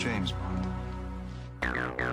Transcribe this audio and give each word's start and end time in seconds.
James 0.00 0.32
Bond. 0.32 2.09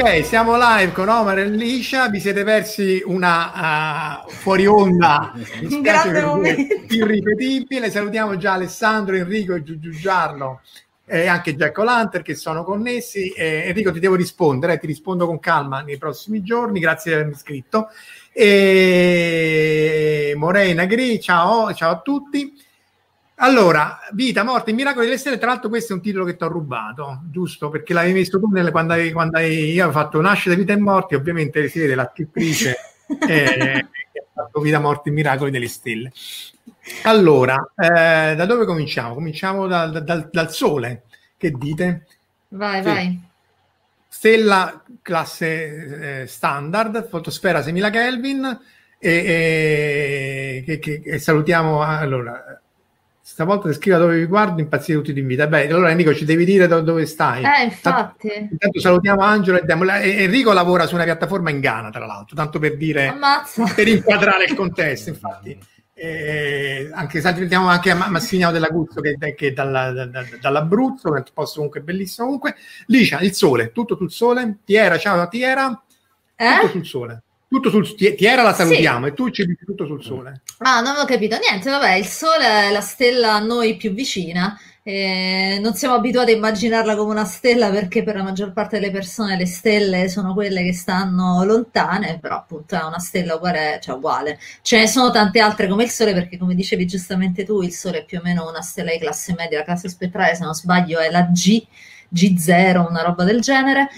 Ok, 0.00 0.24
siamo 0.24 0.56
live 0.56 0.92
con 0.92 1.10
Omar 1.10 1.40
e 1.40 1.44
Liscia. 1.44 2.08
Vi 2.08 2.20
siete 2.20 2.42
persi 2.42 3.02
una 3.04 4.22
uh, 4.24 4.30
fuori 4.30 4.66
onda 4.66 5.30
Un 5.68 5.82
grande 5.82 6.22
momento. 6.22 6.74
irripetibile. 6.88 7.90
Salutiamo 7.90 8.38
già 8.38 8.54
Alessandro, 8.54 9.16
Enrico 9.16 9.54
e 9.54 9.62
Giugiu 9.62 9.90
Giarlo 9.90 10.62
e 11.04 11.26
anche 11.26 11.54
Giacomo 11.54 11.90
Lanter 11.90 12.22
che 12.22 12.34
sono 12.34 12.64
connessi. 12.64 13.28
Eh, 13.28 13.64
Enrico, 13.66 13.92
ti 13.92 14.00
devo 14.00 14.14
rispondere, 14.14 14.72
eh, 14.72 14.78
ti 14.78 14.86
rispondo 14.86 15.26
con 15.26 15.38
calma 15.38 15.82
nei 15.82 15.98
prossimi 15.98 16.42
giorni. 16.42 16.80
Grazie 16.80 17.10
di 17.10 17.16
avermi 17.18 17.34
iscritto. 17.34 17.88
E 18.32 20.32
Morena 20.34 20.86
Gri, 20.86 21.20
ciao, 21.20 21.74
ciao 21.74 21.90
a 21.90 22.00
tutti. 22.00 22.58
Allora, 23.42 23.98
vita, 24.12 24.42
morte, 24.44 24.68
il 24.70 24.76
miracolo 24.76 25.04
delle 25.04 25.16
stelle. 25.16 25.38
Tra 25.38 25.48
l'altro, 25.48 25.70
questo 25.70 25.92
è 25.92 25.96
un 25.96 26.02
titolo 26.02 26.24
che 26.26 26.36
ti 26.36 26.44
ho 26.44 26.48
rubato, 26.48 27.22
giusto? 27.30 27.70
Perché 27.70 27.94
l'avevi 27.94 28.12
messo 28.18 28.38
tu 28.38 28.48
nelle, 28.48 28.70
quando, 28.70 28.92
hai, 28.92 29.12
quando 29.12 29.38
hai, 29.38 29.72
io 29.72 29.88
ho 29.88 29.90
fatto 29.90 30.20
Nascita, 30.20 30.54
Vita 30.54 30.74
e 30.74 30.78
Morte. 30.78 31.16
Ovviamente 31.16 31.66
si 31.68 31.78
vede 31.78 31.94
la 31.94 32.10
scrittrice 32.12 32.76
eh, 33.26 33.86
che 34.12 34.18
ha 34.18 34.24
fatto 34.34 34.60
Vita, 34.60 34.78
Morte 34.78 35.08
e 35.08 35.12
Miracoli 35.12 35.50
delle 35.50 35.68
stelle. 35.68 36.12
Allora, 37.04 37.56
eh, 37.76 38.34
da 38.36 38.44
dove 38.44 38.66
cominciamo? 38.66 39.14
Cominciamo 39.14 39.66
dal, 39.66 40.02
dal, 40.04 40.28
dal 40.30 40.52
Sole. 40.52 41.04
Che 41.38 41.50
dite? 41.50 42.06
Vai, 42.48 42.82
Sì. 42.82 42.88
vai. 42.88 43.20
Stella 44.06 44.82
classe 45.00 46.22
eh, 46.22 46.26
standard, 46.26 47.08
fotosfera 47.08 47.62
6000 47.62 47.88
Kelvin 47.90 48.60
e, 48.98 49.10
e- 49.10 50.62
che, 50.66 50.78
che- 50.78 51.00
e 51.04 51.18
salutiamo 51.18 51.80
allora 51.82 52.60
stavolta 53.22 53.68
ti 53.68 53.74
scrivo 53.74 53.98
dove 53.98 54.16
vi 54.16 54.24
guardo 54.26 54.60
impazzire 54.60 54.98
tutti 54.98 55.12
di 55.12 55.20
invita 55.20 55.46
beh 55.46 55.68
allora 55.68 55.90
Enrico 55.90 56.14
ci 56.14 56.24
devi 56.24 56.44
dire 56.44 56.66
do- 56.66 56.80
dove 56.80 57.06
stai 57.06 57.42
Eh, 57.44 57.64
infatti. 57.64 58.48
intanto 58.50 58.80
salutiamo 58.80 59.20
Angelo 59.22 59.58
e 59.58 59.62
Demo. 59.64 59.84
E- 59.84 60.22
Enrico 60.24 60.52
lavora 60.52 60.86
su 60.86 60.94
una 60.94 61.04
piattaforma 61.04 61.50
in 61.50 61.60
Ghana 61.60 61.90
tra 61.90 62.06
l'altro 62.06 62.34
tanto 62.34 62.58
per 62.58 62.76
dire 62.76 63.06
Ammazza. 63.08 63.70
per 63.74 63.88
inquadrare 63.88 64.44
il 64.44 64.54
contesto 64.54 65.10
infatti 65.10 65.58
Eh, 66.02 66.88
anche 66.94 67.20
salutiamo 67.20 67.68
anche 67.68 67.90
a 67.90 67.94
Ma- 67.94 68.08
Massimiliano 68.08 68.54
Dell'Aguzzo 68.54 69.02
che, 69.02 69.16
che 69.36 69.48
è 69.48 69.52
dalla- 69.52 69.92
da- 69.92 70.06
da- 70.06 70.24
dall'Abruzzo 70.40 71.10
un 71.12 71.22
posto 71.34 71.56
comunque 71.56 71.82
bellissimo 71.82 72.24
comunque 72.26 72.54
Licia, 72.86 73.20
il 73.20 73.34
sole, 73.34 73.70
tutto 73.70 73.96
sul 73.96 74.10
sole 74.10 74.60
Tiera, 74.64 74.96
ciao 74.96 75.28
Tiera 75.28 75.66
tutto 75.68 75.84
Eh? 76.36 76.68
sul 76.70 76.86
sole 76.86 77.22
tutto 77.50 77.68
sul 77.68 77.94
Ti- 77.96 78.14
Tiera 78.14 78.42
la 78.42 78.52
Sì. 78.54 78.62
salutiamo 78.62 79.06
e 79.06 79.12
tu 79.12 79.28
ci 79.30 79.44
dici 79.44 79.64
tutto 79.64 79.84
sul 79.84 80.02
sole 80.04 80.42
Ah, 80.58 80.80
non 80.80 80.92
avevo 80.92 81.04
capito 81.06 81.36
niente. 81.38 81.68
Vabbè, 81.68 81.94
il 81.94 82.06
Sole 82.06 82.68
è 82.68 82.70
la 82.70 82.80
stella 82.80 83.34
a 83.34 83.38
noi 83.40 83.76
più 83.76 83.92
vicina. 83.92 84.56
Eh, 84.82 85.58
non 85.62 85.74
siamo 85.74 85.94
abituati 85.94 86.30
a 86.32 86.34
immaginarla 86.36 86.96
come 86.96 87.10
una 87.10 87.24
stella 87.26 87.68
perché 87.70 88.02
per 88.02 88.16
la 88.16 88.22
maggior 88.22 88.52
parte 88.52 88.78
delle 88.78 88.90
persone 88.90 89.36
le 89.36 89.44
stelle 89.46 90.08
sono 90.08 90.32
quelle 90.32 90.62
che 90.62 90.72
stanno 90.72 91.44
lontane, 91.44 92.18
però 92.18 92.36
appunto 92.36 92.74
è 92.76 92.82
una 92.84 92.98
stella 92.98 93.34
uguale, 93.34 93.78
cioè 93.82 93.96
uguale. 93.96 94.38
Ce 94.62 94.78
ne 94.78 94.86
sono 94.86 95.10
tante 95.10 95.40
altre 95.40 95.68
come 95.68 95.84
il 95.84 95.90
Sole 95.90 96.12
perché 96.14 96.38
come 96.38 96.54
dicevi 96.54 96.86
giustamente 96.86 97.44
tu, 97.44 97.60
il 97.62 97.72
Sole 97.72 97.98
è 98.00 98.04
più 98.04 98.18
o 98.18 98.22
meno 98.22 98.48
una 98.48 98.62
stella 98.62 98.90
di 98.92 98.98
classe 98.98 99.34
media, 99.36 99.58
la 99.58 99.64
classe 99.64 99.88
spettrale 99.88 100.34
se 100.34 100.44
non 100.44 100.54
sbaglio 100.54 100.98
è 100.98 101.10
la 101.10 101.22
G, 101.22 101.62
G0, 102.14 102.86
una 102.88 103.02
roba 103.02 103.24
del 103.24 103.40
genere. 103.40 103.88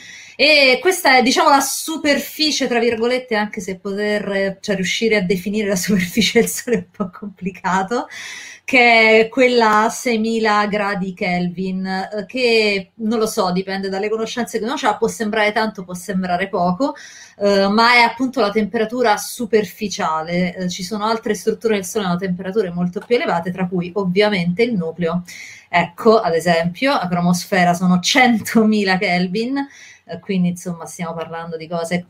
E 0.45 0.81
questa 0.81 1.19
è, 1.19 1.23
diciamo, 1.23 1.51
la 1.51 1.61
superficie, 1.61 2.67
tra 2.67 2.81
virgolette, 2.81 3.37
anche 3.37 3.61
se 3.61 3.79
poter, 3.79 4.59
cioè, 4.61 4.75
riuscire 4.75 5.15
a 5.15 5.21
definire 5.23 5.69
la 5.69 5.77
superficie 5.79 6.41
del 6.41 6.49
Sole 6.49 6.77
è 6.77 6.79
un 6.81 6.91
po' 6.91 7.11
complicato, 7.17 8.09
che 8.65 9.21
è 9.21 9.29
quella 9.29 9.85
a 9.85 9.89
6000 9.89 10.67
gradi 10.67 11.15
Kelvin, 11.15 11.87
eh, 11.87 12.27
che 12.27 12.91
non 12.95 13.21
lo 13.21 13.27
so, 13.29 13.53
dipende 13.53 13.89
dalle 13.89 14.09
conoscenze 14.09 14.59
che 14.59 14.65
uno 14.65 14.75
ha, 14.83 14.97
può 14.97 15.07
sembrare 15.07 15.53
tanto, 15.53 15.85
può 15.85 15.95
sembrare 15.95 16.49
poco, 16.49 16.97
eh, 17.39 17.69
ma 17.69 17.95
è 17.95 18.01
appunto 18.01 18.41
la 18.41 18.51
temperatura 18.51 19.17
superficiale. 19.19 20.57
Eh, 20.57 20.69
ci 20.69 20.83
sono 20.83 21.05
altre 21.05 21.35
strutture 21.35 21.75
del 21.75 21.85
Sole 21.85 22.07
a 22.07 22.17
temperature 22.17 22.69
molto 22.73 22.99
più 22.99 23.15
elevate, 23.15 23.53
tra 23.53 23.69
cui 23.69 23.93
ovviamente 23.95 24.65
il 24.65 24.75
nucleo. 24.75 25.23
Ecco, 25.69 26.19
ad 26.19 26.35
esempio, 26.35 26.93
la 26.95 27.09
cromosfera 27.09 27.75
sono 27.75 28.01
100.000 28.03 28.99
Kelvin, 28.99 29.67
quindi 30.21 30.49
insomma 30.49 30.87
stiamo 30.87 31.15
parlando 31.15 31.57
di 31.57 31.69
cose. 31.69 32.05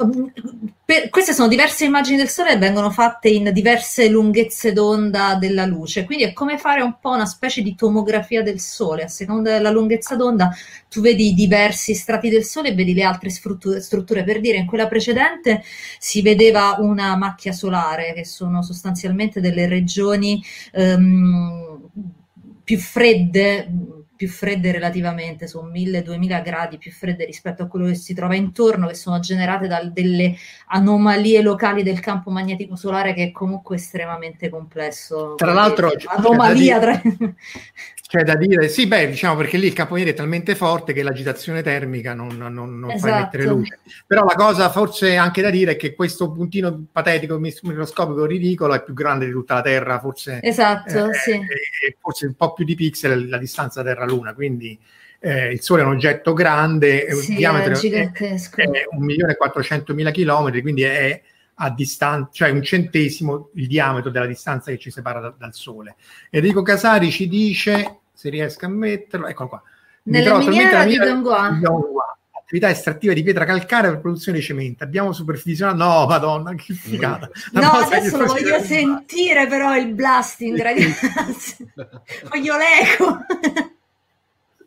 Per- 0.85 1.09
queste 1.09 1.33
sono 1.33 1.49
diverse 1.49 1.85
immagini 1.85 2.17
del 2.17 2.29
Sole 2.29 2.53
e 2.53 2.59
vengono 2.59 2.91
fatte 2.91 3.29
in 3.29 3.51
diverse 3.53 4.09
lunghezze 4.09 4.73
d'onda 4.73 5.37
della 5.37 5.65
luce, 5.65 6.05
quindi 6.05 6.25
è 6.25 6.33
come 6.33 6.59
fare 6.59 6.81
un 6.83 6.97
po' 7.01 7.11
una 7.11 7.27
specie 7.27 7.63
di 7.63 7.75
tomografia 7.75 8.43
del 8.43 8.61
Sole. 8.61 9.05
A 9.05 9.09
seconda 9.09 9.53
della 9.53 9.71
lunghezza 9.71 10.17
d'onda 10.17 10.51
tu 10.89 11.01
vedi 11.01 11.35
diversi 11.35 11.95
strati 11.95 12.29
del 12.29 12.45
Sole 12.45 12.71
e 12.71 12.75
vedi 12.75 12.95
le 12.95 13.03
altre 13.03 13.31
strutture, 13.31 13.81
strutture. 13.81 14.25
Per 14.25 14.41
dire, 14.41 14.59
in 14.59 14.67
quella 14.67 14.89
precedente 14.89 15.63
si 15.99 16.23
vedeva 16.23 16.77
una 16.79 17.17
macchia 17.17 17.53
solare, 17.53 18.13
che 18.15 18.25
sono 18.25 18.63
sostanzialmente 18.63 19.41
delle 19.41 19.67
regioni 19.67 20.43
ehm, 20.73 21.81
più 22.65 22.79
fredde, 22.79 23.69
più 24.23 24.31
fredde 24.31 24.71
relativamente, 24.71 25.49
sono 25.49 25.69
1000-2000 25.69 26.43
gradi 26.45 26.79
più 26.79 26.93
fredde 26.93 27.25
rispetto 27.25 27.65
a 27.65 27.67
quello 27.67 27.87
che 27.87 27.97
si 27.97 28.15
trova 28.15 28.37
intorno, 28.37 28.87
che 28.87 28.95
sono 28.95 29.19
generate 29.19 29.67
da 29.67 29.83
delle 29.83 30.37
anomalie 30.69 31.43
locali 31.43 31.83
del 31.83 31.99
campo 31.99 32.31
magnetico 32.31 32.77
solare 32.77 33.15
che 33.15 33.25
è 33.25 33.33
comunque 33.33 33.75
estremamente 33.75 34.49
complesso. 34.49 35.35
Tra 35.35 35.53
l'altro, 35.53 35.91
anomalia 36.07 36.79
tra... 36.79 37.03
C'è 38.13 38.25
da 38.25 38.37
dire, 38.37 38.69
sì, 38.69 38.87
beh, 38.87 39.09
diciamo 39.09 39.37
perché 39.37 39.57
lì 39.57 39.69
il 39.69 39.75
magnetico 39.75 40.11
è 40.11 40.13
talmente 40.13 40.55
forte 40.55 40.93
che 40.93 41.03
l'agitazione 41.03 41.63
termica 41.63 42.13
non, 42.13 42.37
non, 42.37 42.53
non 42.53 42.91
esatto. 42.91 43.11
fa 43.11 43.19
emettere 43.19 43.45
luce. 43.45 43.79
Però 44.07 44.23
la 44.27 44.35
cosa 44.35 44.69
forse 44.69 45.17
anche 45.17 45.41
da 45.41 45.49
dire 45.49 45.73
è 45.73 45.77
che 45.77 45.95
questo 45.95 46.31
puntino 46.31 46.89
patetico, 46.93 47.39
microscopico, 47.39 48.27
ridicolo 48.27 48.75
è 48.75 48.83
più 48.83 48.93
grande 48.93 49.25
di 49.25 49.33
tutta 49.33 49.55
la 49.55 49.63
Terra, 49.63 49.99
forse, 49.99 50.41
esatto, 50.43 51.09
eh, 51.09 51.15
sì. 51.15 51.41
forse 51.99 52.27
un 52.27 52.35
po' 52.35 52.53
più 52.53 52.67
di 52.67 52.75
pixel 52.75 53.31
la 53.31 53.39
distanza 53.39 53.83
Terra-Luna, 53.83 54.35
quindi 54.35 54.79
eh, 55.19 55.51
il 55.51 55.63
Sole 55.63 55.81
è 55.81 55.85
un 55.87 55.93
oggetto 55.93 56.35
grande, 56.35 57.11
sì, 57.15 57.31
un 57.31 57.37
diametro 57.39 57.73
è, 57.73 58.11
è 58.13 58.35
1.400.000 58.95 60.13
km, 60.13 60.61
quindi 60.61 60.83
è 60.83 61.19
a 61.55 61.71
distanza, 61.71 62.29
cioè 62.31 62.51
un 62.51 62.63
centesimo 62.63 63.49
il 63.55 63.69
diametro 63.69 64.11
della 64.11 64.27
distanza 64.27 64.71
che 64.71 64.77
ci 64.77 64.91
separa 64.91 65.21
da, 65.21 65.35
dal 65.35 65.55
Sole. 65.55 65.97
Enrico 66.29 66.61
Casari 66.61 67.11
ci 67.11 67.27
dice 67.27 68.01
se 68.23 68.31
riesco 68.31 68.67
a 68.67 68.69
metterlo, 68.69 69.27
eccolo 69.27 69.49
qua. 69.49 69.63
Nella 70.05 70.39
miniera 70.39 70.85
di 70.85 70.97
Dongua. 70.97 71.59
Attività 72.31 72.71
estrattiva 72.71 73.13
di 73.15 73.23
pietra 73.25 73.45
calcarea 73.45 73.91
per 73.91 74.01
produzione 74.01 74.39
di 74.39 74.45
cemento. 74.45 74.85
Abbiamo 74.85 75.13
supervisionato. 75.13 75.77
No, 75.77 76.07
madonna, 76.07 76.55
che 76.55 76.73
figata. 76.73 77.29
no, 77.53 77.71
adesso 77.71 78.19
lo 78.19 78.27
voglio 78.27 78.61
sentire, 78.61 79.49
però 79.49 79.77
il 79.77 79.93
blasting, 79.93 80.61
ragazzi. 80.61 81.57
voglio 82.31 82.55
l'eco. 82.57 83.19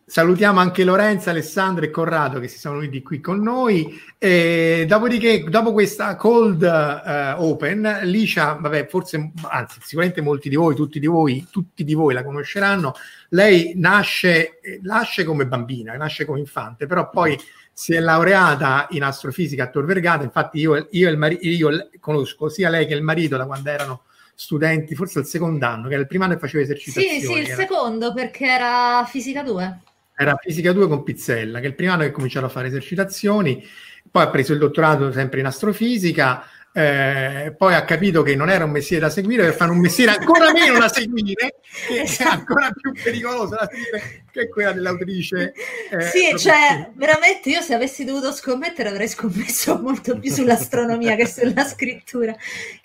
Salutiamo 0.07 0.59
anche 0.59 0.83
Lorenza, 0.83 1.31
Alessandro 1.31 1.83
e 1.83 1.89
Corrado 1.89 2.39
che 2.39 2.47
si 2.47 2.59
sono 2.59 2.77
uniti 2.77 3.01
qui 3.01 3.19
con 3.19 3.41
noi. 3.41 3.99
E 4.19 4.85
dopodiché, 4.87 5.43
dopo 5.49 5.73
questa 5.73 6.15
cold 6.15 6.61
uh, 6.61 7.41
open, 7.41 8.01
Licia, 8.03 8.53
vabbè, 8.53 8.85
forse, 8.85 9.31
anzi, 9.49 9.79
sicuramente 9.81 10.21
molti 10.21 10.47
di 10.47 10.55
voi, 10.55 10.75
tutti 10.75 10.99
di 10.99 11.07
voi, 11.07 11.47
tutti 11.49 11.83
di 11.83 11.95
voi 11.95 12.13
la 12.13 12.23
conosceranno. 12.23 12.93
Lei 13.29 13.73
nasce, 13.77 14.59
nasce 14.83 15.23
come 15.23 15.47
bambina, 15.47 15.97
nasce 15.97 16.23
come 16.23 16.37
infante, 16.37 16.85
però 16.85 17.09
poi 17.09 17.35
si 17.73 17.95
è 17.95 17.99
laureata 17.99 18.85
in 18.91 19.01
astrofisica 19.01 19.63
a 19.63 19.69
Tor 19.69 19.85
Vergata. 19.85 20.23
Infatti, 20.23 20.59
io, 20.59 20.87
io, 20.91 21.09
il 21.09 21.17
mari- 21.17 21.39
io 21.41 21.89
conosco 21.99 22.47
sia 22.47 22.69
lei 22.69 22.85
che 22.85 22.93
il 22.93 23.01
marito 23.01 23.37
da 23.37 23.47
quando 23.47 23.69
erano 23.71 24.03
studenti, 24.35 24.93
forse 24.93 25.17
il 25.17 25.25
secondo 25.25 25.65
anno, 25.65 25.87
che 25.87 25.93
era 25.93 26.01
il 26.01 26.07
primo 26.07 26.25
anno 26.25 26.35
che 26.35 26.41
faceva 26.41 26.61
esercitazioni. 26.61 27.19
Sì, 27.19 27.25
sì, 27.25 27.33
il 27.39 27.45
era... 27.47 27.55
secondo 27.55 28.13
perché 28.13 28.45
era 28.45 29.03
fisica 29.09 29.41
2 29.41 29.79
era 30.15 30.37
fisica 30.37 30.71
2 30.71 30.87
con 30.87 31.03
Pizzella, 31.03 31.59
che 31.59 31.67
il 31.67 31.75
primo 31.75 31.93
anno 31.93 32.03
che 32.03 32.11
cominciato 32.11 32.45
a 32.45 32.49
fare 32.49 32.67
esercitazioni, 32.67 33.63
poi 34.09 34.23
ha 34.23 34.29
preso 34.29 34.53
il 34.53 34.59
dottorato 34.59 35.11
sempre 35.11 35.39
in 35.41 35.45
astrofisica, 35.45 36.45
eh, 36.77 37.53
poi 37.57 37.73
ha 37.73 37.85
capito 37.85 38.21
che 38.21 38.35
non 38.35 38.49
era 38.49 38.65
un 38.65 38.71
mestiere 38.71 39.03
da 39.03 39.09
seguire 39.09 39.43
per 39.43 39.53
fare 39.53 39.71
un 39.71 39.79
mestiere 39.79 40.11
ancora 40.11 40.51
meno 40.51 40.77
da 40.77 40.89
seguire, 40.89 41.55
che 41.87 42.01
è 42.01 42.23
ancora 42.23 42.69
più 42.71 42.91
pericoloso 42.91 43.55
da 43.55 43.69
seguire, 43.71 44.25
che 44.29 44.49
quella 44.49 44.73
dell'autrice. 44.73 45.53
Eh, 45.89 46.01
sì, 46.01 46.37
cioè, 46.37 46.91
veramente 46.95 47.49
io 47.49 47.61
se 47.61 47.73
avessi 47.73 48.03
dovuto 48.03 48.33
scommettere 48.33 48.89
avrei 48.89 49.07
scommesso 49.07 49.79
molto 49.81 50.19
più 50.19 50.29
sull'astronomia 50.29 51.15
che 51.15 51.27
sulla 51.27 51.63
scrittura. 51.63 52.35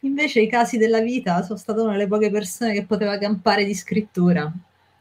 Invece 0.03 0.39
i 0.39 0.49
casi 0.49 0.79
della 0.79 1.01
vita 1.01 1.43
sono 1.43 1.59
stato 1.59 1.83
una 1.83 1.93
delle 1.93 2.07
poche 2.07 2.31
persone 2.31 2.73
che 2.73 2.85
poteva 2.85 3.19
campare 3.19 3.65
di 3.65 3.75
scrittura. 3.75 4.53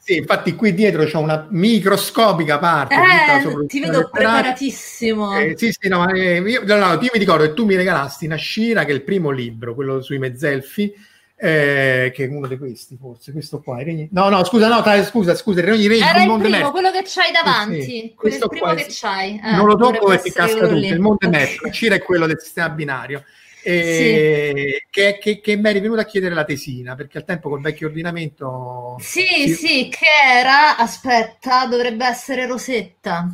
Sì, 0.10 0.18
infatti 0.18 0.56
qui 0.56 0.74
dietro 0.74 1.06
c'è 1.06 1.18
una 1.18 1.46
microscopica 1.52 2.58
parte. 2.58 2.96
Eh, 2.96 3.66
ti 3.68 3.80
vedo 3.80 4.10
preparatissimo. 4.12 5.38
Eh, 5.38 5.54
sì, 5.56 5.72
sì, 5.72 5.88
no, 5.88 6.12
eh, 6.12 6.40
io, 6.40 6.64
no, 6.66 6.78
no, 6.78 6.94
io 6.94 7.12
mi 7.14 7.20
ricordo 7.20 7.44
che 7.44 7.54
tu 7.54 7.64
mi 7.64 7.76
regalasti 7.76 8.26
Nascira, 8.26 8.86
che 8.86 8.92
è 8.92 8.96
il 8.96 9.04
primo 9.04 9.30
libro, 9.30 9.76
quello 9.76 10.02
sui 10.02 10.18
mezzelfi, 10.18 10.92
eh, 11.36 12.12
che 12.12 12.24
è 12.24 12.28
uno 12.28 12.48
di 12.48 12.58
questi 12.58 12.98
forse, 13.00 13.32
questo 13.32 13.62
qua. 13.62 13.84
Regni... 13.84 14.10
No, 14.12 14.30
no, 14.30 14.44
scusa, 14.46 14.68
no, 14.68 14.82
tra, 14.82 15.04
scusa, 15.04 15.36
scusa, 15.36 15.62
Regni, 15.62 15.86
Regni 15.86 16.02
Era 16.02 16.24
il 16.24 16.32
primo, 16.40 16.50
Merto. 16.50 16.72
quello 16.72 16.90
che 16.90 17.04
c'hai 17.06 17.32
davanti, 17.32 17.82
sì, 17.84 17.90
sì. 17.90 18.14
quello 18.16 18.36
è 18.36 18.40
il 18.40 18.50
primo 18.50 18.66
qua, 18.66 18.74
che 18.74 18.86
c'hai. 18.90 19.42
Eh, 19.44 19.52
non 19.52 19.68
lo 19.68 19.76
tocco 19.76 20.08
perché 20.08 20.32
casca 20.32 20.68
tutto, 20.68 20.74
il 20.74 21.00
Monte 21.00 21.28
Merto, 21.28 21.62
Nascira 21.68 21.94
è 21.94 22.02
quello 22.02 22.26
del 22.26 22.40
sistema 22.40 22.70
binario 22.70 23.24
eh, 23.64 24.80
sì. 24.80 24.88
che, 24.90 25.18
che, 25.20 25.40
che, 25.42 25.56
mi 25.56 25.70
eri 25.70 25.80
venuto 25.80 26.02
a 26.02 26.06
chiedere 26.06 26.34
la 26.34 26.46
tesina 26.46 26.96
perché 26.96 27.18
al 27.18 27.26
tempo 27.26 27.50
col 27.50 27.62
vecchio 27.62 27.88
ordinamento 27.88 28.96
sì, 29.00 29.26
sì, 29.26 29.54
sì 29.54 29.90
che 29.90 30.40
era 30.40 30.78
aspetta 30.78 31.66
dovrebbe 31.68 32.06
essere 32.06 32.46
Rosetta. 32.46 33.30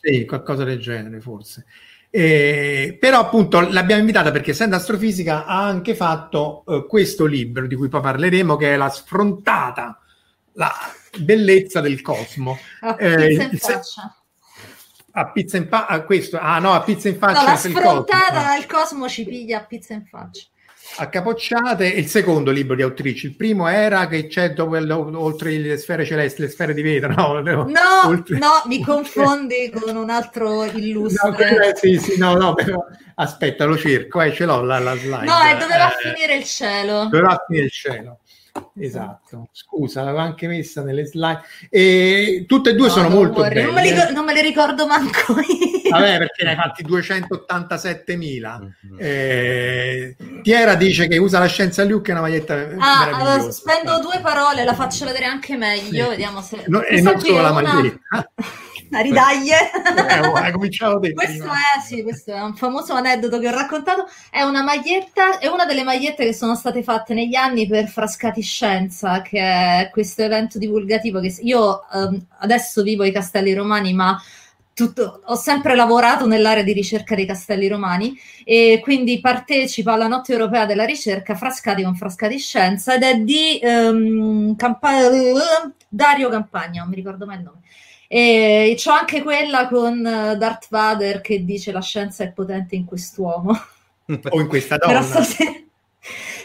Sì 0.00 0.24
qualcosa 0.24 0.64
del 0.64 0.80
genere 0.80 1.20
forse. 1.20 1.66
Eh, 2.10 2.96
però 2.98 3.20
appunto 3.20 3.60
l'abbiamo 3.60 4.00
invitata 4.00 4.30
perché 4.30 4.52
essendo 4.52 4.76
astrofisica 4.76 5.44
ha 5.44 5.62
anche 5.62 5.94
fatto 5.94 6.64
eh, 6.66 6.86
questo 6.88 7.26
libro 7.26 7.66
di 7.66 7.74
cui 7.74 7.88
poi 7.88 8.00
parleremo 8.00 8.56
che 8.56 8.72
è 8.72 8.76
la 8.76 8.88
sfrontata 8.88 10.00
la 10.58 10.72
bellezza 11.18 11.80
del 11.80 12.02
cosmo. 12.02 12.58
A 12.80 12.96
eh, 12.98 13.50
faccia 13.56 14.17
a 15.18 15.30
pizza 15.30 15.56
in 15.56 15.68
faccia, 15.68 15.86
ah, 15.86 16.02
questo, 16.02 16.38
ah 16.38 16.58
no, 16.58 16.72
a 16.72 16.82
pizza 16.82 17.08
in 17.08 17.16
faccia. 17.16 17.40
No, 17.40 17.46
la 17.48 17.56
sfrontata 17.56 18.42
dal 18.42 18.66
cosmo 18.66 19.08
ci 19.08 19.24
piglia 19.24 19.58
a 19.58 19.64
pizza 19.64 19.94
in 19.94 20.04
faccia. 20.06 20.44
A 20.96 21.08
capocciate, 21.08 21.86
il 21.86 22.06
secondo 22.06 22.50
libro 22.50 22.74
di 22.74 22.82
autrici. 22.82 23.26
Il 23.26 23.36
primo 23.36 23.68
era 23.68 24.08
che 24.08 24.26
c'è 24.26 24.54
dove, 24.54 24.80
oltre 24.90 25.56
le 25.58 25.76
sfere 25.76 26.06
celesti, 26.06 26.40
le 26.40 26.48
sfere 26.48 26.72
di 26.72 26.80
vetro. 26.80 27.12
No, 27.14 27.40
no, 27.40 27.64
no, 27.64 28.06
oltre... 28.06 28.38
no 28.38 28.62
mi 28.64 28.82
confondi 28.82 29.70
con 29.70 29.94
un 29.94 30.08
altro 30.08 30.64
illustre. 30.64 31.28
No, 31.28 31.34
quella, 31.36 31.74
sì, 31.74 31.98
sì, 31.98 32.18
no, 32.18 32.34
no, 32.34 32.54
però, 32.54 32.82
aspetta, 33.16 33.66
lo 33.66 33.76
cerco, 33.76 34.22
eh, 34.22 34.32
ce 34.32 34.46
l'ho 34.46 34.62
la, 34.62 34.78
la 34.78 34.96
slide. 34.96 35.24
No, 35.24 35.42
e 35.44 35.56
doveva 35.58 35.94
eh, 35.94 36.14
finire 36.14 36.36
il 36.36 36.44
cielo. 36.44 37.04
Doveva 37.04 37.44
finire 37.46 37.66
il 37.66 37.72
cielo. 37.72 38.20
Esatto, 38.78 39.48
scusa, 39.52 40.02
l'avevo 40.02 40.22
anche 40.22 40.46
messa 40.46 40.82
nelle 40.82 41.04
slide. 41.04 41.40
E 41.68 42.44
tutte 42.46 42.70
e 42.70 42.74
due 42.74 42.86
no, 42.86 42.92
sono 42.92 43.08
molto 43.08 43.42
belle. 43.42 43.62
Non 43.62 43.74
me, 43.74 43.82
li, 43.82 44.12
non 44.12 44.24
me, 44.24 44.34
le 44.34 44.42
ricordo 44.42 44.86
manco 44.86 45.34
io. 45.40 45.90
Vabbè, 45.90 46.18
perché 46.18 46.44
ne 46.44 46.50
hai 46.50 46.56
fatti 46.56 46.84
287.000. 46.84 48.60
Mm-hmm. 48.60 48.96
Eh, 48.98 50.16
Tiera 50.42 50.74
dice 50.74 51.08
che 51.08 51.18
usa 51.18 51.38
la 51.38 51.46
scienza 51.46 51.84
Luke 51.84 52.10
e 52.10 52.12
una 52.12 52.22
maglietta 52.22 52.54
ah, 52.78 53.10
allora, 53.12 53.50
spendo 53.50 53.98
due 54.00 54.20
parole, 54.20 54.64
la 54.64 54.74
faccio 54.74 55.04
vedere 55.04 55.24
anche 55.24 55.56
meglio, 55.56 56.04
sì. 56.04 56.10
vediamo 56.10 56.40
se... 56.40 56.64
No, 56.66 56.82
e 56.82 57.00
non 57.00 57.18
solo 57.18 57.40
la 57.40 57.50
una... 57.50 57.62
maglietta. 57.62 58.32
A 58.90 59.00
ridaglie. 59.00 59.70
Eh, 60.48 60.52
cominciato 60.52 60.98
questo 60.98 61.44
è, 61.44 61.80
sì, 61.84 62.02
questo 62.02 62.32
è 62.32 62.40
un 62.40 62.54
famoso 62.54 62.94
aneddoto 62.94 63.38
che 63.38 63.48
ho 63.48 63.52
raccontato. 63.52 64.06
È 64.30 64.42
una 64.42 64.62
maglietta, 64.62 65.38
è 65.38 65.46
una 65.46 65.64
delle 65.64 65.82
magliette 65.82 66.24
che 66.24 66.32
sono 66.32 66.54
state 66.54 66.82
fatte 66.82 67.14
negli 67.14 67.34
anni 67.34 67.66
per 67.66 67.88
Frascati 67.88 68.42
Scienza, 68.42 69.22
che 69.22 69.40
è 69.40 69.90
questo 69.92 70.22
evento 70.22 70.58
divulgativo 70.58 71.20
che 71.20 71.34
io 71.40 71.84
um, 71.92 72.18
adesso 72.38 72.82
vivo 72.82 73.02
ai 73.02 73.12
Castelli 73.12 73.54
Romani, 73.54 73.92
ma 73.92 74.20
tutto, 74.78 75.22
ho 75.24 75.34
sempre 75.34 75.74
lavorato 75.74 76.24
nell'area 76.24 76.62
di 76.62 76.72
ricerca 76.72 77.16
dei 77.16 77.26
castelli 77.26 77.66
romani 77.66 78.16
e 78.44 78.78
quindi 78.80 79.18
partecipo 79.18 79.90
alla 79.90 80.06
notte 80.06 80.30
europea 80.30 80.66
della 80.66 80.84
ricerca 80.84 81.34
Frascati 81.34 81.82
con 81.82 81.96
Frascati 81.96 82.38
Scienza 82.38 82.94
ed 82.94 83.02
è 83.02 83.16
di 83.16 83.58
um, 83.60 84.54
Campa- 84.54 85.10
Dario 85.88 86.28
Campagna, 86.28 86.82
non 86.82 86.90
mi 86.90 86.94
ricordo 86.94 87.26
mai 87.26 87.38
il 87.38 87.42
nome. 87.42 87.58
E 88.10 88.74
c'ho 88.82 88.90
anche 88.90 89.22
quella 89.22 89.68
con 89.68 90.04
eh, 90.04 90.36
Darth 90.38 90.68
Vader 90.70 91.20
che 91.20 91.44
dice 91.44 91.72
la 91.72 91.82
scienza 91.82 92.24
è 92.24 92.32
potente 92.32 92.74
in 92.74 92.86
quest'uomo. 92.86 93.52
o 94.30 94.40
in 94.40 94.48
questa 94.48 94.78
donna. 94.78 95.02
Se... 95.02 95.66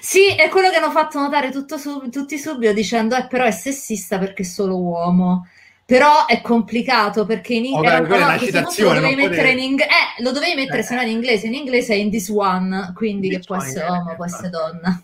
Sì, 0.01 0.35
è 0.35 0.49
quello 0.49 0.69
che 0.69 0.75
hanno 0.75 0.91
fatto 0.91 1.19
notare 1.19 1.53
sub... 1.53 2.09
tutti 2.09 2.37
subito 2.37 2.73
dicendo 2.73 3.15
eh, 3.15 3.27
però 3.27 3.45
è 3.45 3.51
sessista 3.51 4.19
perché 4.19 4.43
è 4.43 4.45
solo 4.45 4.77
uomo. 4.77 5.47
Però 5.85 6.25
è 6.25 6.41
complicato 6.41 7.25
perché 7.25 7.55
in 7.55 7.65
inglese 7.65 7.95
oh, 7.95 7.99
no, 7.99 8.93
lo 8.93 8.93
dovevi 8.93 9.15
mettere 9.15 9.51
in 9.51 9.59
inglese, 9.59 9.89
eh, 9.89 10.23
lo 10.23 10.31
dovevi 10.31 10.55
mettere 10.55 10.79
eh. 10.79 10.83
se 10.83 10.95
no 10.95 11.01
in 11.01 11.09
inglese, 11.09 11.47
in 11.47 11.53
inglese 11.53 11.93
è 11.93 11.97
in 11.97 12.09
this 12.09 12.29
one, 12.29 12.91
quindi 12.95 13.29
this 13.29 13.39
che 13.39 13.45
può 13.45 13.55
essere 13.57 13.85
uomo, 13.85 14.15
può 14.15 14.25
essere 14.25 14.49
donna. 14.49 15.03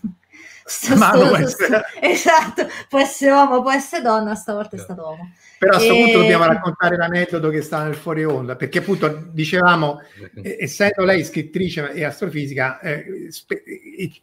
Sto, 0.64 0.96
sto, 0.96 1.04
sto, 1.04 1.36
essere... 1.36 1.82
Esatto, 2.00 2.68
può 2.88 2.98
essere 2.98 3.30
uomo, 3.30 3.60
può 3.60 3.72
essere 3.72 4.02
donna, 4.02 4.34
stavolta 4.34 4.76
è 4.76 4.78
stato 4.78 5.02
uomo. 5.02 5.30
Però 5.60 5.74
a 5.74 5.76
questo 5.76 5.94
e... 5.94 6.04
punto 6.04 6.18
dobbiamo 6.20 6.46
raccontare 6.46 6.96
l'aneddoto 6.96 7.50
che 7.50 7.60
sta 7.60 7.82
nel 7.84 7.94
fuori 7.94 8.24
onda, 8.24 8.56
perché 8.56 8.78
appunto 8.78 9.28
dicevamo, 9.30 10.00
eh, 10.40 10.56
essendo 10.64 11.04
lei 11.04 11.22
scrittrice 11.22 11.92
e 11.92 12.02
astrofisica, 12.02 12.80
eh, 12.80 13.26
spe- 13.28 13.62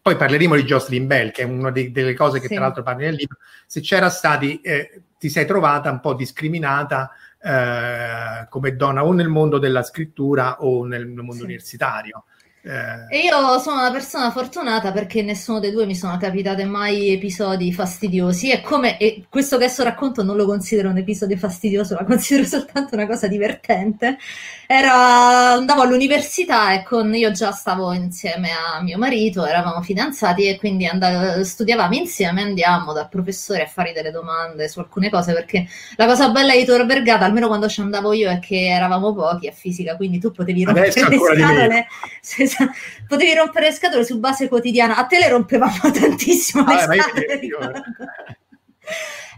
poi 0.02 0.16
parleremo 0.16 0.56
di 0.56 0.64
Jocelyn 0.64 1.06
Bell, 1.06 1.30
che 1.30 1.44
è 1.44 1.46
una 1.46 1.70
de- 1.70 1.92
delle 1.92 2.16
cose 2.16 2.40
che 2.40 2.48
sì. 2.48 2.56
tra 2.56 2.64
l'altro 2.64 2.82
parli 2.82 3.04
nel 3.04 3.14
libro, 3.14 3.38
se 3.68 3.82
c'era 3.82 4.10
stati, 4.10 4.62
eh, 4.62 5.04
ti 5.20 5.30
sei 5.30 5.46
trovata 5.46 5.92
un 5.92 6.00
po' 6.00 6.16
discriminata 6.16 7.12
eh, 7.40 8.48
come 8.50 8.76
donna 8.76 9.06
o 9.06 9.14
nel 9.14 9.28
mondo 9.28 9.60
della 9.60 9.84
scrittura 9.84 10.64
o 10.64 10.86
nel, 10.86 11.06
nel 11.06 11.18
mondo 11.18 11.34
sì. 11.34 11.44
universitario. 11.44 12.24
Eh... 12.62 13.18
E 13.18 13.20
io 13.20 13.60
sono 13.60 13.80
una 13.80 13.92
persona 13.92 14.30
fortunata 14.32 14.92
perché 14.92 15.22
nessuno 15.22 15.60
dei 15.60 15.72
due 15.72 15.86
mi 15.86 15.96
sono 15.96 16.18
capitate 16.18 16.66
mai 16.66 17.14
episodi 17.14 17.72
fastidiosi. 17.72 18.52
E 18.52 18.62
come 18.62 18.98
e 18.98 19.26
questo 19.30 19.58
che 19.58 19.66
adesso 19.66 19.84
racconto 19.84 20.24
non 20.24 20.36
lo 20.36 20.46
considero 20.46 20.90
un 20.90 20.98
episodio 20.98 21.38
fastidioso, 21.38 21.96
la 21.96 22.04
considero 22.06 22.46
soltanto 22.46 22.96
una 22.96 23.08
cosa 23.08 23.28
divertente. 23.28 24.18
Era, 24.66 25.54
andavo 25.54 25.82
all'università 25.82 26.74
e 26.74 26.84
con 26.84 27.14
io 27.16 27.32
già 27.32 27.52
stavo 27.52 27.94
insieme 27.94 28.50
a 28.50 28.82
mio 28.82 28.98
marito, 28.98 29.46
eravamo 29.46 29.82
fidanzati 29.82 30.48
e 30.48 30.58
quindi 30.58 30.86
andavo, 30.86 31.44
studiavamo 31.44 31.96
insieme, 31.96 32.42
andiamo 32.42 32.92
dal 32.92 33.08
professore 33.08 33.64
a 33.64 33.68
fargli 33.68 33.94
delle 33.94 34.12
domande 34.12 34.68
su 34.68 34.80
alcune 34.80 35.10
cose 35.10 35.34
perché 35.34 35.68
la 35.96 36.06
cosa 36.06 36.30
bella 36.30 36.54
di 36.54 36.66
Tor 36.66 36.86
Vergata, 36.86 37.24
almeno 37.24 37.48
quando 37.48 37.70
ci 37.70 37.80
andavo 37.80 38.12
io, 38.12 38.30
è 38.30 38.40
che 38.40 38.68
eravamo 38.68 39.14
pochi 39.14 39.48
a 39.48 39.52
fisica, 39.54 39.96
quindi 39.96 40.20
tu 40.20 40.32
potevi 40.32 40.66
rompere 40.66 40.88
le 40.88 40.92
scatole 40.92 41.88
potevi 43.08 43.34
rompere 43.34 43.68
le 43.68 43.74
scatole 43.74 44.06
su 44.06 44.20
base 44.20 44.48
quotidiana. 44.48 44.98
A 44.98 45.06
te 45.06 45.20
le 45.20 45.30
rompevamo 45.30 45.92
tantissimo 45.92 46.66
le 46.66 46.74
ah, 46.74 46.80
scatole. 46.80 47.84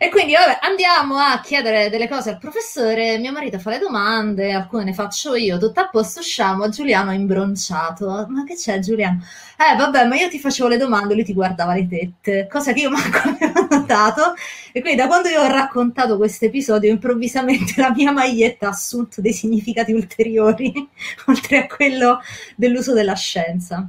E 0.01 0.07
quindi 0.09 0.31
vabbè, 0.31 0.59
andiamo 0.61 1.17
a 1.17 1.41
chiedere 1.41 1.89
delle 1.89 2.07
cose 2.07 2.29
al 2.29 2.37
professore, 2.37 3.17
mio 3.17 3.33
marito 3.33 3.59
fa 3.59 3.71
le 3.71 3.79
domande, 3.79 4.53
alcune 4.53 4.85
ne 4.85 4.93
faccio 4.93 5.35
io, 5.35 5.57
tutto 5.57 5.81
a 5.81 5.89
posto, 5.89 6.21
usciamo, 6.21 6.69
Giuliano 6.69 7.11
è 7.11 7.15
imbronciato. 7.15 8.25
Ma 8.29 8.45
che 8.45 8.55
c'è 8.55 8.79
Giuliano? 8.79 9.21
Eh 9.57 9.75
vabbè, 9.75 10.05
ma 10.05 10.15
io 10.15 10.29
ti 10.29 10.39
facevo 10.39 10.69
le 10.69 10.77
domande, 10.77 11.15
lui 11.15 11.25
ti 11.25 11.33
guardava 11.33 11.73
le 11.73 11.85
tette, 11.85 12.47
cosa 12.49 12.71
che 12.71 12.79
io 12.79 12.89
manco 12.91 13.17
avevo 13.27 13.67
notato. 13.69 14.35
E 14.71 14.79
quindi 14.79 15.01
da 15.01 15.07
quando 15.07 15.27
io 15.27 15.41
ho 15.41 15.51
raccontato 15.51 16.15
questo 16.15 16.45
episodio, 16.45 16.89
improvvisamente 16.89 17.73
la 17.75 17.91
mia 17.91 18.13
maglietta 18.13 18.67
ha 18.67 18.69
assunto 18.69 19.19
dei 19.19 19.33
significati 19.33 19.91
ulteriori, 19.91 20.71
oltre 21.27 21.57
a 21.57 21.67
quello 21.67 22.21
dell'uso 22.55 22.93
della 22.93 23.15
scienza. 23.15 23.85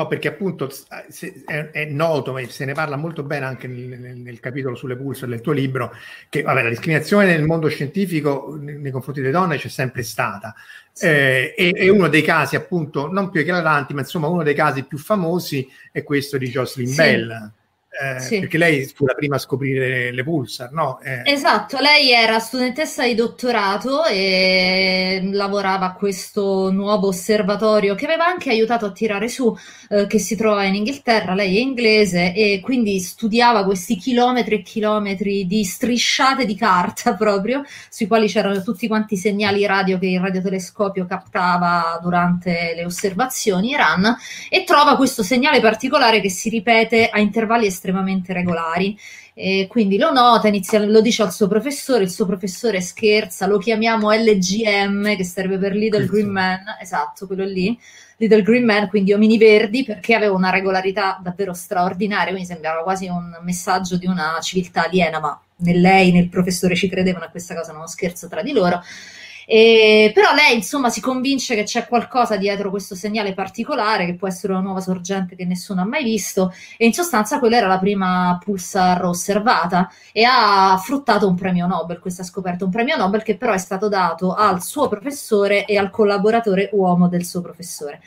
No, 0.00 0.06
perché 0.06 0.28
appunto 0.28 0.70
è, 1.46 1.70
è, 1.72 1.84
noto, 1.84 2.32
ma 2.32 2.42
se 2.48 2.64
ne 2.64 2.72
parla 2.72 2.96
molto 2.96 3.22
bene 3.22 3.44
anche 3.44 3.66
nel, 3.66 4.00
nel, 4.00 4.16
nel 4.16 4.40
capitolo 4.40 4.74
sulle 4.74 4.96
pulse 4.96 5.26
del 5.26 5.42
tuo 5.42 5.52
libro, 5.52 5.92
che 6.30 6.40
vabbè, 6.40 6.62
la 6.62 6.68
discriminazione 6.70 7.26
nel 7.26 7.44
mondo 7.44 7.68
scientifico 7.68 8.56
nei, 8.58 8.78
nei 8.78 8.90
confronti 8.90 9.20
delle 9.20 9.32
donne 9.32 9.58
c'è 9.58 9.68
sempre 9.68 10.02
stata. 10.02 10.54
Sì. 10.90 11.04
Eh, 11.04 11.54
e, 11.54 11.72
e, 11.76 11.88
uno 11.90 12.08
dei 12.08 12.22
casi, 12.22 12.56
appunto, 12.56 13.12
non 13.12 13.28
più 13.28 13.40
eclatanti, 13.40 13.92
ma 13.92 14.00
insomma 14.00 14.26
uno 14.28 14.42
dei 14.42 14.54
casi 14.54 14.84
più 14.84 14.96
famosi 14.96 15.68
è 15.92 16.02
questo 16.02 16.38
di 16.38 16.48
Jocelyn 16.48 16.88
sì. 16.88 16.96
Bell 16.96 17.52
eh, 17.90 18.20
sì. 18.20 18.38
perché 18.38 18.56
lei 18.56 18.84
fu 18.84 19.04
la 19.04 19.14
prima 19.14 19.34
a 19.34 19.38
scoprire 19.40 20.12
le 20.12 20.22
pulsar, 20.22 20.70
no? 20.70 21.00
Eh. 21.00 21.22
Esatto, 21.24 21.78
lei 21.80 22.12
era 22.12 22.38
studentessa 22.38 23.04
di 23.04 23.16
dottorato 23.16 24.04
e 24.04 25.20
lavorava 25.32 25.86
a 25.86 25.92
questo 25.94 26.70
nuovo 26.70 27.08
osservatorio 27.08 27.96
che 27.96 28.04
aveva 28.04 28.26
anche 28.26 28.50
aiutato 28.50 28.86
a 28.86 28.92
tirare 28.92 29.28
su, 29.28 29.54
eh, 29.88 30.06
che 30.06 30.20
si 30.20 30.36
trova 30.36 30.62
in 30.64 30.76
Inghilterra, 30.76 31.34
lei 31.34 31.56
è 31.56 31.60
inglese 31.60 32.32
e 32.32 32.60
quindi 32.62 33.00
studiava 33.00 33.64
questi 33.64 33.96
chilometri 33.96 34.54
e 34.54 34.62
chilometri 34.62 35.46
di 35.46 35.64
strisciate 35.64 36.46
di 36.46 36.54
carta 36.54 37.14
proprio, 37.18 37.64
sui 37.90 38.06
quali 38.06 38.28
c'erano 38.28 38.62
tutti 38.62 38.86
quanti 38.86 39.14
i 39.14 39.18
segnali 39.18 39.66
radio 39.66 39.98
che 39.98 40.06
il 40.06 40.20
radiotelescopio 40.20 41.06
captava 41.06 41.98
durante 42.00 42.72
le 42.76 42.84
osservazioni 42.84 43.74
RAN 43.74 44.16
e 44.48 44.62
trova 44.62 44.96
questo 44.96 45.24
segnale 45.24 45.60
particolare 45.60 46.20
che 46.20 46.30
si 46.30 46.48
ripete 46.48 47.08
a 47.08 47.18
intervalli 47.18 47.66
estremamente 47.66 47.79
estremamente 47.80 48.34
regolari. 48.34 48.98
E 49.32 49.66
quindi 49.70 49.96
lo 49.96 50.12
nota, 50.12 50.48
inizia, 50.48 50.84
lo 50.84 51.00
dice 51.00 51.22
al 51.22 51.32
suo 51.32 51.48
professore, 51.48 52.04
il 52.04 52.10
suo 52.10 52.26
professore 52.26 52.82
scherza, 52.82 53.46
lo 53.46 53.56
chiamiamo 53.56 54.12
LGM, 54.12 55.16
che 55.16 55.24
serve 55.24 55.56
per 55.56 55.74
Little 55.74 56.04
Green 56.04 56.28
Man, 56.28 56.60
esatto, 56.80 57.26
quello 57.26 57.44
lì, 57.44 57.78
Little 58.18 58.42
Green 58.42 58.64
Man, 58.64 58.88
quindi 58.88 59.14
omini 59.14 59.38
verdi, 59.38 59.82
perché 59.82 60.14
aveva 60.14 60.34
una 60.34 60.50
regolarità 60.50 61.18
davvero 61.22 61.54
straordinaria, 61.54 62.32
quindi 62.32 62.46
sembrava 62.46 62.82
quasi 62.82 63.06
un 63.06 63.38
messaggio 63.42 63.96
di 63.96 64.06
una 64.06 64.38
civiltà 64.42 64.84
aliena, 64.84 65.20
ma 65.20 65.40
né 65.56 65.74
lei 65.74 66.12
né 66.12 66.18
il 66.18 66.28
professore 66.28 66.74
ci 66.74 66.88
credevano 66.88 67.24
a 67.24 67.28
questa 67.28 67.54
cosa, 67.54 67.72
non 67.72 67.86
scherzo 67.86 68.28
tra 68.28 68.42
di 68.42 68.52
loro. 68.52 68.82
E, 69.52 70.12
però 70.14 70.32
lei 70.32 70.54
insomma 70.54 70.90
si 70.90 71.00
convince 71.00 71.56
che 71.56 71.64
c'è 71.64 71.88
qualcosa 71.88 72.36
dietro 72.36 72.70
questo 72.70 72.94
segnale 72.94 73.34
particolare 73.34 74.06
che 74.06 74.14
può 74.14 74.28
essere 74.28 74.52
una 74.52 74.62
nuova 74.62 74.78
sorgente 74.78 75.34
che 75.34 75.44
nessuno 75.44 75.80
ha 75.80 75.84
mai 75.84 76.04
visto 76.04 76.54
e 76.76 76.86
in 76.86 76.92
sostanza 76.92 77.40
quella 77.40 77.56
era 77.56 77.66
la 77.66 77.80
prima 77.80 78.38
pulsar 78.40 79.04
osservata 79.04 79.90
e 80.12 80.22
ha 80.22 80.80
fruttato 80.80 81.26
un 81.26 81.34
premio 81.34 81.66
Nobel, 81.66 81.98
questa 81.98 82.22
scoperta, 82.22 82.64
un 82.64 82.70
premio 82.70 82.96
Nobel 82.96 83.24
che 83.24 83.36
però 83.36 83.52
è 83.52 83.58
stato 83.58 83.88
dato 83.88 84.34
al 84.34 84.62
suo 84.62 84.86
professore 84.86 85.64
e 85.64 85.76
al 85.76 85.90
collaboratore 85.90 86.70
uomo 86.72 87.08
del 87.08 87.24
suo 87.24 87.40
professore. 87.40 88.02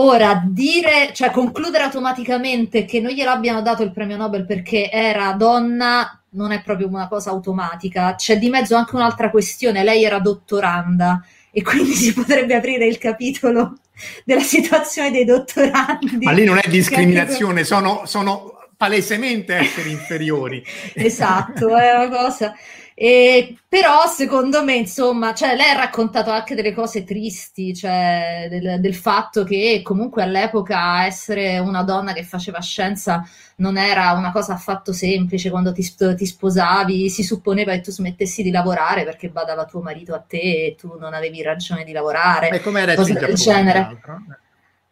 Ora, 0.00 0.44
dire, 0.46 1.10
cioè 1.12 1.32
concludere 1.32 1.82
automaticamente 1.82 2.84
che 2.84 3.00
non 3.00 3.10
gliel'abbiano 3.10 3.62
dato 3.62 3.82
il 3.82 3.90
premio 3.90 4.16
Nobel 4.16 4.46
perché 4.46 4.90
era 4.90 5.32
donna 5.32 6.22
non 6.30 6.52
è 6.52 6.62
proprio 6.62 6.86
una 6.86 7.08
cosa 7.08 7.30
automatica. 7.30 8.14
C'è 8.14 8.38
di 8.38 8.48
mezzo 8.48 8.76
anche 8.76 8.94
un'altra 8.94 9.30
questione. 9.30 9.82
Lei 9.82 10.04
era 10.04 10.20
dottoranda 10.20 11.24
e 11.50 11.62
quindi 11.62 11.94
si 11.94 12.12
potrebbe 12.12 12.54
aprire 12.54 12.86
il 12.86 12.98
capitolo 12.98 13.78
della 14.24 14.42
situazione 14.42 15.10
dei 15.10 15.24
dottorandi. 15.24 16.18
Ma 16.20 16.30
lì 16.30 16.44
non 16.44 16.58
è 16.62 16.68
discriminazione, 16.68 17.64
sono, 17.64 18.02
sono 18.04 18.68
palesemente 18.76 19.54
esseri 19.56 19.90
inferiori. 19.90 20.64
esatto, 20.94 21.76
è 21.76 21.92
una 21.96 22.08
cosa. 22.08 22.54
E, 23.00 23.56
però 23.68 24.08
secondo 24.08 24.64
me, 24.64 24.74
insomma, 24.74 25.32
cioè, 25.32 25.54
lei 25.54 25.70
ha 25.70 25.78
raccontato 25.78 26.32
anche 26.32 26.56
delle 26.56 26.74
cose 26.74 27.04
tristi, 27.04 27.72
cioè 27.72 28.48
del, 28.50 28.80
del, 28.80 28.94
fatto 28.96 29.44
che 29.44 29.82
comunque 29.84 30.24
all'epoca 30.24 31.04
essere 31.04 31.60
una 31.60 31.84
donna 31.84 32.12
che 32.12 32.24
faceva 32.24 32.60
scienza 32.60 33.24
non 33.58 33.78
era 33.78 34.10
una 34.14 34.32
cosa 34.32 34.54
affatto 34.54 34.92
semplice. 34.92 35.48
Quando 35.48 35.70
ti, 35.70 35.88
ti 36.16 36.26
sposavi 36.26 37.08
si 37.08 37.22
supponeva 37.22 37.70
che 37.70 37.82
tu 37.82 37.92
smettessi 37.92 38.42
di 38.42 38.50
lavorare 38.50 39.04
perché 39.04 39.28
badava 39.28 39.64
tuo 39.64 39.80
marito 39.80 40.12
a 40.12 40.18
te 40.18 40.66
e 40.66 40.74
tu 40.76 40.96
non 40.98 41.14
avevi 41.14 41.40
ragione 41.40 41.84
di 41.84 41.92
lavorare. 41.92 42.48
E 42.48 42.60
come 42.60 42.80
era 42.80 42.96
cose 42.96 43.12
del 43.12 43.34
genere. 43.34 44.00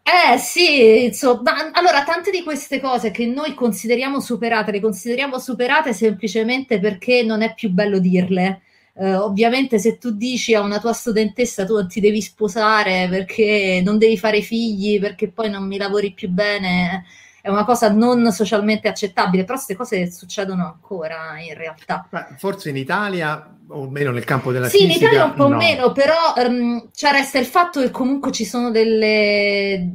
Eh 0.08 0.38
sì, 0.38 1.04
insomma, 1.06 1.72
allora 1.72 2.04
tante 2.04 2.30
di 2.30 2.44
queste 2.44 2.80
cose 2.80 3.10
che 3.10 3.26
noi 3.26 3.54
consideriamo 3.54 4.20
superate, 4.20 4.70
le 4.70 4.80
consideriamo 4.80 5.38
superate 5.40 5.92
semplicemente 5.92 6.78
perché 6.78 7.25
non 7.25 7.42
è 7.42 7.52
più 7.54 7.70
bello 7.70 7.98
dirle. 7.98 8.60
Uh, 8.92 9.16
ovviamente 9.16 9.78
se 9.78 9.98
tu 9.98 10.12
dici 10.12 10.54
a 10.54 10.60
una 10.62 10.78
tua 10.78 10.92
studentessa 10.94 11.66
tu 11.66 11.75
non 11.75 11.86
ti 11.86 12.00
devi 12.00 12.22
sposare 12.22 13.08
perché 13.10 13.82
non 13.84 13.98
devi 13.98 14.16
fare 14.16 14.40
figli, 14.42 15.00
perché 15.00 15.28
poi 15.28 15.50
non 15.50 15.66
mi 15.66 15.76
lavori 15.76 16.12
più 16.12 16.28
bene, 16.30 17.04
è 17.46 17.48
una 17.48 17.64
cosa 17.64 17.92
non 17.92 18.32
socialmente 18.32 18.88
accettabile, 18.88 19.44
però 19.44 19.54
queste 19.54 19.76
cose 19.76 20.10
succedono 20.10 20.66
ancora 20.66 21.38
in 21.38 21.54
realtà. 21.54 22.08
forse 22.38 22.70
in 22.70 22.76
Italia 22.76 23.56
o 23.68 23.88
meno 23.88 24.10
nel 24.10 24.24
campo 24.24 24.50
della 24.50 24.68
sì, 24.68 24.78
fisica. 24.78 24.92
Sì, 24.92 25.04
in 25.04 25.10
Italia 25.12 25.24
un 25.26 25.34
po' 25.34 25.46
no. 25.46 25.56
meno, 25.56 25.92
però 25.92 26.34
um, 26.38 26.88
cioè 26.92 27.12
resta 27.12 27.38
il 27.38 27.46
fatto 27.46 27.80
che 27.80 27.92
comunque 27.92 28.32
ci 28.32 28.44
sono 28.44 28.72
delle 28.72 29.90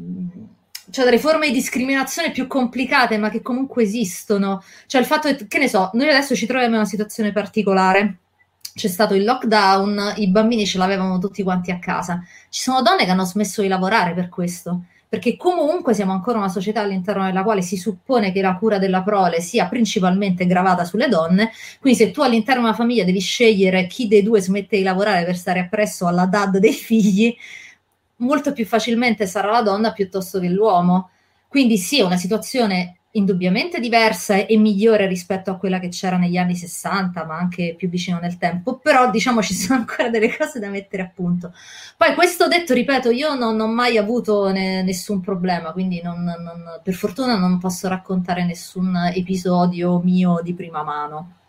cioè 0.91 1.03
delle 1.03 1.19
forme 1.19 1.47
di 1.47 1.53
discriminazione 1.53 2.31
più 2.31 2.47
complicate, 2.47 3.17
ma 3.17 3.29
che 3.29 3.41
comunque 3.41 3.83
esistono. 3.83 4.63
Cioè 4.87 5.01
il 5.01 5.07
fatto 5.07 5.27
che, 5.27 5.45
che 5.47 5.57
ne 5.57 5.67
so, 5.67 5.89
noi 5.91 6.07
adesso 6.07 6.33
ci 6.35 6.45
troviamo 6.45 6.75
in 6.75 6.79
una 6.79 6.89
situazione 6.89 7.33
particolare. 7.33 8.19
C'è 8.73 8.87
stato 8.87 9.13
il 9.13 9.25
lockdown, 9.25 10.13
i 10.15 10.29
bambini 10.29 10.65
ce 10.65 10.77
l'avevano 10.77 11.19
tutti 11.19 11.43
quanti 11.43 11.71
a 11.71 11.79
casa. 11.79 12.23
Ci 12.47 12.61
sono 12.61 12.81
donne 12.81 13.03
che 13.03 13.11
hanno 13.11 13.25
smesso 13.25 13.61
di 13.61 13.67
lavorare 13.67 14.13
per 14.13 14.29
questo 14.29 14.85
perché 15.11 15.35
comunque 15.35 15.93
siamo 15.93 16.13
ancora 16.13 16.37
una 16.37 16.47
società 16.47 16.79
all'interno 16.79 17.25
della 17.25 17.43
quale 17.43 17.61
si 17.61 17.75
suppone 17.75 18.31
che 18.31 18.39
la 18.39 18.55
cura 18.55 18.77
della 18.77 19.03
prole 19.03 19.41
sia 19.41 19.67
principalmente 19.67 20.45
gravata 20.45 20.85
sulle 20.85 21.09
donne, 21.09 21.51
quindi 21.81 21.99
se 21.99 22.11
tu 22.11 22.21
all'interno 22.21 22.61
di 22.61 22.67
una 22.67 22.77
famiglia 22.77 23.03
devi 23.03 23.19
scegliere 23.19 23.87
chi 23.87 24.07
dei 24.07 24.23
due 24.23 24.39
smette 24.39 24.77
di 24.77 24.83
lavorare 24.83 25.25
per 25.25 25.35
stare 25.35 25.59
appresso 25.59 26.07
alla 26.07 26.27
dad 26.27 26.59
dei 26.59 26.71
figli, 26.71 27.35
molto 28.19 28.53
più 28.53 28.65
facilmente 28.65 29.27
sarà 29.27 29.51
la 29.51 29.61
donna 29.61 29.91
piuttosto 29.91 30.39
che 30.39 30.47
l'uomo. 30.47 31.09
Quindi 31.49 31.77
sì, 31.77 31.99
è 31.99 32.03
una 32.03 32.15
situazione 32.15 33.00
indubbiamente 33.11 33.79
diversa 33.79 34.45
e 34.45 34.57
migliore 34.57 35.07
rispetto 35.07 35.51
a 35.51 35.57
quella 35.57 35.79
che 35.79 35.89
c'era 35.89 36.17
negli 36.17 36.37
anni 36.37 36.55
60, 36.55 37.25
ma 37.25 37.37
anche 37.37 37.75
più 37.77 37.89
vicino 37.89 38.19
nel 38.19 38.37
tempo, 38.37 38.77
però 38.77 39.09
diciamo 39.09 39.41
ci 39.43 39.53
sono 39.53 39.79
ancora 39.79 40.09
delle 40.09 40.35
cose 40.35 40.59
da 40.59 40.69
mettere 40.69 41.03
a 41.03 41.11
punto. 41.13 41.53
Poi 41.97 42.13
questo 42.15 42.47
detto, 42.47 42.73
ripeto, 42.73 43.09
io 43.09 43.35
non 43.35 43.59
ho 43.59 43.67
mai 43.67 43.97
avuto 43.97 44.51
ne, 44.51 44.83
nessun 44.83 45.19
problema, 45.19 45.71
quindi 45.71 46.01
non, 46.01 46.23
non, 46.23 46.79
per 46.83 46.93
fortuna 46.93 47.37
non 47.37 47.57
posso 47.59 47.87
raccontare 47.87 48.45
nessun 48.45 48.95
episodio 49.13 49.99
mio 49.99 50.39
di 50.43 50.53
prima 50.53 50.83
mano. 50.83 51.39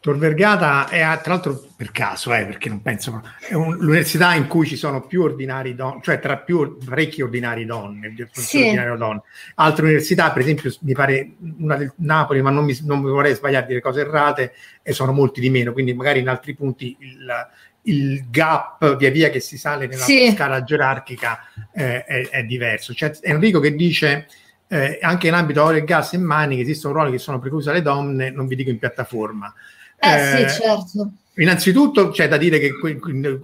Tor 0.00 0.16
Vergata 0.16 0.88
è 0.88 1.00
tra 1.22 1.32
l'altro 1.32 1.64
per 1.76 1.90
caso, 1.90 2.32
eh, 2.34 2.44
perché 2.44 2.68
non 2.68 2.82
penso, 2.82 3.22
è 3.40 3.54
un, 3.54 3.76
l'università 3.76 4.34
in 4.34 4.46
cui 4.46 4.66
ci 4.66 4.76
sono 4.76 5.06
più 5.06 5.22
ordinari 5.22 5.74
donne, 5.74 6.00
cioè 6.02 6.20
tra 6.20 6.38
più 6.38 6.78
parecchi 6.84 7.22
ordinari 7.22 7.64
donne, 7.64 8.14
sì. 8.32 8.72
donne. 8.74 9.22
Altre 9.56 9.84
università, 9.84 10.30
per 10.30 10.42
esempio, 10.42 10.72
mi 10.80 10.92
pare 10.92 11.34
una 11.58 11.76
del 11.76 11.92
Napoli, 11.96 12.42
ma 12.42 12.50
non 12.50 12.64
mi, 12.64 12.76
non 12.82 13.00
mi 13.00 13.10
vorrei 13.10 13.34
sbagliare 13.34 13.66
dire 13.66 13.80
cose 13.80 14.00
errate, 14.00 14.54
e 14.82 14.92
sono 14.92 15.12
molti 15.12 15.40
di 15.40 15.50
meno, 15.50 15.72
quindi 15.72 15.94
magari 15.94 16.20
in 16.20 16.28
altri 16.28 16.54
punti 16.54 16.96
il, 17.00 17.48
il 17.82 18.24
gap 18.30 18.96
via 18.96 19.10
via 19.10 19.30
che 19.30 19.40
si 19.40 19.58
sale 19.58 19.86
nella 19.86 20.02
sì. 20.02 20.30
scala 20.32 20.62
gerarchica 20.62 21.40
eh, 21.72 22.04
è, 22.04 22.28
è, 22.28 22.42
diverso. 22.44 22.92
C'è 22.92 23.18
Enrico 23.22 23.60
che 23.60 23.74
dice 23.74 24.26
eh, 24.72 24.98
anche 25.02 25.26
in 25.26 25.34
ambito 25.34 25.62
oro 25.62 25.76
e 25.76 25.84
gas 25.84 26.14
e 26.14 26.18
mani 26.18 26.56
che 26.56 26.62
esistono 26.62 26.94
ruoli 26.94 27.10
che 27.10 27.18
sono 27.18 27.38
preclusi 27.38 27.68
alle 27.68 27.82
donne, 27.82 28.30
non 28.30 28.46
vi 28.46 28.56
dico 28.56 28.70
in 28.70 28.78
piattaforma. 28.78 29.52
Eh, 29.98 30.14
eh 30.14 30.48
sì, 30.48 30.62
certo. 30.62 31.12
Innanzitutto 31.34 32.08
c'è 32.08 32.26
da 32.26 32.38
dire 32.38 32.58
che 32.58 32.72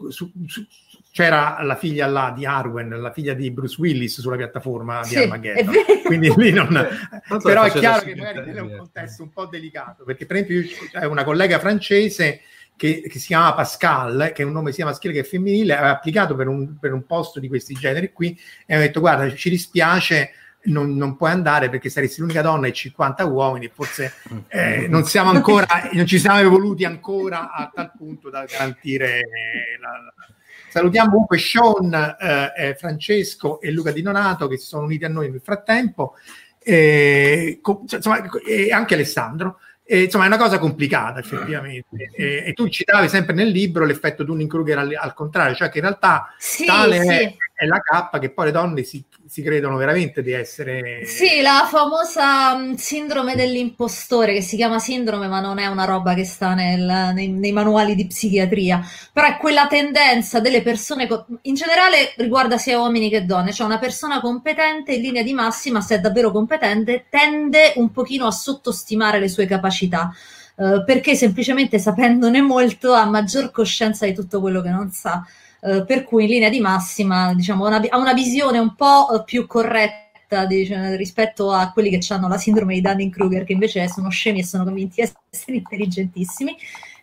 su, 0.08 0.32
su, 0.46 0.66
c'era 1.10 1.62
la 1.62 1.76
figlia 1.76 2.06
là 2.06 2.32
di 2.34 2.46
Arwen, 2.46 2.88
la 2.98 3.12
figlia 3.12 3.34
di 3.34 3.50
Bruce 3.50 3.76
Willis 3.78 4.20
sulla 4.20 4.36
piattaforma 4.36 5.02
di 5.02 5.08
sì, 5.08 5.18
Armageddon. 5.18 5.74
Quindi 6.04 6.32
lì 6.34 6.50
non... 6.50 6.68
Però 7.42 7.62
è 7.62 7.70
chiaro 7.72 8.06
che 8.06 8.16
magari 8.16 8.50
è 8.50 8.60
un 8.60 8.76
contesto 8.78 9.22
un 9.22 9.30
po' 9.30 9.44
delicato, 9.44 10.04
perché 10.04 10.24
per 10.24 10.36
esempio 10.36 10.62
c'è 10.90 11.04
una 11.04 11.24
collega 11.24 11.58
francese 11.58 12.40
che, 12.74 13.02
che, 13.02 13.18
si 13.18 13.26
chiama 13.26 13.52
Pascal, 13.52 14.32
che 14.34 14.42
è 14.42 14.46
un 14.46 14.52
nome 14.52 14.72
sia 14.72 14.86
maschile 14.86 15.12
che 15.12 15.24
femminile, 15.24 15.76
aveva 15.76 15.92
applicato 15.92 16.34
per 16.34 16.48
un, 16.48 16.78
per 16.78 16.94
un 16.94 17.04
posto 17.04 17.38
di 17.38 17.48
questi 17.48 17.74
generi 17.74 18.12
qui 18.12 18.38
e 18.64 18.74
ha 18.74 18.78
detto 18.78 19.00
guarda 19.00 19.30
ci 19.34 19.50
dispiace 19.50 20.30
non, 20.64 20.96
non, 20.96 21.16
puoi 21.16 21.30
andare 21.30 21.70
perché 21.70 21.88
saresti 21.88 22.20
l'unica 22.20 22.42
donna 22.42 22.66
e 22.66 22.72
50 22.72 23.24
uomini, 23.24 23.70
forse 23.72 24.12
eh, 24.48 24.86
non 24.88 25.04
siamo 25.04 25.30
ancora, 25.30 25.66
non 25.92 26.06
ci 26.06 26.18
siamo 26.18 26.40
evoluti 26.40 26.84
ancora 26.84 27.52
a 27.52 27.70
tal 27.72 27.92
punto 27.96 28.28
da 28.30 28.44
garantire 28.44 29.20
la, 29.80 29.90
la... 29.90 30.12
Salutiamo 30.68 31.10
comunque 31.10 31.38
Sean, 31.38 31.92
eh, 32.20 32.52
eh, 32.56 32.74
Francesco 32.74 33.60
e 33.60 33.70
Luca 33.70 33.90
Di 33.90 34.02
Donato 34.02 34.46
che 34.48 34.58
si 34.58 34.66
sono 34.66 34.84
uniti 34.84 35.04
a 35.04 35.08
noi 35.08 35.30
nel 35.30 35.40
frattempo, 35.40 36.14
e, 36.58 37.60
insomma, 37.90 38.22
e 38.46 38.70
anche 38.70 38.94
Alessandro. 38.94 39.60
E, 39.82 40.02
insomma, 40.02 40.24
è 40.24 40.26
una 40.26 40.36
cosa 40.36 40.58
complicata 40.58 41.18
effettivamente. 41.18 42.10
E, 42.14 42.44
e, 42.46 42.52
tu 42.52 42.68
citavi 42.68 43.08
sempre 43.08 43.34
nel 43.34 43.48
libro 43.48 43.86
l'effetto 43.86 44.22
Dunning-Kruger 44.22 44.76
al, 44.76 44.94
al 44.94 45.14
contrario, 45.14 45.54
cioè 45.54 45.70
che 45.70 45.78
in 45.78 45.84
realtà 45.84 46.34
sì, 46.36 46.66
tale 46.66 47.00
sì. 47.00 47.08
È, 47.08 47.36
è, 47.54 47.64
la 47.64 47.80
cappa 47.80 48.18
che 48.18 48.30
poi 48.30 48.46
le 48.46 48.52
donne 48.52 48.82
si, 48.82 49.02
si, 49.28 49.42
credono 49.42 49.76
veramente 49.76 50.22
di 50.22 50.32
essere. 50.32 51.04
Sì, 51.04 51.40
la 51.40 51.66
famosa 51.70 52.52
um, 52.52 52.74
sindrome 52.74 53.34
dell'impostore 53.34 54.32
che 54.32 54.40
si 54.40 54.56
chiama 54.56 54.78
sindrome, 54.78 55.28
ma 55.28 55.40
non 55.40 55.58
è 55.58 55.66
una 55.66 55.84
roba 55.84 56.14
che 56.14 56.24
sta 56.24 56.54
nel, 56.54 57.12
nei, 57.14 57.28
nei, 57.28 57.52
manuali 57.52 57.94
di 57.94 58.06
psichiatria. 58.06 58.80
Però 59.12 59.26
è 59.26 59.36
quella 59.36 59.66
tendenza 59.66 60.40
delle 60.40 60.62
persone, 60.62 61.06
in 61.42 61.54
generale 61.54 62.14
riguarda 62.16 62.56
sia 62.58 62.78
uomini 62.78 63.10
che 63.10 63.24
donne, 63.24 63.52
cioè 63.52 63.66
una 63.66 63.78
persona 63.78 64.20
competente 64.20 64.94
in 64.94 65.02
linea 65.02 65.22
di 65.22 65.34
massima, 65.34 65.80
se 65.80 65.96
è 65.96 66.00
davvero 66.00 66.30
competente, 66.30 67.06
tende 67.10 67.74
un 67.76 67.90
pochino 67.90 68.26
a 68.26 68.30
sottostimare 68.30 69.18
le 69.18 69.28
sue 69.28 69.46
capacità. 69.46 70.12
Uh, 70.54 70.82
perché 70.84 71.14
semplicemente 71.14 71.78
sapendone 71.78 72.40
molto 72.40 72.92
ha 72.92 73.04
maggior 73.04 73.52
coscienza 73.52 74.06
di 74.06 74.12
tutto 74.12 74.40
quello 74.40 74.60
che 74.60 74.70
non 74.70 74.90
sa. 74.90 75.24
Eh, 75.60 75.84
per 75.84 76.04
cui 76.04 76.24
in 76.24 76.30
linea 76.30 76.48
di 76.50 76.60
massima 76.60 77.34
diciamo, 77.34 77.66
una, 77.66 77.82
ha 77.88 77.98
una 77.98 78.12
visione 78.12 78.58
un 78.58 78.74
po' 78.74 79.12
eh, 79.12 79.24
più 79.24 79.46
corretta 79.46 80.46
diciamo, 80.46 80.94
rispetto 80.94 81.50
a 81.50 81.72
quelli 81.72 81.90
che 81.90 82.12
hanno 82.12 82.28
la 82.28 82.38
sindrome 82.38 82.74
di 82.74 82.80
Dunning-Kruger, 82.80 83.44
che 83.44 83.52
invece 83.52 83.88
sono 83.88 84.08
scemi 84.10 84.40
e 84.40 84.44
sono 84.44 84.64
convinti 84.64 85.00
di 85.02 85.12
essere 85.30 85.56
intelligentissimi. 85.56 86.56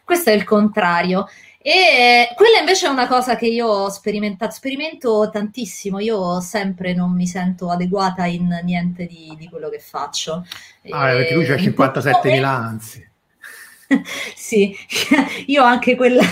Questo 0.04 0.30
è 0.30 0.34
il 0.34 0.44
contrario. 0.44 1.28
E 1.68 2.30
quella 2.36 2.60
invece 2.60 2.86
è 2.86 2.90
una 2.90 3.08
cosa 3.08 3.36
che 3.36 3.48
io 3.48 3.66
ho 3.66 3.90
sperimentato, 3.90 4.54
sperimento 4.54 5.32
tantissimo, 5.32 5.98
io 5.98 6.40
sempre 6.40 6.94
non 6.94 7.16
mi 7.16 7.26
sento 7.26 7.72
adeguata 7.72 8.26
in 8.26 8.60
niente 8.64 9.08
di, 9.08 9.34
di 9.36 9.50
quello 9.50 9.70
che 9.70 9.80
faccio. 9.80 10.46
Ah, 10.92 11.10
e 11.10 11.16
perché 11.16 11.34
lui 11.34 11.46
c'ha 11.46 11.56
57.000 11.56 12.44
anzi. 12.44 13.10
Sì, 14.36 14.76
io 15.48 15.64
ho 15.64 15.66
anche 15.66 15.96
quella, 15.96 16.24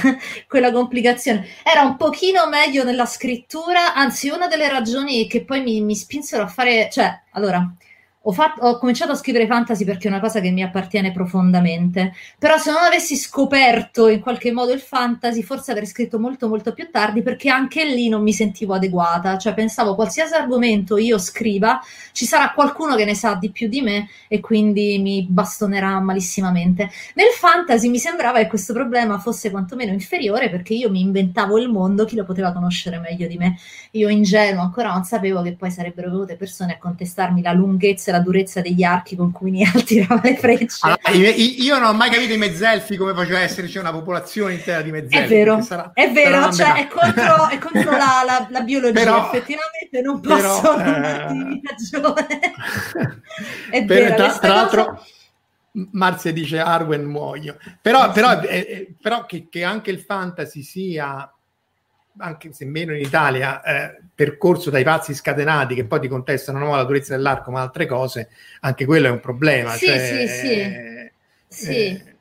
quella, 0.47 0.71
complicazione. 0.71 1.47
Era 1.63 1.81
un 1.81 1.97
pochino 1.97 2.47
meglio 2.47 2.83
nella 2.83 3.05
scrittura, 3.05 3.93
anzi 3.93 4.29
una 4.29 4.47
delle 4.47 4.69
ragioni 4.69 5.27
che 5.27 5.43
poi 5.43 5.61
mi, 5.61 5.81
mi 5.81 5.95
spinsero 5.95 6.43
a 6.43 6.47
fare, 6.47 6.89
cioè, 6.91 7.21
allora, 7.31 7.71
ho, 8.25 8.31
fatto, 8.31 8.61
ho, 8.61 8.77
cominciato 8.77 9.11
a 9.11 9.15
scrivere 9.15 9.47
fantasy 9.47 9.83
perché 9.83 10.07
è 10.07 10.11
una 10.11 10.21
cosa 10.21 10.39
che 10.39 10.49
mi 10.49 10.63
appartiene 10.63 11.11
profondamente, 11.11 12.13
però 12.39 12.57
se 12.57 12.71
non 12.71 12.81
avessi 12.81 13.17
scoperto 13.17 14.07
in 14.07 14.21
qualche 14.21 14.53
modo 14.53 14.71
il 14.71 14.79
fantasy, 14.79 15.41
forse 15.41 15.71
avrei 15.71 15.85
scritto 15.85 16.19
molto 16.19 16.47
molto 16.47 16.73
più 16.73 16.89
tardi 16.89 17.21
perché 17.21 17.49
anche 17.49 17.83
lì 17.83 18.07
non 18.07 18.21
mi 18.23 18.31
sentivo 18.31 18.75
adeguata, 18.75 19.37
cioè 19.37 19.53
pensavo 19.53 19.95
qualsiasi 19.95 20.35
argomento 20.35 20.97
io 20.97 21.17
scriva, 21.17 21.81
ci 22.13 22.25
sarà 22.25 22.51
qualcuno 22.53 22.95
che 22.95 23.03
ne 23.03 23.13
sa 23.13 23.35
di 23.35 23.51
più 23.51 23.67
di 23.67 23.81
me 23.81 24.07
e 24.29 24.39
quindi 24.39 24.99
mi 24.99 25.27
bastonerà 25.29 25.99
malissimamente. 25.99 26.89
Nel 27.15 27.31
fantasy 27.37 27.89
mi 27.89 27.99
sembrava 27.99 28.39
che 28.39 28.47
questo 28.47 28.71
problema 28.71 29.19
fosse 29.19 29.51
quantomeno 29.51 29.91
inferiore 29.91 30.49
perché 30.49 30.73
io 30.73 30.89
mi 30.89 31.01
inventavo 31.01 31.57
il 31.57 31.67
mondo, 31.67 32.05
chi 32.05 32.15
lo 32.15 32.23
poteva 32.23 32.53
conoscere 32.53 32.99
meglio 32.99 33.27
di 33.27 33.35
me? 33.35 33.57
Io 33.91 34.07
ingenuo 34.07 34.61
ancora 34.61 34.93
non 34.93 35.03
sapevo 35.03 35.41
che 35.41 35.55
poi 35.55 35.71
sarebbero 35.71 36.09
venute 36.09 36.37
persone 36.37 36.75
a 36.75 36.77
contestarmi 36.77 37.41
la 37.41 37.51
lunghezza 37.51 38.11
la 38.13 38.19
durezza 38.19 38.61
degli 38.61 38.83
archi 38.83 39.15
con 39.15 39.31
cui 39.31 39.51
Nial 39.51 39.81
tirava 39.83 40.21
le 40.23 40.37
frecce. 40.37 40.79
Allora, 40.81 41.29
io 41.29 41.79
non 41.79 41.89
ho 41.89 41.93
mai 41.93 42.11
capito 42.11 42.33
i 42.33 42.37
mezzelfi 42.37 42.95
come 42.95 43.13
faceva 43.13 43.39
esserci 43.39 43.77
una 43.79 43.91
popolazione 43.91 44.53
intera 44.53 44.81
di 44.81 44.91
mezzelfi. 44.91 45.33
È 45.33 45.37
vero, 45.37 45.61
sarà, 45.61 45.91
è 45.93 46.11
vero, 46.11 46.51
cioè 46.51 46.73
è 46.73 46.87
contro, 46.87 47.49
è 47.49 47.57
contro 47.59 47.91
la, 47.91 48.23
la, 48.25 48.47
la, 48.49 48.61
biologia, 48.61 48.93
però, 48.93 49.25
effettivamente 49.25 50.01
non 50.01 50.21
posso 50.21 50.61
però, 50.75 50.77
darti 50.77 51.37
eh... 51.37 51.61
ragione. 51.63 52.27
è 53.71 53.85
per, 53.85 53.85
vero, 53.85 54.15
tra, 54.15 54.37
tra 54.37 54.53
l'altro... 54.53 55.05
Marzia 55.93 56.31
dice 56.31 56.59
Arwen 56.59 57.03
muoio, 57.03 57.57
però, 57.81 58.11
però, 58.11 58.39
eh, 58.41 58.57
eh, 58.57 58.95
però 59.01 59.25
che, 59.25 59.47
che, 59.49 59.63
anche 59.63 59.89
il 59.89 60.01
fantasy 60.01 60.61
sia 60.61 61.27
anche 62.17 62.51
se 62.53 62.65
meno 62.65 62.93
in 62.93 63.01
Italia, 63.01 63.61
eh, 63.63 63.99
percorso 64.13 64.69
dai 64.69 64.83
pazzi 64.83 65.13
scatenati 65.13 65.75
che 65.75 65.85
poi 65.85 65.99
ti 65.99 66.07
contestano 66.07 66.59
non 66.59 66.75
la 66.75 66.83
durezza 66.83 67.15
dell'arco 67.15 67.51
ma 67.51 67.61
altre 67.61 67.85
cose, 67.85 68.29
anche 68.61 68.85
quello 68.85 69.07
è 69.07 69.11
un 69.11 69.19
problema. 69.19 69.71
Sì, 69.71 69.85
cioè, 69.85 69.99
sì, 69.99 70.27
sì. 70.27 70.59
Eh, 70.59 71.11
sì. 71.47 72.12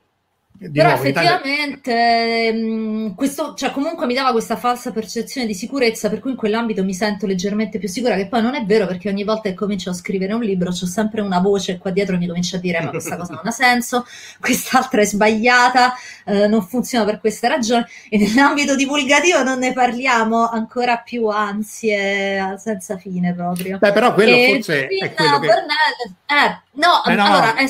Però 0.71 0.89
nuovo, 0.89 1.03
effettivamente 1.03 1.91
Italia... 1.91 2.49
Ehm, 2.49 3.15
questo, 3.15 3.55
cioè, 3.55 3.71
comunque 3.71 4.07
mi 4.07 4.15
dava 4.15 4.33
questa 4.33 4.57
falsa 4.57 4.93
percezione 4.93 5.47
di 5.47 5.55
sicurezza, 5.55 6.09
per 6.09 6.21
cui 6.21 6.31
in 6.31 6.37
quell'ambito 6.37 6.85
mi 6.85 6.95
sento 6.95 7.27
leggermente 7.27 7.79
più 7.79 7.89
sicura, 7.89 8.15
che 8.15 8.27
poi 8.27 8.43
non 8.43 8.55
è 8.55 8.65
vero 8.65 8.87
perché 8.87 9.09
ogni 9.09 9.25
volta 9.25 9.49
che 9.49 9.55
comincio 9.55 9.91
a 9.91 9.95
scrivere 9.95 10.33
un 10.33 10.43
libro 10.43 10.71
c'è 10.71 10.87
sempre 10.87 11.21
una 11.21 11.41
voce 11.41 11.79
qua 11.79 11.91
dietro 11.91 12.17
mi 12.17 12.27
comincia 12.27 12.57
a 12.57 12.61
dire 12.61 12.81
ma 12.81 12.91
questa 12.91 13.17
cosa 13.17 13.35
non 13.35 13.47
ha 13.47 13.51
senso, 13.51 14.07
quest'altra 14.41 15.01
è 15.01 15.05
sbagliata, 15.05 15.95
eh, 16.27 16.47
non 16.47 16.63
funziona 16.63 17.05
per 17.05 17.21
queste 17.21 17.49
ragioni 17.49 17.85
e 18.09 18.19
nell'ambito 18.19 18.77
divulgativo 18.77 19.43
non 19.43 19.59
ne 19.59 19.73
parliamo 19.73 20.49
ancora 20.49 20.99
più 20.99 21.27
ansie 21.27 22.57
senza 22.59 22.97
fine 22.97 23.35
proprio. 23.35 23.79
Beh, 23.79 23.93
però 23.93 24.15
quello 24.15 24.35
e 24.35 24.53
forse 24.55 24.87
è 24.87 25.13
quello 25.13 25.39
che... 25.41 25.49
eh, 25.49 26.61
no, 26.73 27.05
eh 27.05 27.15
no, 27.15 27.25
allora... 27.25 27.55
È 27.55 27.67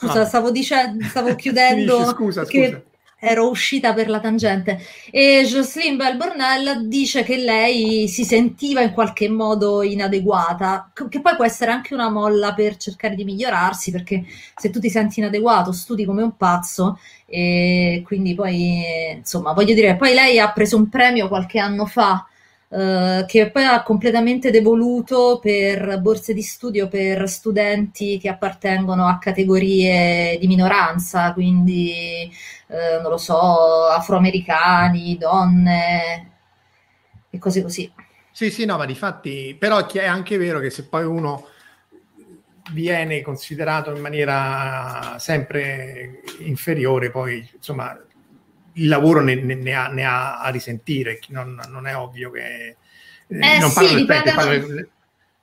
Scusa, 0.00 0.20
ah. 0.22 0.24
stavo 0.24 0.50
dicendo, 0.50 1.04
stavo 1.04 1.34
chiudendo. 1.36 1.92
Finisci, 1.96 2.14
scusa, 2.14 2.44
scusa. 2.46 2.82
Ero 3.22 3.50
uscita 3.50 3.92
per 3.92 4.08
la 4.08 4.18
tangente 4.18 4.80
e 5.10 5.44
Jocelyn 5.46 5.98
Belbornel 5.98 6.88
dice 6.88 7.22
che 7.22 7.36
lei 7.36 8.08
si 8.08 8.24
sentiva 8.24 8.80
in 8.80 8.92
qualche 8.92 9.28
modo 9.28 9.82
inadeguata, 9.82 10.90
che 11.10 11.20
poi 11.20 11.36
può 11.36 11.44
essere 11.44 11.70
anche 11.70 11.92
una 11.92 12.08
molla 12.08 12.54
per 12.54 12.78
cercare 12.78 13.14
di 13.14 13.24
migliorarsi, 13.24 13.90
perché 13.90 14.24
se 14.56 14.70
tu 14.70 14.80
ti 14.80 14.88
senti 14.88 15.20
inadeguato, 15.20 15.70
studi 15.70 16.06
come 16.06 16.22
un 16.22 16.34
pazzo 16.34 16.98
e 17.26 18.02
quindi 18.06 18.34
poi, 18.34 19.16
insomma, 19.16 19.52
voglio 19.52 19.74
dire, 19.74 19.96
poi 19.96 20.14
lei 20.14 20.38
ha 20.38 20.50
preso 20.50 20.78
un 20.78 20.88
premio 20.88 21.28
qualche 21.28 21.58
anno 21.58 21.84
fa 21.84 22.26
Uh, 22.70 23.26
che 23.26 23.50
poi 23.50 23.64
ha 23.64 23.82
completamente 23.82 24.52
devoluto 24.52 25.40
per 25.42 25.98
borse 26.00 26.32
di 26.32 26.42
studio 26.42 26.86
per 26.86 27.28
studenti 27.28 28.16
che 28.16 28.28
appartengono 28.28 29.08
a 29.08 29.18
categorie 29.18 30.38
di 30.38 30.46
minoranza, 30.46 31.32
quindi 31.32 32.30
uh, 32.68 33.02
non 33.02 33.10
lo 33.10 33.16
so, 33.16 33.86
afroamericani, 33.86 35.18
donne 35.18 36.30
e 37.28 37.38
cose 37.38 37.60
così. 37.60 37.92
Sì, 38.30 38.52
sì, 38.52 38.64
no, 38.66 38.76
ma 38.76 38.86
di 38.86 38.94
fatti, 38.94 39.56
però 39.58 39.84
è 39.88 40.06
anche 40.06 40.36
vero 40.36 40.60
che 40.60 40.70
se 40.70 40.84
poi 40.84 41.04
uno 41.04 41.48
viene 42.70 43.20
considerato 43.22 43.92
in 43.92 44.00
maniera 44.00 45.16
sempre 45.18 46.22
inferiore, 46.38 47.10
poi 47.10 47.50
insomma 47.52 48.00
il 48.80 48.88
lavoro 48.88 49.20
ne, 49.22 49.34
ne, 49.34 49.54
ne, 49.54 49.74
ha, 49.74 49.88
ne 49.88 50.04
ha, 50.04 50.40
a 50.40 50.48
risentire, 50.48 51.18
non, 51.28 51.60
non, 51.68 51.86
è 51.86 51.96
ovvio 51.96 52.30
che... 52.30 52.76
Eh, 53.26 53.38
eh 53.38 53.58
non 53.58 53.70
sì, 53.70 53.94
dipende... 53.94 54.32
parlo, 54.32 54.88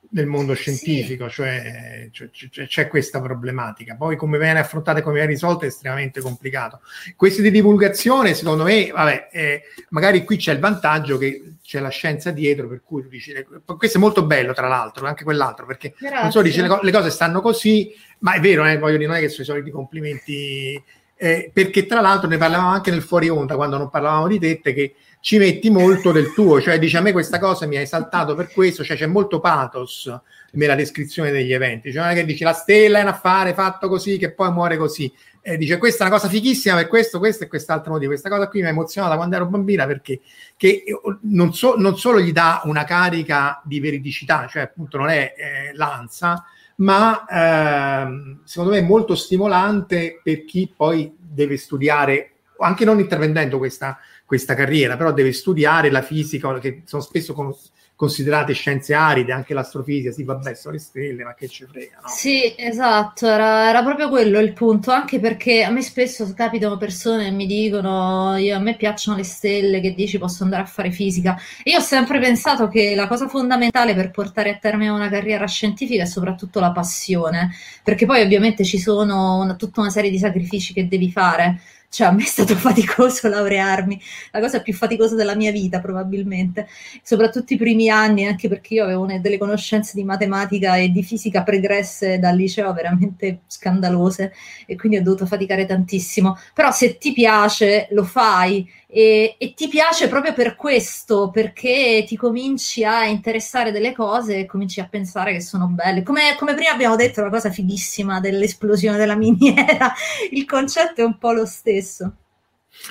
nel 0.09 0.25
mondo 0.25 0.53
scientifico, 0.53 1.27
sì. 1.27 1.35
cioè, 1.35 2.09
cioè, 2.11 2.29
cioè, 2.49 2.67
c'è 2.67 2.87
questa 2.87 3.21
problematica. 3.21 3.95
Poi 3.95 4.15
come 4.15 4.37
viene 4.37 4.59
affrontata 4.59 4.99
e 4.99 5.01
come 5.01 5.15
viene 5.15 5.31
risolta 5.31 5.65
è 5.65 5.67
estremamente 5.67 6.21
complicato. 6.21 6.81
Questi 7.15 7.41
di 7.41 7.51
divulgazione, 7.51 8.33
secondo 8.33 8.63
me, 8.63 8.89
vabbè, 8.91 9.29
eh, 9.31 9.61
magari 9.89 10.23
qui 10.23 10.37
c'è 10.37 10.53
il 10.53 10.59
vantaggio 10.59 11.17
che 11.17 11.55
c'è 11.61 11.79
la 11.79 11.89
scienza 11.89 12.31
dietro, 12.31 12.67
per 12.67 12.81
cui 12.83 13.07
dici, 13.09 13.33
questo 13.77 13.97
è 13.97 14.01
molto 14.01 14.25
bello 14.25 14.53
tra 14.53 14.67
l'altro, 14.67 15.05
anche 15.07 15.23
quell'altro, 15.23 15.65
perché 15.65 15.93
Grazie. 15.97 16.21
non 16.21 16.31
so, 16.31 16.41
dice 16.41 16.61
le, 16.61 16.67
co- 16.67 16.79
le, 16.81 16.91
cose 16.91 17.09
stanno 17.09 17.41
così, 17.41 17.93
ma 18.19 18.33
è 18.33 18.39
vero, 18.39 18.65
eh, 18.65 18.77
voglio 18.77 18.97
dire, 18.97 19.09
non 19.09 19.17
è 19.17 19.19
che 19.19 19.29
sono 19.29 19.43
i 19.43 19.45
soliti 19.45 19.71
complimenti, 19.71 20.81
eh, 21.17 21.49
perché 21.51 21.85
tra 21.85 21.99
l'altro 21.99 22.29
ne 22.29 22.37
parlavamo 22.37 22.69
anche 22.69 22.91
nel 22.91 23.01
fuori 23.01 23.27
onda, 23.27 23.55
quando 23.55 23.77
non 23.77 23.89
parlavamo 23.89 24.27
di 24.27 24.39
tette, 24.39 24.73
che 24.73 24.95
ci 25.19 25.39
metti 25.39 25.69
molto 25.69 26.11
del 26.11 26.33
tuo, 26.33 26.61
cioè 26.61 26.79
dici 26.79 26.95
a 26.95 27.01
me 27.01 27.11
questa 27.11 27.39
cosa 27.39 27.65
mi 27.65 27.75
ha 27.75 27.81
esaltato 27.81 28.35
per 28.35 28.51
questo, 28.51 28.83
cioè 28.83 28.95
c'è 28.95 29.07
molto 29.07 29.39
pathos 29.39 30.15
nella 30.51 30.75
descrizione 30.75 31.31
degli 31.31 31.51
eventi, 31.51 31.91
cioè 31.91 32.03
non 32.03 32.11
è 32.11 32.13
che 32.13 32.23
dici 32.23 32.43
la 32.43 32.53
stella 32.53 32.99
è 32.99 33.01
un 33.01 33.09
affare 33.09 33.53
fatto 33.53 33.89
così 33.89 34.17
che 34.17 34.31
poi 34.31 34.51
muore 34.51 34.77
così, 34.77 35.11
eh, 35.41 35.57
dice 35.57 35.77
questa 35.77 36.03
è 36.03 36.07
una 36.07 36.15
cosa 36.15 36.29
fighissima 36.29 36.75
per 36.75 36.87
questo, 36.87 37.19
questo 37.19 37.43
e 37.43 37.47
quest'altro 37.47 37.93
motivo, 37.93 38.11
questa 38.11 38.29
cosa 38.29 38.47
qui 38.47 38.61
mi 38.61 38.67
ha 38.67 38.69
emozionata 38.69 39.15
quando 39.15 39.35
ero 39.35 39.47
bambina 39.47 39.85
perché 39.85 40.21
che 40.55 40.83
non, 41.21 41.53
so, 41.53 41.75
non 41.77 41.97
solo 41.97 42.19
gli 42.19 42.31
dà 42.31 42.61
una 42.65 42.83
carica 42.83 43.61
di 43.65 43.79
veridicità, 43.79 44.47
cioè 44.47 44.61
appunto 44.61 44.97
non 44.97 45.09
è 45.09 45.33
eh, 45.35 45.75
l'ansa, 45.75 46.45
ma 46.77 47.25
ehm, 47.27 48.41
secondo 48.43 48.73
me 48.73 48.79
è 48.79 48.83
molto 48.83 49.15
stimolante 49.15 50.19
per 50.23 50.45
chi 50.45 50.71
poi 50.75 51.15
deve 51.17 51.57
studiare, 51.57 52.31
anche 52.59 52.85
non 52.85 52.99
intervendendo 52.99 53.57
questa 53.57 53.99
questa 54.27 54.55
carriera, 54.55 54.97
però 54.97 55.13
deve 55.13 55.31
studiare 55.31 55.89
la 55.89 56.01
fisica, 56.01 56.59
che 56.59 56.81
sono 56.83 57.01
spesso 57.01 57.33
con, 57.33 57.55
considerate 57.97 58.53
scienze 58.53 58.93
aride, 58.93 59.33
anche 59.33 59.55
l'astrofisica, 59.55 60.11
sì 60.11 60.23
vabbè 60.23 60.53
sono 60.53 60.75
le 60.75 60.79
stelle, 60.79 61.23
ma 61.23 61.33
che 61.33 61.47
ci 61.47 61.65
frega, 61.65 61.97
no? 62.03 62.07
Sì, 62.07 62.53
esatto, 62.55 63.25
era, 63.25 63.69
era, 63.69 63.83
proprio 63.83 64.07
quello 64.07 64.37
il 64.39 64.53
punto, 64.53 64.91
anche 64.91 65.19
perché 65.19 65.63
a 65.63 65.71
me 65.71 65.81
spesso 65.81 66.31
capitano 66.35 66.77
persone 66.77 67.23
che 67.23 67.31
mi 67.31 67.47
dicono, 67.47 68.37
io, 68.37 68.55
a 68.55 68.59
me 68.59 68.75
piacciono 68.75 69.17
le 69.17 69.23
stelle, 69.23 69.79
che 69.79 69.95
dici 69.95 70.19
posso 70.19 70.43
andare 70.43 70.61
a 70.61 70.67
fare 70.67 70.91
fisica, 70.91 71.35
e 71.63 71.71
io 71.71 71.79
ho 71.79 71.81
sempre 71.81 72.19
pensato 72.19 72.67
che 72.67 72.93
la 72.93 73.07
cosa 73.07 73.27
fondamentale 73.27 73.95
per 73.95 74.11
portare 74.11 74.51
a 74.51 74.57
termine 74.57 74.91
una 74.91 75.09
carriera 75.09 75.47
scientifica 75.47 76.03
è 76.03 76.05
soprattutto 76.05 76.59
la 76.59 76.71
passione, 76.71 77.49
perché 77.83 78.05
poi 78.05 78.21
ovviamente 78.21 78.63
ci 78.63 78.77
sono 78.77 79.39
una, 79.39 79.55
tutta 79.55 79.81
una 79.81 79.89
serie 79.89 80.11
di 80.11 80.19
sacrifici 80.19 80.71
che 80.71 80.87
devi 80.87 81.09
fare, 81.11 81.61
cioè, 81.89 82.07
a 82.07 82.11
me 82.11 82.23
è 82.23 82.25
stato 82.25 82.55
faticoso 82.57 83.27
laurearmi, 83.27 83.99
la 84.31 84.39
cosa 84.39 84.61
più 84.61 84.73
faticosa 84.73 85.15
della 85.15 85.35
mia 85.35 85.51
vita 85.51 85.79
probabilmente, 85.79 86.67
soprattutto 87.01 87.53
i 87.53 87.57
primi 87.57 87.89
anni, 87.89 88.25
anche 88.25 88.47
perché 88.47 88.75
io 88.75 88.83
avevo 88.83 89.05
delle 89.19 89.37
conoscenze 89.37 89.93
di 89.95 90.03
matematica 90.03 90.75
e 90.75 90.89
di 90.89 91.03
fisica 91.03 91.43
pregresse 91.43 92.19
dal 92.19 92.35
liceo 92.35 92.73
veramente 92.73 93.41
scandalose 93.47 94.33
e 94.65 94.75
quindi 94.75 94.97
ho 94.97 95.03
dovuto 95.03 95.25
faticare 95.25 95.65
tantissimo. 95.65 96.37
Però 96.53 96.71
se 96.71 96.97
ti 96.97 97.13
piace, 97.13 97.87
lo 97.91 98.03
fai 98.03 98.67
e, 98.89 99.35
e, 99.37 99.53
ti 99.53 99.67
piace 99.67 100.07
proprio 100.07 100.33
per 100.33 100.55
questo, 100.55 101.29
perché 101.29 102.05
ti 102.07 102.15
cominci 102.15 102.85
a 102.85 103.05
interessare 103.05 103.71
delle 103.71 103.93
cose 103.93 104.39
e 104.39 104.45
cominci 104.45 104.79
a 104.79 104.87
pensare 104.87 105.33
che 105.33 105.41
sono 105.41 105.67
belle. 105.67 106.03
Come, 106.03 106.35
come 106.37 106.53
prima 106.55 106.71
abbiamo 106.71 106.95
detto, 106.95 107.21
la 107.21 107.29
cosa 107.29 107.51
fighissima 107.51 108.21
dell'esplosione 108.21 108.97
della 108.97 109.15
miniera, 109.17 109.93
il 110.31 110.45
concetto 110.45 111.01
è 111.01 111.03
un 111.03 111.17
po' 111.17 111.33
lo 111.33 111.45
stesso. 111.45 112.13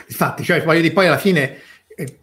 Infatti, 0.08 0.44
cioè, 0.44 0.62
dire, 0.62 0.92
poi 0.92 1.06
alla 1.06 1.16
fine 1.16 1.60
eh, 1.96 2.18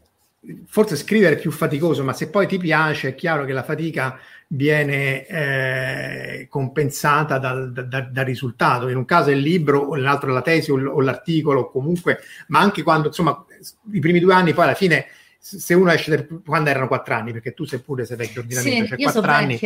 forse 0.68 0.96
scrivere 0.96 1.36
è 1.36 1.40
più 1.40 1.52
faticoso, 1.52 2.04
ma 2.04 2.14
se 2.14 2.30
poi 2.30 2.46
ti 2.48 2.60
piace 2.60 3.10
è 3.10 3.16
chiaro 3.16 3.44
che 3.44 3.54
la 3.54 3.64
fatica 3.64 4.20
viene 4.48 5.26
eh, 5.26 6.48
compensata 6.48 7.40
dal, 7.40 7.72
da, 7.72 8.02
dal, 8.02 8.26
risultato. 8.26 8.88
In 8.88 8.98
un 8.98 9.06
caso 9.06 9.32
è 9.32 9.34
il 9.34 9.40
libro, 9.40 9.80
o 9.80 9.96
nell'altro 9.96 10.30
è 10.30 10.34
la 10.34 10.42
tesi 10.44 10.70
o 10.70 11.02
l'articolo, 11.02 11.72
comunque, 11.72 12.20
ma 12.48 12.60
anche 12.60 12.84
quando 12.84 13.08
insomma 13.08 13.44
i 13.92 14.00
primi 14.00 14.20
due 14.20 14.34
anni, 14.34 14.54
poi 14.54 14.66
alla 14.66 14.74
fine 14.74 15.06
se 15.46 15.74
uno 15.74 15.92
esce 15.92 16.10
del, 16.10 16.42
quando 16.46 16.70
erano 16.70 16.88
quattro 16.88 17.16
anni, 17.16 17.34
perché 17.34 17.54
tu 17.54 17.66
seppure 17.66 18.06
sei 18.06 18.16
vecchio 18.16 18.40
ordinamento, 18.42 18.84
sì, 18.84 18.88
cioè 18.88 19.12
quattro 19.12 19.32
anni, 19.32 19.60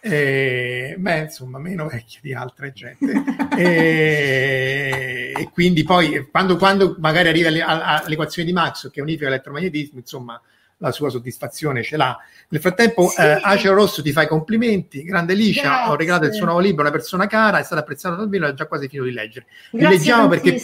eh, 0.00 0.94
beh, 0.96 1.18
insomma, 1.18 1.58
meno 1.58 1.86
vecchia 1.86 2.20
di 2.22 2.32
altre 2.32 2.72
gente. 2.72 3.12
e, 3.58 5.32
e, 5.36 5.50
quindi 5.52 5.82
poi 5.84 6.26
quando, 6.30 6.56
quando 6.56 6.96
magari 6.98 7.28
arriva 7.28 7.50
all'equazione 7.66 8.48
di 8.48 8.54
Max 8.54 8.90
che 8.90 9.02
unifica 9.02 9.28
l'elettromagnetismo, 9.28 9.98
insomma, 9.98 10.40
la 10.78 10.92
sua 10.92 11.10
soddisfazione 11.10 11.82
ce 11.82 11.98
l'ha. 11.98 12.16
Nel 12.48 12.60
frattempo, 12.62 13.08
sì. 13.08 13.20
eh, 13.20 13.38
Aceo 13.42 13.74
Rosso 13.74 14.00
ti 14.00 14.12
fa 14.12 14.22
i 14.22 14.28
complimenti. 14.28 15.02
Grande 15.02 15.34
Licia, 15.34 15.90
ho 15.90 15.96
regalato 15.96 16.24
il 16.24 16.32
suo 16.32 16.46
nuovo 16.46 16.60
libro, 16.60 16.80
Una 16.82 16.90
persona 16.90 17.26
cara, 17.26 17.58
è 17.58 17.64
stato 17.64 17.82
apprezzato 17.82 18.16
dal 18.16 18.30
vino, 18.30 18.46
è 18.46 18.54
già 18.54 18.66
quasi 18.66 18.88
finito 18.88 19.06
di 19.06 19.12
leggere. 19.12 19.46
Li 19.72 19.86
leggiamo 19.86 20.28
perché, 20.28 20.58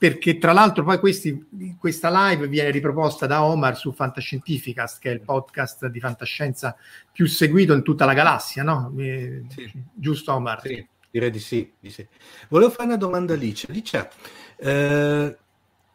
perché, 0.00 0.38
tra 0.38 0.52
l'altro, 0.52 0.82
poi 0.82 0.98
questi, 0.98 1.46
questa 1.78 2.30
live 2.30 2.48
viene 2.48 2.70
riproposta 2.70 3.26
da 3.26 3.44
Omar 3.44 3.76
su 3.76 3.92
Fantascientificast, 3.92 4.98
che 4.98 5.10
è 5.10 5.12
il 5.12 5.20
podcast 5.20 5.88
di 5.88 6.00
fantascienza 6.00 6.74
più 7.12 7.26
seguito 7.26 7.74
in 7.74 7.82
tutta 7.82 8.06
la 8.06 8.14
galassia, 8.14 8.62
no? 8.62 8.94
Eh, 8.96 9.44
sì. 9.50 9.70
Giusto, 9.92 10.32
Omar? 10.32 10.62
Sì, 10.62 10.88
direi 11.10 11.30
di 11.30 11.38
sì, 11.38 11.70
di 11.78 11.90
sì. 11.90 12.08
Volevo 12.48 12.70
fare 12.70 12.84
una 12.84 12.96
domanda 12.96 13.34
a 13.34 13.36
Licia. 13.36 13.70
Licia, 13.70 14.08
eh, 14.56 15.36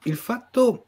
il 0.04 0.15
fatto, 0.15 0.86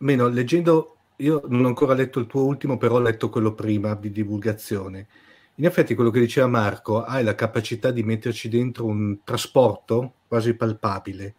meno 0.00 0.28
leggendo 0.28 0.96
io 1.16 1.40
non 1.46 1.64
ho 1.64 1.68
ancora 1.68 1.94
letto 1.94 2.20
il 2.20 2.26
tuo 2.26 2.44
ultimo, 2.44 2.76
però 2.76 2.96
ho 2.96 3.00
letto 3.00 3.30
quello 3.30 3.54
prima 3.54 3.94
di 3.94 4.12
divulgazione. 4.12 5.06
In 5.54 5.64
effetti, 5.64 5.94
quello 5.94 6.10
che 6.10 6.20
diceva 6.20 6.48
Marco, 6.48 7.02
hai 7.02 7.24
la 7.24 7.34
capacità 7.34 7.90
di 7.90 8.02
metterci 8.02 8.50
dentro 8.50 8.84
un 8.84 9.20
trasporto 9.24 10.16
quasi 10.28 10.52
palpabile. 10.52 11.34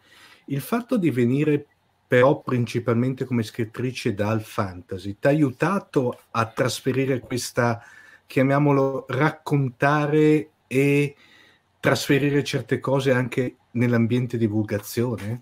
Il 0.50 0.60
fatto 0.60 0.96
di 0.96 1.10
venire 1.10 1.66
però 2.10 2.40
principalmente 2.40 3.24
come 3.24 3.44
scrittrice 3.44 4.14
dal 4.14 4.42
fantasy, 4.42 5.16
ti 5.20 5.28
ha 5.28 5.30
aiutato 5.30 6.22
a 6.32 6.44
trasferire 6.46 7.20
questa, 7.20 7.80
chiamiamolo, 8.26 9.06
raccontare 9.10 10.50
e 10.66 11.14
trasferire 11.78 12.42
certe 12.42 12.80
cose 12.80 13.12
anche 13.12 13.54
nell'ambiente 13.72 14.36
divulgazione? 14.36 15.38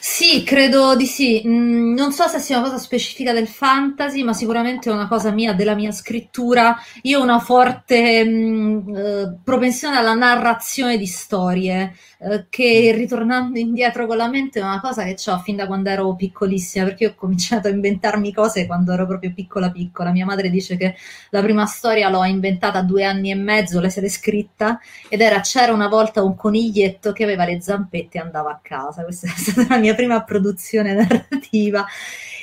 Sì, 0.00 0.42
credo 0.42 0.96
di 0.96 1.06
sì. 1.06 1.42
Mm, 1.46 1.94
non 1.94 2.12
so 2.12 2.26
se 2.28 2.38
sia 2.38 2.58
una 2.58 2.68
cosa 2.68 2.78
specifica 2.78 3.32
del 3.32 3.46
fantasy, 3.46 4.22
ma 4.22 4.32
sicuramente 4.32 4.88
è 4.88 4.92
una 4.92 5.06
cosa 5.06 5.30
mia, 5.30 5.52
della 5.52 5.74
mia 5.74 5.92
scrittura. 5.92 6.76
Io 7.02 7.20
ho 7.20 7.22
una 7.22 7.40
forte 7.40 8.24
mm, 8.24 8.96
eh, 8.96 9.38
propensione 9.44 9.96
alla 9.96 10.14
narrazione 10.14 10.96
di 10.96 11.06
storie, 11.06 11.94
eh, 12.20 12.46
che 12.48 12.92
ritornando 12.96 13.60
indietro 13.60 14.06
con 14.06 14.16
la 14.16 14.28
mente 14.28 14.58
è 14.58 14.62
una 14.62 14.80
cosa 14.80 15.04
che 15.04 15.16
ho 15.30 15.38
fin 15.38 15.54
da 15.54 15.66
quando 15.66 15.88
ero 15.88 16.16
piccolissima, 16.16 16.84
perché 16.84 17.04
io 17.04 17.10
ho 17.10 17.14
cominciato 17.14 17.68
a 17.68 17.70
inventarmi 17.70 18.32
cose 18.32 18.66
quando 18.66 18.92
ero 18.92 19.06
proprio 19.06 19.32
piccola 19.32 19.70
piccola. 19.70 20.10
Mia 20.10 20.24
madre 20.24 20.50
dice 20.50 20.76
che 20.76 20.96
la 21.30 21.42
prima 21.42 21.64
storia 21.66 22.08
l'ho 22.08 22.24
inventata 22.24 22.78
a 22.78 22.82
due 22.82 23.04
anni 23.04 23.30
e 23.30 23.36
mezzo, 23.36 23.80
l'essere 23.80 24.08
scritta, 24.08 24.80
ed 25.08 25.20
era 25.20 25.40
C'era 25.40 25.72
una 25.72 25.86
volta 25.86 26.22
un 26.22 26.34
coniglietto 26.34 27.12
che 27.12 27.22
aveva 27.22 27.44
le 27.44 27.60
zampette 27.60 28.18
e 28.18 28.20
andava 28.20 28.50
a 28.50 28.60
casa. 28.60 29.04
Questa 29.04 29.28
è 29.28 29.30
stata 29.36 29.74
la 29.74 29.78
mia 29.78 29.94
prima 29.94 30.22
produzione 30.24 30.94
narrativa. 30.98 31.86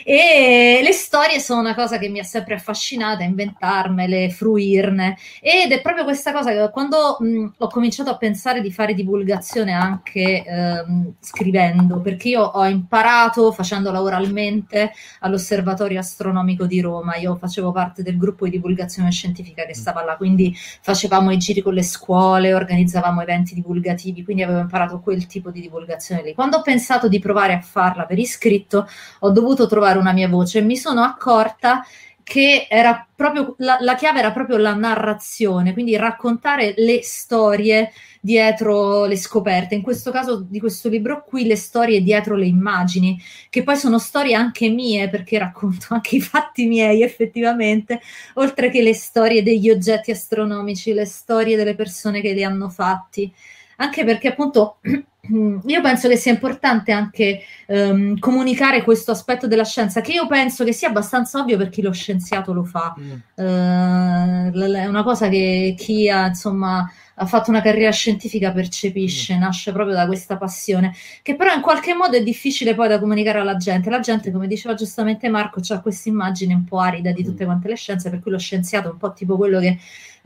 E 0.08 0.82
le 0.84 0.92
storie 0.92 1.40
sono 1.40 1.62
una 1.62 1.74
cosa 1.74 1.98
che 1.98 2.10
mi 2.10 2.20
ha 2.20 2.24
sempre 2.24 2.54
affascinata, 2.54 3.24
inventarmele, 3.24 4.30
fruirne. 4.30 5.18
Ed 5.42 5.72
è 5.72 5.82
proprio 5.82 6.04
questa 6.04 6.32
cosa 6.32 6.52
che 6.52 6.70
quando 6.72 7.18
mh, 7.20 7.54
ho 7.58 7.68
cominciato 7.70 8.12
a 8.12 8.18
pensare 8.18 8.62
di 8.62 8.72
fare 8.72 8.94
divulgazione 8.94 9.72
anche 9.72 10.44
ehm, 10.46 11.14
scrivendo, 11.20 12.02
perché 12.02 12.30
io 12.30 12.44
ho 12.44 12.68
imparato 12.68 13.52
facendo 13.52 13.90
lavoralmente 13.90 14.92
all'Osservatorio 15.22 15.98
Astronomico 15.98 16.68
di 16.68 16.82
Roma, 16.82 17.16
io 17.16 17.36
facevo 17.36 17.72
parte 17.72 18.04
del 18.04 18.20
gruppo 18.20 18.46
di 18.46 18.52
divulgazione 18.52 19.10
scientifica 19.10 19.66
che 19.66 19.74
stava 19.74 20.04
là, 20.04 20.18
quindi 20.18 20.56
facevamo 20.82 21.32
i 21.32 21.38
giri 21.38 21.62
con 21.62 21.74
le 21.74 21.82
scuole, 21.82 22.54
organizzavamo 22.54 23.24
eventi 23.24 23.56
divulgativi, 23.56 24.24
quindi 24.24 24.44
avevo 24.44 24.60
imparato 24.60 25.00
quel 25.00 25.26
tipo 25.26 25.50
di 25.50 25.62
divulgazione 25.62 26.22
lì. 26.22 26.36
Quando 26.36 26.58
ho 26.58 26.62
pensato 26.62 27.08
di 27.08 27.18
provare 27.18 27.54
a 27.54 27.62
farla 27.62 28.06
per 28.06 28.20
iscritto, 28.20 28.88
ho 29.22 29.32
dovuto 29.32 29.66
trovare 29.66 29.94
una 29.98 30.14
mia 30.14 30.28
voce 30.28 30.62
mi 30.62 30.78
sono 30.78 31.02
accorta 31.02 31.84
che 32.26 32.66
era 32.68 33.08
proprio 33.16 33.54
la, 33.60 33.78
la, 33.82 33.94
chiave 33.94 34.18
era 34.18 34.32
proprio 34.32 34.58
la 34.58 34.74
narrazione, 34.74 35.74
quindi 35.74 35.96
raccontare 35.96 36.74
le 36.78 37.04
storie 37.04 37.92
dietro 38.20 39.06
le 39.06 39.16
scoperte. 39.16 39.76
In 39.76 39.84
questo 39.84 40.10
caso 40.10 40.40
di 40.42 40.60
questo 40.60 40.90
libro 40.90 41.24
qui 41.24 41.46
le 41.46 41.56
storie 41.56 42.02
dietro 42.02 42.36
le 42.36 42.48
immagini, 42.48 43.22
che 43.48 43.62
poi 43.62 43.78
sono 43.78 44.00
storie 44.00 44.34
anche 44.34 44.70
mie 44.70 45.08
perché 45.08 45.38
racconto 45.38 45.86
anche 45.94 46.16
i 46.16 46.22
fatti 46.22 46.66
miei 46.66 47.04
effettivamente, 47.04 48.02
oltre 48.34 48.72
che 48.72 48.82
le 48.82 48.96
storie 48.96 49.44
degli 49.44 49.70
oggetti 49.70 50.10
astronomici, 50.10 50.94
le 50.94 51.06
storie 51.06 51.56
delle 51.56 51.76
persone 51.76 52.22
che 52.22 52.34
li 52.34 52.44
hanno 52.44 52.70
fatti. 52.70 53.32
Anche 53.78 54.04
perché 54.04 54.30
appunto 54.30 54.78
io 55.30 55.82
penso 55.82 56.08
che 56.08 56.16
sia 56.16 56.32
importante 56.32 56.92
anche 56.92 57.42
um, 57.68 58.18
comunicare 58.20 58.84
questo 58.84 59.12
aspetto 59.12 59.48
della 59.48 59.64
scienza, 59.64 60.02
che 60.02 60.12
io 60.12 60.28
penso 60.28 60.64
che 60.64 60.74
sia 60.74 60.90
abbastanza 60.90 61.40
ovvio 61.40 61.58
per 61.58 61.70
chi 61.70 61.82
lo 61.82 61.92
scienziato 61.92 62.54
lo 62.54 62.64
fa. 62.64 62.96
Mm. 63.00 63.12
Uh, 63.36 64.74
è 64.74 64.86
una 64.86 65.04
cosa 65.04 65.28
che 65.30 65.76
chi 65.78 66.10
ha, 66.10 66.28
insomma, 66.28 66.90
ha 67.16 67.26
fatto 67.26 67.50
una 67.50 67.62
carriera 67.62 67.92
scientifica 67.92 68.52
percepisce, 68.52 69.36
mm. 69.36 69.40
nasce 69.40 69.72
proprio 69.72 69.96
da 69.96 70.06
questa 70.06 70.38
passione, 70.38 70.94
che 71.22 71.36
però 71.36 71.54
in 71.54 71.62
qualche 71.62 71.94
modo 71.94 72.18
è 72.18 72.24
difficile 72.24 72.76
poi 72.76 72.88
da 72.88 73.00
comunicare 73.00 73.40
alla 73.40 73.58
gente. 73.58 73.90
La 73.90 74.00
gente, 74.00 74.32
come 74.32 74.48
diceva 74.48 74.74
giustamente 74.74 75.30
Marco, 75.30 75.62
ha 75.68 75.80
questa 75.80 76.10
immagine 76.10 76.54
un 76.54 76.66
po' 76.66 76.80
arida 76.80 77.12
di 77.12 77.24
tutte 77.24 77.44
mm. 77.44 77.48
quante 77.48 77.68
le 77.68 77.76
scienze, 77.76 78.10
per 78.10 78.20
cui 78.20 78.32
lo 78.32 78.40
scienziato 78.40 78.90
è 78.90 78.92
un 78.92 78.98
po' 78.98 79.14
tipo 79.14 79.38
quello 79.38 79.60
che 79.60 79.78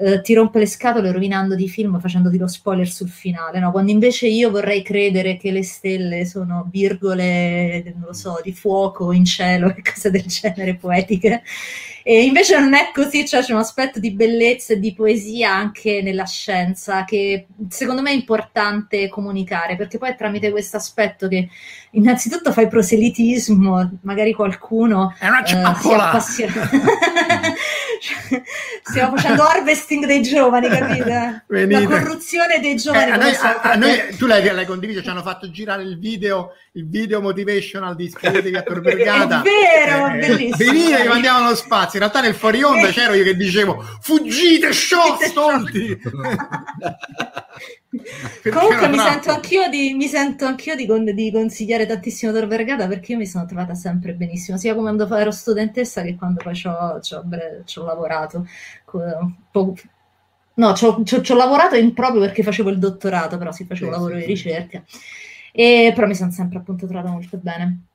eh, 0.01 0.21
ti 0.21 0.33
rompe 0.33 0.59
le 0.59 0.65
scatole 0.65 1.12
rovinando 1.12 1.55
di 1.55 1.67
film 1.67 1.99
facendoti 1.99 2.38
lo 2.38 2.47
spoiler 2.47 2.88
sul 2.88 3.09
finale, 3.09 3.59
no? 3.59 3.69
quando 3.71 3.91
invece 3.91 4.27
io 4.27 4.49
vorrei 4.49 4.81
credere 4.81 5.35
che 5.35 5.51
le 5.51 5.63
stelle 5.63 6.25
sono 6.25 6.69
virgole, 6.71 7.83
non 7.95 8.05
lo 8.05 8.13
so, 8.13 8.39
di 8.41 8.53
fuoco 8.53 9.12
in 9.12 9.25
cielo 9.25 9.67
e 9.67 9.81
cose 9.83 10.09
del 10.09 10.25
genere 10.25 10.75
poetiche. 10.75 11.43
E 12.01 12.23
invece 12.23 12.57
non 12.57 12.73
è 12.73 12.91
così, 12.93 13.27
cioè 13.27 13.41
c'è 13.41 13.51
un 13.51 13.59
aspetto 13.59 13.99
di 13.99 14.12
bellezza 14.12 14.73
e 14.73 14.79
di 14.79 14.93
poesia 14.93 15.53
anche 15.53 16.01
nella 16.01 16.25
scienza 16.25 17.03
che 17.03 17.47
secondo 17.67 18.01
me 18.01 18.12
è 18.12 18.13
importante 18.13 19.09
comunicare, 19.09 19.75
perché 19.75 19.97
poi 19.97 20.12
è 20.12 20.15
tramite 20.15 20.49
questo 20.49 20.77
aspetto 20.77 21.27
che 21.27 21.49
innanzitutto 21.91 22.53
fai 22.53 22.69
proselitismo, 22.69 23.99
magari 24.03 24.31
qualcuno 24.31 25.13
è 25.19 25.27
una 25.27 25.43
eh, 25.43 25.47
si 25.47 25.93
appassiona. 25.93 26.69
Stiamo 28.83 29.15
facendo 29.15 29.43
harvesting 29.43 30.05
dei 30.05 30.21
giovani, 30.21 30.69
capite? 30.69 31.45
Venite. 31.47 31.81
La 31.81 31.99
corruzione 31.99 32.59
dei 32.59 32.75
giovani. 32.75 33.09
Eh, 33.09 33.13
a 33.13 33.17
noi, 33.17 33.35
a, 33.35 33.59
a 33.62 33.75
noi, 33.75 34.15
tu 34.17 34.25
l'hai, 34.25 34.43
l'hai, 34.43 34.65
condiviso, 34.65 35.01
ci 35.01 35.09
hanno 35.09 35.21
fatto 35.21 35.49
girare 35.51 35.83
il 35.83 35.99
video, 35.99 36.53
il 36.73 36.88
video 36.89 37.21
motivational 37.21 37.95
di 37.95 38.05
Iscrivetevi 38.05 38.55
a 38.55 38.62
Tor 38.62 38.79
Vergata. 38.81 39.41
È 39.41 39.43
vero, 39.43 40.07
eh, 40.07 40.17
bellissimo. 40.17 40.71
Venite 40.71 41.01
che 41.01 41.07
mandiamo 41.07 41.45
allo 41.45 41.55
spazio. 41.55 41.99
In 41.99 42.05
realtà 42.05 42.21
nel 42.21 42.35
fuori 42.35 42.63
onda 42.63 42.88
eh. 42.88 42.91
c'ero 42.91 43.13
io 43.13 43.23
che 43.23 43.35
dicevo 43.35 43.83
fuggite, 44.01 44.71
show, 44.73 45.17
stolti! 45.19 45.99
Comunque 48.52 48.88
mi 48.88 48.99
sento, 48.99 49.32
anch'io 49.32 49.67
di, 49.67 49.93
mi 49.95 50.06
sento 50.06 50.45
anch'io 50.45 50.75
di, 50.75 50.86
con, 50.86 51.04
di 51.06 51.32
consigliare 51.32 51.88
tantissimo 51.88 52.32
Tor 52.32 52.45
Vergata 52.45 52.88
perché 52.88 53.13
io 53.13 53.17
mi 53.17 53.25
sono 53.25 53.45
trovata 53.45 53.73
sempre 53.73 54.13
benissimo, 54.13 54.58
sia 54.58 54.75
quando 54.75 55.08
ero 55.15 55.32
studentessa 55.32 56.04
che 56.04 56.15
quando 56.15 56.41
poi 56.43 56.56
ci 56.56 56.67
ho 56.67 57.86
lavorato. 57.86 58.45
No, 60.54 60.73
ci 60.75 60.86
ho 60.86 61.36
lavorato 61.36 61.75
in, 61.75 61.93
proprio 61.93 62.21
perché 62.21 62.43
facevo 62.43 62.69
il 62.69 62.80
dottorato, 62.80 63.38
però 63.38 63.52
si 63.52 63.65
faceva 63.65 63.93
sì, 63.93 63.97
lavoro 63.97 64.15
sì, 64.15 64.19
di 64.19 64.25
ricerca. 64.25 64.84
E, 65.52 65.91
però 65.95 66.06
mi 66.06 66.15
sono 66.15 66.32
sempre 66.32 66.60
appunto 66.60 66.86
trovata 66.86 67.10
molto 67.10 67.38
bene. 67.38 67.88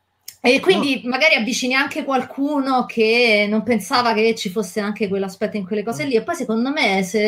E 0.47 0.61
quindi 0.61 1.01
no. 1.03 1.09
magari 1.09 1.37
avvicini 1.37 1.73
anche 1.73 2.05
qualcuno 2.05 2.85
che 2.85 3.47
non 3.49 3.63
pensava 3.63 4.13
che 4.13 4.35
ci 4.35 4.51
fosse 4.51 4.79
anche 4.79 5.09
quell'aspetto 5.09 5.57
in 5.57 5.65
quelle 5.65 5.83
cose 5.83 6.05
lì. 6.05 6.17
E 6.17 6.23
poi 6.23 6.35
secondo 6.35 6.71
me 6.71 7.03
se, 7.03 7.19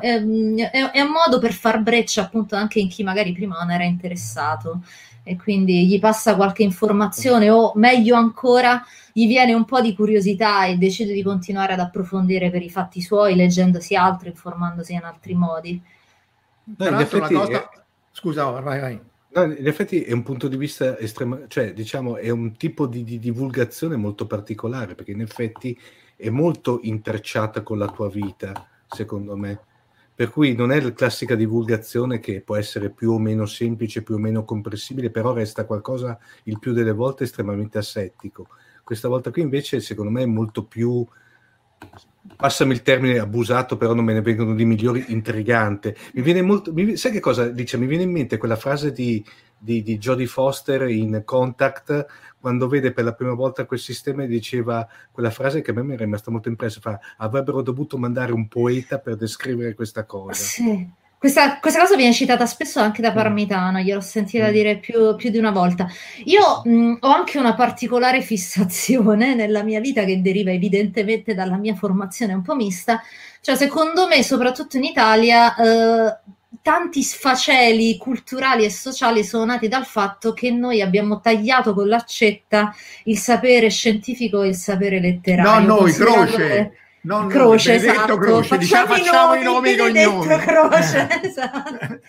è, 0.00 0.90
è, 0.90 1.00
un 1.00 1.10
modo 1.12 1.38
per 1.38 1.52
far 1.52 1.80
breccia 1.80 2.22
appunto 2.22 2.56
anche 2.56 2.80
in 2.80 2.88
chi 2.88 3.04
magari 3.04 3.32
prima 3.32 3.56
non 3.60 3.70
era 3.70 3.84
interessato. 3.84 4.80
E 5.22 5.36
quindi 5.36 5.86
gli 5.86 6.00
passa 6.00 6.34
qualche 6.34 6.64
informazione 6.64 7.48
o 7.48 7.70
meglio 7.76 8.16
ancora 8.16 8.84
gli 9.12 9.28
viene 9.28 9.54
un 9.54 9.64
po' 9.64 9.80
di 9.80 9.94
curiosità 9.94 10.64
e 10.64 10.76
decide 10.76 11.12
di 11.12 11.22
continuare 11.22 11.74
ad 11.74 11.78
approfondire 11.78 12.50
per 12.50 12.62
i 12.62 12.70
fatti 12.70 13.00
suoi, 13.00 13.36
leggendosi 13.36 13.94
altro, 13.94 14.26
informandosi 14.26 14.94
in 14.94 15.04
altri 15.04 15.34
modi. 15.34 15.80
No, 16.76 16.88
in 16.88 16.94
effetti, 16.94 17.34
cosa... 17.34 17.70
Scusa, 18.10 18.44
vai, 18.46 18.80
vai. 18.80 19.00
No, 19.34 19.42
in 19.42 19.66
effetti 19.66 20.02
è 20.02 20.12
un 20.12 20.22
punto 20.22 20.46
di 20.46 20.56
vista 20.56 20.96
estremo, 20.96 21.48
cioè 21.48 21.72
diciamo 21.72 22.18
è 22.18 22.30
un 22.30 22.56
tipo 22.56 22.86
di, 22.86 23.02
di, 23.02 23.18
divulgazione 23.18 23.96
molto 23.96 24.28
particolare 24.28 24.94
perché 24.94 25.10
in 25.10 25.22
effetti 25.22 25.76
è 26.14 26.30
molto 26.30 26.78
intrecciata 26.82 27.62
con 27.64 27.78
la 27.78 27.88
tua 27.88 28.08
vita, 28.08 28.68
secondo 28.86 29.36
me. 29.36 29.58
Per 30.14 30.30
cui 30.30 30.54
non 30.54 30.70
è 30.70 30.80
la 30.80 30.92
classica 30.92 31.34
divulgazione 31.34 32.20
che 32.20 32.42
può 32.42 32.54
essere 32.54 32.90
più 32.90 33.10
o 33.10 33.18
meno 33.18 33.44
semplice, 33.46 34.04
più 34.04 34.14
o 34.14 34.18
meno 34.18 34.44
comprensibile, 34.44 35.10
però 35.10 35.32
resta 35.32 35.66
qualcosa 35.66 36.16
il 36.44 36.60
più 36.60 36.72
delle 36.72 36.92
volte 36.92 37.24
estremamente 37.24 37.78
assettico. 37.78 38.46
Questa 38.84 39.08
volta 39.08 39.32
qui 39.32 39.42
invece 39.42 39.80
secondo 39.80 40.12
me 40.12 40.22
è 40.22 40.26
molto 40.26 40.64
più 40.64 41.04
passami 42.36 42.72
il 42.72 42.82
termine 42.82 43.18
abusato, 43.18 43.76
però 43.76 43.94
non 43.94 44.04
me 44.04 44.12
ne 44.12 44.22
vengono 44.22 44.54
di 44.54 44.64
migliori, 44.64 45.04
intrigante. 45.08 45.96
Mi 46.12 46.22
viene 46.22 46.42
molto, 46.42 46.72
mi, 46.72 46.96
sai 46.96 47.12
che 47.12 47.20
cosa 47.20 47.48
dice? 47.48 47.76
Mi 47.76 47.86
viene 47.86 48.04
in 48.04 48.10
mente 48.10 48.38
quella 48.38 48.56
frase 48.56 48.92
di, 48.92 49.24
di, 49.58 49.82
di 49.82 49.98
Jodie 49.98 50.26
Foster 50.26 50.88
in 50.88 51.22
Contact, 51.24 52.06
quando 52.40 52.68
vede 52.68 52.92
per 52.92 53.04
la 53.04 53.14
prima 53.14 53.34
volta 53.34 53.66
quel 53.66 53.78
sistema 53.78 54.24
e 54.24 54.26
diceva 54.26 54.86
quella 55.10 55.30
frase 55.30 55.60
che 55.62 55.70
a 55.70 55.74
me 55.74 55.82
mi 55.82 55.94
è 55.94 55.96
rimasta 55.96 56.30
molto 56.30 56.48
impressa, 56.48 56.80
fa, 56.80 56.98
avrebbero 57.16 57.62
dovuto 57.62 57.98
mandare 57.98 58.32
un 58.32 58.48
poeta 58.48 58.98
per 58.98 59.16
descrivere 59.16 59.74
questa 59.74 60.04
cosa. 60.04 60.42
Sì. 60.42 61.02
Questa, 61.24 61.58
questa, 61.58 61.80
cosa 61.80 61.96
viene 61.96 62.12
citata 62.12 62.44
spesso 62.44 62.80
anche 62.80 63.00
da 63.00 63.10
mm. 63.10 63.14
Parmitano, 63.14 63.78
gliel'ho 63.78 64.02
sentita 64.02 64.48
mm. 64.48 64.52
dire 64.52 64.76
più, 64.76 65.16
più, 65.16 65.30
di 65.30 65.38
una 65.38 65.52
volta. 65.52 65.88
Io 66.24 66.60
mh, 66.62 66.70
mm, 66.70 66.94
ho 67.00 67.08
anche 67.08 67.38
una 67.38 67.54
particolare 67.54 68.20
fissazione 68.20 69.34
nella 69.34 69.62
mia 69.62 69.80
vita 69.80 70.04
che 70.04 70.20
deriva 70.20 70.50
evidentemente 70.50 71.32
dalla 71.32 71.56
mia 71.56 71.74
formazione 71.74 72.34
un 72.34 72.42
po' 72.42 72.54
mista, 72.54 73.00
cioè 73.40 73.56
secondo 73.56 74.06
me, 74.06 74.22
soprattutto 74.22 74.76
in 74.76 74.84
Italia, 74.84 75.54
eh, 75.56 76.18
tanti 76.60 77.02
sfaceli 77.02 77.96
culturali 77.96 78.66
e 78.66 78.70
sociali 78.70 79.24
sono 79.24 79.46
nati 79.46 79.66
dal 79.66 79.86
fatto 79.86 80.34
che 80.34 80.50
noi 80.50 80.82
abbiamo 80.82 81.20
tagliato 81.20 81.72
con 81.72 81.88
l'accetta 81.88 82.74
il 83.04 83.16
sapere 83.16 83.70
scientifico 83.70 84.42
e 84.42 84.48
il 84.48 84.56
sapere 84.56 85.00
letterario. 85.00 85.66
No, 85.66 85.80
noi, 85.80 85.92
croce! 85.94 86.83
Non 87.04 87.28
Croce, 87.28 87.74
esatto. 87.74 88.16
Croce, 88.18 88.58
diciamo, 88.58 88.94
facciamo 88.94 89.34
i 89.34 89.42
nomi 89.42 89.72
e 89.72 89.76
cognomi. 89.76 90.26
Croce, 90.38 91.08
esatto. 91.22 92.00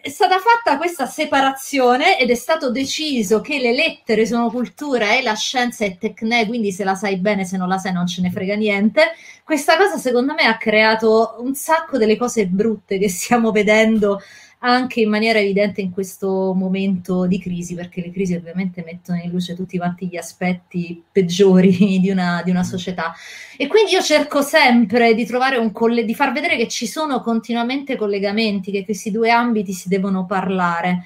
È 0.00 0.08
stata 0.08 0.36
fatta 0.38 0.78
questa 0.78 1.04
separazione 1.04 2.18
ed 2.18 2.30
è 2.30 2.34
stato 2.34 2.70
deciso 2.70 3.42
che 3.42 3.58
le 3.58 3.74
lettere 3.74 4.24
sono 4.24 4.50
cultura 4.50 5.14
e 5.14 5.22
la 5.22 5.34
scienza 5.34 5.84
è 5.84 5.98
tecne, 5.98 6.46
quindi 6.46 6.72
se 6.72 6.84
la 6.84 6.94
sai 6.94 7.16
bene, 7.18 7.44
se 7.44 7.58
non 7.58 7.68
la 7.68 7.76
sai 7.76 7.92
non 7.92 8.06
ce 8.06 8.22
ne 8.22 8.30
frega 8.30 8.54
niente. 8.54 9.12
Questa 9.44 9.76
cosa 9.76 9.98
secondo 9.98 10.32
me 10.32 10.44
ha 10.44 10.56
creato 10.56 11.36
un 11.40 11.54
sacco 11.54 11.98
delle 11.98 12.16
cose 12.16 12.46
brutte 12.46 12.98
che 12.98 13.10
stiamo 13.10 13.50
vedendo 13.50 14.20
anche 14.66 15.00
in 15.00 15.08
maniera 15.08 15.38
evidente 15.38 15.80
in 15.80 15.92
questo 15.92 16.52
momento 16.52 17.26
di 17.26 17.38
crisi, 17.38 17.76
perché 17.76 18.00
le 18.00 18.10
crisi 18.10 18.34
ovviamente 18.34 18.82
mettono 18.84 19.20
in 19.20 19.30
luce 19.30 19.54
tutti 19.54 19.76
quanti 19.78 20.08
gli 20.08 20.16
aspetti 20.16 21.00
peggiori 21.10 21.70
di 22.00 22.10
una, 22.10 22.42
di 22.44 22.50
una 22.50 22.64
società. 22.64 23.14
E 23.56 23.68
quindi 23.68 23.92
io 23.92 24.02
cerco 24.02 24.42
sempre 24.42 25.14
di 25.14 25.24
trovare 25.24 25.56
un 25.56 25.70
coll- 25.70 26.00
di 26.00 26.14
far 26.16 26.32
vedere 26.32 26.56
che 26.56 26.66
ci 26.66 26.88
sono 26.88 27.20
continuamente 27.20 27.94
collegamenti, 27.94 28.72
che 28.72 28.84
questi 28.84 29.12
due 29.12 29.30
ambiti 29.30 29.72
si 29.72 29.88
devono 29.88 30.26
parlare. 30.26 31.04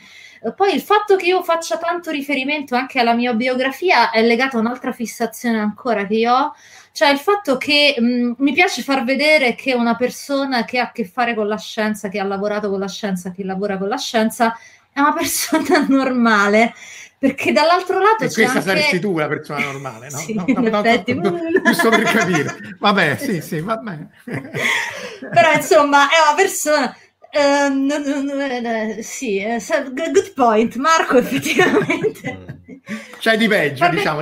Poi 0.57 0.75
il 0.75 0.81
fatto 0.81 1.17
che 1.17 1.27
io 1.27 1.43
faccia 1.43 1.77
tanto 1.77 2.11
riferimento 2.11 2.75
anche 2.75 2.99
alla 2.99 3.13
mia 3.13 3.35
biografia 3.35 4.11
è 4.11 4.23
legato 4.23 4.57
a 4.57 4.61
un'altra 4.61 4.91
fissazione 4.91 5.59
ancora 5.59 6.07
che 6.07 6.15
io 6.15 6.33
ho, 6.33 6.55
cioè 6.93 7.11
il 7.11 7.19
fatto 7.19 7.59
che 7.59 7.95
mh, 7.99 8.05
mm, 8.05 8.33
mi 8.39 8.53
piace 8.53 8.83
far 8.83 9.05
vedere 9.05 9.55
che 9.55 9.75
una 9.75 9.97
persona 9.97 10.65
che 10.65 10.79
ha 10.79 10.85
a 10.85 10.93
che 10.93 11.05
fare 11.05 11.35
con 11.35 11.47
la 11.47 11.59
scienza, 11.59 12.09
che 12.09 12.19
ha 12.19 12.25
lavorato 12.25 12.71
con 12.71 12.81
la 12.81 12.89
scienza, 12.89 13.31
che 13.31 13.45
lavora 13.45 13.77
con 13.77 13.89
la 13.89 13.99
scienza, 13.99 14.57
è 14.91 15.01
una 15.01 15.13
persona 15.15 15.87
normale. 15.89 16.75
Perché 17.21 17.53
dall'altro 17.53 17.99
lato 17.99 18.25
e 18.25 18.29
c'è 18.29 18.45
questa 18.45 18.61
anche... 18.61 18.71
saresti 18.71 18.99
tu 18.99 19.19
la 19.19 19.29
persona 19.29 19.63
normale, 19.63 20.09
no? 20.09 20.17
sì, 20.25 20.33
no, 20.33 20.45
no, 20.47 20.69
no, 20.71 20.79
effetti... 20.79 21.13
no, 21.13 21.39
giusto 21.63 21.91
per 21.91 22.03
capire. 22.05 22.57
Vabbè, 22.79 23.19
sì, 23.19 23.43
sì, 23.43 23.61
va 23.61 23.77
bene. 23.77 24.09
Però 24.25 25.53
insomma 25.53 26.09
è 26.09 26.17
una 26.27 26.35
persona 26.35 26.97
No, 27.33 29.03
sì, 29.03 29.43
uh, 29.45 29.93
good 29.93 30.33
point, 30.35 30.75
Marco, 30.77 31.19
effettivamente. 31.19 32.60
C'è 33.19 33.37
di 33.37 33.47
peggio, 33.49 33.85
Vabbè. 33.85 33.97
diciamo, 33.97 34.21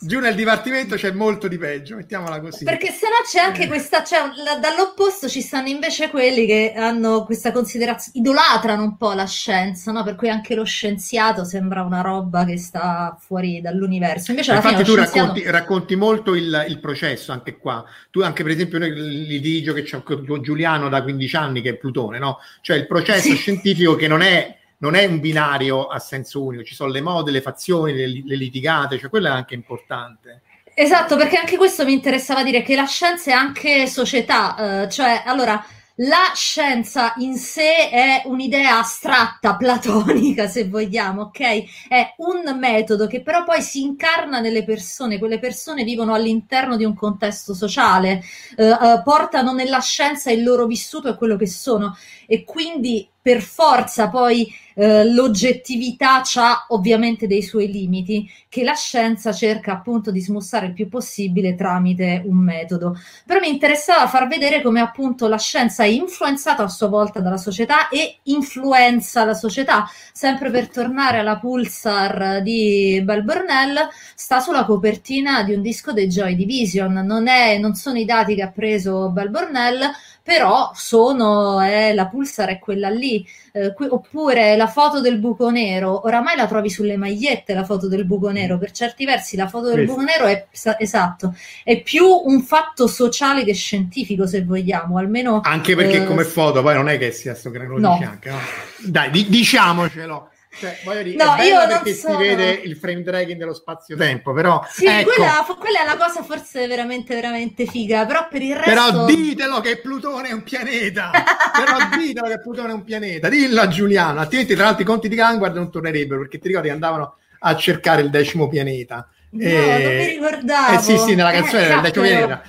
giù 0.00 0.20
nel 0.20 0.34
dipartimento 0.34 0.94
c'è 0.94 1.10
molto 1.10 1.48
di 1.48 1.58
peggio, 1.58 1.96
mettiamola 1.96 2.40
così. 2.40 2.64
Perché 2.64 2.90
se 2.90 3.08
no 3.08 3.16
c'è 3.24 3.40
anche 3.40 3.66
questa, 3.66 4.04
cioè, 4.04 4.20
la, 4.44 4.58
dall'opposto 4.58 5.28
ci 5.28 5.40
stanno 5.40 5.68
invece 5.68 6.08
quelli 6.08 6.46
che 6.46 6.72
hanno 6.76 7.24
questa 7.24 7.52
considerazione, 7.52 8.18
idolatrano 8.18 8.82
un 8.82 8.96
po' 8.96 9.12
la 9.12 9.26
scienza, 9.26 9.90
no? 9.92 10.04
per 10.04 10.14
cui 10.14 10.30
anche 10.30 10.54
lo 10.54 10.64
scienziato 10.64 11.44
sembra 11.44 11.82
una 11.82 12.00
roba 12.00 12.44
che 12.44 12.56
sta 12.56 13.16
fuori 13.20 13.60
dall'universo. 13.60 14.30
Invece 14.30 14.52
alla 14.52 14.60
Infatti 14.60 14.82
fine 14.82 14.86
tu 14.86 14.94
scienziato... 14.94 15.26
racconti, 15.26 15.50
racconti, 15.50 15.96
molto 15.96 16.34
il, 16.34 16.66
il, 16.68 16.78
processo 16.78 17.32
anche 17.32 17.58
qua. 17.58 17.84
Tu 18.10 18.20
anche 18.20 18.42
per 18.42 18.52
esempio 18.52 18.78
il 18.78 19.26
litigio 19.26 19.72
che 19.72 19.82
c'è 19.82 20.02
con 20.02 20.40
Giuliano 20.42 20.88
da 20.88 21.02
15 21.02 21.36
anni 21.36 21.62
che 21.62 21.70
è 21.70 21.74
Plutone, 21.74 22.18
no? 22.18 22.38
Cioè 22.60 22.76
il 22.76 22.86
processo 22.86 23.28
sì. 23.28 23.34
scientifico 23.34 23.96
che 23.96 24.08
non 24.08 24.22
è, 24.22 24.56
non 24.78 24.94
è, 24.94 25.04
un 25.04 25.20
binario 25.20 25.86
a 25.86 25.98
senso 25.98 26.42
unico, 26.44 26.64
ci 26.64 26.74
sono 26.74 26.90
le 26.90 27.00
mode, 27.00 27.30
le 27.30 27.40
fazioni, 27.40 27.94
le, 27.94 28.22
le 28.24 28.36
litigate, 28.36 28.98
cioè 28.98 29.10
quello 29.10 29.28
è 29.28 29.30
anche 29.30 29.54
importante. 29.54 30.42
Esatto, 30.74 31.16
perché 31.16 31.38
anche 31.38 31.56
questo 31.56 31.84
mi 31.84 31.94
interessava 31.94 32.42
dire 32.42 32.62
che 32.62 32.74
la 32.74 32.84
scienza 32.84 33.30
è 33.30 33.34
anche 33.34 33.86
società, 33.86 34.82
eh, 34.82 34.90
cioè 34.90 35.22
allora 35.24 35.64
la 36.00 36.32
scienza 36.34 37.14
in 37.16 37.36
sé 37.36 37.88
è 37.88 38.22
un'idea 38.26 38.80
astratta, 38.80 39.56
platonica, 39.56 40.46
se 40.46 40.68
vogliamo, 40.68 41.22
ok? 41.22 41.88
È 41.88 42.14
un 42.18 42.58
metodo 42.58 43.06
che 43.06 43.22
però 43.22 43.44
poi 43.44 43.62
si 43.62 43.80
incarna 43.80 44.40
nelle 44.40 44.64
persone, 44.64 45.18
quelle 45.18 45.38
persone 45.38 45.84
vivono 45.84 46.12
all'interno 46.12 46.76
di 46.76 46.84
un 46.84 46.94
contesto 46.94 47.54
sociale, 47.54 48.22
eh, 48.56 48.68
eh, 48.68 49.00
portano 49.02 49.54
nella 49.54 49.80
scienza 49.80 50.30
il 50.30 50.42
loro 50.42 50.66
vissuto 50.66 51.08
e 51.08 51.16
quello 51.16 51.36
che 51.36 51.46
sono 51.46 51.96
e 52.26 52.44
quindi 52.44 53.08
per 53.26 53.42
forza 53.42 54.08
poi 54.08 54.46
eh, 54.76 55.04
l'oggettività 55.04 56.22
ha 56.34 56.66
ovviamente 56.68 57.26
dei 57.26 57.42
suoi 57.42 57.72
limiti 57.72 58.30
che 58.48 58.62
la 58.62 58.74
scienza 58.74 59.32
cerca 59.32 59.72
appunto 59.72 60.12
di 60.12 60.20
smussare 60.20 60.66
il 60.66 60.74
più 60.74 60.88
possibile 60.88 61.56
tramite 61.56 62.22
un 62.24 62.36
metodo. 62.36 62.96
Però 63.26 63.40
mi 63.40 63.48
interessava 63.48 64.06
far 64.06 64.28
vedere 64.28 64.62
come 64.62 64.80
appunto 64.80 65.26
la 65.26 65.38
scienza 65.38 65.82
è 65.82 65.88
influenzata 65.88 66.62
a 66.62 66.68
sua 66.68 66.86
volta 66.86 67.18
dalla 67.18 67.36
società 67.36 67.88
e 67.88 68.18
influenza 68.24 69.24
la 69.24 69.34
società. 69.34 69.88
Sempre 70.12 70.50
per 70.50 70.68
tornare 70.68 71.18
alla 71.18 71.38
Pulsar 71.38 72.42
di 72.42 73.00
Bell 73.02 73.24
Burnell, 73.24 73.88
sta 74.14 74.38
sulla 74.38 74.64
copertina 74.64 75.42
di 75.42 75.52
un 75.52 75.62
disco 75.62 75.92
dei 75.92 76.06
Joy 76.06 76.36
Division. 76.36 76.92
Non, 76.92 77.26
è, 77.26 77.58
non 77.58 77.74
sono 77.74 77.98
i 77.98 78.04
dati 78.04 78.36
che 78.36 78.42
ha 78.42 78.50
preso 78.50 79.10
Bell 79.10 79.30
Burnell, 79.30 79.90
però 80.26 80.72
sono, 80.74 81.64
eh, 81.64 81.94
la 81.94 82.08
Pulsar 82.08 82.48
è 82.48 82.58
quella 82.58 82.88
lì, 82.88 83.24
eh, 83.52 83.72
qui, 83.72 83.86
oppure 83.88 84.56
la 84.56 84.66
foto 84.66 85.00
del 85.00 85.18
buco 85.20 85.50
nero, 85.50 86.04
oramai 86.04 86.34
la 86.36 86.48
trovi 86.48 86.68
sulle 86.68 86.96
magliette 86.96 87.54
la 87.54 87.62
foto 87.62 87.86
del 87.86 88.04
buco 88.04 88.30
nero, 88.30 88.58
per 88.58 88.72
certi 88.72 89.04
versi 89.04 89.36
la 89.36 89.46
foto 89.46 89.66
del 89.68 89.84
Questo. 89.84 89.94
buco 89.94 90.04
nero 90.04 90.26
è 90.26 90.46
esatto, 90.80 91.32
è 91.62 91.80
più 91.80 92.04
un 92.04 92.42
fatto 92.42 92.88
sociale 92.88 93.44
che 93.44 93.54
scientifico 93.54 94.26
se 94.26 94.42
vogliamo, 94.42 94.98
almeno 94.98 95.40
Anche 95.44 95.76
perché 95.76 96.02
eh, 96.02 96.04
come 96.06 96.24
foto 96.24 96.60
poi 96.60 96.74
non 96.74 96.88
è 96.88 96.98
che 96.98 97.12
sia 97.12 97.36
sto 97.36 97.50
gran 97.50 97.68
No. 97.76 97.92
anche, 98.02 98.28
no? 98.30 98.38
Dai, 98.84 99.10
di- 99.10 99.28
diciamocelo. 99.28 100.30
Cioè, 100.58 100.78
voglio 100.84 101.02
dire, 101.02 101.22
No, 101.22 101.34
io 101.42 101.66
non 101.66 101.82
sono- 101.94 102.14
si 102.18 102.22
vede 102.22 102.50
il 102.64 102.76
frame 102.76 103.02
dragging 103.02 103.38
dello 103.38 103.52
spazio-tempo, 103.52 104.32
però 104.32 104.64
Sì, 104.70 104.86
ecco, 104.86 105.10
quella, 105.12 105.46
quella 105.58 105.82
è 105.82 105.84
la 105.86 105.96
cosa 105.96 106.22
forse 106.22 106.66
veramente, 106.66 107.14
veramente 107.14 107.66
figa, 107.66 108.06
però 108.06 108.26
per 108.28 108.40
il 108.42 108.56
resto... 108.56 108.70
però 108.70 109.04
ditelo 109.04 109.60
che 109.60 109.78
Plutone 109.78 110.28
è 110.28 110.32
un 110.32 110.42
pianeta. 110.42 111.10
però 111.54 111.96
ditelo 111.98 112.28
che 112.28 112.40
Plutone 112.40 112.70
è 112.70 112.74
un 112.74 112.84
pianeta. 112.84 113.28
Dillo 113.28 113.60
a 113.60 113.68
Giuliano, 113.68 114.20
altrimenti 114.20 114.54
tra 114.54 114.64
l'altro 114.64 114.82
i 114.82 114.86
conti 114.86 115.08
di 115.08 115.16
Vanguard 115.16 115.54
non 115.56 115.70
tornerebbero 115.70 116.20
perché 116.20 116.38
ti 116.38 116.48
ricordi 116.48 116.68
che 116.68 116.74
andavano 116.74 117.16
a 117.40 117.54
cercare 117.56 118.00
il 118.02 118.10
decimo 118.10 118.48
pianeta. 118.48 119.08
No, 119.30 119.42
non 119.50 119.96
mi 119.96 120.06
ricordavo. 120.06 120.78
Eh 120.78 120.80
sì, 120.80 120.96
sì, 120.96 121.14
nella 121.14 121.32
canzone 121.32 121.64
Eh, 121.64 121.68
del 121.68 121.80
decimo 121.82 122.04
sappilo. 122.06 122.26
pianeta. 122.26 122.42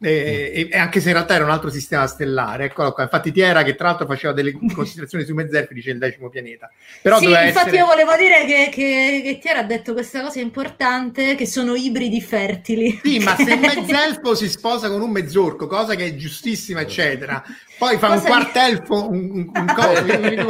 E, 0.00 0.68
e- 0.70 0.76
anche 0.76 1.00
se 1.00 1.08
in 1.08 1.14
realtà 1.14 1.34
era 1.34 1.44
un 1.44 1.50
altro 1.50 1.70
sistema 1.70 2.06
stellare, 2.06 2.64
eccolo 2.66 2.92
qua. 2.92 3.04
Infatti, 3.04 3.32
Tiera, 3.32 3.62
che 3.62 3.74
tra 3.74 3.88
l'altro 3.88 4.06
faceva 4.06 4.32
delle 4.32 4.52
considerazioni 4.74 5.24
su 5.24 5.34
Mezzelfi, 5.34 5.74
dice 5.74 5.90
il 5.90 5.98
decimo 5.98 6.28
pianeta. 6.28 6.70
Però 7.00 7.18
sì, 7.18 7.26
infatti 7.26 7.48
essere... 7.48 7.76
io 7.76 7.86
volevo 7.86 8.16
dire 8.16 8.44
che, 8.44 8.70
che, 8.70 9.22
che 9.24 9.38
Chiara 9.40 9.60
ha 9.60 9.64
detto 9.64 9.92
questa 9.92 10.22
cosa 10.22 10.40
importante, 10.40 11.34
che 11.34 11.46
sono 11.46 11.74
ibridi 11.74 12.20
fertili. 12.20 13.00
Sì, 13.02 13.18
ma 13.20 13.36
se 13.36 13.54
mezzelfo 13.56 14.34
si 14.34 14.48
sposa 14.48 14.90
con 14.90 15.00
un 15.00 15.10
mezzorco, 15.10 15.66
cosa 15.66 15.94
che 15.94 16.06
è 16.06 16.14
giustissima, 16.16 16.80
eccetera, 16.80 17.42
poi 17.78 17.98
fa 17.98 18.08
un 18.08 18.14
Cosa- 18.14 18.26
quartelfo, 18.28 19.08
un, 19.10 19.30
un, 19.32 19.50
un 19.54 19.72
coso. 19.74 20.04
Io, 20.06 20.44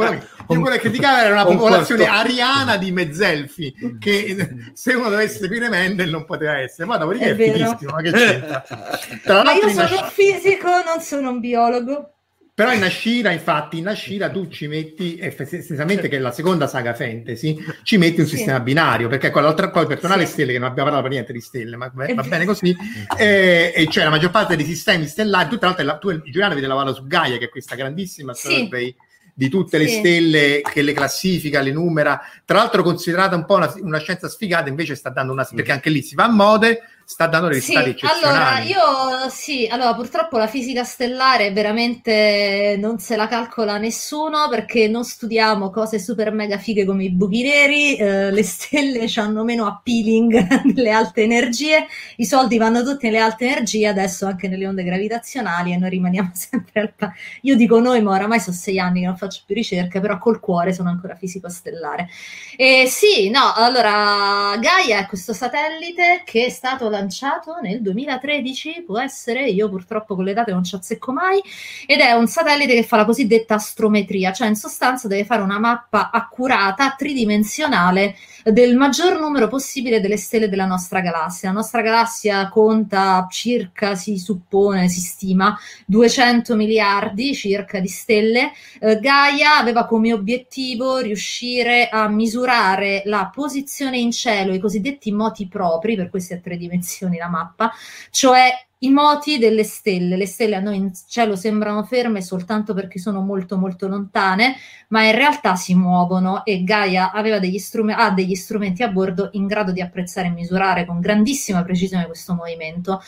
quello, 0.45 0.75
che- 0.75 0.79
criticavo 0.79 1.17
era 1.21 1.31
una 1.33 1.47
Un 1.47 1.57
popolazione 1.57 2.03
quarto. 2.05 2.21
ariana 2.27 2.77
di 2.77 2.91
mezzelfi, 2.91 3.73
che 3.99 4.71
se 4.73 4.93
uno 4.93 5.09
dovesse 5.09 5.39
seguire 5.39 5.69
Mendel 5.69 6.09
non 6.09 6.25
poteva 6.25 6.57
essere. 6.59 6.87
Ma 6.87 6.97
dopodiché 6.97 7.25
È 7.25 7.35
è, 7.35 7.35
fighissimo, 7.35 7.91
ma 7.91 8.01
che 8.01 8.11
c'entra? 8.11 8.63
Tra 9.23 9.43
Ma 9.43 9.53
io 9.53 9.69
sono 9.69 10.01
un 10.01 10.09
fisico, 10.09 10.67
non 10.83 10.99
sono 11.01 11.29
un 11.31 11.39
biologo. 11.39 12.09
Però 12.55 12.71
in 12.71 12.83
Ashira, 12.83 13.31
infatti, 13.31 13.79
in 13.79 13.87
Ashira 13.89 14.29
tu 14.29 14.47
ci 14.47 14.67
metti, 14.67 15.19
essenzialmente 15.19 16.07
che 16.07 16.15
è 16.15 16.19
la 16.19 16.31
seconda 16.31 16.67
saga 16.67 16.93
fantasy, 16.93 17.61
ci 17.83 17.97
metti 17.97 18.21
un 18.21 18.27
Sì. 18.27 18.37
sistema 18.37 18.61
binario, 18.61 19.09
perché 19.09 19.29
con 19.29 19.43
l'altra, 19.43 19.69
poi 19.69 19.85
per 19.85 19.99
tornare 19.99 20.21
alle 20.21 20.25
Sì. 20.29 20.35
stelle, 20.35 20.53
che 20.53 20.59
non 20.59 20.69
abbiamo 20.69 20.87
parlato 20.89 21.05
per 21.05 21.11
niente 21.17 21.33
di 21.33 21.41
stelle, 21.41 21.75
ma 21.75 21.91
va 21.93 22.23
bene 22.23 22.45
così, 22.45 22.73
eh, 23.19 23.73
e 23.75 23.87
c'è 23.89 24.05
la 24.05 24.09
maggior 24.09 24.31
parte 24.31 24.55
dei 24.55 24.63
sistemi 24.63 25.05
stellari, 25.05 25.49
tu 25.49 25.57
tra 25.57 25.67
l'altro 25.67 25.83
la- 25.85 25.97
tu 25.97 26.07
e 26.11 26.21
Giuliano 26.23 26.53
avete 26.53 26.65
lavorato 26.67 26.95
su 26.95 27.05
Gaia, 27.07 27.37
che 27.37 27.45
è 27.45 27.49
questa 27.49 27.75
grandissima 27.75 28.33
Sì. 28.33 28.47
survey 28.47 28.95
di 29.33 29.49
tutte 29.49 29.77
le 29.77 29.87
Sì. 29.89 29.95
stelle 29.97 30.61
che 30.61 30.81
le 30.81 30.93
classifica, 30.93 31.59
le 31.59 31.73
numera, 31.73 32.21
tra 32.45 32.55
l'altro 32.59 32.83
considerata 32.83 33.35
un 33.35 33.43
po' 33.43 33.55
una, 33.55 33.73
una 33.81 33.99
scienza 33.99 34.29
sfigata, 34.29 34.69
invece 34.69 34.95
sta 34.95 35.09
dando 35.09 35.33
una, 35.33 35.43
perché 35.43 35.73
anche 35.73 35.89
lì 35.89 36.01
si 36.01 36.15
va 36.15 36.23
a 36.23 36.29
mode, 36.31 36.79
sta 37.05 37.27
dando 37.27 37.47
dei 37.47 37.55
Sì, 37.57 37.73
risultati 37.73 37.89
allora 37.99 38.59
eccezionali. 38.59 38.65
io 38.65 39.29
sì, 39.29 39.65
allora 39.71 39.95
purtroppo 39.95 40.37
la 40.37 40.47
fisica 40.47 40.83
stellare 40.83 41.51
veramente 41.53 42.75
non 42.77 42.99
se 42.99 43.15
la 43.15 43.27
calcola 43.27 43.77
nessuno 43.77 44.49
perché 44.49 44.89
non 44.89 45.05
studiamo 45.05 45.69
cose 45.69 45.99
super 45.99 46.31
mega 46.33 46.57
fighe 46.57 46.83
come 46.83 47.05
i 47.05 47.11
buchi 47.11 47.43
neri, 47.43 47.95
eh, 47.95 48.29
le 48.31 48.43
stelle 48.43 49.05
hanno 49.15 49.43
meno 49.45 49.65
appealing 49.67 50.63
delle 50.73 50.91
alte 50.91 51.21
energie, 51.21 51.87
i 52.17 52.25
soldi 52.25 52.57
vanno 52.57 52.83
tutti 52.83 53.05
nelle 53.05 53.19
alte 53.19 53.45
energie, 53.47 53.87
adesso 53.87 54.25
anche 54.25 54.49
nelle 54.49 54.67
onde 54.67 54.83
gravitazionali 54.83 55.71
e 55.71 55.77
noi 55.77 55.89
rimaniamo 55.91 56.31
sempre 56.35 56.81
al 56.81 56.93
pa- 56.93 57.13
Io 57.43 57.55
dico 57.55 57.79
noi, 57.79 58.01
ma 58.01 58.11
oramai 58.11 58.39
sono 58.41 58.55
sei 58.55 58.79
anni 58.79 58.99
che 59.01 59.05
non 59.05 59.15
faccio 59.17 59.43
più 59.45 59.55
ricerche, 59.55 60.01
però 60.01 60.17
col 60.17 60.39
cuore 60.41 60.73
sono 60.73 60.89
ancora 60.89 61.15
fisico 61.15 61.47
stellare. 61.47 62.09
E 62.57 62.85
sì, 62.87 63.29
no, 63.29 63.53
allora 63.53 64.57
Gaia 64.59 64.99
è 64.99 65.05
questo 65.07 65.33
satellite 65.33 66.21
che 66.25 66.45
è 66.45 66.49
stato 66.49 66.89
lanciato 66.95 67.59
nel 67.61 67.81
2013, 67.81 68.83
può 68.85 68.99
essere, 68.99 69.47
io 69.47 69.69
purtroppo 69.69 70.15
con 70.15 70.23
le 70.23 70.33
date 70.33 70.51
non 70.51 70.63
ci 70.63 70.75
azzecco 70.75 71.11
mai, 71.11 71.41
ed 71.85 71.99
è 71.99 72.13
un 72.13 72.27
satellite 72.27 72.73
che 72.73 72.83
fa 72.83 72.97
la 72.97 73.05
cosiddetta 73.05 73.55
astrometria, 73.55 74.31
cioè 74.31 74.47
in 74.47 74.55
sostanza 74.55 75.07
deve 75.07 75.25
fare 75.25 75.41
una 75.41 75.59
mappa 75.59 76.09
accurata, 76.11 76.95
tridimensionale 76.97 78.15
del 78.51 78.75
maggior 78.75 79.19
numero 79.19 79.47
possibile 79.47 79.99
delle 79.99 80.17
stelle 80.17 80.49
della 80.49 80.67
nostra 80.67 80.99
galassia. 80.99 81.49
La 81.49 81.55
nostra 81.55 81.81
galassia 81.81 82.47
conta 82.49 83.27
circa, 83.29 83.95
si 83.95 84.19
suppone, 84.19 84.87
si 84.87 84.99
stima, 84.99 85.57
200 85.87 86.55
miliardi 86.55 87.33
circa 87.33 87.79
di 87.79 87.87
stelle. 87.87 88.51
Eh, 88.79 88.99
Gaia 88.99 89.57
aveva 89.57 89.85
come 89.85 90.13
obiettivo 90.13 90.99
riuscire 90.99 91.89
a 91.89 92.07
misurare 92.07 93.01
la 93.05 93.31
posizione 93.33 93.97
in 93.97 94.11
cielo, 94.11 94.53
i 94.53 94.59
cosiddetti 94.59 95.11
moti 95.11 95.47
propri, 95.47 95.95
per 95.95 96.09
queste 96.11 96.35
a 96.35 96.39
tre 96.39 96.55
dimensioni 96.85 97.17
la 97.17 97.27
mappa, 97.27 97.71
cioè 98.11 98.64
i 98.79 98.89
moti 98.89 99.37
delle 99.37 99.63
stelle. 99.63 100.17
Le 100.17 100.25
stelle 100.27 100.55
a 100.55 100.59
noi 100.59 100.75
in 100.77 100.91
cielo 101.07 101.35
sembrano 101.35 101.83
ferme 101.83 102.21
soltanto 102.21 102.73
perché 102.73 102.99
sono 102.99 103.21
molto 103.21 103.57
molto 103.57 103.87
lontane, 103.87 104.55
ma 104.89 105.03
in 105.05 105.15
realtà 105.15 105.55
si 105.55 105.73
muovono 105.75 106.43
e 106.45 106.63
Gaia 106.63 107.11
aveva 107.11 107.39
degli 107.39 107.57
strume- 107.57 107.95
ha 107.95 108.11
degli 108.11 108.35
strumenti 108.35 108.83
a 108.83 108.89
bordo 108.89 109.29
in 109.33 109.47
grado 109.47 109.71
di 109.71 109.81
apprezzare 109.81 110.27
e 110.27 110.31
misurare 110.31 110.85
con 110.85 110.99
grandissima 110.99 111.63
precisione 111.63 112.05
questo 112.05 112.33
movimento 112.33 113.01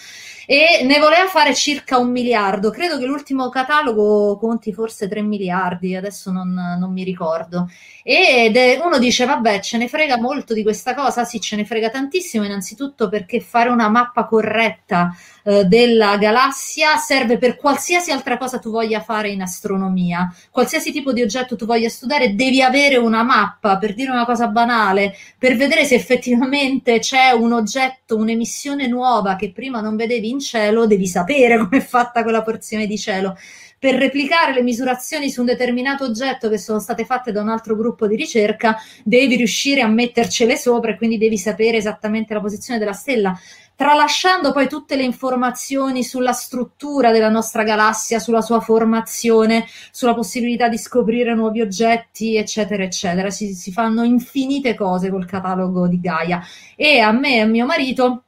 e 0.46 0.84
ne 0.86 1.00
voleva 1.00 1.28
fare 1.28 1.54
circa 1.54 1.98
un 1.98 2.10
miliardo. 2.12 2.70
Credo 2.72 2.98
che 2.98 3.06
l'ultimo 3.06 3.50
catalogo 3.50 4.38
conti 4.38 4.74
forse 4.74 5.08
3 5.08 5.22
miliardi, 5.22 5.96
adesso 5.96 6.32
non, 6.32 6.54
non 6.54 6.92
mi 6.92 7.04
ricordo. 7.04 7.68
Ed 8.04 8.56
è- 8.56 8.80
uno 8.84 8.98
dice: 8.98 9.26
Vabbè, 9.26 9.60
ce 9.60 9.78
ne 9.78 9.88
frega 9.88 10.18
molto 10.18 10.54
di 10.54 10.64
questa 10.64 10.94
cosa. 10.96 11.24
Sì, 11.26 11.40
ce 11.42 11.56
ne 11.58 11.66
frega 11.66 11.90
tantissimo, 11.90 12.46
innanzitutto 12.46 13.10
perché 13.10 13.40
fare 13.42 13.70
una 13.70 13.90
mappa 13.90 14.26
corretta 14.26 15.12
eh, 15.44 15.57
della 15.64 16.18
galassia 16.18 16.98
serve 16.98 17.38
per 17.38 17.56
qualsiasi 17.56 18.12
altra 18.12 18.38
cosa 18.38 18.60
tu 18.60 18.72
voglia 18.72 19.02
fare 19.02 19.30
in 19.30 19.42
astronomia. 19.42 20.34
Qualsiasi 20.52 20.92
tipo 20.92 21.14
di 21.14 21.22
oggetto 21.22 21.56
tu 21.56 21.66
voglia 21.66 21.90
studiare, 21.90 22.36
devi 22.36 22.62
avere 22.62 22.98
una 22.98 23.24
mappa. 23.24 23.78
Per 23.78 23.94
dire 23.94 24.12
una 24.12 24.26
cosa 24.26 24.48
banale, 24.48 25.16
per 25.38 25.56
vedere 25.56 25.86
se 25.86 25.96
effettivamente 25.96 27.00
c'è 27.00 27.32
un 27.32 27.54
oggetto, 27.54 28.16
un'emissione 28.16 28.88
nuova 28.88 29.36
che 29.36 29.52
prima 29.52 29.82
non 29.82 29.96
vedevi 29.96 30.30
in 30.30 30.40
cielo, 30.40 30.86
devi 30.86 31.08
sapere 31.08 31.58
come 31.64 31.78
è 31.78 31.82
fatta 31.82 32.24
quella 32.24 32.42
porzione 32.42 32.88
di 32.88 32.98
cielo. 32.98 33.38
Per 33.80 33.94
replicare 33.94 34.54
le 34.54 34.64
misurazioni 34.64 35.30
su 35.30 35.42
un 35.42 35.46
determinato 35.46 36.04
oggetto 36.04 36.50
che 36.50 36.58
sono 36.58 36.80
state 36.80 37.06
fatte 37.06 37.32
da 37.32 37.42
un 37.42 37.50
altro 37.50 37.76
gruppo 37.76 38.08
di 38.08 38.16
ricerca, 38.16 38.76
devi 39.04 39.36
riuscire 39.36 39.82
a 39.82 39.88
mettercele 39.88 40.58
sopra 40.58 40.92
e 40.92 40.98
quindi 40.98 41.20
devi 41.20 41.38
sapere 41.38 41.78
esattamente 41.78 42.34
la 42.34 42.42
posizione 42.42 42.80
della 42.80 42.94
stella 42.94 43.38
tralasciando 43.78 44.52
poi 44.52 44.68
tutte 44.68 44.96
le 44.96 45.04
informazioni 45.04 46.04
sulla 46.04 46.34
struttura 46.34 47.12
della 47.12 47.30
nostra 47.30 47.62
galassia, 47.62 48.18
sulla 48.18 48.42
sua 48.42 48.60
formazione, 48.60 49.68
sulla 49.92 50.16
possibilità 50.16 50.68
di 50.68 50.80
scoprire 50.80 51.36
nuovi 51.36 51.62
oggetti, 51.62 52.36
eccetera, 52.36 52.84
eccetera. 52.84 53.30
Si, 53.30 53.54
si 53.54 53.72
fanno 53.72 54.04
infinite 54.04 54.74
cose 54.74 55.12
col 55.12 55.28
catalogo 55.28 55.88
di 55.88 56.00
Gaia 56.00 56.42
e 56.76 57.00
a 57.00 57.12
me 57.12 57.36
e 57.36 57.42
a 57.42 57.46
mio 57.46 57.68
marito 57.68 58.24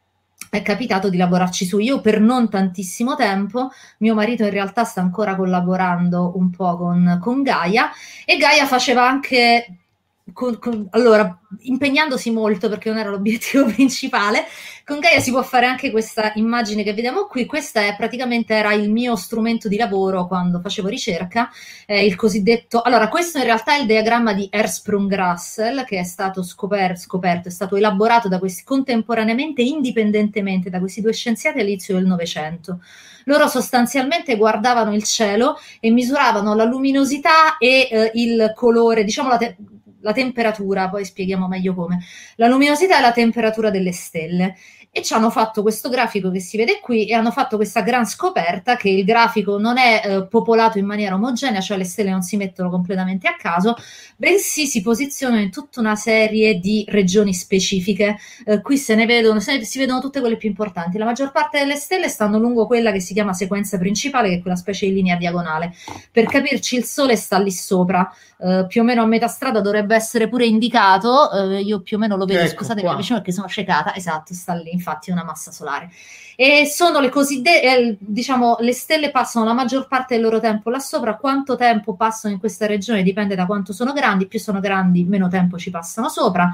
è 0.51 0.61
capitato 0.61 1.09
di 1.09 1.17
lavorarci 1.17 1.65
su 1.65 1.79
io 1.79 1.99
per 1.99 2.21
non 2.21 2.47
tantissimo 2.47 3.15
tempo. 3.15 3.71
Mio 3.97 4.13
marito 4.13 4.43
in 4.43 4.51
realtà 4.51 4.83
sta 4.83 5.01
ancora 5.01 5.35
collaborando 5.35 6.33
un 6.35 6.51
po' 6.51 6.77
con, 6.77 7.17
con 7.19 7.41
Gaia 7.41 7.89
e 8.23 8.37
Gaia 8.37 8.67
faceva 8.67 9.07
anche 9.07 9.65
con, 10.33 10.59
con, 10.59 10.87
allora, 10.91 11.39
impegnandosi 11.61 12.31
molto 12.31 12.69
perché 12.69 12.89
non 12.89 12.99
era 12.99 13.09
l'obiettivo 13.09 13.65
principale, 13.71 14.45
con 14.85 14.99
Gaia 14.99 15.19
si 15.19 15.31
può 15.31 15.43
fare 15.43 15.65
anche 15.65 15.91
questa 15.91 16.31
immagine 16.35 16.83
che 16.83 16.93
vediamo 16.93 17.25
qui. 17.25 17.45
Questa 17.45 17.81
è 17.81 17.95
praticamente 17.95 18.53
era 18.55 18.73
il 18.73 18.91
mio 18.91 19.15
strumento 19.15 19.67
di 19.67 19.77
lavoro 19.77 20.27
quando 20.27 20.59
facevo 20.59 20.87
ricerca, 20.87 21.49
eh, 21.85 22.05
il 22.05 22.15
cosiddetto. 22.15 22.81
Allora, 22.81 23.07
questo 23.07 23.37
in 23.37 23.43
realtà 23.43 23.75
è 23.75 23.79
il 23.81 23.85
diagramma 23.85 24.33
di 24.33 24.47
Ersprung-Russell 24.51 25.85
che 25.85 25.99
è 25.99 26.03
stato 26.03 26.43
scoperto, 26.43 26.99
scoperto, 26.99 27.47
è 27.49 27.51
stato 27.51 27.75
elaborato 27.75 28.27
da 28.27 28.39
questi 28.39 28.63
contemporaneamente, 28.63 29.61
indipendentemente 29.61 30.69
da 30.69 30.79
questi 30.79 31.01
due 31.01 31.13
scienziati 31.13 31.59
all'inizio 31.59 31.95
del 31.95 32.05
Novecento. 32.05 32.79
Loro 33.25 33.47
sostanzialmente 33.47 34.35
guardavano 34.37 34.93
il 34.95 35.03
cielo 35.03 35.57
e 35.79 35.91
misuravano 35.91 36.55
la 36.55 36.63
luminosità 36.63 37.57
e 37.57 37.87
eh, 37.91 38.11
il 38.15 38.53
colore, 38.55 39.03
diciamo 39.03 39.29
la, 39.29 39.37
te- 39.37 39.55
la 40.01 40.13
temperatura, 40.13 40.89
poi 40.89 41.05
spieghiamo 41.05 41.47
meglio 41.47 41.73
come, 41.73 41.99
la 42.35 42.47
luminosità 42.47 42.97
e 42.97 43.01
la 43.01 43.11
temperatura 43.11 43.69
delle 43.69 43.91
stelle 43.91 44.55
e 44.91 45.03
ci 45.03 45.13
hanno 45.13 45.29
fatto 45.29 45.61
questo 45.61 45.87
grafico 45.87 46.31
che 46.31 46.39
si 46.39 46.57
vede 46.57 46.79
qui 46.79 47.05
e 47.05 47.13
hanno 47.13 47.29
fatto 47.31 47.57
questa 47.57 47.81
gran 47.81 48.07
scoperta 48.07 48.75
che 48.75 48.89
il 48.89 49.03
grafico 49.03 49.59
non 49.59 49.77
è 49.77 50.01
eh, 50.03 50.25
popolato 50.25 50.79
in 50.79 50.85
maniera 50.85 51.13
omogenea, 51.13 51.61
cioè 51.61 51.77
le 51.77 51.83
stelle 51.83 52.09
non 52.09 52.23
si 52.23 52.37
mettono 52.37 52.71
completamente 52.71 53.27
a 53.27 53.35
caso, 53.35 53.75
bensì 54.17 54.65
si 54.65 54.81
posizionano 54.81 55.41
in 55.41 55.51
tutta 55.51 55.79
una 55.79 55.95
serie 55.95 56.59
di 56.59 56.85
regioni 56.87 57.35
specifiche. 57.35 58.17
Eh, 58.45 58.61
qui 58.61 58.77
se 58.77 58.95
ne 58.95 59.05
vedono, 59.05 59.39
se 59.39 59.57
ne, 59.57 59.63
si 59.63 59.77
vedono 59.77 60.01
tutte 60.01 60.19
quelle 60.21 60.37
più 60.37 60.49
importanti. 60.49 60.97
La 60.97 61.05
maggior 61.05 61.31
parte 61.31 61.59
delle 61.59 61.75
stelle 61.75 62.09
stanno 62.09 62.39
lungo 62.39 62.65
quella 62.65 62.91
che 62.91 62.99
si 62.99 63.13
chiama 63.13 63.33
sequenza 63.33 63.77
principale, 63.77 64.29
che 64.29 64.35
è 64.35 64.41
quella 64.41 64.57
specie 64.57 64.87
di 64.87 64.93
linea 64.93 65.17
diagonale. 65.17 65.73
Per 66.11 66.25
capirci, 66.25 66.77
il 66.77 66.83
Sole 66.83 67.15
sta 67.15 67.37
lì 67.37 67.51
sopra, 67.51 68.11
eh, 68.39 68.65
più 68.67 68.81
o 68.81 68.83
meno 68.83 69.03
a 69.03 69.05
metà 69.05 69.27
strada 69.27 69.61
dovrebbe 69.61 69.95
essere 69.95 70.27
pure 70.27 70.45
indicato. 70.47 71.31
Eh, 71.31 71.61
io 71.61 71.81
più 71.81 71.97
o 71.97 71.99
meno 71.99 72.17
lo 72.17 72.25
vedo, 72.25 72.39
ecco 72.39 72.63
scusate, 72.63 72.81
vicino 72.95 73.19
perché 73.19 73.31
sono 73.31 73.47
ciecata. 73.47 73.95
Esatto, 73.95 74.33
sta 74.33 74.53
lì 74.55 74.78
infatti 74.79 75.11
una 75.11 75.23
massa 75.23 75.51
solare. 75.51 75.91
E 76.35 76.65
sono 76.65 77.01
le 77.01 77.09
cosiddette, 77.09 77.61
eh, 77.61 77.97
diciamo, 77.99 78.57
le 78.61 78.71
stelle 78.71 79.11
passano 79.11 79.45
la 79.45 79.53
maggior 79.53 79.87
parte 79.87 80.15
del 80.15 80.23
loro 80.23 80.39
tempo 80.39 80.69
là 80.69 80.79
sopra. 80.79 81.17
Quanto 81.17 81.57
tempo 81.57 81.95
passano 81.95 82.33
in 82.33 82.39
questa 82.39 82.65
regione 82.65 83.03
dipende 83.03 83.35
da 83.35 83.45
quanto 83.45 83.73
sono 83.73 83.91
grandi, 83.91 84.25
più 84.25 84.39
sono 84.39 84.61
grandi, 84.61 85.03
meno 85.03 85.27
tempo 85.27 85.57
ci 85.57 85.69
passano 85.69 86.07
sopra. 86.07 86.49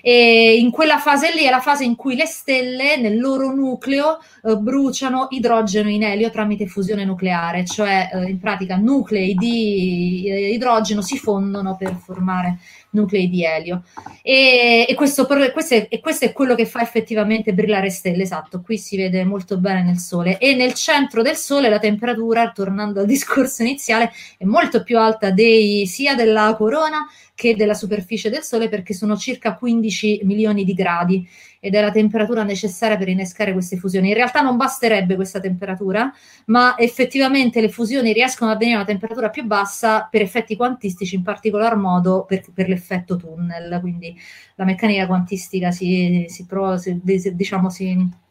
E 0.00 0.56
in 0.58 0.70
quella 0.70 0.98
fase 0.98 1.34
lì 1.34 1.42
è 1.42 1.50
la 1.50 1.60
fase 1.60 1.84
in 1.84 1.96
cui 1.96 2.14
le 2.14 2.26
stelle 2.26 2.96
nel 2.96 3.18
loro 3.18 3.52
nucleo 3.52 4.20
eh, 4.44 4.56
bruciano 4.56 5.26
idrogeno 5.30 5.90
in 5.90 6.04
elio 6.04 6.30
tramite 6.30 6.66
fusione 6.66 7.04
nucleare, 7.04 7.64
cioè 7.64 8.10
eh, 8.12 8.30
in 8.30 8.38
pratica 8.38 8.76
nuclei 8.76 9.34
di 9.34 10.24
eh, 10.28 10.52
idrogeno 10.52 11.02
si 11.02 11.18
fondono 11.18 11.76
per 11.76 11.96
formare 11.96 12.58
nuclei 12.96 13.28
di 13.28 13.44
elio. 13.44 13.84
E, 14.22 14.86
e, 14.88 14.94
questo, 14.94 15.26
questo, 15.26 15.74
è, 15.74 15.86
e, 15.88 16.00
questo, 16.00 16.24
è, 16.24 16.32
quello 16.32 16.54
che 16.54 16.66
fa 16.66 16.80
effettivamente 16.80 17.52
brillare 17.52 17.90
stelle, 17.90 18.22
esatto, 18.22 18.60
qui 18.62 18.78
si 18.78 18.96
vede 18.96 19.24
molto 19.24 19.58
bene 19.58 19.82
nel 19.82 19.98
Sole. 19.98 20.38
E 20.38 20.54
nel 20.54 20.74
centro 20.74 21.22
del 21.22 21.36
Sole 21.36 21.68
la 21.68 21.78
temperatura, 21.78 22.50
tornando 22.50 23.00
al 23.00 23.06
discorso 23.06 23.62
iniziale, 23.62 24.10
è 24.36 24.44
molto 24.44 24.82
più 24.82 24.98
alta 24.98 25.30
dei, 25.30 25.86
sia 25.86 26.14
della 26.14 26.54
corona 26.56 27.06
che 27.34 27.54
della 27.54 27.74
superficie 27.74 28.30
del 28.30 28.42
Sole 28.42 28.68
perché 28.68 28.94
sono 28.94 29.16
circa 29.16 29.56
15 29.56 30.20
milioni 30.24 30.64
di 30.64 30.72
gradi 30.72 31.28
ed 31.60 31.74
è 31.74 31.80
la 31.80 31.90
temperatura 31.90 32.42
necessaria 32.42 32.96
per 32.96 33.08
innescare 33.08 33.52
queste 33.52 33.76
fusioni. 33.76 34.08
In 34.08 34.14
realtà 34.14 34.40
non 34.40 34.56
basterebbe 34.56 35.14
questa 35.14 35.40
temperatura, 35.40 36.12
ma 36.46 36.76
effettivamente 36.76 37.60
le 37.60 37.68
fusioni 37.68 38.12
riescono 38.12 38.50
ad 38.50 38.56
avvenire 38.56 38.78
a 38.78 38.80
una 38.82 38.90
temperatura 38.90 39.30
più 39.30 39.44
bassa 39.44 40.06
per 40.10 40.22
effetti 40.22 40.56
quantistici, 40.56 41.14
in 41.14 41.22
particolar 41.22 41.76
modo 41.76 42.24
per, 42.26 42.44
per 42.52 42.68
l'effetto 42.68 43.16
tunnel. 43.16 43.78
Quindi 43.80 44.16
la 44.56 44.64
meccanica 44.64 45.06
quantistica 45.06 45.70
si, 45.70 46.26
si 46.28 46.46
trova, 46.46 46.76
si, 46.78 47.00
diciamo, 47.02 47.70
si 47.70 48.24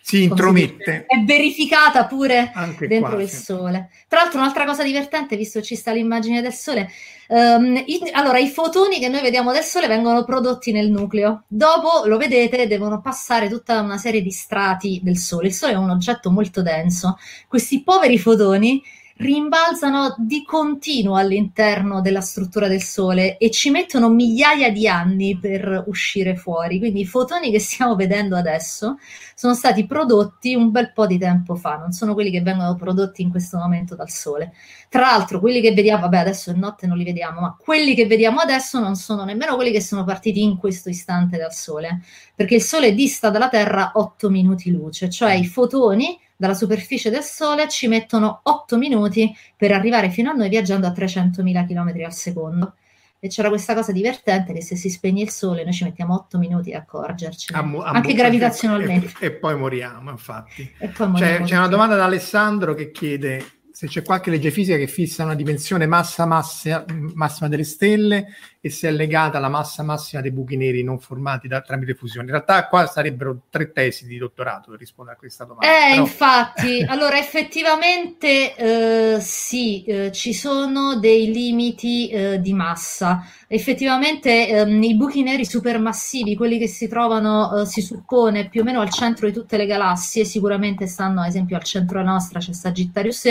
si 0.00 0.24
intromette. 0.24 1.06
È 1.06 1.18
verificata 1.24 2.06
pure 2.06 2.50
Anche 2.54 2.86
dentro 2.86 3.12
qua, 3.12 3.22
il. 3.22 3.28
Sole. 3.28 3.90
Tra 4.08 4.20
l'altro, 4.20 4.40
un'altra 4.40 4.64
cosa 4.64 4.82
divertente, 4.82 5.36
visto 5.36 5.60
che 5.60 5.64
ci 5.64 5.76
sta 5.76 5.92
l'immagine 5.92 6.42
del 6.42 6.52
Sole, 6.52 6.90
um, 7.28 7.82
i, 7.86 8.00
allora 8.12 8.38
i 8.38 8.48
fotoni 8.48 8.98
che 8.98 9.08
noi 9.08 9.22
vediamo 9.22 9.52
del 9.52 9.62
Sole 9.62 9.86
vengono 9.86 10.24
prodotti 10.24 10.72
nel 10.72 10.90
nucleo. 10.90 11.44
Dopo, 11.46 12.06
lo 12.06 12.16
vedete, 12.16 12.66
devono 12.66 13.00
passare 13.00 13.48
tutta 13.48 13.80
una 13.80 13.98
serie 13.98 14.20
di 14.22 14.32
strati 14.32 15.00
del 15.02 15.16
Sole. 15.16 15.48
Il 15.48 15.54
Sole 15.54 15.72
è 15.72 15.76
un 15.76 15.90
oggetto 15.90 16.30
molto 16.30 16.62
denso. 16.62 17.16
Questi 17.46 17.82
poveri 17.82 18.18
fotoni 18.18 18.82
rimbalzano 19.20 20.14
di 20.16 20.42
continuo 20.44 21.16
all'interno 21.16 22.00
della 22.00 22.22
struttura 22.22 22.68
del 22.68 22.82
Sole 22.82 23.36
e 23.36 23.50
ci 23.50 23.68
mettono 23.68 24.08
migliaia 24.08 24.70
di 24.70 24.88
anni 24.88 25.38
per 25.38 25.84
uscire 25.88 26.36
fuori. 26.36 26.78
Quindi 26.78 27.00
i 27.00 27.06
fotoni 27.06 27.50
che 27.50 27.58
stiamo 27.58 27.96
vedendo 27.96 28.34
adesso 28.34 28.96
sono 29.34 29.54
stati 29.54 29.86
prodotti 29.86 30.54
un 30.54 30.70
bel 30.70 30.92
po' 30.92 31.06
di 31.06 31.18
tempo 31.18 31.54
fa, 31.54 31.76
non 31.76 31.92
sono 31.92 32.14
quelli 32.14 32.30
che 32.30 32.40
vengono 32.40 32.74
prodotti 32.76 33.20
in 33.20 33.30
questo 33.30 33.58
momento 33.58 33.94
dal 33.94 34.08
Sole. 34.08 34.54
Tra 34.88 35.02
l'altro, 35.02 35.38
quelli 35.38 35.60
che 35.60 35.74
vediamo, 35.74 36.00
vabbè, 36.02 36.16
adesso 36.16 36.50
è 36.50 36.54
notte 36.54 36.86
non 36.86 36.96
li 36.96 37.04
vediamo, 37.04 37.40
ma 37.40 37.56
quelli 37.58 37.94
che 37.94 38.06
vediamo 38.06 38.40
adesso 38.40 38.80
non 38.80 38.96
sono 38.96 39.24
nemmeno 39.24 39.54
quelli 39.54 39.70
che 39.70 39.82
sono 39.82 40.02
partiti 40.02 40.42
in 40.42 40.56
questo 40.56 40.88
istante 40.88 41.36
dal 41.36 41.52
Sole, 41.52 42.00
perché 42.34 42.54
il 42.54 42.62
Sole 42.62 42.94
dista 42.94 43.28
dalla 43.28 43.50
Terra 43.50 43.92
8 43.94 44.30
minuti 44.30 44.70
luce, 44.70 45.10
cioè 45.10 45.34
i 45.34 45.44
fotoni 45.44 46.18
dalla 46.40 46.54
superficie 46.54 47.10
del 47.10 47.22
Sole 47.22 47.68
ci 47.68 47.86
mettono 47.86 48.40
8 48.44 48.78
minuti 48.78 49.30
per 49.54 49.72
arrivare 49.72 50.08
fino 50.08 50.30
a 50.30 50.32
noi 50.32 50.48
viaggiando 50.48 50.86
a 50.86 50.90
300.000 50.90 51.66
km 51.66 52.02
al 52.02 52.14
secondo. 52.14 52.76
E 53.18 53.28
c'era 53.28 53.50
questa 53.50 53.74
cosa 53.74 53.92
divertente 53.92 54.54
che 54.54 54.62
se 54.62 54.74
si 54.74 54.88
spegne 54.88 55.20
il 55.20 55.28
sole 55.28 55.64
noi 55.64 55.74
ci 55.74 55.84
mettiamo 55.84 56.14
8 56.14 56.38
minuti 56.38 56.72
a 56.72 56.78
accorgerci, 56.78 57.52
a 57.52 57.58
anche 57.84 58.14
gravitazionalmente. 58.14 59.12
E, 59.20 59.26
e, 59.26 59.32
poi 59.32 59.54
moriamo, 59.54 60.08
infatti. 60.08 60.72
Poi 60.78 61.08
moriamo 61.08 61.36
c'è, 61.40 61.42
c'è 61.42 61.56
una 61.58 61.68
domanda 61.68 61.96
da 61.96 62.04
Alessandro 62.04 62.72
che 62.72 62.90
chiede 62.90 63.44
se 63.70 63.86
c'è 63.86 64.02
qualche 64.02 64.30
legge 64.30 64.50
fisica 64.50 64.78
che 64.78 64.86
fissa 64.86 65.24
una 65.24 65.34
dimensione 65.34 65.86
massa, 65.86 66.24
massa 66.24 66.86
massima 67.12 67.48
delle 67.48 67.64
stelle 67.64 68.28
e 68.62 68.68
se 68.68 68.88
è 68.88 68.90
legata 68.92 69.38
alla 69.38 69.48
massa 69.48 69.82
massima 69.82 70.20
dei 70.20 70.30
buchi 70.32 70.56
neri 70.56 70.84
non 70.84 70.98
formati 70.98 71.48
da, 71.48 71.62
tramite 71.62 71.94
fusione. 71.94 72.26
In 72.26 72.32
realtà 72.32 72.66
qua 72.66 72.86
sarebbero 72.86 73.42
tre 73.48 73.72
tesi 73.72 74.06
di 74.06 74.18
dottorato 74.18 74.70
per 74.70 74.78
rispondere 74.78 75.16
a 75.16 75.18
questa 75.18 75.44
domanda. 75.44 75.66
Eh, 75.66 75.90
Però... 75.92 76.02
infatti, 76.02 76.82
allora 76.86 77.18
effettivamente 77.18 78.54
eh, 78.54 79.20
sì, 79.20 79.82
eh, 79.84 80.12
ci 80.12 80.34
sono 80.34 80.98
dei 80.98 81.32
limiti 81.32 82.08
eh, 82.08 82.40
di 82.40 82.52
massa. 82.52 83.24
Effettivamente 83.46 84.48
ehm, 84.48 84.82
i 84.82 84.94
buchi 84.94 85.22
neri 85.22 85.46
supermassivi, 85.46 86.36
quelli 86.36 86.58
che 86.58 86.68
si 86.68 86.86
trovano, 86.86 87.62
eh, 87.62 87.66
si 87.66 87.80
suppone, 87.80 88.48
più 88.50 88.60
o 88.60 88.64
meno 88.64 88.80
al 88.80 88.90
centro 88.90 89.26
di 89.26 89.32
tutte 89.32 89.56
le 89.56 89.64
galassie, 89.64 90.26
sicuramente 90.26 90.86
stanno 90.86 91.22
ad 91.22 91.28
esempio 91.28 91.56
al 91.56 91.64
centro 91.64 91.98
della 91.98 92.10
nostra, 92.10 92.40
c'è 92.40 92.52
Sagittarius 92.52 93.24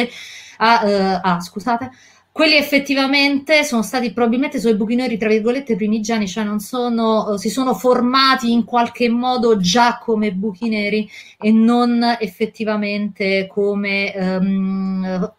ah, 0.59 0.87
eh, 0.87 1.19
ah 1.21 1.39
scusate, 1.39 1.91
quelli 2.31 2.55
effettivamente 2.55 3.63
sono 3.63 3.81
stati 3.81 4.13
probabilmente 4.13 4.59
sono 4.59 4.73
i 4.73 4.77
buchi 4.77 4.95
neri, 4.95 5.17
tra 5.17 5.27
virgolette, 5.27 5.75
primigeni, 5.75 6.27
cioè 6.27 6.43
non 6.43 6.59
sono, 6.59 7.37
si 7.37 7.49
sono 7.49 7.73
formati 7.73 8.51
in 8.51 8.63
qualche 8.63 9.09
modo 9.09 9.57
già 9.57 9.99
come 10.01 10.31
buchi 10.31 10.69
neri 10.69 11.09
e 11.37 11.51
non 11.51 12.17
effettivamente 12.19 13.47
come 13.47 14.13
um, 14.15 15.33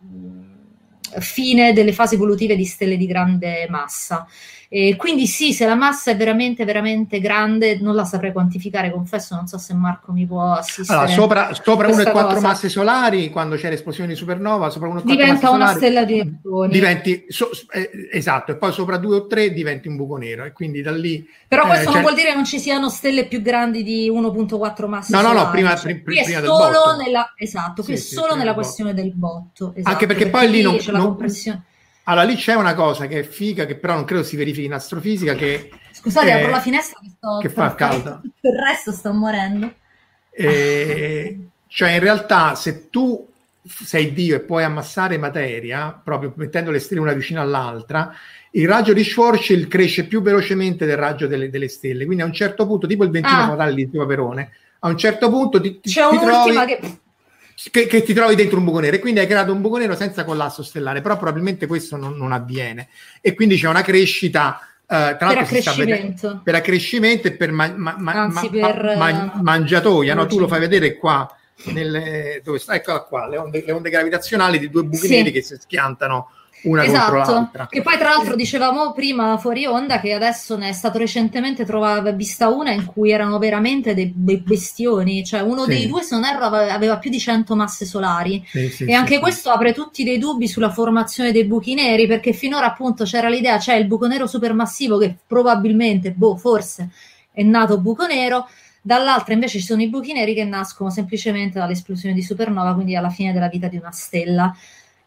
fine 1.18 1.72
delle 1.72 1.92
fasi 1.92 2.16
evolutive 2.16 2.56
di 2.56 2.64
stelle 2.64 2.96
di 2.96 3.06
grande 3.06 3.66
massa. 3.68 4.26
E 4.72 4.94
quindi 4.94 5.26
sì, 5.26 5.52
se 5.52 5.66
la 5.66 5.74
massa 5.74 6.12
è 6.12 6.16
veramente, 6.16 6.64
veramente 6.64 7.18
grande, 7.18 7.80
non 7.80 7.96
la 7.96 8.04
saprei 8.04 8.30
quantificare, 8.30 8.92
confesso, 8.92 9.34
non 9.34 9.48
so 9.48 9.58
se 9.58 9.74
Marco 9.74 10.12
mi 10.12 10.24
può 10.24 10.52
assistere. 10.52 10.96
Allora, 10.96 11.12
sopra, 11.12 11.54
sopra 11.54 11.88
1,4 11.88 12.40
masse 12.40 12.68
solari, 12.68 13.30
quando 13.30 13.56
c'è 13.56 13.68
l'esplosione 13.68 14.10
di 14.10 14.14
supernova, 14.14 14.70
sopra 14.70 14.88
1,4 14.90 15.02
diventa 15.02 15.50
una 15.50 15.66
solari, 15.66 15.76
stella 15.76 16.04
di 16.04 16.14
neutroni. 16.22 16.72
Diventi, 16.72 17.24
so, 17.26 17.50
eh, 17.72 17.90
esatto, 18.12 18.52
e 18.52 18.56
poi 18.58 18.70
sopra 18.70 18.96
2 18.96 19.16
o 19.16 19.26
3 19.26 19.52
diventi 19.52 19.88
un 19.88 19.96
buco 19.96 20.16
nero, 20.18 20.44
e 20.44 20.52
quindi 20.52 20.82
da 20.82 20.92
lì... 20.92 21.28
Però 21.48 21.66
questo 21.66 21.90
eh, 21.90 21.92
non 21.92 22.02
vuol 22.02 22.14
dire 22.14 22.28
che 22.28 22.34
non 22.36 22.44
ci 22.44 22.60
siano 22.60 22.88
stelle 22.90 23.26
più 23.26 23.42
grandi 23.42 23.82
di 23.82 24.08
1,4 24.08 24.86
masse 24.86 25.12
no, 25.12 25.18
solari. 25.18 25.36
No, 25.36 25.42
no, 25.42 25.50
prima, 25.50 25.74
cioè, 25.74 25.96
pr- 25.96 26.22
prima 26.22 26.38
del 26.38 26.48
botto. 26.48 26.96
Nella, 26.96 27.34
esatto, 27.36 27.82
qui 27.82 27.96
sì, 27.96 28.02
è 28.02 28.04
sì, 28.06 28.14
solo 28.14 28.36
nella 28.36 28.54
questione 28.54 28.94
del 28.94 29.12
botto. 29.16 29.72
Esatto, 29.74 29.92
Anche 29.92 30.06
perché, 30.06 30.30
perché 30.30 30.46
poi 30.46 30.48
lì 30.48 30.62
non... 30.62 30.76
C'è 30.76 30.92
non, 30.92 31.00
la 31.00 31.06
compressione 31.06 31.64
allora, 32.10 32.26
lì 32.26 32.34
c'è 32.34 32.54
una 32.54 32.74
cosa 32.74 33.06
che 33.06 33.20
è 33.20 33.22
figa, 33.22 33.66
che 33.66 33.76
però 33.76 33.94
non 33.94 34.04
credo 34.04 34.24
si 34.24 34.36
verifichi 34.36 34.66
in 34.66 34.72
astrofisica, 34.72 35.34
che... 35.34 35.70
Scusate, 35.92 36.26
eh, 36.26 36.32
apro 36.32 36.50
la 36.50 36.60
finestra 36.60 36.98
che, 37.00 37.10
sto 37.16 37.38
che 37.38 37.48
fa 37.48 37.74
caldo. 37.74 38.20
Il 38.40 38.52
resto 38.52 38.90
sto 38.90 39.12
morendo. 39.12 39.72
Eh, 40.32 41.38
cioè, 41.68 41.90
in 41.92 42.00
realtà, 42.00 42.56
se 42.56 42.90
tu 42.90 43.28
sei 43.62 44.12
Dio 44.12 44.34
e 44.34 44.40
puoi 44.40 44.64
ammassare 44.64 45.18
materia, 45.18 45.98
proprio 46.02 46.32
mettendo 46.34 46.72
le 46.72 46.80
stelle 46.80 47.00
una 47.00 47.12
vicino 47.12 47.40
all'altra, 47.40 48.12
il 48.52 48.66
raggio 48.66 48.92
di 48.92 49.04
Schwarzschild 49.04 49.68
cresce 49.68 50.06
più 50.06 50.20
velocemente 50.20 50.86
del 50.86 50.96
raggio 50.96 51.28
delle, 51.28 51.48
delle 51.48 51.68
stelle. 51.68 52.06
Quindi 52.06 52.24
a 52.24 52.26
un 52.26 52.32
certo 52.32 52.66
punto, 52.66 52.88
tipo 52.88 53.04
il 53.04 53.10
ventino 53.10 53.42
ah. 53.42 53.48
fotale 53.48 53.72
di 53.72 53.86
Paperone, 53.86 54.50
a 54.80 54.88
un 54.88 54.98
certo 54.98 55.30
punto 55.30 55.60
ti, 55.60 55.78
C'è 55.80 56.08
ti 56.08 56.18
trovi... 56.18 56.64
che 56.66 56.80
che, 57.70 57.86
che, 57.86 58.02
ti 58.02 58.14
trovi 58.14 58.34
dentro 58.34 58.58
un 58.58 58.64
buco 58.64 58.80
nero 58.80 58.96
e 58.96 58.98
quindi 59.00 59.20
hai 59.20 59.26
creato 59.26 59.52
un 59.52 59.60
buco 59.60 59.76
nero 59.76 59.94
senza 59.94 60.24
collasso 60.24 60.62
stellare, 60.62 61.02
però 61.02 61.16
probabilmente 61.16 61.66
questo 61.66 61.96
non, 61.96 62.16
non 62.16 62.32
avviene 62.32 62.88
e 63.20 63.34
quindi 63.34 63.56
c'è 63.56 63.68
una 63.68 63.82
crescita 63.82 64.64
Uh, 64.90 65.16
per 65.16 65.38
accrescimento. 65.38 66.40
per 66.42 66.56
accrescimento 66.56 67.28
e 67.28 67.30
per, 67.34 67.52
ma, 67.52 67.72
ma, 67.76 67.94
Anzi, 68.12 68.50
per 68.50 68.96
ma, 68.98 69.38
mangiatoia, 69.40 70.14
no? 70.14 70.26
tu 70.26 70.40
lo 70.40 70.48
fai 70.48 70.58
vedere 70.58 70.96
qua, 70.96 71.32
nelle, 71.66 72.40
dove 72.42 72.58
sta, 72.58 72.74
eccola 72.74 73.02
qua, 73.02 73.28
le 73.28 73.36
onde, 73.36 73.62
le 73.64 73.70
onde 73.70 73.88
gravitazionali 73.88 74.58
di 74.58 74.68
due 74.68 74.82
buchi 74.82 75.06
sì. 75.06 75.14
neri 75.14 75.30
che 75.30 75.42
si 75.42 75.56
schiantano 75.60 76.30
una 76.64 76.84
esatto. 76.84 77.50
Che 77.68 77.82
poi, 77.82 77.96
tra 77.96 78.10
l'altro, 78.10 78.34
dicevamo 78.34 78.92
prima 78.92 79.38
fuori 79.38 79.66
onda 79.66 80.00
che 80.00 80.12
adesso 80.12 80.56
ne 80.56 80.68
è 80.68 80.72
stato 80.72 80.98
recentemente 80.98 81.64
trovata 81.64 82.10
vista 82.12 82.48
una 82.48 82.72
in 82.72 82.84
cui 82.84 83.10
erano 83.10 83.38
veramente 83.38 83.94
dei, 83.94 84.12
dei 84.14 84.38
bestioni. 84.38 85.24
Cioè, 85.24 85.40
uno 85.40 85.64
sì. 85.64 85.70
dei 85.70 85.86
due, 85.86 86.02
se 86.02 86.14
non 86.14 86.24
erro, 86.24 86.44
aveva 86.44 86.98
più 86.98 87.10
di 87.10 87.18
100 87.18 87.56
masse 87.56 87.84
solari. 87.84 88.44
Sì, 88.46 88.68
sì, 88.68 88.84
e 88.84 88.92
anche 88.92 89.18
questo 89.18 89.50
apre 89.50 89.72
tutti 89.72 90.04
dei 90.04 90.18
dubbi 90.18 90.48
sulla 90.48 90.70
formazione 90.70 91.32
dei 91.32 91.44
buchi 91.44 91.74
neri, 91.74 92.06
perché 92.06 92.32
finora 92.32 92.66
appunto 92.66 93.04
c'era 93.04 93.28
l'idea, 93.28 93.58
c'è 93.58 93.74
il 93.74 93.86
buco 93.86 94.06
nero 94.06 94.26
supermassivo 94.26 94.98
che 94.98 95.16
probabilmente, 95.26 96.12
boh, 96.12 96.36
forse 96.36 96.90
è 97.32 97.42
nato 97.42 97.78
buco 97.78 98.06
nero. 98.06 98.48
Dall'altra 98.82 99.34
invece 99.34 99.58
ci 99.58 99.64
sono 99.66 99.82
i 99.82 99.88
buchi 99.88 100.14
neri 100.14 100.32
che 100.34 100.44
nascono 100.44 100.88
semplicemente 100.88 101.58
dall'esplosione 101.58 102.14
di 102.14 102.22
supernova, 102.22 102.72
quindi 102.72 102.96
alla 102.96 103.10
fine 103.10 103.32
della 103.32 103.48
vita 103.48 103.68
di 103.68 103.76
una 103.76 103.90
stella 103.90 104.54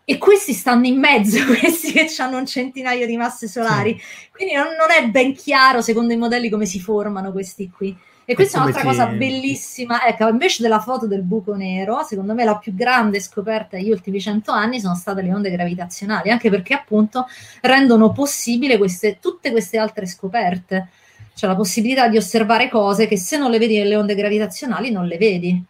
e 0.06 0.18
questi 0.18 0.54
stanno 0.54 0.86
in 0.86 1.00
mezzo, 1.00 1.44
questi 1.48 1.94
che 1.94 2.14
hanno 2.18 2.38
un 2.38 2.46
centinaio 2.46 3.06
di 3.06 3.16
masse 3.16 3.48
solari. 3.48 3.98
Sì. 3.98 4.30
Quindi 4.32 4.54
non, 4.56 4.68
non, 4.78 4.92
è 4.92 5.08
ben 5.08 5.34
chiaro, 5.34 5.82
secondo 5.82 6.14
i 6.14 6.18
modelli, 6.18 6.50
come 6.50 6.66
si 6.66 6.80
formano 6.80 7.32
questi 7.32 7.70
qui. 7.70 7.96
E 8.26 8.36
questa 8.36 8.58
è 8.58 8.62
un'altra 8.62 8.82
si... 8.82 8.88
cosa 8.88 9.08
bellissima. 9.08 10.06
Ecco, 10.06 10.28
invece 10.28 10.62
della 10.62 10.80
foto 10.80 11.08
del 11.08 11.24
buco 11.24 11.56
nero, 11.56 12.04
secondo 12.04 12.34
me 12.34 12.44
la 12.44 12.58
più 12.58 12.74
grande 12.74 13.20
scoperta 13.20 13.78
degli 13.78 13.90
ultimi 13.90 14.20
cento 14.20 14.52
anni 14.52 14.80
sono 14.80 14.96
state 14.96 15.22
le 15.22 15.34
onde 15.34 15.52
gravitazionali, 15.52 16.30
anche 16.30 16.50
perché 16.50 16.74
appunto 16.74 17.28
rendono 17.62 18.12
possibile 18.12 18.78
queste, 18.78 19.20
tutte 19.20 19.52
queste 19.52 19.78
altre 19.78 20.06
scoperte. 20.06 20.90
Cioè 21.36 21.50
la 21.50 21.56
possibilità 21.56 22.08
di 22.08 22.18
osservare 22.18 22.70
cose 22.70 23.08
che 23.08 23.18
se 23.18 23.38
non 23.38 23.50
le 23.50 23.58
vedi 23.58 23.78
nelle 23.78 23.96
onde 23.96 24.14
gravitazionali 24.16 24.92
non 24.92 25.08
le 25.08 25.18
vedi. 25.18 25.64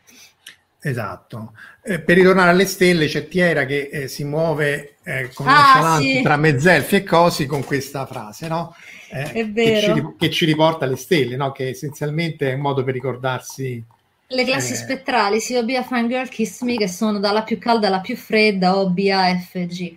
Esatto. 0.86 1.54
Eh, 1.82 2.02
per 2.02 2.18
ritornare 2.18 2.50
alle 2.50 2.66
stelle 2.66 3.08
c'è 3.08 3.30
Tiera 3.30 3.66
che 3.66 3.90
eh, 3.90 4.08
si 4.10 4.26
muove 4.26 4.96
eh, 5.04 5.30
con 5.34 5.48
ah, 5.48 5.98
sì. 6.02 6.22
tra 6.22 6.36
mezzelfi 6.36 6.98
e 6.98 7.04
cosi 7.04 7.46
con 7.46 7.64
questa 7.64 8.06
frase, 8.06 8.50
no? 8.50 8.76
Eh, 9.10 9.32
è 9.32 9.50
vero. 9.50 9.94
Che 9.94 10.02
ci, 10.02 10.08
che 10.18 10.30
ci, 10.30 10.46
riporta 10.46 10.84
alle 10.84 10.98
stelle, 10.98 11.38
no? 11.38 11.54
Che 11.54 11.70
essenzialmente 11.70 12.52
è 12.52 12.56
un 12.56 12.60
modo 12.60 12.84
per 12.84 12.94
ricordarsi... 12.94 13.82
Le 14.28 14.44
classi 14.44 14.74
eh, 14.74 14.76
spettrali, 14.76 15.40
sia 15.40 15.60
OB 15.60 15.70
a 15.70 15.84
Fangirl 15.84 16.28
Kiss 16.28 16.62
Me, 16.64 16.76
che 16.76 16.90
sono 16.90 17.20
dalla 17.20 17.44
più 17.44 17.58
calda 17.60 17.88
alla 17.88 18.02
più 18.02 18.18
fredda, 18.18 18.78
OB 18.78 18.98
a 19.10 19.38
FG 19.38 19.94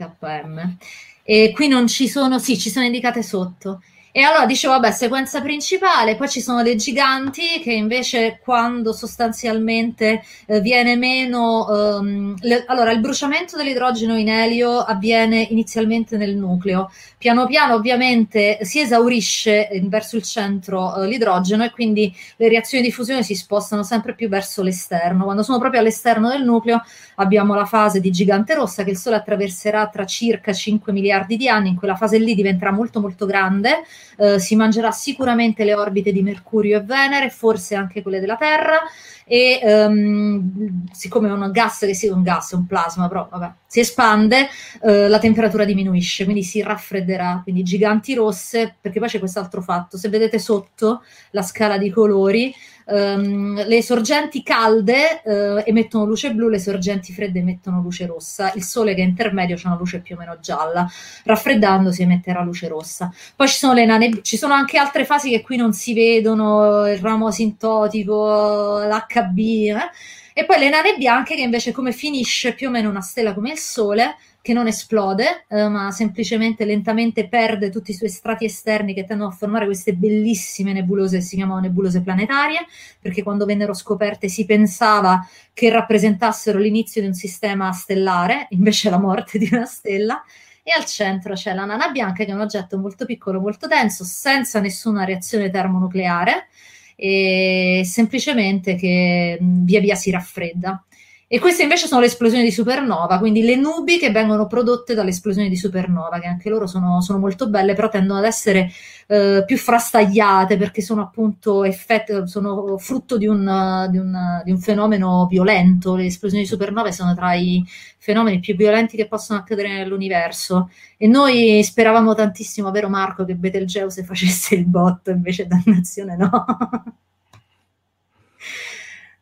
E 1.24 1.52
qui 1.52 1.66
non 1.66 1.88
ci 1.88 2.06
sono, 2.06 2.38
sì, 2.38 2.56
ci 2.56 2.70
sono 2.70 2.84
indicate 2.84 3.24
sotto. 3.24 3.82
E 4.16 4.22
allora 4.22 4.46
dicevo, 4.46 4.72
vabbè, 4.72 4.92
sequenza 4.92 5.42
principale, 5.42 6.16
poi 6.16 6.30
ci 6.30 6.40
sono 6.40 6.62
le 6.62 6.74
giganti 6.76 7.60
che 7.60 7.74
invece 7.74 8.38
quando 8.42 8.94
sostanzialmente 8.94 10.22
eh, 10.46 10.62
viene 10.62 10.96
meno... 10.96 11.66
Um, 11.98 12.34
le, 12.40 12.64
allora, 12.66 12.92
il 12.92 13.00
bruciamento 13.00 13.58
dell'idrogeno 13.58 14.16
in 14.16 14.30
elio 14.30 14.78
avviene 14.78 15.42
inizialmente 15.50 16.16
nel 16.16 16.34
nucleo. 16.34 16.90
Piano 17.18 17.44
piano 17.46 17.74
ovviamente 17.74 18.58
si 18.62 18.80
esaurisce 18.80 19.68
verso 19.84 20.16
il 20.16 20.22
centro 20.22 20.96
eh, 20.96 21.06
l'idrogeno 21.06 21.64
e 21.64 21.70
quindi 21.70 22.10
le 22.36 22.48
reazioni 22.48 22.82
di 22.82 22.92
fusione 22.92 23.22
si 23.22 23.34
spostano 23.34 23.82
sempre 23.82 24.14
più 24.14 24.30
verso 24.30 24.62
l'esterno. 24.62 25.24
Quando 25.24 25.42
sono 25.42 25.58
proprio 25.58 25.80
all'esterno 25.80 26.30
del 26.30 26.42
nucleo 26.42 26.82
abbiamo 27.16 27.52
la 27.54 27.66
fase 27.66 28.00
di 28.00 28.10
gigante 28.10 28.54
rossa 28.54 28.82
che 28.82 28.90
il 28.92 28.96
Sole 28.96 29.16
attraverserà 29.16 29.88
tra 29.88 30.06
circa 30.06 30.54
5 30.54 30.90
miliardi 30.90 31.36
di 31.36 31.50
anni, 31.50 31.68
in 31.68 31.76
quella 31.76 31.96
fase 31.96 32.16
lì 32.16 32.34
diventerà 32.34 32.72
molto 32.72 32.98
molto 32.98 33.26
grande 33.26 33.84
eh, 34.18 34.38
si 34.38 34.56
mangerà 34.56 34.90
sicuramente 34.90 35.64
le 35.64 35.74
orbite 35.74 36.12
di 36.12 36.22
Mercurio 36.22 36.78
e 36.78 36.82
Venere, 36.82 37.30
forse 37.30 37.74
anche 37.74 38.02
quelle 38.02 38.20
della 38.20 38.36
Terra, 38.36 38.80
e 39.28 39.60
um, 39.64 40.84
siccome 40.92 41.28
è 41.28 41.32
un 41.32 41.50
gas 41.50 41.80
che 41.80 41.94
sia 41.94 42.14
un 42.14 42.22
gas, 42.22 42.52
un 42.52 42.66
plasma, 42.66 43.08
però 43.08 43.26
vabbè, 43.28 43.52
si 43.66 43.80
espande, 43.80 44.48
uh, 44.82 45.08
la 45.08 45.18
temperatura 45.18 45.64
diminuisce, 45.64 46.24
quindi 46.24 46.44
si 46.44 46.62
raffredderà, 46.62 47.40
quindi 47.42 47.64
giganti 47.64 48.14
rosse, 48.14 48.76
perché 48.80 49.00
poi 49.00 49.08
c'è 49.08 49.18
quest'altro 49.18 49.62
fatto, 49.62 49.96
se 49.98 50.08
vedete 50.08 50.38
sotto 50.38 51.02
la 51.32 51.42
scala 51.42 51.76
di 51.76 51.90
colori, 51.90 52.54
Um, 52.88 53.64
le 53.66 53.82
sorgenti 53.82 54.44
calde 54.44 55.20
uh, 55.24 55.62
emettono 55.64 56.04
luce 56.04 56.32
blu, 56.32 56.48
le 56.48 56.60
sorgenti 56.60 57.12
fredde 57.12 57.40
emettono 57.40 57.80
luce 57.80 58.06
rossa. 58.06 58.52
Il 58.54 58.62
sole 58.62 58.94
che 58.94 59.02
è 59.02 59.04
intermedio 59.04 59.56
c'è 59.56 59.66
una 59.66 59.76
luce 59.76 60.00
più 60.00 60.14
o 60.14 60.18
meno 60.18 60.38
gialla. 60.40 60.88
Raffreddandosi 61.24 62.02
emetterà 62.02 62.42
luce 62.42 62.68
rossa. 62.68 63.12
Poi 63.34 63.48
ci 63.48 63.56
sono 63.56 63.72
le 63.72 63.84
nane, 63.84 64.22
ci 64.22 64.36
sono 64.36 64.54
anche 64.54 64.78
altre 64.78 65.04
fasi 65.04 65.30
che 65.30 65.42
qui 65.42 65.56
non 65.56 65.72
si 65.72 65.94
vedono, 65.94 66.86
il 66.86 66.98
ramo 66.98 67.26
asintotico, 67.26 68.78
l'HB, 68.78 69.38
eh? 69.38 69.90
e 70.32 70.44
poi 70.44 70.58
le 70.58 70.68
nane 70.68 70.96
bianche 70.96 71.34
che 71.34 71.40
invece 71.40 71.72
come 71.72 71.92
finisce 71.92 72.52
più 72.52 72.68
o 72.68 72.70
meno 72.70 72.90
una 72.90 73.00
stella 73.00 73.32
come 73.32 73.52
il 73.52 73.58
sole 73.58 74.16
che 74.46 74.52
non 74.52 74.68
esplode, 74.68 75.44
eh, 75.48 75.66
ma 75.66 75.90
semplicemente 75.90 76.64
lentamente 76.64 77.26
perde 77.26 77.68
tutti 77.68 77.90
i 77.90 77.94
suoi 77.94 78.08
strati 78.08 78.44
esterni 78.44 78.94
che 78.94 79.04
tendono 79.04 79.30
a 79.30 79.32
formare 79.32 79.64
queste 79.64 79.92
bellissime 79.92 80.72
nebulose 80.72 81.20
si 81.20 81.34
chiamano 81.34 81.58
nebulose 81.58 82.00
planetarie, 82.00 82.60
perché 83.00 83.24
quando 83.24 83.44
vennero 83.44 83.74
scoperte 83.74 84.28
si 84.28 84.44
pensava 84.44 85.28
che 85.52 85.68
rappresentassero 85.68 86.60
l'inizio 86.60 87.00
di 87.00 87.08
un 87.08 87.14
sistema 87.14 87.72
stellare, 87.72 88.46
invece 88.50 88.88
la 88.88 89.00
morte 89.00 89.36
di 89.36 89.48
una 89.50 89.64
stella. 89.64 90.22
E 90.62 90.70
al 90.70 90.84
centro 90.84 91.34
c'è 91.34 91.52
la 91.52 91.64
nana 91.64 91.88
bianca, 91.88 92.22
che 92.22 92.30
è 92.30 92.34
un 92.34 92.40
oggetto 92.40 92.78
molto 92.78 93.04
piccolo, 93.04 93.40
molto 93.40 93.66
denso, 93.66 94.04
senza 94.04 94.60
nessuna 94.60 95.02
reazione 95.02 95.50
termonucleare, 95.50 96.46
e 96.94 97.82
semplicemente 97.84 98.76
che 98.76 99.38
via 99.40 99.80
via 99.80 99.96
si 99.96 100.12
raffredda. 100.12 100.84
E 101.28 101.40
queste 101.40 101.64
invece 101.64 101.88
sono 101.88 102.00
le 102.00 102.06
esplosioni 102.06 102.44
di 102.44 102.52
supernova, 102.52 103.18
quindi 103.18 103.42
le 103.42 103.56
nubi 103.56 103.98
che 103.98 104.12
vengono 104.12 104.46
prodotte 104.46 104.94
dall'esplosione 104.94 105.48
di 105.48 105.56
supernova, 105.56 106.20
che 106.20 106.28
anche 106.28 106.48
loro 106.48 106.68
sono, 106.68 107.00
sono 107.00 107.18
molto 107.18 107.48
belle, 107.48 107.74
però 107.74 107.88
tendono 107.88 108.20
ad 108.20 108.26
essere 108.26 108.70
eh, 109.08 109.42
più 109.44 109.58
frastagliate 109.58 110.56
perché 110.56 110.82
sono 110.82 111.02
appunto 111.02 111.64
effetti, 111.64 112.12
sono 112.26 112.78
frutto 112.78 113.18
di 113.18 113.26
un, 113.26 113.88
di, 113.90 113.98
un, 113.98 114.42
di 114.44 114.52
un, 114.52 114.58
fenomeno 114.60 115.26
violento. 115.28 115.96
Le 115.96 116.06
esplosioni 116.06 116.44
di 116.44 116.48
supernova 116.48 116.92
sono 116.92 117.12
tra 117.16 117.34
i 117.34 117.64
fenomeni 117.98 118.38
più 118.38 118.54
violenti 118.54 118.96
che 118.96 119.08
possono 119.08 119.40
accadere 119.40 119.68
nell'universo. 119.78 120.70
E 120.96 121.08
noi 121.08 121.60
speravamo 121.64 122.14
tantissimo, 122.14 122.70
vero 122.70 122.88
Marco, 122.88 123.24
che 123.24 123.34
Betelgeuse 123.34 124.04
facesse 124.04 124.54
il 124.54 124.64
botto, 124.64 125.10
invece 125.10 125.48
dannazione 125.48 126.16
no. 126.16 126.44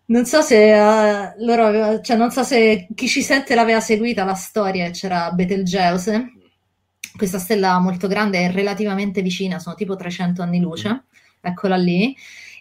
Non 0.06 0.26
so 0.26 0.42
se 0.42 0.72
uh, 0.72 1.44
loro, 1.44 2.00
cioè 2.02 2.16
non 2.16 2.30
so 2.30 2.42
se 2.42 2.88
chi 2.94 3.08
ci 3.08 3.22
sente 3.22 3.54
l'aveva 3.54 3.80
seguita 3.80 4.24
la 4.24 4.34
storia, 4.34 4.90
c'era 4.90 5.30
Betelgeuse, 5.30 6.32
questa 7.16 7.38
stella 7.38 7.78
molto 7.78 8.06
grande 8.06 8.40
è 8.40 8.50
relativamente 8.50 9.22
vicina, 9.22 9.58
sono 9.58 9.74
tipo 9.74 9.96
300 9.96 10.42
anni 10.42 10.60
luce, 10.60 11.04
eccola 11.40 11.76
lì, 11.76 12.14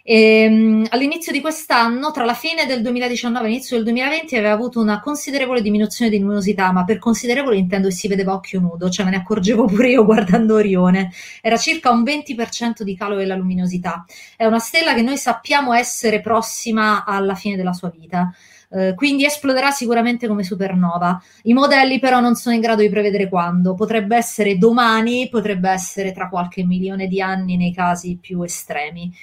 e, 0.05 0.47
um, 0.47 0.85
all'inizio 0.89 1.31
di 1.31 1.39
quest'anno, 1.39 2.11
tra 2.11 2.25
la 2.25 2.33
fine 2.33 2.65
del 2.65 2.81
2019 2.81 3.45
e 3.45 3.47
l'inizio 3.47 3.77
del 3.77 3.85
2020, 3.85 4.35
aveva 4.35 4.53
avuto 4.53 4.81
una 4.81 4.99
considerevole 4.99 5.61
diminuzione 5.61 6.11
di 6.11 6.19
luminosità, 6.19 6.73
ma 6.73 6.83
per 6.83 6.99
considerevole 6.99 7.55
intendo 7.55 7.87
che 7.87 7.93
si 7.93 8.09
vedeva 8.09 8.33
occhio 8.33 8.59
nudo, 8.59 8.89
cioè 8.89 9.05
me 9.05 9.11
ne 9.11 9.17
accorgevo 9.17 9.63
pure 9.71 9.91
io 9.91 10.03
guardando 10.03 10.55
Orione. 10.55 11.09
Era 11.41 11.55
circa 11.55 11.89
un 11.91 12.03
20% 12.03 12.81
di 12.81 12.97
calo 12.97 13.15
della 13.15 13.35
luminosità. 13.35 14.03
È 14.35 14.45
una 14.45 14.59
stella 14.59 14.93
che 14.93 15.01
noi 15.01 15.15
sappiamo 15.15 15.71
essere 15.73 16.19
prossima 16.19 17.05
alla 17.05 17.35
fine 17.35 17.55
della 17.55 17.73
sua 17.73 17.89
vita. 17.89 18.29
Uh, 18.67 18.95
quindi 18.95 19.23
esploderà 19.23 19.71
sicuramente 19.71 20.27
come 20.27 20.43
supernova. 20.43 21.21
I 21.43 21.53
modelli 21.53 21.99
però 21.99 22.19
non 22.19 22.35
sono 22.35 22.55
in 22.55 22.61
grado 22.61 22.81
di 22.81 22.89
prevedere 22.89 23.29
quando. 23.29 23.73
Potrebbe 23.73 24.17
essere 24.17 24.57
domani, 24.57 25.29
potrebbe 25.29 25.69
essere 25.69 26.11
tra 26.11 26.27
qualche 26.27 26.65
milione 26.65 27.07
di 27.07 27.21
anni 27.21 27.55
nei 27.55 27.71
casi 27.71 28.17
più 28.19 28.41
estremi. 28.41 29.13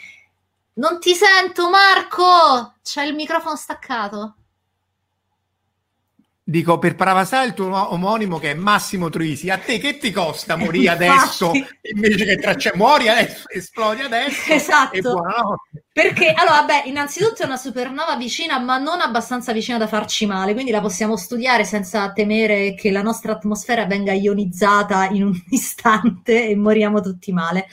Non 0.74 1.00
ti 1.00 1.14
sento, 1.14 1.68
Marco! 1.68 2.74
C'è 2.82 3.04
il 3.04 3.14
microfono 3.14 3.56
staccato. 3.56 4.34
Dico 6.50 6.80
per 6.80 6.96
parafrasare 6.96 7.46
il 7.46 7.54
tuo 7.54 7.92
omonimo 7.92 8.40
che 8.40 8.50
è 8.50 8.54
Massimo 8.54 9.08
Truisi, 9.08 9.50
a 9.50 9.58
te 9.58 9.78
che 9.78 9.98
ti 9.98 10.10
costa 10.10 10.56
morire 10.56 10.90
adesso 10.90 11.52
invece 11.80 12.24
che 12.24 12.38
tra 12.38 12.56
cioè, 12.56 12.72
muori 12.74 13.08
adesso, 13.08 13.48
esplodi 13.48 14.00
adesso 14.00 14.52
esatto. 14.52 15.60
Perché 15.92 16.32
allora, 16.32 16.62
vabbè, 16.62 16.82
innanzitutto 16.86 17.42
è 17.42 17.46
una 17.46 17.56
supernova 17.56 18.16
vicina, 18.16 18.58
ma 18.58 18.78
non 18.78 19.00
abbastanza 19.00 19.52
vicina 19.52 19.78
da 19.78 19.86
farci 19.86 20.26
male, 20.26 20.52
quindi 20.52 20.72
la 20.72 20.80
possiamo 20.80 21.16
studiare 21.16 21.64
senza 21.64 22.10
temere 22.12 22.74
che 22.74 22.90
la 22.90 23.02
nostra 23.02 23.30
atmosfera 23.30 23.86
venga 23.86 24.12
ionizzata 24.12 25.06
in 25.06 25.22
un 25.22 25.40
istante 25.50 26.48
e 26.48 26.56
moriamo 26.56 27.00
tutti 27.00 27.30
male. 27.30 27.68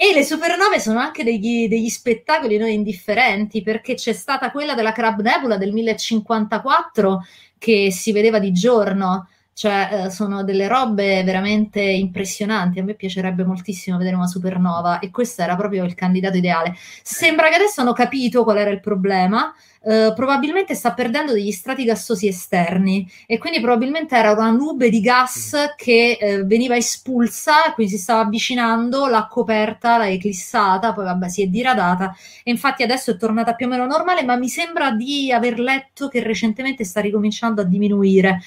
E 0.00 0.12
le 0.14 0.22
supernove 0.22 0.78
sono 0.78 1.00
anche 1.00 1.24
degli, 1.24 1.66
degli 1.66 1.88
spettacoli 1.88 2.56
non 2.56 2.68
indifferenti, 2.68 3.62
perché 3.62 3.94
c'è 3.94 4.12
stata 4.12 4.52
quella 4.52 4.74
della 4.74 4.92
Crab 4.92 5.20
Nebula 5.20 5.56
del 5.56 5.72
1054 5.72 7.24
che 7.58 7.90
si 7.90 8.12
vedeva 8.12 8.38
di 8.38 8.52
giorno, 8.52 9.26
cioè 9.58 10.04
eh, 10.04 10.10
sono 10.10 10.44
delle 10.44 10.68
robe 10.68 11.24
veramente 11.24 11.80
impressionanti. 11.80 12.78
A 12.78 12.84
me 12.84 12.94
piacerebbe 12.94 13.42
moltissimo 13.42 13.98
vedere 13.98 14.14
una 14.14 14.28
supernova 14.28 15.00
e 15.00 15.10
questo 15.10 15.42
era 15.42 15.56
proprio 15.56 15.82
il 15.82 15.96
candidato 15.96 16.36
ideale. 16.36 16.76
Sembra 17.02 17.48
che 17.48 17.56
adesso 17.56 17.80
hanno 17.80 17.92
capito 17.92 18.44
qual 18.44 18.58
era 18.58 18.70
il 18.70 18.78
problema. 18.78 19.52
Uh, 19.80 20.12
probabilmente 20.14 20.74
sta 20.74 20.92
perdendo 20.92 21.32
degli 21.32 21.50
strati 21.50 21.84
gassosi 21.84 22.28
esterni 22.28 23.08
e 23.26 23.38
quindi 23.38 23.60
probabilmente 23.60 24.16
era 24.16 24.32
una 24.32 24.50
nube 24.50 24.90
di 24.90 25.00
gas 25.00 25.56
che 25.76 26.18
uh, 26.20 26.46
veniva 26.46 26.76
espulsa, 26.76 27.72
quindi 27.74 27.94
si 27.94 27.98
stava 27.98 28.20
avvicinando, 28.20 29.06
l'ha 29.06 29.26
coperta, 29.28 29.96
l'ha 29.96 30.08
eclissata, 30.08 30.92
poi 30.92 31.04
vabbè 31.04 31.28
si 31.28 31.42
è 31.42 31.46
diradata 31.46 32.14
e 32.44 32.50
infatti 32.50 32.84
adesso 32.84 33.12
è 33.12 33.16
tornata 33.16 33.54
più 33.54 33.66
o 33.66 33.68
meno 33.68 33.86
normale, 33.86 34.22
ma 34.22 34.36
mi 34.36 34.48
sembra 34.48 34.92
di 34.92 35.32
aver 35.32 35.58
letto 35.58 36.06
che 36.08 36.22
recentemente 36.22 36.84
sta 36.84 37.00
ricominciando 37.00 37.62
a 37.62 37.64
diminuire. 37.64 38.40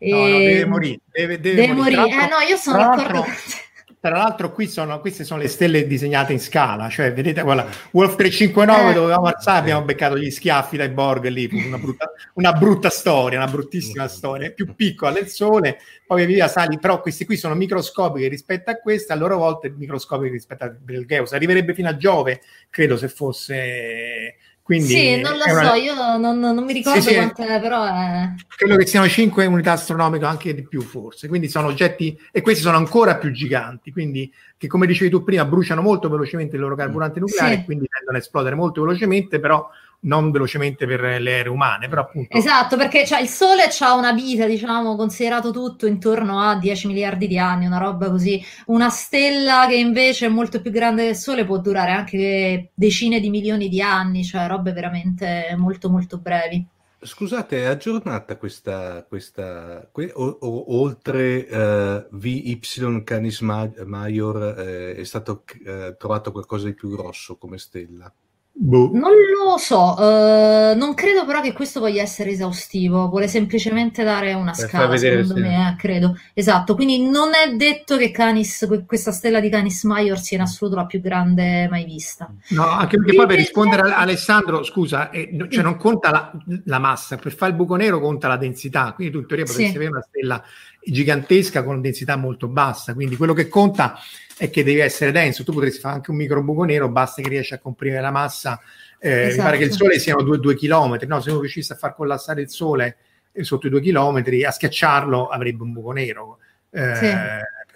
No, 0.00 0.16
no, 0.16 0.38
deve 0.38 0.64
morire. 0.64 1.00
Deve, 1.10 1.40
deve 1.40 1.60
deve 1.62 1.72
morire. 1.74 2.00
morire. 2.00 2.24
Eh, 2.24 2.28
no, 2.28 2.38
io 2.48 2.56
sono 2.56 2.78
d'accordo 2.78 3.22
con 3.22 3.32
te. 3.32 3.66
Tra 4.00 4.16
l'altro, 4.16 4.52
qui 4.52 4.68
sono, 4.68 5.00
queste 5.00 5.24
sono 5.24 5.40
le 5.40 5.48
stelle 5.48 5.84
disegnate 5.84 6.32
in 6.32 6.38
scala, 6.38 6.88
cioè 6.88 7.12
vedete, 7.12 7.42
guarda, 7.42 7.66
Wolf 7.90 8.14
359 8.14 8.90
eh. 8.90 8.94
dovevamo 8.94 9.26
alzare, 9.26 9.58
abbiamo 9.58 9.84
beccato 9.84 10.16
gli 10.16 10.30
schiaffi 10.30 10.76
dai 10.76 10.90
Borg 10.90 11.26
lì, 11.26 11.48
una 11.52 11.78
brutta, 11.78 12.12
una 12.34 12.52
brutta 12.52 12.90
storia, 12.90 13.38
una 13.38 13.50
bruttissima 13.50 14.06
storia, 14.06 14.52
più 14.52 14.72
piccola 14.76 15.10
del 15.10 15.26
Sole, 15.26 15.80
poi 16.06 16.26
via 16.26 16.46
sali, 16.46 16.78
però 16.78 17.00
queste 17.00 17.26
qui 17.26 17.36
sono 17.36 17.56
microscopiche 17.56 18.28
rispetto 18.28 18.70
a 18.70 18.76
queste, 18.76 19.12
a 19.12 19.16
loro 19.16 19.36
volta 19.36 19.68
microscopiche 19.68 20.30
rispetto 20.30 20.62
a 20.62 20.68
Betelgeuse, 20.68 21.34
arriverebbe 21.34 21.74
fino 21.74 21.88
a 21.88 21.96
Giove, 21.96 22.40
credo 22.70 22.96
se 22.96 23.08
fosse 23.08 24.36
quindi 24.68 24.88
sì, 24.88 25.18
non 25.18 25.32
lo 25.38 25.44
so, 25.44 25.50
una... 25.50 25.74
io 25.76 26.18
non, 26.18 26.38
non, 26.38 26.62
mi 26.62 26.74
ricordo 26.74 27.00
sì, 27.00 27.08
sì, 27.08 27.14
quante, 27.14 27.58
però 27.58 27.86
è... 27.86 28.34
Credo 28.54 28.76
che 28.76 28.84
siano 28.84 29.08
5 29.08 29.46
unità 29.46 29.72
astronomiche, 29.72 30.26
anche 30.26 30.54
di 30.54 30.62
più 30.62 30.82
forse, 30.82 31.26
quindi 31.26 31.48
sono 31.48 31.68
oggetti, 31.68 32.20
e 32.30 32.42
questi 32.42 32.60
sono 32.60 32.76
ancora 32.76 33.16
più 33.16 33.30
giganti, 33.30 33.90
quindi 33.92 34.30
che 34.58 34.66
come 34.66 34.86
dicevi 34.86 35.08
tu 35.08 35.24
prima 35.24 35.46
bruciano 35.46 35.80
molto 35.80 36.10
velocemente 36.10 36.56
il 36.56 36.60
loro 36.60 36.76
carburante 36.76 37.18
nucleare, 37.18 37.56
sì. 37.56 37.64
quindi 37.64 37.86
tendono 37.88 38.18
a 38.18 38.20
esplodere 38.20 38.56
molto 38.56 38.82
velocemente, 38.82 39.40
però 39.40 39.66
non 40.00 40.30
velocemente 40.30 40.86
per 40.86 41.00
le 41.00 41.32
aeree 41.32 41.48
umane, 41.48 41.88
però 41.88 42.02
appunto... 42.02 42.36
Esatto, 42.36 42.76
perché 42.76 43.04
cioè, 43.06 43.20
il 43.20 43.28
Sole 43.28 43.64
ha 43.80 43.94
una 43.94 44.12
vita, 44.12 44.46
diciamo, 44.46 44.96
considerato 44.96 45.50
tutto 45.50 45.86
intorno 45.86 46.40
a 46.40 46.56
10 46.56 46.86
miliardi 46.86 47.26
di 47.26 47.38
anni, 47.38 47.66
una 47.66 47.78
roba 47.78 48.10
così. 48.10 48.42
Una 48.66 48.90
stella 48.90 49.66
che 49.68 49.76
invece 49.76 50.26
è 50.26 50.28
molto 50.28 50.60
più 50.60 50.70
grande 50.70 51.04
del 51.04 51.16
Sole 51.16 51.44
può 51.44 51.58
durare 51.58 51.90
anche 51.92 52.70
decine 52.74 53.20
di 53.20 53.30
milioni 53.30 53.68
di 53.68 53.82
anni, 53.82 54.24
cioè 54.24 54.46
robe 54.46 54.72
veramente 54.72 55.54
molto 55.56 55.90
molto 55.90 56.18
brevi. 56.18 56.66
Scusate, 57.00 57.62
è 57.62 57.66
aggiornata 57.66 58.36
questa, 58.36 59.04
questa 59.04 59.88
que, 59.92 60.10
o, 60.12 60.36
o, 60.40 60.80
oltre 60.80 61.46
uh, 61.48 62.08
VY 62.10 62.60
Canis 63.04 63.40
Major 63.40 64.58
eh, 64.58 64.96
è 64.96 65.04
stato 65.04 65.44
eh, 65.64 65.94
trovato 65.96 66.32
qualcosa 66.32 66.66
di 66.66 66.74
più 66.74 66.90
grosso 66.90 67.36
come 67.36 67.58
stella? 67.58 68.12
Boh. 68.60 68.90
Non 68.92 69.12
lo 69.12 69.56
so, 69.56 69.94
uh, 69.96 70.76
non 70.76 70.92
credo 70.94 71.24
però 71.24 71.40
che 71.40 71.52
questo 71.52 71.78
voglia 71.78 72.02
essere 72.02 72.30
esaustivo, 72.30 73.08
vuole 73.08 73.28
semplicemente 73.28 74.02
dare 74.02 74.32
una 74.32 74.50
per 74.50 74.68
scala, 74.68 74.96
secondo 74.96 75.36
me, 75.36 75.68
eh, 75.68 75.76
credo. 75.80 76.18
Esatto, 76.34 76.74
quindi 76.74 77.08
non 77.08 77.28
è 77.34 77.54
detto 77.54 77.96
che 77.96 78.10
Canis, 78.10 78.66
questa 78.84 79.12
stella 79.12 79.38
di 79.38 79.48
Canis 79.48 79.84
Major 79.84 80.18
sia 80.18 80.38
in 80.38 80.42
assoluto 80.42 80.74
la 80.74 80.86
più 80.86 81.00
grande 81.00 81.68
mai 81.68 81.84
vista. 81.84 82.28
No, 82.48 82.66
anche 82.66 82.96
perché 82.96 83.14
poi 83.14 83.26
per 83.28 83.36
rispondere 83.36 83.92
a 83.92 83.98
Alessandro, 83.98 84.64
scusa, 84.64 85.10
eh, 85.10 85.30
cioè 85.48 85.62
non 85.62 85.76
conta 85.76 86.10
la, 86.10 86.32
la, 86.64 86.78
massa, 86.80 87.16
per 87.16 87.32
fare 87.32 87.52
il 87.52 87.56
buco 87.56 87.76
nero 87.76 88.00
conta 88.00 88.26
la 88.26 88.36
densità, 88.36 88.92
quindi 88.92 89.12
tu 89.12 89.20
in 89.20 89.26
teoria 89.28 89.44
potresti 89.44 89.70
sì. 89.70 89.76
avere 89.76 89.92
una 89.92 90.04
stella 90.08 90.42
gigantesca 90.82 91.62
con 91.62 91.80
densità 91.80 92.16
molto 92.16 92.48
bassa, 92.48 92.92
quindi 92.92 93.16
quello 93.16 93.34
che 93.34 93.46
conta 93.46 93.96
è 94.38 94.50
che 94.50 94.64
devi 94.64 94.78
essere 94.78 95.12
denso. 95.12 95.44
Tu 95.44 95.52
potresti 95.52 95.80
fare 95.80 95.96
anche 95.96 96.10
un 96.10 96.16
microbuco 96.16 96.64
nero, 96.64 96.88
basta 96.88 97.20
che 97.20 97.28
riesci 97.28 97.52
a 97.54 97.58
comprimere 97.58 98.00
la 98.00 98.10
massa. 98.10 98.60
Eh, 98.98 99.26
esatto. 99.26 99.36
Mi 99.36 99.42
pare 99.42 99.58
che 99.58 99.64
il 99.64 99.72
Sole 99.72 99.98
siano 99.98 100.22
due, 100.22 100.38
due 100.38 100.54
chilometri, 100.54 101.06
no? 101.06 101.20
Se 101.20 101.30
uno 101.30 101.40
riuscisse 101.40 101.74
a 101.74 101.76
far 101.76 101.94
collassare 101.94 102.40
il 102.40 102.48
Sole 102.48 102.96
eh, 103.32 103.44
sotto 103.44 103.66
i 103.66 103.70
due 103.70 103.80
chilometri, 103.80 104.44
a 104.44 104.50
schiacciarlo 104.50 105.28
avrebbe 105.28 105.62
un 105.62 105.72
buco 105.72 105.90
nero. 105.92 106.38
Eh, 106.70 106.94
sì. 106.94 107.14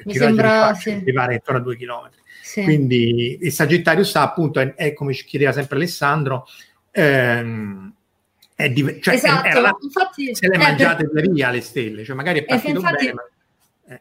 Mi 0.04 0.14
sembra 0.14 0.74
sì. 0.74 0.90
arrivare 0.90 1.34
intorno 1.34 1.60
a 1.60 1.62
due 1.62 1.76
chilometri. 1.76 2.20
Sì. 2.42 2.62
Quindi 2.64 3.38
il 3.40 3.52
Sagittario 3.52 4.04
sta 4.04 4.22
appunto, 4.22 4.60
è, 4.60 4.74
è, 4.74 4.92
come 4.92 5.14
ci 5.14 5.24
chiedeva 5.24 5.52
sempre 5.52 5.76
Alessandro, 5.76 6.46
ehm, 6.90 7.92
è 8.54 8.68
div- 8.68 9.00
cioè, 9.00 9.14
esatto. 9.14 9.46
è, 9.46 9.70
infatti, 9.80 10.34
se 10.34 10.48
le 10.48 10.58
mangiate 10.58 11.08
per... 11.08 11.30
via 11.30 11.50
le 11.50 11.60
stelle, 11.60 12.04
cioè 12.04 12.14
magari 12.14 12.40
è 12.40 12.44
partito 12.44 12.80
infatti, 12.80 13.06
bene. 13.06 13.14
Ma 13.14 13.22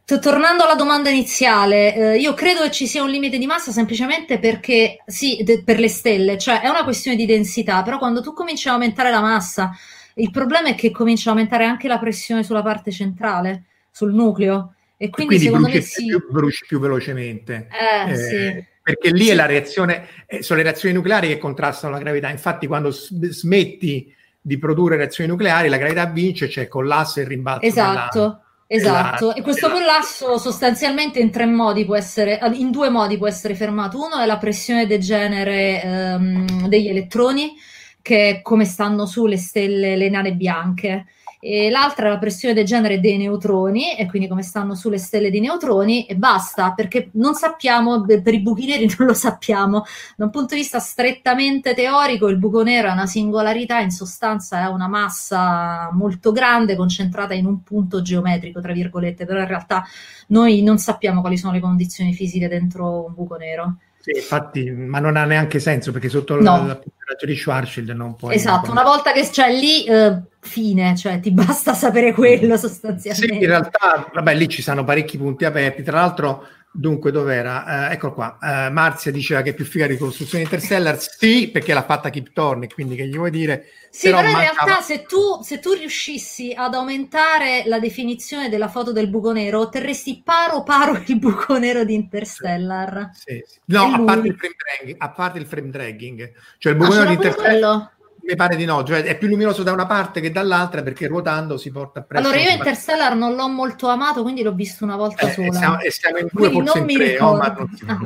Tornando 0.05 0.63
alla 0.63 0.75
domanda 0.75 1.09
iniziale, 1.09 1.95
eh, 1.95 2.17
io 2.17 2.33
credo 2.33 2.61
che 2.61 2.71
ci 2.71 2.87
sia 2.87 3.03
un 3.03 3.09
limite 3.09 3.37
di 3.37 3.45
massa 3.45 3.71
semplicemente 3.71 4.39
perché, 4.39 4.99
sì, 5.05 5.41
de- 5.43 5.63
per 5.63 5.79
le 5.79 5.89
stelle, 5.89 6.37
cioè 6.37 6.61
è 6.61 6.69
una 6.69 6.83
questione 6.83 7.17
di 7.17 7.25
densità, 7.25 7.81
però 7.81 7.97
quando 7.97 8.21
tu 8.21 8.31
cominci 8.31 8.69
a 8.69 8.73
aumentare 8.73 9.09
la 9.09 9.21
massa, 9.21 9.71
il 10.15 10.31
problema 10.31 10.69
è 10.69 10.75
che 10.75 10.91
comincia 10.91 11.29
a 11.29 11.33
aumentare 11.33 11.65
anche 11.65 11.87
la 11.87 11.97
pressione 11.97 12.43
sulla 12.43 12.61
parte 12.61 12.91
centrale, 12.91 13.63
sul 13.91 14.13
nucleo, 14.13 14.75
e 14.97 15.09
quindi, 15.09 15.37
quindi 15.37 15.45
secondo 15.45 15.67
me 15.67 15.81
sì. 15.81 16.05
Più, 16.05 16.27
bruci 16.29 16.65
più 16.67 16.79
velocemente. 16.79 17.67
Eh, 17.71 18.11
eh, 18.11 18.15
sì. 18.15 18.65
Perché 18.83 19.11
lì 19.11 19.25
sì. 19.25 19.29
è 19.31 19.35
la 19.35 19.45
reazione, 19.47 20.07
eh, 20.27 20.43
sono 20.43 20.59
le 20.59 20.65
reazioni 20.65 20.93
nucleari 20.93 21.27
che 21.27 21.37
contrastano 21.37 21.93
la 21.93 21.99
gravità. 21.99 22.29
Infatti, 22.29 22.67
quando 22.67 22.91
smetti 22.91 24.13
di 24.39 24.57
produrre 24.57 24.97
reazioni 24.97 25.29
nucleari, 25.29 25.69
la 25.69 25.77
gravità 25.77 26.05
vince, 26.05 26.45
c'è 26.45 26.51
cioè 26.51 26.67
collasso 26.67 27.19
e 27.19 27.27
rimbalzo. 27.27 27.65
Esatto. 27.65 28.19
Della 28.19 28.40
Esatto, 28.73 29.35
e 29.35 29.41
questo 29.41 29.69
collasso 29.69 30.37
sostanzialmente 30.37 31.19
in 31.19 31.29
tre 31.29 31.45
modi 31.45 31.83
può 31.83 31.97
essere, 31.97 32.39
in 32.53 32.71
due 32.71 32.89
modi 32.89 33.17
può 33.17 33.27
essere 33.27 33.53
fermato. 33.53 33.97
Uno 33.97 34.17
è 34.19 34.25
la 34.25 34.37
pressione 34.37 34.87
degenere 34.87 35.81
ehm, 35.83 36.67
degli 36.69 36.87
elettroni, 36.87 37.53
che 38.01 38.29
è 38.29 38.41
come 38.41 38.63
stanno 38.63 39.05
sulle 39.05 39.35
stelle, 39.35 39.97
le 39.97 40.09
nane 40.09 40.35
bianche 40.35 41.07
e 41.43 41.71
l'altra 41.71 42.05
è 42.05 42.09
la 42.09 42.19
pressione 42.19 42.53
del 42.53 42.65
genere 42.65 42.99
dei 42.99 43.17
neutroni, 43.17 43.95
e 43.95 44.05
quindi 44.05 44.27
come 44.27 44.43
stanno 44.43 44.75
sulle 44.75 44.99
stelle 44.99 45.31
di 45.31 45.39
neutroni, 45.39 46.05
e 46.05 46.15
basta, 46.15 46.73
perché 46.73 47.09
non 47.13 47.33
sappiamo, 47.33 48.05
per 48.05 48.33
i 48.33 48.41
buchi 48.41 48.67
neri 48.67 48.85
non 48.99 49.07
lo 49.07 49.13
sappiamo. 49.15 49.83
Da 50.15 50.25
un 50.25 50.29
punto 50.29 50.53
di 50.53 50.61
vista 50.61 50.77
strettamente 50.79 51.73
teorico, 51.73 52.27
il 52.27 52.37
buco 52.37 52.61
nero 52.61 52.89
è 52.89 52.91
una 52.91 53.07
singolarità, 53.07 53.79
in 53.79 53.89
sostanza 53.89 54.61
è 54.61 54.67
una 54.67 54.87
massa 54.87 55.89
molto 55.93 56.31
grande 56.31 56.75
concentrata 56.75 57.33
in 57.33 57.47
un 57.47 57.63
punto 57.63 58.03
geometrico, 58.03 58.61
tra 58.61 58.73
virgolette, 58.73 59.25
però 59.25 59.39
in 59.39 59.47
realtà 59.47 59.83
noi 60.27 60.61
non 60.61 60.77
sappiamo 60.77 61.21
quali 61.21 61.37
sono 61.37 61.53
le 61.53 61.59
condizioni 61.59 62.13
fisiche 62.13 62.47
dentro 62.47 63.05
un 63.05 63.13
buco 63.15 63.35
nero. 63.37 63.77
Sì, 64.01 64.11
infatti, 64.15 64.71
ma 64.71 64.99
non 64.99 65.15
ha 65.15 65.25
neanche 65.25 65.59
senso 65.59 65.91
perché 65.91 66.09
sotto 66.09 66.35
no. 66.35 66.41
la, 66.41 66.65
la 66.65 66.79
di 67.23 67.35
Schwarzschild 67.35 67.91
non 67.91 68.15
puoi... 68.15 68.33
Esatto, 68.33 68.71
una 68.71 68.83
volta 68.83 69.11
che 69.11 69.27
c'è 69.29 69.51
lì, 69.51 69.85
eh, 69.85 70.21
fine, 70.39 70.95
cioè 70.95 71.19
ti 71.19 71.29
basta 71.31 71.73
sapere 71.73 72.11
quello 72.11 72.57
sostanzialmente. 72.57 73.35
Sì, 73.35 73.41
in 73.41 73.47
realtà, 73.47 74.09
vabbè, 74.11 74.33
lì 74.33 74.49
ci 74.49 74.63
sono 74.63 74.83
parecchi 74.83 75.17
punti 75.17 75.45
aperti, 75.45 75.83
tra 75.83 75.99
l'altro 75.99 76.47
Dunque, 76.73 77.11
dov'era? 77.11 77.89
Uh, 77.89 77.91
eccolo 77.91 78.13
qua. 78.13 78.37
Uh, 78.39 78.71
Marzia 78.71 79.11
diceva 79.11 79.41
che 79.41 79.49
è 79.49 79.53
più 79.53 79.65
figa 79.65 79.87
di 79.87 79.97
costruzione 79.97 80.45
Interstellar. 80.45 80.97
Sì, 80.99 81.49
perché 81.51 81.73
l'ha 81.73 81.83
fatta 81.83 82.09
Kip 82.09 82.31
Thorne, 82.31 82.67
quindi 82.67 82.95
che 82.95 83.07
gli 83.07 83.17
vuoi 83.17 83.29
dire? 83.29 83.67
Sì, 83.89 84.07
però, 84.07 84.19
però 84.19 84.29
in 84.29 84.35
mancava... 84.37 84.63
realtà 84.63 84.81
se 84.81 85.03
tu, 85.03 85.41
se 85.43 85.59
tu, 85.59 85.73
riuscissi 85.73 86.53
ad 86.55 86.73
aumentare 86.73 87.63
la 87.65 87.79
definizione 87.79 88.47
della 88.47 88.69
foto 88.69 88.93
del 88.93 89.09
buco 89.09 89.33
nero, 89.33 89.59
otterresti 89.59 90.21
paro 90.23 90.63
paro 90.63 91.01
il 91.05 91.19
buco 91.19 91.57
nero 91.57 91.83
di 91.83 91.93
Interstellar. 91.93 93.09
Sì, 93.15 93.43
sì. 93.45 93.59
No, 93.65 93.83
a 93.83 94.01
parte, 94.03 94.33
dragging, 94.33 94.95
a 94.97 95.09
parte, 95.09 95.39
il 95.39 95.45
frame 95.45 95.69
dragging, 95.71 96.33
Cioè 96.57 96.71
il 96.71 96.77
buco 96.77 96.93
ah, 96.93 96.95
nero 96.95 97.07
di 97.07 97.13
Interstellar... 97.15 97.91
Mi 98.23 98.35
pare 98.35 98.55
di 98.55 98.65
no, 98.65 98.83
cioè 98.83 99.03
è 99.03 99.17
più 99.17 99.27
luminoso 99.27 99.63
da 99.63 99.71
una 99.71 99.87
parte 99.87 100.21
che 100.21 100.31
dall'altra 100.31 100.83
perché 100.83 101.07
ruotando 101.07 101.57
si 101.57 101.71
porta 101.71 102.01
presso. 102.01 102.23
Allora 102.23 102.39
io 102.39 102.51
Interstellar 102.51 103.15
non 103.15 103.35
l'ho 103.35 103.47
molto 103.49 103.87
amato, 103.87 104.21
quindi 104.21 104.43
l'ho 104.43 104.53
visto 104.53 104.83
una 104.83 104.95
volta 104.95 105.27
eh, 105.27 105.31
sola. 105.31 105.47
E 105.47 105.51
siamo, 105.51 105.79
e 105.79 105.91
siamo 105.91 106.17
in 106.17 106.27
due, 106.31 106.49
quindi 106.49 106.69
forse 106.69 106.79
in 106.79 106.87
tre, 106.87 107.19
oh, 107.19 107.35
ma 107.35 107.55
non 107.57 107.69
si 107.75 107.85
ah, 107.87 107.99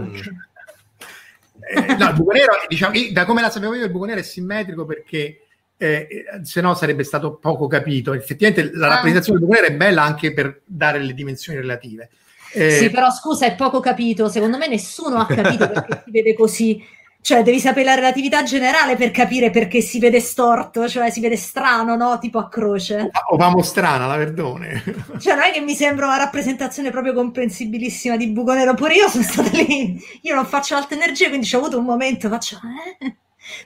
eh, 1.67 1.95
no, 1.95 2.09
il 2.09 2.13
buco 2.13 2.31
nero, 2.31 2.53
diciamo, 2.67 2.93
da 3.11 3.25
come 3.25 3.41
la 3.41 3.49
sapevo 3.49 3.73
io, 3.73 3.85
il 3.85 3.91
buco 3.91 4.05
nero 4.05 4.19
è 4.19 4.23
simmetrico 4.23 4.85
perché 4.85 5.41
eh, 5.77 6.07
se 6.43 6.61
no 6.61 6.73
sarebbe 6.75 7.03
stato 7.03 7.35
poco 7.35 7.67
capito. 7.67 8.13
Effettivamente 8.13 8.71
la 8.73 8.85
ah. 8.85 8.89
rappresentazione 8.89 9.39
del 9.39 9.47
buco 9.47 9.59
nero 9.59 9.73
è 9.73 9.75
bella 9.75 10.03
anche 10.03 10.33
per 10.33 10.61
dare 10.65 10.99
le 10.99 11.13
dimensioni 11.13 11.59
relative. 11.59 12.09
Eh, 12.53 12.71
sì, 12.71 12.89
però 12.89 13.11
scusa, 13.11 13.45
è 13.45 13.55
poco 13.55 13.79
capito. 13.79 14.29
Secondo 14.29 14.57
me 14.57 14.67
nessuno 14.67 15.17
ha 15.17 15.25
capito 15.25 15.67
perché 15.67 16.03
si 16.05 16.11
vede 16.11 16.33
così. 16.33 16.83
Cioè, 17.25 17.41
devi 17.41 17.59
sapere 17.59 17.85
la 17.85 17.95
relatività 17.95 18.43
generale 18.43 18.95
per 18.95 19.09
capire 19.09 19.49
perché 19.49 19.81
si 19.81 19.97
vede 19.97 20.19
storto, 20.19 20.87
cioè 20.87 21.09
si 21.09 21.21
vede 21.21 21.35
strano, 21.35 21.95
no? 21.95 22.19
Tipo 22.19 22.37
a 22.37 22.47
croce. 22.47 23.09
O 23.31 23.35
vamo 23.35 23.63
strana, 23.63 24.05
la 24.05 24.15
verdone. 24.15 24.83
Cioè, 25.17 25.33
non 25.33 25.45
è 25.45 25.51
che 25.51 25.61
mi 25.61 25.73
sembra 25.73 26.05
una 26.05 26.17
rappresentazione 26.17 26.91
proprio 26.91 27.13
comprensibilissima 27.13 28.15
di 28.15 28.27
buco 28.27 28.53
nero. 28.53 28.75
Pure 28.75 28.93
io 28.93 29.09
sono 29.09 29.23
stata 29.23 29.49
lì, 29.57 29.99
io 30.21 30.35
non 30.35 30.45
faccio 30.45 30.75
alta 30.75 30.93
energia, 30.93 31.29
quindi 31.29 31.49
ho 31.51 31.57
avuto 31.57 31.79
un 31.79 31.85
momento, 31.85 32.29
faccio... 32.29 32.59
Eh? 32.99 33.15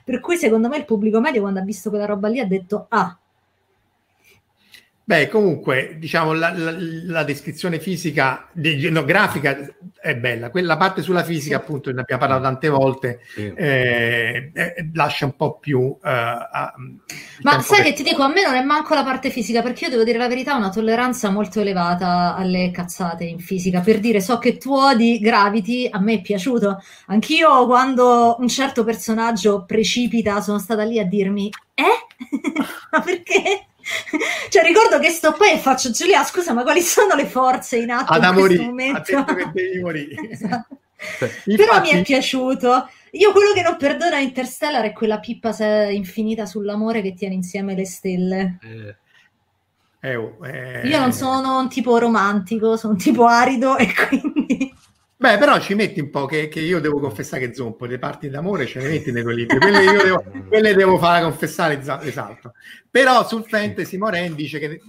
Per 0.06 0.22
cui, 0.22 0.38
secondo 0.38 0.70
me, 0.70 0.78
il 0.78 0.86
pubblico 0.86 1.20
medio, 1.20 1.42
quando 1.42 1.60
ha 1.60 1.64
visto 1.64 1.90
quella 1.90 2.06
roba 2.06 2.30
lì, 2.30 2.40
ha 2.40 2.48
detto, 2.48 2.86
ah, 2.88 3.14
Beh, 5.10 5.28
comunque, 5.28 5.96
diciamo, 5.98 6.34
la, 6.34 6.56
la, 6.56 6.72
la 6.78 7.24
descrizione 7.24 7.80
fisica, 7.80 8.48
de, 8.52 8.92
no, 8.92 9.04
grafica 9.04 9.58
è 10.00 10.16
bella. 10.16 10.52
Quella 10.52 10.78
parte 10.78 11.02
sulla 11.02 11.24
fisica, 11.24 11.58
sì. 11.58 11.62
appunto, 11.64 11.92
ne 11.92 12.02
abbiamo 12.02 12.22
parlato 12.22 12.44
tante 12.44 12.70
volte, 12.70 13.22
sì. 13.34 13.52
eh, 13.56 14.52
eh, 14.54 14.90
lascia 14.94 15.26
un 15.26 15.36
po' 15.36 15.58
più... 15.58 15.98
Eh, 16.04 16.10
a, 16.12 16.76
Ma 17.42 17.60
sai 17.60 17.82
che 17.82 17.94
ti 17.94 18.04
dico, 18.04 18.22
a 18.22 18.28
me 18.28 18.44
non 18.44 18.54
è 18.54 18.62
manco 18.62 18.94
la 18.94 19.04
parte 19.04 19.32
fisica, 19.32 19.64
perché 19.64 19.86
io 19.86 19.90
devo 19.90 20.04
dire 20.04 20.20
la 20.20 20.28
verità, 20.28 20.54
ho 20.54 20.58
una 20.58 20.70
tolleranza 20.70 21.32
molto 21.32 21.60
elevata 21.60 22.36
alle 22.36 22.70
cazzate 22.70 23.24
in 23.24 23.40
fisica. 23.40 23.80
Per 23.80 24.00
dire, 24.00 24.22
so 24.22 24.38
che 24.38 24.58
tu 24.58 24.76
odi 24.76 25.18
Gravity, 25.18 25.90
a 25.92 26.00
me 26.00 26.14
è 26.14 26.22
piaciuto. 26.22 26.84
Anch'io, 27.08 27.66
quando 27.66 28.36
un 28.38 28.48
certo 28.48 28.84
personaggio 28.84 29.66
precipita, 29.66 30.40
sono 30.40 30.60
stata 30.60 30.84
lì 30.84 31.00
a 31.00 31.06
dirmi, 31.06 31.50
eh? 31.74 32.06
Ma 32.92 33.02
perché? 33.02 33.64
cioè 34.50 34.64
ricordo 34.64 35.00
che 35.00 35.10
sto 35.10 35.34
poi 35.34 35.52
e 35.52 35.58
faccio 35.58 35.92
Giulia 35.92 36.24
scusa 36.24 36.54
ma 36.54 36.64
quali 36.64 36.82
sono 36.82 37.16
le 37.16 37.26
forze 37.26 37.78
in 37.78 37.92
atto 37.92 38.14
Ad 38.14 38.24
in 38.24 38.34
morì, 38.34 38.56
questo 38.56 38.64
momento? 38.64 39.24
che 39.26 39.52
devi 39.54 39.80
morire. 39.80 40.16
Esatto. 40.30 40.78
Infatti... 41.02 41.56
però 41.56 41.80
mi 41.80 41.90
è 41.90 42.02
piaciuto. 42.02 42.90
Io 43.12 43.32
quello 43.32 43.54
che 43.54 43.62
non 43.62 43.78
perdono 43.78 44.16
a 44.16 44.20
Interstellar 44.20 44.84
è 44.84 44.92
quella 44.92 45.20
pippa 45.20 45.56
infinita 45.90 46.46
sull'amore 46.46 47.02
che 47.02 47.14
tiene 47.14 47.36
insieme 47.36 47.74
le 47.74 47.86
stelle. 47.86 48.58
Eh. 48.62 48.96
Eh, 50.02 50.16
oh, 50.16 50.38
eh... 50.46 50.88
io 50.88 50.98
non 50.98 51.12
sono 51.12 51.60
un 51.60 51.68
tipo 51.68 51.98
romantico 51.98 52.78
sono 52.78 52.94
un 52.94 53.00
tipo 53.00 53.26
arido 53.26 53.76
e 53.76 53.88
quindi 54.08 54.69
Beh, 55.22 55.38
però 55.38 55.60
ci 55.60 55.76
metti 55.76 56.00
un 56.00 56.10
po' 56.10 56.26
che, 56.26 56.48
che 56.48 56.62
io 56.62 56.80
devo 56.80 56.98
confessare 57.02 57.46
che 57.46 57.54
zompo, 57.54 57.84
le 57.84 58.00
parti 58.00 58.30
d'amore 58.30 58.66
ce 58.66 58.80
le 58.80 58.88
metti 58.88 59.12
nei 59.12 59.22
tuoi 59.22 59.36
libri, 59.36 59.58
quelle, 59.58 59.84
io 59.84 60.02
devo, 60.02 60.24
quelle 60.48 60.74
devo 60.74 60.98
fare 60.98 61.24
confessare, 61.24 61.78
esatto. 61.78 62.54
Però 62.90 63.28
sul 63.28 63.44
fantasy 63.44 63.98
Moren 63.98 64.34
dice 64.34 64.60
che, 64.60 64.82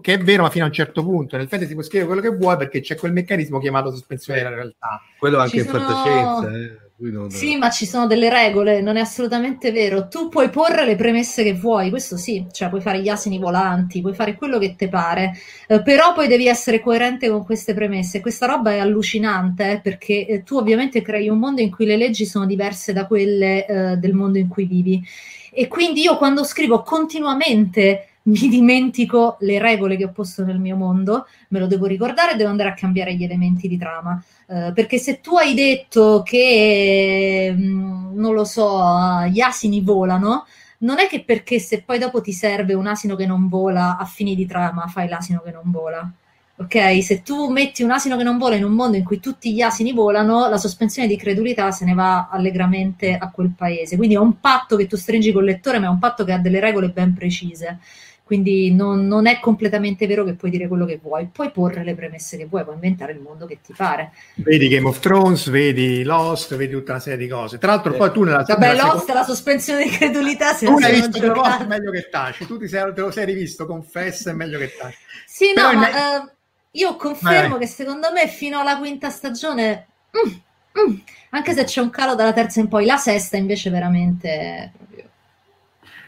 che, 0.00 0.14
è 0.14 0.18
vero, 0.18 0.44
ma 0.44 0.48
fino 0.48 0.64
a 0.64 0.68
un 0.68 0.72
certo 0.72 1.02
punto. 1.04 1.36
Nel 1.36 1.48
fantasy 1.48 1.74
puoi 1.74 1.84
scrivere 1.84 2.10
quello 2.10 2.22
che 2.22 2.34
vuoi 2.34 2.56
perché 2.56 2.80
c'è 2.80 2.96
quel 2.96 3.12
meccanismo 3.12 3.58
chiamato 3.58 3.90
sospensione 3.90 4.38
della 4.38 4.54
realtà. 4.54 5.02
Quello 5.18 5.36
anche 5.36 5.50
ci 5.50 5.58
in 5.58 5.64
sono... 5.66 5.78
fantascienza, 5.78 6.50
eh. 6.56 6.83
Non... 7.10 7.30
Sì, 7.30 7.56
ma 7.56 7.70
ci 7.70 7.86
sono 7.86 8.06
delle 8.06 8.28
regole, 8.28 8.80
non 8.80 8.96
è 8.96 9.00
assolutamente 9.00 9.72
vero. 9.72 10.08
Tu 10.08 10.28
puoi 10.28 10.50
porre 10.50 10.84
le 10.84 10.96
premesse 10.96 11.42
che 11.42 11.54
vuoi, 11.54 11.90
questo 11.90 12.16
sì, 12.16 12.46
cioè 12.50 12.68
puoi 12.68 12.80
fare 12.80 13.00
gli 13.00 13.08
asini 13.08 13.38
volanti, 13.38 14.00
puoi 14.00 14.14
fare 14.14 14.34
quello 14.34 14.58
che 14.58 14.74
ti 14.76 14.88
pare, 14.88 15.32
eh, 15.66 15.82
però 15.82 16.12
poi 16.14 16.28
devi 16.28 16.46
essere 16.46 16.80
coerente 16.80 17.28
con 17.28 17.44
queste 17.44 17.74
premesse. 17.74 18.20
Questa 18.20 18.46
roba 18.46 18.72
è 18.72 18.78
allucinante 18.78 19.72
eh, 19.72 19.80
perché 19.80 20.26
eh, 20.26 20.42
tu 20.42 20.56
ovviamente 20.56 21.02
crei 21.02 21.28
un 21.28 21.38
mondo 21.38 21.60
in 21.60 21.70
cui 21.70 21.86
le 21.86 21.96
leggi 21.96 22.24
sono 22.26 22.46
diverse 22.46 22.92
da 22.92 23.06
quelle 23.06 23.66
eh, 23.66 23.96
del 23.96 24.12
mondo 24.12 24.38
in 24.38 24.48
cui 24.48 24.64
vivi. 24.64 25.02
E 25.50 25.68
quindi 25.68 26.02
io 26.02 26.16
quando 26.16 26.42
scrivo 26.42 26.82
continuamente 26.82 28.08
mi 28.26 28.48
dimentico 28.48 29.36
le 29.40 29.58
regole 29.58 29.96
che 29.96 30.04
ho 30.04 30.12
posto 30.12 30.44
nel 30.44 30.58
mio 30.58 30.76
mondo, 30.76 31.26
me 31.48 31.58
lo 31.58 31.66
devo 31.66 31.86
ricordare 31.86 32.32
e 32.32 32.36
devo 32.36 32.50
andare 32.50 32.70
a 32.70 32.74
cambiare 32.74 33.14
gli 33.14 33.24
elementi 33.24 33.68
di 33.68 33.76
trama. 33.76 34.22
Uh, 34.46 34.72
perché 34.72 34.98
se 34.98 35.20
tu 35.20 35.36
hai 35.36 35.54
detto 35.54 36.22
che, 36.24 37.52
mm, 37.54 38.18
non 38.18 38.34
lo 38.34 38.44
so, 38.44 39.24
gli 39.30 39.40
asini 39.40 39.80
volano, 39.80 40.46
non 40.78 40.98
è 40.98 41.06
che 41.08 41.22
perché 41.24 41.58
se 41.58 41.82
poi 41.82 41.98
dopo 41.98 42.20
ti 42.20 42.32
serve 42.32 42.74
un 42.74 42.86
asino 42.86 43.16
che 43.16 43.26
non 43.26 43.48
vola 43.48 43.96
a 43.96 44.04
fini 44.04 44.34
di 44.34 44.46
trama 44.46 44.86
fai 44.86 45.08
l'asino 45.08 45.40
che 45.44 45.50
non 45.50 45.70
vola. 45.70 46.10
Ok, 46.56 47.02
se 47.02 47.22
tu 47.22 47.48
metti 47.50 47.82
un 47.82 47.90
asino 47.90 48.16
che 48.16 48.22
non 48.22 48.38
vola 48.38 48.54
in 48.54 48.62
un 48.64 48.72
mondo 48.72 48.96
in 48.96 49.02
cui 49.02 49.18
tutti 49.18 49.52
gli 49.52 49.60
asini 49.60 49.92
volano, 49.92 50.48
la 50.48 50.56
sospensione 50.56 51.08
di 51.08 51.16
credulità 51.16 51.72
se 51.72 51.84
ne 51.84 51.94
va 51.94 52.28
allegramente 52.30 53.16
a 53.16 53.30
quel 53.30 53.50
paese. 53.56 53.96
Quindi 53.96 54.14
è 54.14 54.18
un 54.18 54.38
patto 54.38 54.76
che 54.76 54.86
tu 54.86 54.96
stringi 54.96 55.32
col 55.32 55.44
lettore, 55.44 55.80
ma 55.80 55.86
è 55.86 55.88
un 55.88 55.98
patto 55.98 56.22
che 56.24 56.32
ha 56.32 56.38
delle 56.38 56.60
regole 56.60 56.90
ben 56.90 57.12
precise. 57.12 57.80
Quindi 58.24 58.72
non, 58.72 59.06
non, 59.06 59.26
è 59.26 59.38
completamente 59.38 60.06
vero 60.06 60.24
che 60.24 60.32
puoi 60.32 60.50
dire 60.50 60.66
quello 60.66 60.86
che 60.86 60.98
vuoi, 61.00 61.28
puoi 61.30 61.50
porre 61.50 61.84
le 61.84 61.94
premesse 61.94 62.38
che 62.38 62.46
vuoi, 62.46 62.62
puoi 62.62 62.76
inventare 62.76 63.12
il 63.12 63.20
mondo 63.20 63.44
che 63.44 63.58
ti 63.62 63.74
pare. 63.76 64.12
Vedi 64.36 64.66
Game 64.68 64.88
of 64.88 64.98
Thrones, 64.98 65.50
vedi 65.50 66.02
Lost, 66.04 66.56
vedi 66.56 66.72
tutta 66.72 66.92
una 66.92 67.00
serie 67.02 67.18
di 67.18 67.28
cose. 67.28 67.58
Tra 67.58 67.72
l'altro, 67.72 67.92
eh. 67.92 67.98
poi 67.98 68.12
tu 68.12 68.22
nella 68.22 68.42
Vabbè, 68.42 68.66
nella 68.68 68.84
Lost, 68.84 69.00
seconda... 69.00 69.20
la 69.20 69.26
sospensione 69.26 69.84
di 69.84 69.90
credulità. 69.90 70.54
Se 70.54 70.64
tu 70.64 70.78
l'hai 70.78 70.94
visto 70.94 71.18
due 71.18 71.28
volte, 71.28 71.66
meglio 71.66 71.90
che 71.90 72.08
taci. 72.08 72.46
Tu 72.46 72.56
ti 72.56 72.66
sei, 72.66 72.94
te 72.94 73.00
lo 73.02 73.10
sei 73.10 73.26
rivisto, 73.26 73.66
confessa, 73.66 74.30
è 74.30 74.32
meglio 74.32 74.58
che 74.58 74.74
taci. 74.74 74.96
Sì, 75.26 75.52
Però 75.52 75.72
no, 75.72 75.78
ma 75.80 75.88
ne... 75.88 76.16
uh, 76.16 76.30
io 76.70 76.96
confermo 76.96 77.58
che 77.58 77.66
secondo 77.66 78.10
me 78.10 78.26
fino 78.28 78.58
alla 78.58 78.78
quinta 78.78 79.10
stagione. 79.10 79.86
Mm, 80.16 80.32
mm, 80.80 80.96
anche 81.30 81.52
se 81.52 81.64
c'è 81.64 81.82
un 81.82 81.90
calo 81.90 82.14
dalla 82.14 82.32
terza 82.32 82.58
in 82.58 82.68
poi, 82.68 82.86
la 82.86 82.96
sesta 82.96 83.36
invece 83.36 83.68
veramente 83.68 84.72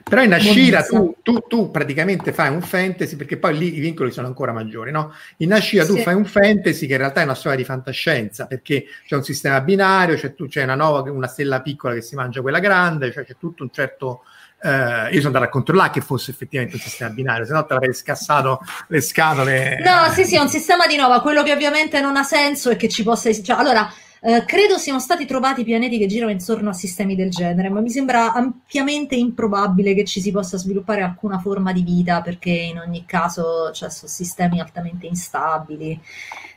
però 0.08 0.22
in 0.22 0.32
Ashira 0.32 0.84
tu, 0.84 1.16
tu, 1.20 1.40
tu, 1.48 1.70
praticamente 1.72 2.32
fai 2.32 2.48
un 2.48 2.62
fantasy, 2.62 3.16
perché 3.16 3.38
poi 3.38 3.58
lì 3.58 3.76
i 3.76 3.80
vincoli 3.80 4.12
sono 4.12 4.28
ancora 4.28 4.52
maggiori, 4.52 4.92
no? 4.92 5.12
In 5.38 5.52
Ashira 5.52 5.84
sì. 5.84 5.94
tu 5.94 5.98
fai 5.98 6.14
un 6.14 6.24
fantasy 6.24 6.86
che 6.86 6.92
in 6.92 6.98
realtà 6.98 7.22
è 7.22 7.24
una 7.24 7.34
storia 7.34 7.58
di 7.58 7.64
fantascienza, 7.64 8.46
perché 8.46 8.84
c'è 9.04 9.16
un 9.16 9.24
sistema 9.24 9.60
binario, 9.60 10.14
c'è, 10.14 10.32
c'è 10.48 10.62
una, 10.62 10.76
nuova, 10.76 11.10
una 11.10 11.26
stella 11.26 11.60
piccola 11.60 11.94
che 11.94 12.02
si 12.02 12.14
mangia 12.14 12.40
quella 12.40 12.60
grande, 12.60 13.10
cioè 13.10 13.24
c'è 13.24 13.34
tutto 13.36 13.64
un 13.64 13.70
certo... 13.72 14.22
Uh, 14.58 15.12
io 15.12 15.16
sono 15.16 15.26
andato 15.26 15.44
a 15.44 15.48
controllare 15.48 15.90
che 15.90 16.00
fosse 16.00 16.30
effettivamente 16.30 16.76
un 16.76 16.82
sistema 16.82 17.10
binario, 17.10 17.44
se 17.44 17.52
no 17.52 17.66
ti 17.66 17.72
avrei 17.72 17.92
scassato 17.92 18.60
le 18.88 19.00
scatole. 19.00 19.78
No, 19.84 20.10
sì, 20.12 20.24
sì, 20.24 20.36
è 20.36 20.40
un 20.40 20.48
sistema 20.48 20.86
di 20.86 20.96
nuova. 20.96 21.20
Quello 21.20 21.42
che 21.42 21.52
ovviamente 21.52 22.00
non 22.00 22.16
ha 22.16 22.22
senso 22.22 22.70
è 22.70 22.76
che 22.76 22.88
ci 22.88 23.02
possa. 23.02 23.30
Cioè, 23.32 23.56
allora, 23.56 23.92
eh, 24.20 24.44
credo 24.46 24.78
siano 24.78 24.98
stati 24.98 25.26
trovati 25.26 25.62
pianeti 25.62 25.98
che 25.98 26.06
girano 26.06 26.30
intorno 26.30 26.70
a 26.70 26.72
sistemi 26.72 27.14
del 27.14 27.30
genere, 27.30 27.68
ma 27.68 27.80
mi 27.80 27.90
sembra 27.90 28.32
ampiamente 28.32 29.14
improbabile 29.14 29.94
che 29.94 30.04
ci 30.04 30.20
si 30.20 30.30
possa 30.30 30.56
sviluppare 30.56 31.02
alcuna 31.02 31.38
forma 31.38 31.72
di 31.72 31.82
vita, 31.82 32.22
perché 32.22 32.50
in 32.50 32.78
ogni 32.78 33.04
caso 33.04 33.70
cioè, 33.72 33.90
sono 33.90 34.10
sistemi 34.10 34.60
altamente 34.60 35.06
instabili. 35.06 36.00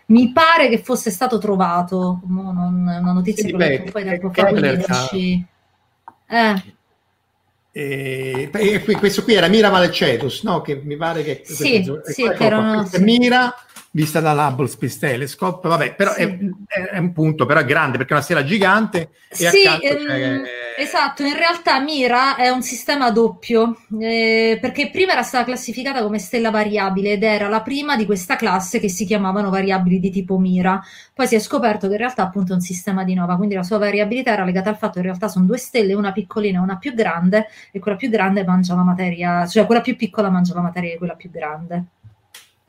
Mi 0.07 0.32
pare 0.32 0.70
che 0.70 0.80
fosse 0.80 1.12
stato 1.12 1.38
trovato, 1.38 2.22
no, 2.28 2.51
non, 2.51 2.82
una 2.82 3.12
notizia 3.12 3.43
sì, 3.43 3.53
beh, 3.53 3.84
un 3.86 3.91
po' 3.91 3.99
di 3.99 4.05
tempo 4.05 4.32
fa, 4.32 4.45
quindi 4.45 4.86
ci... 5.10 5.45
Eh. 6.28 6.64
E, 7.72 8.49
e, 8.51 8.82
questo 8.97 9.24
qui 9.24 9.36
era 9.36 9.47
Mira 9.47 9.70
Valecetus, 9.70 10.43
no? 10.43 10.62
Che 10.62 10.82
mi 10.84 10.97
pare 10.97 11.24
che... 11.24 11.41
Sì, 11.45 11.86
sì, 12.05 12.24
che 12.24 12.43
erano... 12.43 12.89
Mira 12.99 13.53
vista 13.91 14.19
dall'Hubble 14.19 14.67
Space 14.67 14.99
Telescope, 14.99 15.67
vabbè, 15.67 15.95
però 15.95 16.13
sì. 16.13 16.21
è, 16.21 16.37
è, 16.91 16.97
un 16.99 17.11
punto, 17.11 17.45
però 17.45 17.61
è 17.61 17.65
grande 17.65 17.97
perché 17.97 18.11
è 18.11 18.15
una 18.15 18.23
stella 18.23 18.43
gigante. 18.43 19.09
sì, 19.29 19.47
ehm, 19.47 20.43
esatto, 20.77 21.23
in 21.23 21.35
realtà 21.35 21.79
Mira 21.79 22.35
è 22.35 22.49
un 22.49 22.61
sistema 22.61 23.09
doppio, 23.09 23.77
eh, 23.99 24.59
perché 24.61 24.91
prima 24.91 25.13
era 25.13 25.23
stata 25.23 25.45
classificata 25.45 26.03
come 26.03 26.19
stella 26.19 26.51
variabile 26.51 27.13
ed 27.13 27.23
era 27.23 27.47
la 27.47 27.61
prima 27.61 27.95
di 27.95 28.05
questa 28.05 28.35
classe 28.35 28.79
che 28.79 28.89
si 28.89 29.05
chiamavano 29.05 29.49
variabili 29.49 29.99
di 29.99 30.11
tipo 30.11 30.37
Mira. 30.37 30.81
Poi 31.13 31.27
si 31.27 31.35
è 31.35 31.39
scoperto 31.39 31.87
che 31.87 31.93
in 31.93 31.99
realtà 31.99 32.23
appunto 32.23 32.51
è 32.51 32.55
un 32.55 32.61
sistema 32.61 33.03
di 33.03 33.13
nova, 33.15 33.35
quindi 33.37 33.55
la 33.55 33.63
sua 33.63 33.77
variabilità 33.79 34.31
era 34.31 34.45
legata 34.45 34.69
al 34.69 34.77
fatto 34.77 34.93
che 34.93 34.99
in 34.99 35.05
realtà 35.05 35.27
sono 35.27 35.45
due 35.45 35.57
stelle, 35.57 35.93
una 35.93 36.11
piccolina 36.11 36.59
e 36.59 36.61
una 36.61 36.77
più 36.77 36.93
grande, 36.93 37.47
e 37.71 37.79
quella 37.79 37.97
più 37.97 38.09
grande 38.09 38.43
mangia 38.43 38.75
la 38.75 38.83
materia, 38.83 39.47
cioè 39.47 39.65
quella 39.65 39.81
più 39.81 39.95
piccola 39.95 40.29
mangia 40.29 40.53
la 40.53 40.61
materia 40.61 40.91
di 40.91 40.97
quella 40.97 41.15
più 41.15 41.29
grande 41.31 41.85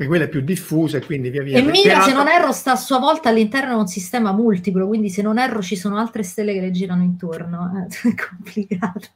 quella 0.06 0.24
è 0.24 0.28
più 0.28 0.40
diffusa 0.40 0.98
e 0.98 1.04
quindi 1.04 1.30
via 1.30 1.42
via. 1.42 1.58
E 1.58 1.62
Mira, 1.62 2.02
se 2.02 2.12
non 2.12 2.28
erro, 2.28 2.52
sta 2.52 2.72
a 2.72 2.76
sua 2.76 2.98
volta 2.98 3.28
all'interno 3.28 3.74
di 3.74 3.80
un 3.80 3.86
sistema 3.86 4.32
multiplo, 4.32 4.86
quindi 4.86 5.10
se 5.10 5.22
non 5.22 5.38
erro 5.38 5.62
ci 5.62 5.76
sono 5.76 5.98
altre 5.98 6.22
stelle 6.22 6.52
che 6.52 6.60
le 6.60 6.70
girano 6.70 7.02
intorno. 7.02 7.88
Eh, 7.88 8.08
è 8.08 8.14
complicato. 8.14 9.08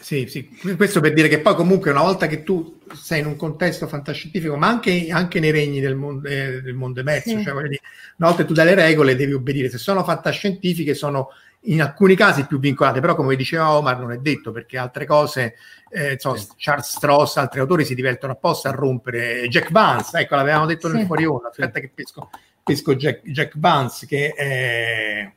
Sì, 0.00 0.26
sì, 0.28 0.48
questo 0.76 1.00
per 1.00 1.14
dire 1.14 1.28
che 1.28 1.40
poi 1.40 1.54
comunque 1.54 1.90
una 1.90 2.02
volta 2.02 2.26
che 2.26 2.42
tu 2.42 2.80
sei 2.92 3.20
in 3.20 3.26
un 3.26 3.36
contesto 3.36 3.86
fantascientifico, 3.86 4.56
ma 4.56 4.66
anche, 4.66 5.08
anche 5.10 5.40
nei 5.40 5.50
regni 5.50 5.80
del 5.80 5.94
mondo, 5.94 6.28
eh, 6.28 6.60
del 6.60 6.74
mondo 6.74 7.00
emerso, 7.00 7.30
sì. 7.30 7.42
cioè, 7.42 7.54
dire, 7.62 7.80
una 8.18 8.28
volta 8.28 8.42
che 8.42 8.48
tu 8.48 8.52
dai 8.52 8.66
le 8.66 8.74
regole 8.74 9.16
devi 9.16 9.32
obbedire, 9.32 9.70
se 9.70 9.78
sono 9.78 10.04
fantascientifiche 10.04 10.92
sono 10.94 11.30
in 11.64 11.80
alcuni 11.80 12.14
casi 12.14 12.46
più 12.46 12.58
vincolate, 12.58 13.00
però 13.00 13.14
come 13.14 13.36
diceva 13.36 13.72
Omar 13.72 13.98
non 13.98 14.12
è 14.12 14.18
detto 14.18 14.52
perché 14.52 14.76
altre 14.76 15.06
cose, 15.06 15.54
eh, 15.90 16.12
insomma, 16.12 16.36
sì. 16.36 16.48
Charles 16.56 16.88
Stross, 16.88 17.36
altri 17.36 17.60
autori 17.60 17.84
si 17.84 17.94
divertono 17.94 18.32
apposta 18.32 18.68
a 18.68 18.72
rompere. 18.72 19.48
Jack 19.48 19.70
Vance, 19.70 20.18
ecco 20.18 20.34
l'avevamo 20.34 20.66
detto 20.66 20.88
sì. 20.88 20.96
nel 20.96 21.06
fuori 21.06 21.24
onda, 21.24 21.48
aspetta 21.48 21.80
che 21.80 21.90
pesco, 21.94 22.30
pesco 22.62 22.94
Jack, 22.94 23.22
Jack 23.28 23.54
Vance 23.56 24.06
che 24.06 24.34
eh, 24.36 25.32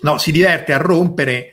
no, 0.00 0.18
si 0.18 0.32
diverte 0.32 0.72
a 0.72 0.78
rompere 0.78 1.52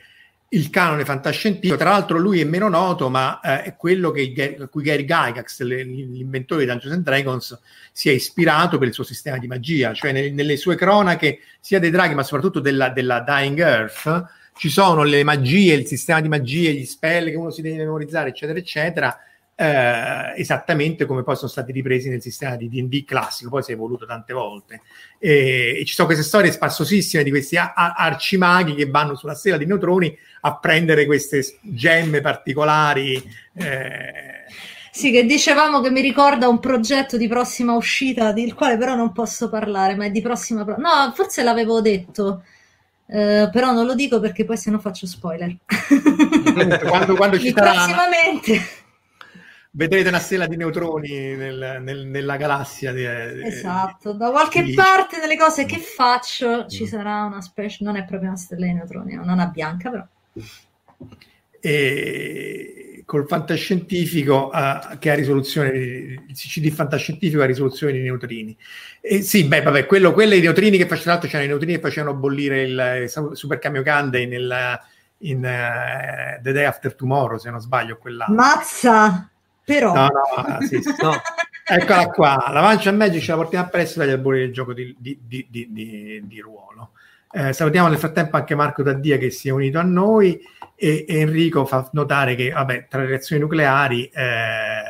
il 0.52 0.70
canone 0.70 1.04
fantascientifico. 1.04 1.76
Tra 1.76 1.90
l'altro, 1.90 2.18
lui 2.18 2.40
è 2.40 2.44
meno 2.44 2.68
noto, 2.68 3.08
ma 3.08 3.40
eh, 3.40 3.62
è 3.62 3.76
quello 3.76 4.10
che, 4.10 4.56
a 4.60 4.66
cui 4.68 4.82
Gary 4.82 5.04
Gygax, 5.04 5.62
l'inventore 5.62 6.64
di 6.64 6.70
Dungeons 6.70 6.94
and 6.94 7.04
Dragons, 7.04 7.58
si 7.92 8.08
è 8.08 8.12
ispirato 8.12 8.78
per 8.78 8.88
il 8.88 8.94
suo 8.94 9.04
sistema 9.04 9.38
di 9.38 9.46
magia. 9.46 9.92
Cioè, 9.92 10.12
nel, 10.12 10.32
nelle 10.32 10.56
sue 10.56 10.76
cronache, 10.76 11.40
sia 11.60 11.78
dei 11.78 11.90
draghi, 11.90 12.14
ma 12.14 12.22
soprattutto 12.22 12.60
della, 12.60 12.90
della 12.90 13.20
Dying 13.20 13.58
Earth, 13.58 14.24
ci 14.56 14.68
sono 14.68 15.02
le 15.02 15.22
magie, 15.24 15.74
il 15.74 15.86
sistema 15.86 16.20
di 16.20 16.28
magie, 16.28 16.72
gli 16.72 16.84
spell 16.84 17.30
che 17.30 17.36
uno 17.36 17.50
si 17.50 17.62
deve 17.62 17.78
memorizzare, 17.78 18.28
eccetera, 18.28 18.58
eccetera 18.58 19.18
eh, 19.54 20.32
esattamente 20.36 21.06
come 21.06 21.22
poi 21.22 21.36
sono 21.36 21.48
stati 21.50 21.72
ripresi 21.72 22.08
nel 22.08 22.20
sistema 22.22 22.56
di 22.56 22.68
D&D 22.68 23.04
classico, 23.04 23.50
poi 23.50 23.62
si 23.62 23.70
è 23.72 23.74
evoluto 23.74 24.06
tante 24.06 24.32
volte. 24.32 24.80
E, 25.18 25.78
e 25.80 25.84
ci 25.84 25.94
sono 25.94 26.06
queste 26.08 26.24
storie 26.26 26.50
sparsosissime 26.52 27.22
di 27.22 27.30
questi 27.30 27.56
a- 27.56 27.72
a- 27.74 27.94
arcimaghi 27.96 28.74
che 28.74 28.86
vanno 28.90 29.14
sulla 29.14 29.34
stella 29.34 29.56
di 29.58 29.66
neutroni 29.66 30.16
a 30.42 30.56
prendere 30.58 31.06
queste 31.06 31.44
gemme 31.62 32.20
particolari. 32.20 33.22
Eh, 33.54 34.44
Sì, 34.90 35.10
che 35.10 35.24
dicevamo 35.24 35.80
che 35.80 35.90
mi 35.90 36.02
ricorda 36.02 36.48
un 36.48 36.58
progetto 36.60 37.16
di 37.16 37.26
prossima 37.26 37.72
uscita, 37.74 38.32
del 38.32 38.52
quale 38.54 38.76
però 38.76 38.94
non 38.94 39.12
posso 39.12 39.48
parlare, 39.48 39.94
ma 39.96 40.04
è 40.04 40.10
di 40.10 40.20
prossima... 40.20 40.64
Pro- 40.64 40.76
no, 40.76 41.12
forse 41.14 41.42
l'avevo 41.42 41.80
detto, 41.80 42.42
eh, 43.06 43.48
però 43.50 43.72
non 43.72 43.86
lo 43.86 43.94
dico 43.94 44.20
perché 44.20 44.44
poi 44.44 44.58
se 44.58 44.70
no 44.70 44.78
faccio 44.80 45.06
spoiler. 45.06 45.56
quando, 46.88 47.16
quando 47.16 47.38
ci 47.38 47.52
sarà... 47.56 47.72
Prossimamente 47.72 48.60
vedrete 49.74 50.08
una 50.08 50.18
stella 50.18 50.46
di 50.46 50.56
neutroni 50.56 51.34
nel, 51.34 51.78
nel, 51.80 52.06
nella 52.06 52.36
galassia. 52.36 52.92
Di, 52.92 53.04
esatto, 53.04 54.12
da 54.12 54.30
qualche 54.30 54.62
di... 54.62 54.74
parte 54.74 55.18
delle 55.18 55.36
cose 55.36 55.64
che 55.64 55.78
faccio 55.78 56.66
ci 56.66 56.86
sarà 56.86 57.24
una 57.24 57.40
specie, 57.40 57.84
non 57.84 57.96
è 57.96 58.04
proprio 58.04 58.28
una 58.28 58.38
stella 58.38 58.66
di 58.66 58.74
neutroni, 58.74 59.14
non 59.14 59.40
è 59.40 59.46
bianca 59.48 59.90
però. 59.90 60.06
E 61.60 62.82
col 63.04 63.26
fantascientifico 63.26 64.50
uh, 64.52 64.98
che 64.98 65.10
ha 65.10 65.14
risoluzione, 65.14 65.70
il 65.70 66.34
CD 66.34 66.70
fantascientifico 66.70 67.42
ha 67.42 67.46
risoluzione 67.46 67.92
di 67.92 68.00
neutrini. 68.00 68.56
E 69.00 69.22
sì, 69.22 69.44
beh, 69.44 69.62
vabbè, 69.62 69.86
quello, 69.86 70.12
quello 70.12 70.34
i 70.34 70.40
neutrini 70.40 70.76
che 70.76 70.86
facevano, 70.86 71.20
tra 71.20 71.28
c'erano 71.28 71.46
i 71.46 71.50
neutrini 71.50 71.74
che 71.74 71.80
facevano 71.80 72.16
bollire 72.16 72.62
il, 72.62 73.00
il 73.02 73.36
Super 73.36 73.58
Kamiokande 73.58 74.26
nel, 74.26 74.80
in 75.18 75.38
uh, 75.38 76.40
The 76.40 76.52
Day 76.52 76.64
After 76.64 76.94
Tomorrow, 76.94 77.38
se 77.38 77.50
non 77.50 77.60
sbaglio, 77.60 77.98
quell'anno. 77.98 78.34
Mazza! 78.34 79.31
Però... 79.64 79.94
No, 79.94 80.06
no, 80.06 80.42
ah, 80.42 80.60
sì, 80.60 80.80
sì, 80.82 80.94
no. 81.00 81.12
Eccola 81.64 82.06
qua, 82.08 82.50
la 82.52 82.60
Mancia 82.60 82.90
Magic 82.90 83.22
ce 83.22 83.30
la 83.30 83.36
portiamo 83.36 83.64
appresso 83.64 84.00
dagli 84.00 84.10
albori 84.10 84.40
del 84.40 84.52
gioco 84.52 84.74
di, 84.74 84.94
di, 84.98 85.18
di, 85.48 85.68
di 86.24 86.40
ruolo. 86.40 86.90
Eh, 87.30 87.52
salutiamo 87.52 87.88
nel 87.88 87.98
frattempo 87.98 88.36
anche 88.36 88.54
Marco 88.54 88.82
Taddia 88.82 89.16
che 89.16 89.30
si 89.30 89.48
è 89.48 89.52
unito 89.52 89.78
a 89.78 89.82
noi 89.82 90.38
e, 90.74 91.06
e 91.08 91.20
Enrico 91.20 91.64
fa 91.64 91.88
notare 91.92 92.34
che 92.34 92.50
vabbè, 92.50 92.88
tra 92.88 93.00
le 93.00 93.06
reazioni 93.06 93.40
nucleari 93.40 94.04
eh, 94.12 94.82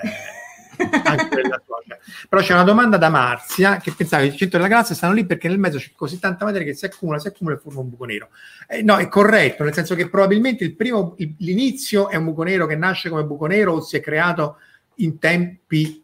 anche 1.05 1.29
quella 1.29 1.63
cioè. 1.67 1.99
però 2.29 2.43
c'è 2.43 2.53
una 2.53 2.65
domanda 2.65 2.97
da 2.97 3.09
Marzia 3.09 3.77
che 3.79 3.93
pensava 3.93 4.23
che 4.23 4.29
i 4.31 4.37
centro 4.37 4.59
della 4.59 4.71
galassia 4.71 4.95
stanno 4.95 5.15
lì 5.15 5.27
perché 5.27 5.49
nel 5.49 5.59
mezzo 5.59 5.79
c'è 5.79 5.91
così 5.95 6.19
tanta 6.19 6.45
materia 6.45 6.67
che 6.67 6.75
si 6.75 6.85
accumula, 6.85 7.19
si 7.19 7.29
accumula 7.29 7.57
e 7.57 7.59
forma 7.59 7.81
un 7.81 7.89
buco 7.89 8.05
nero. 8.05 8.29
Eh, 8.69 8.83
no, 8.83 8.97
è 8.97 9.09
corretto, 9.09 9.65
nel 9.65 9.75
senso 9.75 9.95
che 9.95 10.09
probabilmente 10.09 10.65
il 10.65 10.75
primo, 10.75 11.17
l'inizio 11.39 12.09
è 12.09 12.17
un 12.17 12.25
buco 12.25 12.43
nero 12.43 12.67
che 12.67 12.77
nasce 12.77 13.09
come 13.09 13.25
buco 13.25 13.47
nero 13.47 13.75
o 13.75 13.81
si 13.81 13.97
è 13.97 14.01
creato 14.01 14.57
in 14.97 15.19
tempi 15.19 16.03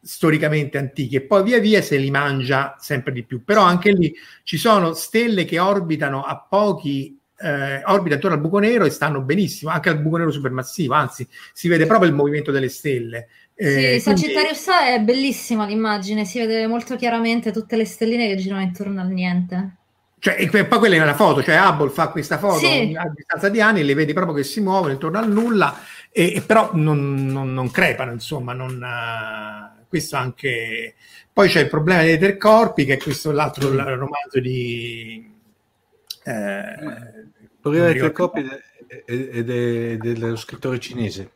storicamente 0.00 0.78
antichi 0.78 1.16
e 1.16 1.22
poi 1.22 1.42
via 1.42 1.58
via 1.58 1.82
se 1.82 1.96
li 1.96 2.10
mangia 2.10 2.76
sempre 2.78 3.12
di 3.12 3.24
più. 3.24 3.44
Però 3.44 3.62
anche 3.62 3.92
lì 3.92 4.14
ci 4.42 4.56
sono 4.56 4.94
stelle 4.94 5.44
che 5.44 5.58
orbitano 5.58 6.22
a 6.22 6.38
pochi 6.38 7.17
eh, 7.40 7.82
orbita 7.84 8.16
attorno 8.16 8.36
al 8.36 8.42
buco 8.42 8.58
nero 8.58 8.84
e 8.84 8.90
stanno 8.90 9.20
benissimo, 9.22 9.70
anche 9.70 9.88
al 9.88 10.00
buco 10.00 10.16
nero 10.16 10.30
supermassivo, 10.30 10.94
anzi 10.94 11.26
si 11.52 11.68
vede 11.68 11.86
proprio 11.86 12.08
il 12.08 12.14
movimento 12.14 12.50
delle 12.50 12.68
stelle. 12.68 13.28
Eh, 13.54 13.94
sì, 13.94 14.00
Sagittarius 14.00 14.64
quindi... 14.64 14.82
A 14.82 14.94
è 14.94 15.00
bellissima 15.00 15.66
l'immagine, 15.66 16.24
si 16.24 16.38
vede 16.38 16.66
molto 16.66 16.96
chiaramente 16.96 17.52
tutte 17.52 17.76
le 17.76 17.84
stelline 17.84 18.28
che 18.28 18.36
girano 18.36 18.62
intorno 18.62 19.00
al 19.00 19.08
niente. 19.08 19.76
Cioè, 20.20 20.36
e 20.36 20.48
poi 20.48 20.78
quella 20.78 20.96
è 20.96 21.00
una 21.00 21.14
foto, 21.14 21.44
cioè 21.44 21.60
Hubble 21.60 21.90
fa 21.90 22.08
questa 22.08 22.38
foto 22.38 22.58
sì. 22.58 22.92
a 22.96 23.08
distanza 23.14 23.48
di 23.48 23.60
anni, 23.60 23.84
le 23.84 23.94
vedi 23.94 24.12
proprio 24.12 24.34
che 24.34 24.42
si 24.42 24.60
muovono 24.60 24.92
intorno 24.92 25.18
al 25.18 25.30
nulla, 25.30 25.78
e, 26.10 26.34
e 26.34 26.40
però 26.40 26.70
non, 26.72 27.26
non, 27.26 27.54
non, 27.54 27.70
crepano, 27.70 28.10
insomma, 28.10 28.52
non, 28.52 28.82
uh, 28.82 29.86
questo 29.88 30.16
anche... 30.16 30.94
Poi 31.32 31.48
c'è 31.48 31.60
il 31.60 31.68
problema 31.68 32.02
dei 32.02 32.14
intercorpi, 32.14 32.84
che 32.84 32.94
è 32.94 32.98
questo 32.98 33.30
l'altro 33.30 33.68
romanzo 33.70 34.40
di... 34.40 35.36
Eh, 36.28 37.40
il 37.40 37.50
problema 37.60 37.86
dei 37.86 37.94
intercorpi 37.94 38.46
è, 39.06 39.42
dello 39.42 40.36
scrittore 40.36 40.78
cinese. 40.78 41.30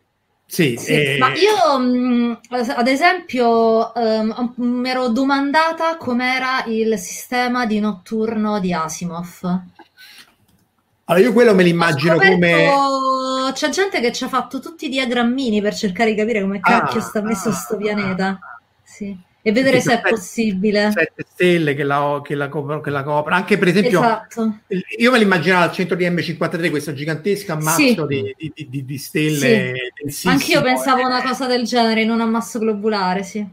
Sì, 0.44 0.76
sì 0.76 0.92
eh... 0.92 1.16
ma 1.18 1.32
io 1.32 1.78
mh, 1.78 2.40
ad 2.50 2.86
esempio 2.86 3.90
um, 3.94 4.52
mi 4.56 4.90
ero 4.90 5.08
domandata 5.08 5.96
com'era 5.96 6.64
il 6.66 6.98
sistema 6.98 7.64
di 7.64 7.80
notturno 7.80 8.60
di 8.60 8.74
Asimov. 8.74 9.62
Allora, 11.04 11.24
io 11.24 11.32
quello 11.32 11.54
me 11.54 11.62
l'immagino 11.62 12.16
come. 12.16 12.70
C'è 13.54 13.70
gente 13.70 14.00
che 14.00 14.12
ci 14.12 14.24
ha 14.24 14.28
fatto 14.28 14.60
tutti 14.60 14.86
i 14.86 14.88
diagrammini 14.90 15.62
per 15.62 15.74
cercare 15.74 16.10
di 16.10 16.16
capire 16.16 16.42
come 16.42 16.60
cacchio 16.60 17.00
ah, 17.00 17.02
sta 17.02 17.22
messo 17.22 17.48
ah, 17.48 17.52
sto 17.52 17.76
pianeta. 17.76 18.26
Ah, 18.26 18.60
sì. 18.82 19.16
E 19.44 19.50
vedere 19.50 19.80
se 19.80 19.94
è 19.94 20.08
possibile. 20.08 20.92
Sette 20.92 21.26
stelle 21.28 21.74
che 21.74 21.82
la, 21.82 22.20
che 22.22 22.36
la, 22.36 22.48
che 22.48 22.90
la 22.90 23.02
coprono. 23.02 23.34
Anche 23.34 23.58
per 23.58 23.68
esempio, 23.68 24.00
esatto. 24.00 24.58
io 24.96 25.10
me 25.10 25.18
l'immaginavo 25.18 25.64
al 25.64 25.72
centro 25.72 25.96
di 25.96 26.08
M53, 26.08 26.70
questo 26.70 26.92
gigantesco 26.92 27.50
ammasso 27.52 28.06
sì. 28.06 28.06
di, 28.06 28.52
di, 28.54 28.66
di, 28.68 28.84
di, 28.84 28.98
stelle. 28.98 29.72
Sì. 30.06 30.28
Anch'io 30.28 30.62
pensavo 30.62 31.04
una 31.04 31.22
cosa 31.22 31.48
del 31.48 31.64
genere 31.64 32.02
in 32.02 32.10
un 32.10 32.20
ammasso 32.20 32.60
globulare, 32.60 33.24
sì. 33.24 33.44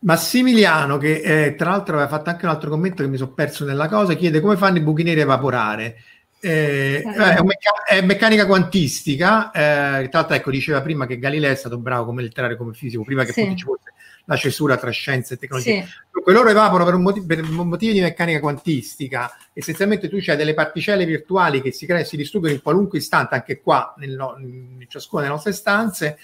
Massimiliano, 0.00 0.98
che 0.98 1.20
eh, 1.20 1.54
tra 1.56 1.70
l'altro 1.70 1.94
aveva 1.96 2.08
fatto 2.08 2.30
anche 2.30 2.44
un 2.44 2.52
altro 2.52 2.70
commento 2.70 3.02
che 3.02 3.08
mi 3.08 3.16
sono 3.16 3.32
perso 3.32 3.64
nella 3.64 3.88
cosa, 3.88 4.14
chiede 4.14 4.38
come 4.40 4.56
fanno 4.56 4.76
i 4.76 4.82
buchi 4.82 5.02
neri 5.02 5.18
a 5.18 5.24
evaporare. 5.24 5.96
Eh, 6.40 7.02
è, 7.02 7.42
mecca- 7.42 7.82
è, 7.84 8.00
meccanica 8.02 8.46
quantistica. 8.46 9.50
Eh, 9.50 10.08
tra 10.08 10.20
l'altro, 10.20 10.36
ecco, 10.36 10.52
diceva 10.52 10.80
prima 10.80 11.06
che 11.06 11.18
Galileo 11.18 11.50
è 11.50 11.56
stato 11.56 11.76
bravo 11.78 12.04
come 12.04 12.22
letterario, 12.22 12.56
come 12.56 12.72
fisico, 12.72 13.02
prima 13.02 13.24
che 13.24 13.32
sì. 13.32 13.56
ci 13.56 13.64
fosse 13.64 13.94
la 14.28 14.36
cesura 14.36 14.76
tra 14.76 14.90
scienza 14.90 15.34
e 15.34 15.38
tecnologia. 15.38 15.82
Sì. 15.82 15.88
Dunque, 16.12 16.32
loro 16.34 16.50
evaporano 16.50 16.84
per, 16.84 16.94
un 16.94 17.02
motivo, 17.02 17.26
per 17.26 17.42
motivi 17.42 17.94
di 17.94 18.00
meccanica 18.00 18.40
quantistica. 18.40 19.34
Essenzialmente, 19.54 20.08
tu 20.08 20.18
c'hai 20.20 20.36
delle 20.36 20.52
particelle 20.52 21.06
virtuali 21.06 21.62
che 21.62 21.72
si, 21.72 21.86
cre- 21.86 22.04
si 22.04 22.16
distruggono 22.16 22.52
in 22.52 22.62
qualunque 22.62 22.98
istante, 22.98 23.34
anche 23.34 23.60
qua, 23.60 23.94
nel, 23.96 24.10
in 24.40 24.84
ciascuna 24.86 25.22
delle 25.22 25.32
nostre 25.32 25.52
stanze 25.52 26.18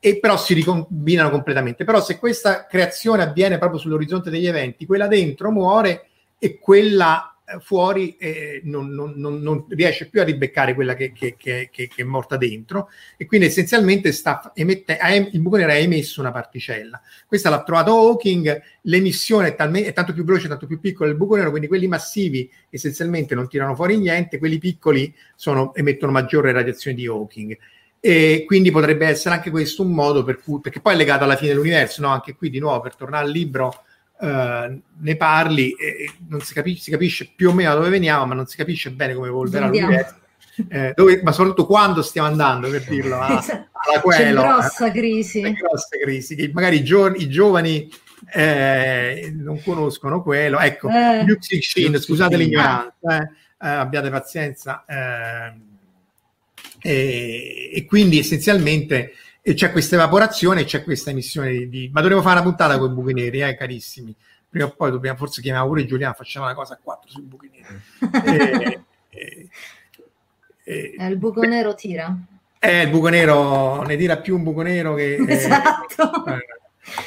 e 0.00 0.18
però 0.18 0.38
si 0.38 0.54
ricombinano 0.54 1.28
completamente. 1.28 1.84
Però 1.84 2.02
se 2.02 2.18
questa 2.18 2.64
creazione 2.64 3.22
avviene 3.22 3.58
proprio 3.58 3.78
sull'orizzonte 3.78 4.30
degli 4.30 4.46
eventi, 4.46 4.86
quella 4.86 5.06
dentro 5.06 5.50
muore 5.50 6.08
e 6.38 6.58
quella 6.58 7.29
fuori 7.60 8.16
eh, 8.16 8.60
non, 8.64 8.88
non, 8.90 9.14
non, 9.16 9.40
non, 9.40 9.64
riesce 9.68 10.08
più 10.08 10.20
a 10.20 10.24
ribeccare 10.24 10.74
quella 10.74 10.94
che, 10.94 11.12
che, 11.12 11.34
che, 11.36 11.68
che, 11.70 11.90
è 11.94 12.02
morta 12.02 12.36
dentro 12.36 12.88
e 13.16 13.26
quindi 13.26 13.46
essenzialmente 13.46 14.12
sta 14.12 14.52
emette, 14.54 14.98
il 15.32 15.40
buco 15.40 15.56
nero 15.56 15.72
ha 15.72 15.74
emesso 15.74 16.20
una 16.20 16.30
particella. 16.30 17.00
Questa 17.26 17.50
l'ha 17.50 17.62
trovato 17.62 17.92
Hawking, 17.92 18.62
l'emissione 18.82 19.48
è, 19.48 19.54
talme, 19.54 19.84
è 19.84 19.92
tanto 19.92 20.12
più 20.12 20.24
veloce, 20.24 20.48
tanto 20.48 20.66
più 20.66 20.78
piccola 20.78 21.08
del 21.08 21.18
buco 21.18 21.36
nero, 21.36 21.50
quindi 21.50 21.68
quelli 21.68 21.88
massivi 21.88 22.50
essenzialmente 22.70 23.34
non 23.34 23.48
tirano 23.48 23.74
fuori 23.74 23.98
niente, 23.98 24.38
quelli 24.38 24.58
piccoli 24.58 25.14
sono, 25.34 25.74
emettono 25.74 26.12
maggiore 26.12 26.52
radiazione 26.52 26.96
di 26.96 27.06
Hawking 27.06 27.58
e 28.02 28.44
quindi 28.46 28.70
potrebbe 28.70 29.06
essere 29.06 29.34
anche 29.34 29.50
questo 29.50 29.82
un 29.82 29.92
modo 29.92 30.24
per 30.24 30.40
cui, 30.40 30.60
perché 30.60 30.80
poi 30.80 30.94
è 30.94 30.96
legato 30.96 31.24
alla 31.24 31.36
fine 31.36 31.50
dell'universo, 31.50 32.00
no? 32.00 32.08
anche 32.08 32.34
qui 32.34 32.48
di 32.48 32.58
nuovo 32.58 32.80
per 32.80 32.96
tornare 32.96 33.26
al 33.26 33.30
libro 33.30 33.84
eh, 34.20 34.80
ne 34.98 35.16
parli 35.16 35.70
e 35.72 36.10
non 36.28 36.40
si 36.40 36.52
capisce, 36.52 36.82
si 36.82 36.90
capisce 36.90 37.32
più 37.34 37.50
o 37.50 37.52
meno 37.52 37.70
da 37.70 37.76
dove 37.76 37.90
veniamo, 37.90 38.26
ma 38.26 38.34
non 38.34 38.46
si 38.46 38.56
capisce 38.56 38.90
bene 38.90 39.14
come 39.14 39.28
evolverà 39.28 39.66
l'universo. 39.66 40.18
Eh, 40.68 40.92
dove, 40.94 41.20
ma 41.22 41.32
soprattutto 41.32 41.64
quando 41.64 42.02
stiamo 42.02 42.28
andando 42.28 42.68
per 42.68 42.84
dirlo 42.84 43.18
a, 43.18 43.38
esatto. 43.38 43.68
alla 43.72 44.00
quello, 44.00 44.42
c'è 44.42 44.46
grossa 44.46 44.90
crisi. 44.90 45.40
Grosse 45.40 45.98
crisi 45.98 46.34
che 46.34 46.50
magari 46.52 46.76
i, 46.76 46.84
gio- 46.84 47.14
i 47.14 47.28
giovani 47.30 47.88
eh, 48.34 49.32
non 49.36 49.62
conoscono 49.62 50.22
quello. 50.22 50.58
Ecco 50.58 50.88
eh, 50.88 51.24
scusate 51.98 52.36
l'ignoranza 52.36 52.92
eh, 53.00 53.30
eh, 53.62 53.68
abbiate 53.68 54.10
pazienza 54.10 54.84
eh, 54.86 55.52
e, 56.82 57.70
e 57.74 57.84
quindi 57.86 58.18
essenzialmente 58.18 59.12
c'è 59.42 59.72
questa 59.72 59.94
evaporazione 59.96 60.62
e 60.62 60.64
c'è 60.64 60.82
questa 60.82 61.10
emissione 61.10 61.50
di, 61.50 61.68
di... 61.68 61.90
ma 61.92 62.00
dovremmo 62.00 62.22
fare 62.22 62.40
una 62.40 62.48
puntata 62.48 62.78
con 62.78 62.90
i 62.90 62.94
buchi 62.94 63.14
neri, 63.14 63.42
eh, 63.42 63.56
carissimi. 63.56 64.14
Prima 64.48 64.66
o 64.66 64.70
poi 64.70 64.90
dobbiamo, 64.90 65.16
forse 65.16 65.40
chiamiamo 65.40 65.68
pure 65.68 65.86
Giuliano, 65.86 66.14
facciamo 66.14 66.46
una 66.46 66.54
cosa 66.54 66.74
a 66.74 66.78
quattro 66.82 67.08
sui 67.08 67.22
buchi 67.22 67.50
neri. 67.52 68.84
e, 69.10 69.48
e, 70.64 70.94
e, 70.98 71.06
il 71.06 71.16
buco 71.16 71.42
nero 71.42 71.74
tira. 71.74 72.14
Eh, 72.58 72.82
il 72.82 72.90
buco 72.90 73.08
nero 73.08 73.82
ne 73.82 73.96
tira 73.96 74.18
più 74.18 74.36
un 74.36 74.42
buco 74.42 74.62
nero 74.62 74.94
che... 74.94 75.16
Esatto. 75.26 76.26
Eh, 76.26 76.58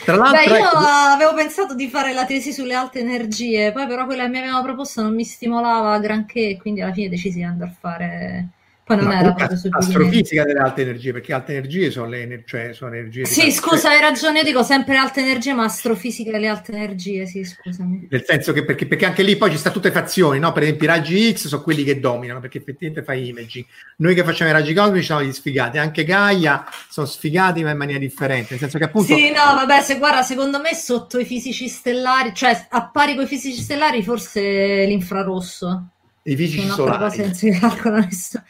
tra 0.05 0.15
l'altro, 0.15 0.53
Beh, 0.53 0.59
io 0.59 0.65
ecco... 0.65 0.77
avevo 0.77 1.33
pensato 1.33 1.75
di 1.75 1.89
fare 1.89 2.13
la 2.13 2.25
tesi 2.25 2.53
sulle 2.53 2.73
alte 2.73 2.99
energie, 2.99 3.71
poi 3.71 3.85
però 3.87 4.05
quella 4.05 4.23
che 4.23 4.29
mi 4.29 4.37
aveva 4.37 4.61
proposto 4.61 5.01
non 5.01 5.13
mi 5.13 5.25
stimolava 5.25 5.99
granché, 5.99 6.57
quindi 6.59 6.81
alla 6.81 6.93
fine 6.93 7.09
decisi 7.09 7.37
di 7.37 7.43
andare 7.43 7.71
a 7.71 7.75
fare 7.77 8.47
poi 8.85 8.97
non 8.97 9.05
Ma 9.05 9.19
era 9.19 9.33
proprio 9.33 9.57
su 9.57 9.69
astrofisica 9.71 10.43
delle 10.43 10.59
alte 10.59 10.81
energie, 10.81 11.13
perché 11.13 11.31
alte 11.31 11.53
energie 11.53 11.89
sono 11.89 12.07
le 12.07 12.21
ener- 12.21 12.43
cioè 12.45 12.73
sono 12.73 12.93
energie. 12.93 13.25
Sì, 13.25 13.49
scusa, 13.51 13.89
hai 13.89 14.01
ragione, 14.01 14.39
io 14.39 14.43
dico 14.43 14.61
sempre 14.61 14.97
alte 14.97 15.21
energie, 15.21 15.53
ma 15.53 15.63
astrofisica 15.63 16.31
delle 16.31 16.47
alte 16.47 16.73
energie, 16.73 17.25
sì, 17.25 17.45
scusami. 17.45 18.07
Nel 18.09 18.23
senso 18.25 18.51
che 18.51 18.65
perché, 18.65 18.85
perché 18.85 19.05
anche 19.05 19.23
lì 19.23 19.37
poi 19.37 19.51
ci 19.51 19.57
sta 19.57 19.71
tutte 19.71 19.89
fazioni, 19.89 20.37
no? 20.39 20.51
Per 20.51 20.63
esempio 20.63 20.85
i 20.85 20.89
raggi 20.89 21.33
X 21.33 21.47
sono 21.47 21.61
quelli 21.61 21.83
che 21.85 22.01
dominano, 22.01 22.41
perché 22.41 22.57
effettivamente 22.57 23.03
fai 23.03 23.29
imaging. 23.29 23.65
Noi 23.97 24.15
che 24.15 24.23
facciamo 24.25 24.49
i 24.49 24.53
raggi 24.53 24.73
cosmici 24.73 25.05
siamo 25.05 25.23
gli 25.23 25.31
sfigati, 25.31 25.77
anche 25.77 26.03
Gaia 26.03 26.65
sono 26.89 27.07
sfigati 27.07 27.63
ma 27.63 27.71
in 27.71 27.77
maniera 27.77 27.99
differente, 27.99 28.47
nel 28.49 28.59
senso 28.59 28.77
che 28.77 28.83
appunto... 28.83 29.15
Sì, 29.15 29.29
no, 29.29 29.55
vabbè, 29.55 29.81
se 29.81 29.97
guarda, 29.97 30.23
secondo 30.23 30.59
me 30.59 30.75
sotto 30.75 31.19
i 31.19 31.25
fisici 31.25 31.69
stellari, 31.69 32.33
cioè 32.33 32.67
a 32.69 32.89
pari 32.89 33.15
con 33.15 33.23
i 33.23 33.27
fisici 33.27 33.61
stellari 33.61 34.03
forse 34.03 34.41
l'infrarosso. 34.85 35.87
I 36.23 36.35
fisici 36.35 36.67
solari. 36.67 36.97
Cosa 36.97 37.23
non 37.23 37.33
si 37.33 37.49
calcola 37.51 37.99
nessuno. 37.99 38.43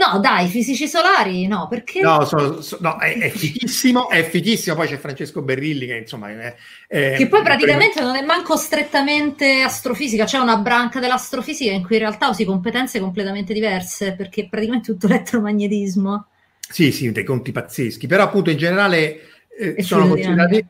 No, 0.00 0.18
dai, 0.18 0.48
fisici 0.48 0.88
solari, 0.88 1.46
no, 1.46 1.66
perché? 1.68 2.00
No, 2.00 2.24
sono, 2.24 2.62
so, 2.62 2.78
no 2.80 2.98
è, 2.98 3.18
è, 3.18 3.28
fichissimo, 3.28 4.08
è 4.08 4.22
fichissimo. 4.24 4.74
Poi 4.74 4.88
c'è 4.88 4.96
Francesco 4.96 5.42
Berrilli 5.42 5.84
che 5.84 5.96
insomma 5.96 6.30
è, 6.30 6.54
è, 6.88 7.14
che 7.18 7.28
poi 7.28 7.42
praticamente 7.42 7.96
prego. 7.96 8.08
non 8.08 8.16
è 8.16 8.24
manco 8.24 8.56
strettamente 8.56 9.60
astrofisica, 9.60 10.24
c'è 10.24 10.38
una 10.38 10.56
branca 10.56 11.00
dell'astrofisica 11.00 11.70
in 11.70 11.84
cui 11.84 11.96
in 11.96 12.00
realtà 12.00 12.30
usi 12.30 12.46
competenze 12.46 12.98
completamente 12.98 13.52
diverse, 13.52 14.14
perché 14.14 14.44
è 14.44 14.48
praticamente 14.48 14.90
tutto 14.92 15.04
elettromagnetismo. 15.04 16.28
Sì, 16.66 16.92
sì, 16.92 17.12
dei 17.12 17.24
conti 17.24 17.52
pazzeschi, 17.52 18.06
però 18.06 18.22
appunto 18.22 18.48
in 18.48 18.56
generale 18.56 19.20
eh, 19.58 19.82
sono 19.82 20.08
considerati 20.08 20.64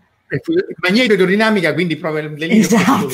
magnetodinamica, 0.76 1.72
quindi 1.72 1.96
proprio 1.96 2.30
le 2.30 2.46
linee 2.46 2.58
esatto. 2.58 3.08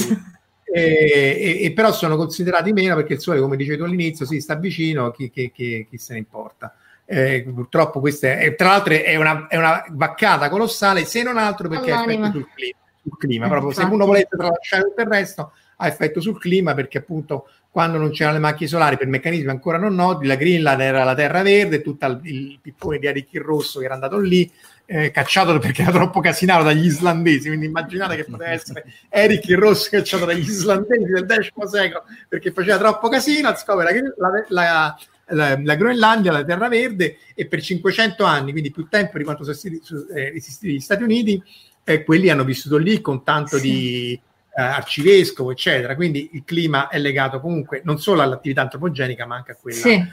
E, 0.73 1.61
e, 1.63 1.73
però 1.73 1.93
sono 1.93 2.17
considerati 2.17 2.73
meno 2.73 2.97
perché 2.97 3.15
il 3.15 3.21
Sole, 3.21 3.41
come 3.41 3.57
dicevi 3.57 3.77
tu 3.77 3.85
all'inizio, 3.85 4.27
si 4.27 4.41
sta 4.41 4.57
vicino, 4.57 5.11
chi, 5.13 5.31
chi, 5.31 5.53
chi, 5.53 5.87
chi 5.89 5.99
se 5.99 6.15
ne 6.15 6.19
importa. 6.19 6.75
Eh, 7.05 7.47
purtroppo 7.55 8.01
questa 8.01 8.39
è, 8.39 8.55
tra 8.57 8.71
l'altro 8.71 8.95
è 8.95 9.15
una, 9.15 9.47
è 9.47 9.57
una 9.57 9.85
vaccata 9.91 10.49
colossale, 10.49 11.05
se 11.05 11.23
non 11.23 11.39
altro 11.39 11.69
perché 11.69 11.93
ha 11.93 12.03
effetto 12.03 12.31
sul 12.33 12.49
clima. 12.53 12.79
Sul 13.03 13.17
clima. 13.17 13.49
Proprio, 13.49 13.71
se 13.71 13.85
uno 13.85 14.07
volesse 14.07 14.37
tralasciare 14.37 14.83
tutto 14.83 15.01
il 15.03 15.07
resto, 15.07 15.53
ha 15.77 15.87
effetto 15.87 16.21
sul 16.21 16.39
clima 16.41 16.75
perché 16.75 16.99
appunto 16.99 17.49
quando 17.71 17.99
non 17.99 18.11
c'erano 18.11 18.37
le 18.37 18.43
macchie 18.43 18.67
solari 18.67 18.97
per 18.97 19.07
meccanismi 19.07 19.51
ancora 19.51 19.77
non 19.77 19.95
noti, 19.95 20.27
la 20.27 20.35
Greenland 20.35 20.81
era 20.81 21.05
la 21.05 21.15
terra 21.15 21.43
verde, 21.43 21.83
tutto 21.83 22.07
il, 22.07 22.21
il 22.23 22.59
pippone 22.61 22.99
di 22.99 23.07
Arichi 23.07 23.39
Rosso 23.39 23.79
che 23.79 23.85
era 23.85 23.95
andato 23.95 24.19
lì, 24.19 24.51
eh, 24.87 25.11
cacciato 25.11 25.59
perché 25.59 25.83
era 25.83 25.91
troppo 25.91 26.21
casinato 26.21 26.63
dagli 26.63 26.87
islandesi, 26.87 27.49
quindi 27.49 27.67
immaginate 27.67 28.17
che 28.17 28.25
poteva 28.25 28.51
essere 28.51 28.85
Eric 29.09 29.49
il 29.49 29.59
Rosso 29.59 29.89
cacciato 29.91 30.25
dagli 30.25 30.49
islandesi 30.49 31.11
del 31.11 31.27
X 31.27 31.65
secolo 31.65 32.05
perché 32.29 32.53
faceva 32.53 32.79
troppo 32.79 33.09
casino, 33.09 33.55
scopre 33.57 33.85
la, 33.85 34.31
la, 34.49 34.97
la, 35.29 35.61
la, 35.61 35.75
Groenlandia, 35.75 36.31
la 36.31 36.45
terra 36.45 36.69
verde 36.69 37.19
e 37.35 37.47
per 37.47 37.61
500 37.61 38.25
anni, 38.25 38.53
quindi 38.53 38.71
più 38.71 38.87
tempo 38.89 39.19
di 39.19 39.25
quanto 39.25 39.43
sono 39.43 39.75
eh, 40.15 40.33
esistiti 40.35 40.75
gli 40.75 40.81
Stati 40.81 41.03
Uniti, 41.03 41.43
eh, 41.83 42.05
quelli 42.05 42.31
hanno 42.31 42.45
vissuto 42.45 42.77
lì 42.77 43.01
con 43.01 43.25
tanto 43.25 43.59
sì. 43.59 43.63
di 43.63 44.21
eh, 44.57 44.63
arcivescovo, 44.63 45.51
eccetera, 45.51 45.97
quindi 45.97 46.31
il 46.35 46.45
clima 46.45 46.89
è 46.89 46.99
legato 46.99 47.41
comunque 47.41 47.81
non 47.85 47.99
solo 47.99 48.23
all'attività 48.23 48.63
antropogenica 48.63 49.27
ma 49.27 49.35
anche 49.35 49.51
a 49.53 49.57
quella 49.61 49.81
sì. 49.81 50.05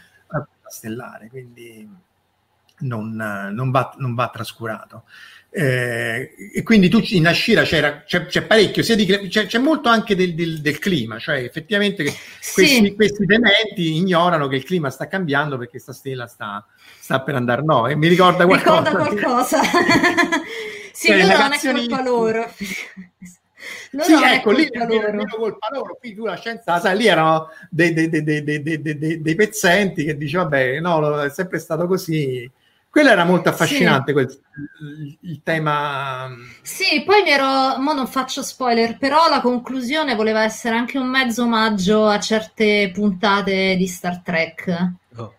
stellare, 0.68 1.30
quindi 1.30 1.88
non, 2.84 3.16
non, 3.54 3.72
va, 3.72 3.94
non 3.98 4.14
va, 4.14 4.30
trascurato. 4.30 5.04
Eh, 5.56 6.34
e 6.52 6.64
quindi 6.64 6.90
tu 6.90 7.00
in 7.10 7.28
Ashira 7.28 7.62
c'era, 7.62 8.02
c'è, 8.02 8.26
c'è 8.26 8.42
parecchio, 8.42 8.84
di, 8.96 9.06
c'è, 9.28 9.46
c'è, 9.46 9.60
molto 9.60 9.88
anche 9.88 10.16
del, 10.16 10.34
del, 10.34 10.62
del, 10.62 10.80
clima, 10.80 11.20
cioè 11.20 11.44
effettivamente 11.44 12.04
questi, 12.04 12.66
sì. 12.66 12.96
questi 12.96 13.24
tementi 13.28 13.98
ignorano 13.98 14.48
che 14.48 14.56
il 14.56 14.64
clima 14.64 14.90
sta 14.90 15.08
cambiando 15.08 15.58
perché 15.58 15.74
questa 15.74 15.94
stella 15.94 16.26
sta, 16.26 16.66
sta 17.00 17.22
per 17.22 17.36
andare 17.36 17.62
no, 17.62 17.86
e 17.86 17.96
mi 17.96 18.08
ricorda 18.08 18.48
qualcosa. 18.48 18.90
Ricorda 18.90 19.06
qualcosa. 19.06 19.62
sì, 20.92 21.08
cioè, 21.10 21.28
però 21.28 21.38
non 21.38 21.54
è 21.54 21.60
colpa 21.62 22.02
loro. 22.02 22.52
No, 23.92 24.04
sì, 24.04 24.14
ecco, 24.14 24.52
lì 24.52 24.68
meno 24.72 25.24
colpa 25.38 25.68
loro, 25.72 25.96
qui 26.00 26.16
tu 26.16 26.26
la 26.26 26.36
scienza, 26.36 26.80
sai, 26.80 26.98
lì 26.98 27.06
erano 27.06 27.50
dei, 27.70 27.94
dei, 27.94 28.10
dei, 28.10 29.22
dei, 29.22 29.36
pezzenti 29.36 30.04
che 30.04 30.18
dice, 30.18 30.38
vabbè, 30.38 30.80
no, 30.80 31.22
è 31.22 31.30
sempre 31.30 31.60
stato 31.60 31.86
così, 31.86 32.50
quello 32.94 33.10
era 33.10 33.24
molto 33.26 33.50
affascinante, 33.50 34.06
sì. 34.06 34.14
quel, 34.14 34.40
il, 35.02 35.18
il, 35.22 35.42
tema. 35.42 36.30
Sì, 36.62 37.02
poi 37.04 37.24
mi 37.24 37.32
ero. 37.32 37.80
Mo 37.80 37.92
non 37.92 38.06
faccio 38.06 38.44
spoiler, 38.44 39.00
però 39.00 39.28
la 39.30 39.42
conclusione 39.42 40.14
voleva 40.14 40.44
essere 40.44 40.76
anche 40.76 41.00
un 41.00 41.08
mezzo 41.08 41.42
omaggio 41.42 42.06
a 42.06 42.20
certe 42.20 42.92
puntate 42.94 43.76
di 43.78 43.88
Star 43.88 44.22
Trek. 44.22 44.92
Oh. 45.16 45.34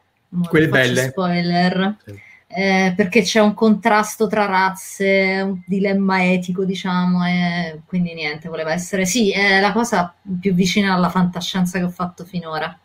Quelle 0.49 0.67
belle. 0.67 1.11
Spoiler. 1.11 1.97
Sì. 2.05 2.21
Eh, 2.49 2.93
perché 2.97 3.23
c'è 3.23 3.39
un 3.39 3.55
contrasto 3.55 4.27
tra 4.27 4.47
razze, 4.47 5.41
un 5.45 5.63
dilemma 5.65 6.29
etico, 6.29 6.65
diciamo, 6.65 7.25
e 7.25 7.83
quindi 7.87 8.15
niente, 8.15 8.49
voleva 8.49 8.73
essere 8.73 9.07
sì, 9.07 9.31
è 9.31 9.61
la 9.61 9.71
cosa 9.71 10.13
più 10.41 10.55
vicina 10.55 10.93
alla 10.93 11.09
fantascienza 11.09 11.79
che 11.79 11.85
ho 11.85 11.91
fatto 11.91 12.25
finora. 12.25 12.77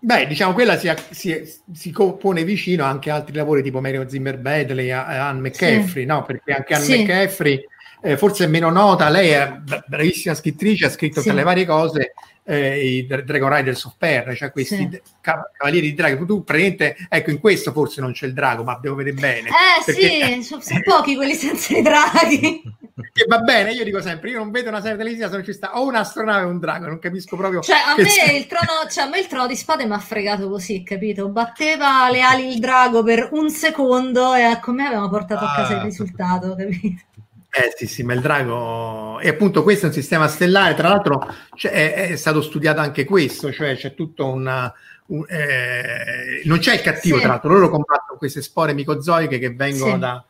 Beh, 0.00 0.26
diciamo, 0.26 0.52
quella 0.52 0.78
si, 0.78 0.92
si, 1.10 1.60
si 1.72 1.90
pone 1.90 2.44
vicino 2.44 2.84
anche 2.84 3.10
a 3.10 3.16
altri 3.16 3.34
lavori 3.34 3.62
tipo 3.62 3.80
Mario 3.80 4.08
Zimmer 4.08 4.38
Badley, 4.38 4.90
Anne 4.90 5.40
McCaffrey, 5.40 6.02
sì. 6.02 6.04
no? 6.04 6.22
Perché 6.22 6.52
anche 6.52 6.74
Anne 6.74 6.84
sì. 6.84 7.02
McCaffrey, 7.02 7.66
eh, 8.02 8.16
forse 8.16 8.44
è 8.44 8.46
meno 8.46 8.70
nota, 8.70 9.08
lei 9.08 9.30
è 9.30 9.60
bravissima 9.86 10.34
scrittrice, 10.34 10.86
ha 10.86 10.90
scritto 10.90 11.20
sì. 11.20 11.26
tra 11.26 11.36
le 11.36 11.42
varie 11.42 11.66
cose 11.66 12.12
eh, 12.44 12.96
i 12.96 13.06
Dragon 13.06 13.54
Riders 13.54 13.84
of 13.84 13.94
Perra, 13.98 14.34
cioè 14.34 14.50
questi 14.50 14.88
sì. 14.90 15.00
cavalieri 15.20 15.90
di 15.90 15.94
drago. 15.94 16.24
Tu 16.24 16.44
praticamente, 16.44 16.96
ecco, 17.08 17.30
in 17.30 17.40
questo 17.40 17.72
forse 17.72 18.00
non 18.00 18.12
c'è 18.12 18.26
il 18.26 18.32
drago, 18.32 18.62
ma 18.62 18.78
devo 18.80 18.94
vedere 18.94 19.16
bene. 19.16 19.48
Eh 19.48 19.84
perché... 19.84 20.40
sì, 20.40 20.42
sono 20.42 20.80
pochi 20.82 21.14
quelli 21.14 21.34
senza 21.34 21.76
i 21.76 21.82
draghi. 21.82 22.62
che 23.12 23.24
va 23.26 23.38
bene, 23.38 23.72
io 23.72 23.84
dico 23.84 24.00
sempre, 24.00 24.30
io 24.30 24.38
non 24.38 24.50
vedo 24.50 24.68
una 24.68 24.80
serie 24.80 24.96
televisiva 24.96 25.28
se 25.28 25.34
non 25.34 25.44
ci 25.44 25.52
sta 25.52 25.78
o 25.78 25.86
un'astronave 25.86 26.44
o 26.44 26.48
un 26.48 26.58
drago, 26.58 26.86
non 26.86 26.98
capisco 26.98 27.36
proprio. 27.36 27.60
Cioè, 27.60 27.76
a, 27.76 27.94
me 27.96 28.36
il, 28.36 28.46
trono, 28.46 28.88
cioè, 28.90 29.04
a 29.04 29.08
me 29.08 29.20
il 29.20 29.26
trono 29.26 29.46
di 29.46 29.56
spade 29.56 29.86
mi 29.86 29.94
ha 29.94 29.98
fregato 29.98 30.48
così, 30.48 30.82
capito? 30.82 31.28
Batteva 31.28 32.10
le 32.10 32.20
ali 32.20 32.52
il 32.52 32.58
drago 32.58 33.02
per 33.02 33.28
un 33.32 33.50
secondo 33.50 34.34
e 34.34 34.42
ecco, 34.42 34.72
me 34.72 34.86
avevamo 34.86 35.08
portato 35.08 35.44
ah. 35.44 35.52
a 35.52 35.54
casa 35.54 35.72
il 35.74 35.78
ah. 35.80 35.84
risultato, 35.84 36.54
capito? 36.56 37.02
Eh 37.50 37.72
sì, 37.76 37.86
sì, 37.86 38.02
ma 38.02 38.12
il 38.12 38.20
drago... 38.20 39.18
E 39.20 39.28
appunto 39.28 39.62
questo 39.62 39.86
è 39.86 39.88
un 39.88 39.94
sistema 39.94 40.28
stellare, 40.28 40.74
tra 40.74 40.88
l'altro 40.88 41.26
cioè, 41.54 41.72
è, 41.72 42.08
è, 42.10 42.16
stato 42.16 42.42
studiato 42.42 42.80
anche 42.80 43.04
questo, 43.04 43.50
cioè 43.50 43.74
c'è 43.74 43.94
tutto 43.94 44.26
un... 44.26 44.72
un 45.06 45.24
eh, 45.28 46.42
non 46.44 46.58
c'è 46.58 46.74
il 46.74 46.82
cattivo, 46.82 47.16
sì. 47.16 47.22
tra 47.22 47.32
l'altro, 47.32 47.50
loro 47.50 47.70
combattono 47.70 48.18
queste 48.18 48.42
spore 48.42 48.74
micozoiche 48.74 49.38
che 49.38 49.54
vengono 49.54 49.94
sì. 49.94 49.98
da, 49.98 50.24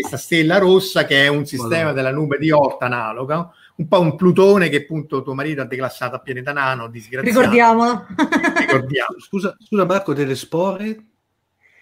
questa 0.00 0.16
stella 0.16 0.58
rossa 0.58 1.04
che 1.04 1.24
è 1.24 1.28
un 1.28 1.44
sistema 1.44 1.92
della 1.92 2.12
nube 2.12 2.38
di 2.38 2.52
Oort 2.52 2.80
analogo, 2.82 3.52
un 3.76 3.88
po' 3.88 4.00
un 4.00 4.14
Plutone 4.14 4.68
che 4.68 4.76
appunto 4.76 5.22
tuo 5.22 5.34
marito 5.34 5.62
ha 5.62 5.64
declassato 5.64 6.14
a 6.14 6.20
pianeta 6.20 6.52
nano, 6.52 6.88
disgraziato. 6.88 7.40
Ricordiamolo. 7.40 8.06
Ricordiamo. 8.58 9.18
Scusa, 9.18 9.56
scusa 9.58 9.84
Marco, 9.84 10.14
delle 10.14 10.36
spore? 10.36 11.04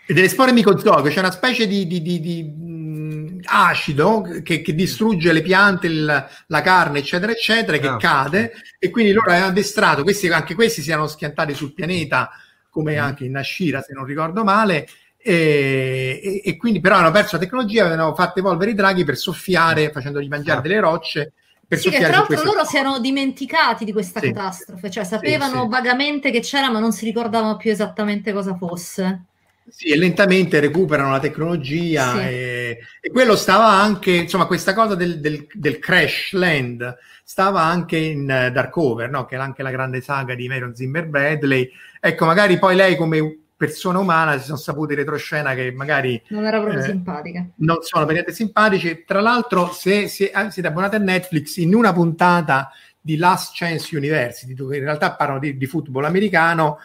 E 0.06 0.14
delle 0.14 0.28
spore 0.28 0.52
micozoiche, 0.52 1.10
c'è 1.10 1.18
una 1.18 1.30
specie 1.30 1.66
di, 1.66 1.86
di, 1.86 2.00
di, 2.00 2.20
di 2.20 3.40
acido 3.44 4.22
che, 4.42 4.62
che, 4.62 4.74
distrugge 4.74 5.32
le 5.32 5.42
piante, 5.42 5.88
il, 5.88 6.28
la 6.46 6.60
carne, 6.62 7.00
eccetera, 7.00 7.32
eccetera, 7.32 7.76
che 7.76 7.88
ah, 7.88 7.96
cade 7.96 8.52
e 8.78 8.88
quindi 8.90 9.12
loro 9.12 9.32
hanno 9.32 9.46
addestrato, 9.46 10.04
questi, 10.04 10.28
anche 10.28 10.54
questi 10.54 10.80
si 10.80 10.90
erano 10.90 11.08
schiantati 11.08 11.54
sul 11.54 11.74
pianeta, 11.74 12.30
come 12.70 12.96
mm. 12.96 13.02
anche 13.02 13.24
in 13.24 13.36
Ashira, 13.36 13.82
se 13.82 13.94
non 13.94 14.04
ricordo 14.04 14.44
male, 14.44 14.86
e, 15.28 16.20
e, 16.22 16.40
e, 16.44 16.56
quindi 16.56 16.78
però 16.78 16.98
hanno 16.98 17.10
perso 17.10 17.34
la 17.34 17.42
tecnologia, 17.42 17.84
avevano 17.84 18.14
fatto 18.14 18.38
evolvere 18.38 18.70
i 18.70 18.74
draghi 18.74 19.02
per 19.02 19.16
soffiare, 19.16 19.90
facendogli 19.90 20.28
mangiare 20.28 20.60
ah. 20.60 20.62
delle 20.62 20.78
rocce. 20.78 21.32
Per 21.66 21.80
sì, 21.80 21.90
che 21.90 21.98
tra 21.98 22.10
l'altro 22.10 22.44
loro 22.44 22.64
si 22.64 22.76
erano 22.76 23.00
dimenticati 23.00 23.84
di 23.84 23.90
questa 23.90 24.20
sì. 24.20 24.30
catastrofe, 24.30 24.88
cioè 24.88 25.02
sapevano 25.02 25.62
sì, 25.62 25.68
vagamente 25.68 26.30
che 26.30 26.38
c'era, 26.38 26.70
ma 26.70 26.78
non 26.78 26.92
si 26.92 27.04
ricordavano 27.04 27.56
più 27.56 27.72
esattamente 27.72 28.32
cosa 28.32 28.54
fosse. 28.54 29.24
Sì, 29.68 29.88
e 29.88 29.96
lentamente 29.96 30.60
recuperano 30.60 31.10
la 31.10 31.18
tecnologia 31.18 32.22
e, 32.22 32.78
e, 33.00 33.10
quello 33.10 33.34
stava 33.34 33.66
anche, 33.66 34.12
insomma, 34.12 34.46
questa 34.46 34.74
cosa 34.74 34.94
del, 34.94 35.18
del, 35.18 35.44
del 35.52 35.80
crash 35.80 36.34
land 36.34 36.96
stava 37.24 37.62
anche 37.62 37.96
in 37.96 38.20
uh, 38.20 38.52
Darkover, 38.52 39.10
no? 39.10 39.24
che 39.24 39.34
era 39.34 39.42
anche 39.42 39.64
la 39.64 39.72
grande 39.72 40.00
saga 40.00 40.36
di 40.36 40.46
Marion 40.46 40.72
Zimmer 40.72 41.08
Bradley. 41.08 41.68
Ecco, 41.98 42.26
magari 42.26 42.60
poi 42.60 42.76
lei 42.76 42.94
come 42.94 43.45
persona 43.56 43.98
umana 43.98 44.38
si 44.38 44.44
sono 44.44 44.58
saputi 44.58 44.94
retroscena 44.94 45.54
che 45.54 45.72
magari 45.72 46.22
non 46.28 46.44
era 46.44 46.60
proprio 46.60 46.80
eh, 46.80 46.84
simpatica. 46.84 47.46
Non 47.56 47.78
sono 47.80 48.04
per 48.04 48.14
niente 48.14 48.32
simpatici. 48.32 49.04
Tra 49.06 49.20
l'altro, 49.20 49.72
se, 49.72 50.08
se 50.08 50.30
eh, 50.34 50.50
siete 50.50 50.68
abbonati 50.68 50.96
a 50.96 50.98
Netflix, 50.98 51.56
in 51.56 51.74
una 51.74 51.92
puntata 51.92 52.70
di 53.00 53.16
Last 53.16 53.52
Chance 53.54 53.96
University, 53.96 54.52
dove 54.52 54.76
in 54.76 54.82
realtà 54.82 55.14
parlano 55.14 55.40
di, 55.40 55.56
di 55.56 55.66
football 55.66 56.04
americano, 56.04 56.78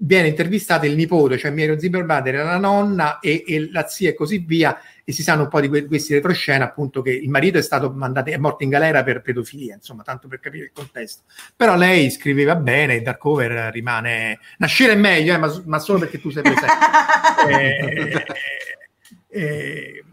viene 0.00 0.28
intervistata 0.28 0.86
il 0.86 0.94
nipote, 0.94 1.38
cioè 1.38 1.50
Miro 1.50 1.78
Zimmerbader, 1.78 2.36
la 2.36 2.58
nonna 2.58 3.18
e, 3.18 3.42
e, 3.46 3.68
la 3.72 3.86
zia 3.86 4.10
e 4.10 4.14
così 4.14 4.38
via, 4.38 4.78
e 5.02 5.12
si 5.12 5.22
sanno 5.22 5.42
un 5.42 5.48
po' 5.48 5.60
di 5.60 5.68
que- 5.68 5.86
questi 5.86 6.14
retroscena, 6.14 6.64
appunto 6.64 7.02
che 7.02 7.10
il 7.10 7.28
marito 7.28 7.58
è 7.58 7.62
stato 7.62 7.90
mandato, 7.90 8.30
è 8.30 8.36
morto 8.36 8.62
in 8.62 8.70
galera 8.70 9.02
per 9.02 9.22
pedofilia, 9.22 9.74
insomma, 9.74 10.02
tanto 10.02 10.28
per 10.28 10.38
capire 10.38 10.66
il 10.66 10.72
contesto. 10.72 11.22
Però 11.56 11.76
lei 11.76 12.10
scriveva 12.10 12.54
bene, 12.54 12.96
e 12.96 13.00
Darkover 13.02 13.72
rimane... 13.72 14.38
Nascere 14.58 14.92
è 14.92 14.96
meglio, 14.96 15.34
eh, 15.34 15.38
ma, 15.38 15.62
ma, 15.66 15.78
solo 15.78 15.98
perché 15.98 16.20
tu 16.20 16.30
sei 16.30 16.42
presente. 16.42 16.74
eh, 17.48 18.24
eh, 19.30 20.04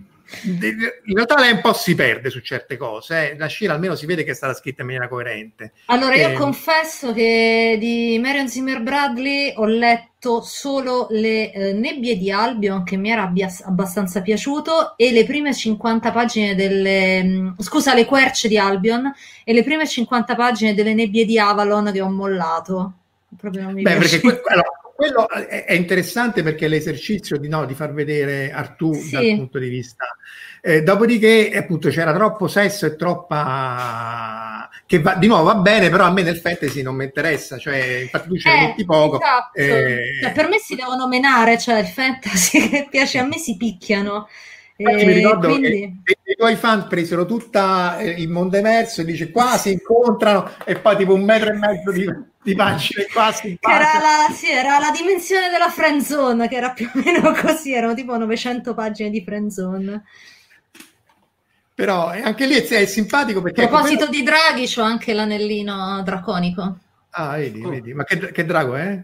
in 0.44 1.14
realtà 1.14 1.40
lei 1.40 1.52
un 1.52 1.62
po' 1.62 1.74
si 1.74 1.96
perde 1.96 2.30
su 2.30 2.40
certe 2.40 2.78
cose. 2.78 3.32
Eh. 3.32 3.38
La 3.38 3.48
Scira 3.48 3.74
almeno 3.74 3.96
si 3.96 4.06
vede 4.06 4.24
che 4.24 4.32
è 4.32 4.36
stata 4.36 4.54
scritta 4.54 4.82
in 4.82 4.88
maniera 4.88 5.08
coerente. 5.08 5.74
Allora, 5.86 6.16
io 6.16 6.30
eh, 6.30 6.34
confesso 6.34 7.14
che 7.14 7.78
di 7.80 8.20
Marion 8.22 8.48
Zimmer 8.48 8.82
Bradley 8.82 9.54
ho 9.56 9.66
letto 9.66 10.42
solo 10.42 11.08
le 11.12 11.52
eh, 11.52 11.74
nebbie 11.74 12.18
di 12.18 12.32
Albion, 12.32 12.84
che 12.84 12.98
mi 12.98 13.10
era 13.10 13.24
abbia- 13.24 13.54
abbastanza 13.64 14.22
piaciuto, 14.22 14.98
e 14.98 15.12
le 15.12 15.26
prime 15.26 15.54
50 15.54 16.12
pagine 16.12 16.56
delle. 16.56 17.24
Mm, 17.24 17.50
scusa, 17.60 17.94
le 17.94 18.06
querce 18.06 18.48
di 18.48 18.58
Albion, 18.58 19.12
e 19.44 19.54
le 19.54 19.64
prime 19.64 19.88
50 19.88 20.36
pagine 20.36 20.74
delle 20.74 20.94
nebbie 20.94 21.26
di 21.26 21.38
Avalon 21.40 21.92
che 21.92 22.02
ho 22.02 22.10
mollato. 22.10 22.94
Proprio 23.38 23.64
non 23.64 23.74
mi 23.74 23.82
Beh, 23.82 23.96
perché 23.98 24.20
que- 24.20 24.42
allora, 24.46 24.70
quello 24.96 25.28
è, 25.30 25.66
è 25.66 25.74
interessante 25.74 26.42
perché 26.44 26.66
è 26.66 26.70
l'esercizio 26.70 27.38
di, 27.38 27.48
no, 27.50 27.66
di 27.66 27.74
far 27.76 27.94
vedere 27.94 28.52
Artù 28.52 28.94
Sì. 28.94 29.10
dal 29.10 29.32
punto 29.34 29.60
di 29.60 29.68
vista. 29.70 30.06
Eh, 30.62 30.82
dopodiché, 30.84 31.52
appunto, 31.56 31.90
c'era 31.90 32.14
troppo 32.14 32.48
sesso 32.48 32.86
e 32.86 32.96
troppa. 32.96 34.70
che 34.86 35.02
va, 35.02 35.16
di 35.16 35.28
nuovo 35.28 35.44
va 35.46 35.56
bene, 35.56 35.90
però 35.90 36.06
a 36.06 36.12
me 36.12 36.24
nel 36.24 36.38
fantasy 36.38 36.82
non 36.82 36.96
mi 36.96 37.04
interessa. 37.06 37.58
Cioè, 37.58 38.00
infatti, 38.02 38.28
tu 38.30 38.38
ce 38.38 38.50
ne 38.50 38.58
Eh, 38.58 38.60
metti 38.60 38.86
poco. 38.86 39.18
esatto. 39.18 39.60
eh, 39.60 39.98
Cioè, 40.20 40.32
per 40.32 40.48
me 40.50 40.58
si 40.60 40.76
devono 40.76 41.08
menare, 41.08 41.58
cioè 41.58 41.80
il 41.80 41.88
fantasy 41.88 42.70
che 42.70 42.88
piace 42.90 43.18
a 43.20 43.24
me 43.26 43.38
si 43.38 43.58
picchiano. 43.58 44.28
Infatti 44.78 45.06
mi 45.06 45.14
Eh, 45.14 45.14
ricordo 45.14 45.48
quindi... 45.50 45.70
che 46.04 46.18
i 46.32 46.36
tuoi 46.36 46.56
fan 46.56 46.88
presero 46.88 47.26
tutta 47.26 47.98
eh, 48.00 48.10
il 48.22 48.30
mondo 48.30 48.58
emerso 48.58 49.02
e 49.02 49.06
dice 49.06 49.32
qua 49.32 49.58
si 49.58 49.72
incontrano 49.72 50.50
e 50.66 50.78
poi 50.80 50.98
tipo 50.98 51.14
un 51.14 51.24
metro 51.24 51.50
e 51.50 51.54
mezzo 51.58 51.92
di, 51.92 52.06
di 52.46 52.56
pagine 52.56 53.08
qua 53.12 53.32
si 53.32 53.58
era 53.60 54.00
la, 54.00 54.32
sì, 54.32 54.52
era 54.52 54.78
la 54.78 54.92
dimensione 54.92 55.50
della 55.50 55.70
friendzone, 55.70 56.48
che 56.48 56.56
era 56.56 56.72
più 56.72 56.88
o 56.94 57.00
meno 57.04 57.34
così, 57.42 57.74
erano 57.74 57.96
tipo 57.96 58.16
900 58.16 58.74
pagine 58.76 59.10
di 59.10 59.24
friendzone. 59.24 60.04
Però 61.74 62.14
eh, 62.14 62.22
anche 62.22 62.46
lì 62.46 62.54
è, 62.54 62.86
simpatico 62.86 63.40
A 63.40 63.42
perché... 63.42 63.64
ecco, 63.64 63.72
proposito 63.72 64.06
quello- 64.06 64.12
di 64.12 64.24
draghi, 64.24 64.68
c'ho 64.68 64.84
anche 64.84 65.14
l'anellino 65.14 66.02
draconico. 66.04 66.78
Ah, 67.10 67.36
vedi, 67.38 67.62
vedi. 67.62 67.94
Ma 67.94 68.04
che, 68.04 68.32
che 68.32 68.46
drago 68.46 68.76
è? 68.76 69.02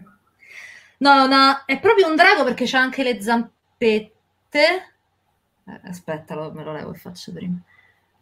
No, 0.98 1.26
no, 1.26 1.62
è 1.66 1.80
proprio 1.80 2.08
un 2.08 2.14
drago 2.14 2.44
perché 2.44 2.64
c'ha 2.66 2.78
anche 2.80 3.02
le 3.02 3.20
zampette. 3.20 4.12
Eh, 4.52 5.80
aspetta, 5.84 6.34
lo- 6.34 6.52
me 6.52 6.62
lo 6.62 6.72
levo 6.72 6.92
e 6.94 6.98
faccio 6.98 7.32
prima. 7.32 7.56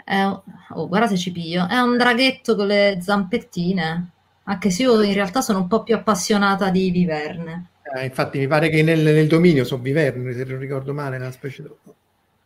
Un- 0.07 0.41
Oh, 0.75 0.89
guarda 0.89 1.09
se 1.09 1.16
ci 1.18 1.31
piglio. 1.31 1.68
È 1.68 1.79
un 1.79 1.97
draghetto 1.97 2.57
con 2.57 2.66
le 2.66 2.99
zampettine. 3.01 4.11
Anche 4.51 4.71
se 4.71 4.83
io 4.83 5.01
in 5.03 5.15
realtà 5.15 5.43
sono 5.43 5.61
un 5.61 5.69
po' 5.69 5.85
più 5.85 5.95
appassionata 5.95 6.71
di 6.71 6.91
viverne. 6.91 7.67
Eh, 7.95 8.07
infatti 8.07 8.39
mi 8.39 8.49
pare 8.49 8.69
che 8.69 8.83
nel, 8.83 8.99
nel 9.01 9.29
dominio 9.29 9.63
sono 9.65 9.81
viverni, 9.81 10.33
se 10.35 10.43
non 10.43 10.59
ricordo 10.59 10.93
male, 10.93 11.19
nella 11.19 11.31
specie 11.31 11.63
di... 11.63 11.69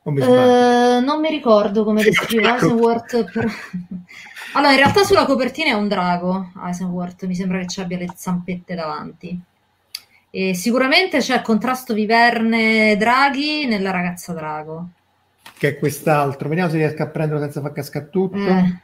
Mi? 0.02 0.20
Eh, 0.20 1.00
non 1.02 1.18
mi 1.20 1.30
ricordo 1.30 1.82
come 1.82 2.02
descrive 2.02 2.42
ecco. 2.46 2.66
Eisenworth. 2.66 3.32
per- 3.32 3.50
Allora, 4.52 4.72
in 4.72 4.78
realtà 4.78 5.02
sulla 5.02 5.24
copertina 5.24 5.70
è 5.70 5.72
un 5.72 5.88
drago. 5.88 6.52
Eisenworth 6.62 7.24
mi 7.24 7.34
sembra 7.34 7.58
che 7.60 7.68
ci 7.68 7.80
abbia 7.80 7.96
le 7.96 8.12
zampette 8.14 8.74
davanti. 8.74 9.40
E 10.28 10.52
sicuramente 10.52 11.20
c'è 11.20 11.40
contrasto 11.40 11.94
viverne-draghi 11.94 13.64
nella 13.64 13.90
ragazza 13.92 14.34
drago. 14.34 14.88
Che 15.56 15.68
è 15.68 15.78
quest'altro. 15.78 16.50
Vediamo 16.50 16.68
se 16.68 16.76
riesco 16.76 17.02
a 17.02 17.06
prenderlo 17.06 17.40
senza 17.40 17.62
far 17.62 17.72
cascare 17.72 18.10
tutto. 18.10 18.36
Eh, 18.36 18.78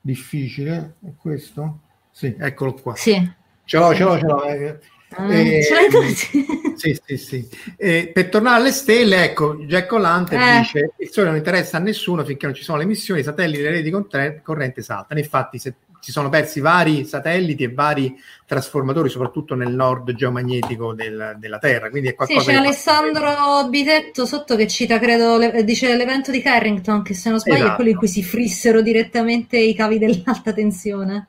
Difficile. 0.00 0.94
È 1.04 1.10
questo? 1.18 1.80
Sì, 2.16 2.32
eccolo 2.38 2.74
qua. 2.74 2.94
sì. 2.94 3.28
Ce 3.64 3.76
l'ho, 3.76 3.92
ce 3.94 4.02
l'ho, 4.04 4.18
ce 4.18 4.24
l'ho. 4.26 4.44
eh. 4.44 4.78
Eh, 5.16 5.58
Eh, 5.58 5.62
ce 5.64 5.74
l'hai 5.74 5.88
tutti? 5.88 6.46
Sì, 6.76 6.98
sì, 7.06 7.16
sì. 7.16 7.48
Eh, 7.76 8.10
per 8.12 8.28
tornare 8.28 8.60
alle 8.60 8.72
stelle, 8.72 9.22
ecco, 9.24 9.54
Jack 9.56 9.90
O'Lantern 9.92 10.40
Eh. 10.42 10.58
dice 10.60 10.92
il 10.98 11.08
sole 11.10 11.28
non 11.28 11.36
interessa 11.36 11.76
a 11.76 11.80
nessuno 11.80 12.24
finché 12.24 12.46
non 12.46 12.54
ci 12.54 12.62
sono 12.64 12.78
le 12.78 12.84
missioni, 12.84 13.20
i 13.20 13.24
satelliti 13.24 13.60
e 13.60 13.62
le 13.62 13.70
reti 13.70 13.90
contre- 13.90 14.40
corrente 14.44 14.82
saltano. 14.82 15.18
Infatti, 15.20 15.58
se 15.58 15.74
si 16.00 16.10
sono 16.12 16.28
persi 16.28 16.60
vari 16.60 17.04
satelliti 17.06 17.62
e 17.64 17.72
vari 17.72 18.14
trasformatori, 18.44 19.08
soprattutto 19.08 19.54
nel 19.54 19.72
nord 19.72 20.12
geomagnetico 20.14 20.92
del- 20.92 21.36
della 21.38 21.58
Terra. 21.58 21.88
Quindi 21.90 22.08
è 22.08 22.10
Sì, 22.10 22.16
qualcosa 22.16 22.40
c'è 22.44 22.50
che- 22.50 22.56
Alessandro 22.58 23.68
Bitetto 23.70 24.26
sotto 24.26 24.56
che 24.56 24.66
cita, 24.66 24.98
credo, 24.98 25.38
le- 25.38 25.64
dice 25.64 25.96
l'evento 25.96 26.30
di 26.30 26.42
Carrington, 26.42 27.02
che 27.02 27.14
se 27.14 27.30
non 27.30 27.38
sbaglio 27.38 27.56
è 27.56 27.60
Esatto. 27.60 27.74
quello 27.76 27.90
in 27.90 27.96
cui 27.96 28.08
si 28.08 28.22
frissero 28.22 28.82
direttamente 28.82 29.56
i 29.56 29.74
cavi 29.74 29.98
dell'alta 29.98 30.52
tensione. 30.52 31.28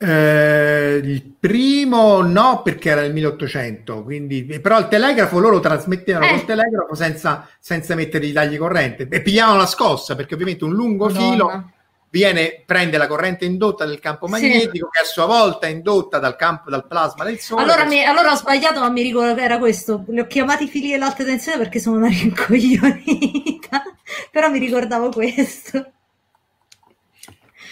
Eh, 0.00 1.00
il 1.02 1.22
primo 1.40 2.20
no, 2.22 2.62
perché 2.62 2.90
era 2.90 3.00
nel 3.00 3.12
1800, 3.12 4.04
quindi, 4.04 4.44
però 4.60 4.78
il 4.78 4.86
telegrafo 4.86 5.40
loro 5.40 5.58
trasmettevano 5.58 6.24
Eh. 6.26 6.30
col 6.30 6.44
telegrafo 6.44 6.94
senza, 6.94 7.48
senza 7.58 7.96
mettere 7.96 8.26
i 8.26 8.32
tagli 8.32 8.56
corrente 8.56 9.08
e 9.10 9.22
pigliavano 9.22 9.58
la 9.58 9.66
scossa 9.66 10.14
perché 10.14 10.34
ovviamente 10.34 10.62
un 10.64 10.72
lungo 10.72 11.06
Madonna. 11.06 11.30
filo 11.30 11.72
viene, 12.10 12.62
prende 12.64 12.96
la 12.96 13.08
corrente 13.08 13.44
indotta 13.44 13.84
del 13.86 13.98
campo 13.98 14.26
Sì. 14.26 14.32
magnetico 14.32 14.88
che 14.88 15.00
a 15.00 15.04
sua 15.04 15.26
volta 15.26 15.66
è 15.66 15.70
indotta 15.70 16.20
dal 16.20 16.36
campo 16.36 16.70
dal 16.70 16.86
plasma 16.86 17.24
del 17.24 17.40
sole. 17.40 17.62
Allora, 17.62 17.84
mi- 17.84 18.04
allora 18.04 18.30
ho 18.30 18.36
sbagliato, 18.36 18.78
ma 18.78 18.88
mi 18.90 19.02
ricordo 19.02 19.34
che 19.34 19.42
era 19.42 19.58
questo. 19.58 20.04
Li 20.10 20.20
ho 20.20 20.26
chiamati 20.28 20.68
fili 20.68 20.90
dell'alta 20.92 21.24
tensione 21.24 21.58
perché 21.58 21.80
sono 21.80 21.96
una 21.96 22.08
rincoglionita. 22.08 23.82
Però 24.30 24.48
mi 24.48 24.60
ricordavo 24.60 25.08
questo. 25.10 25.90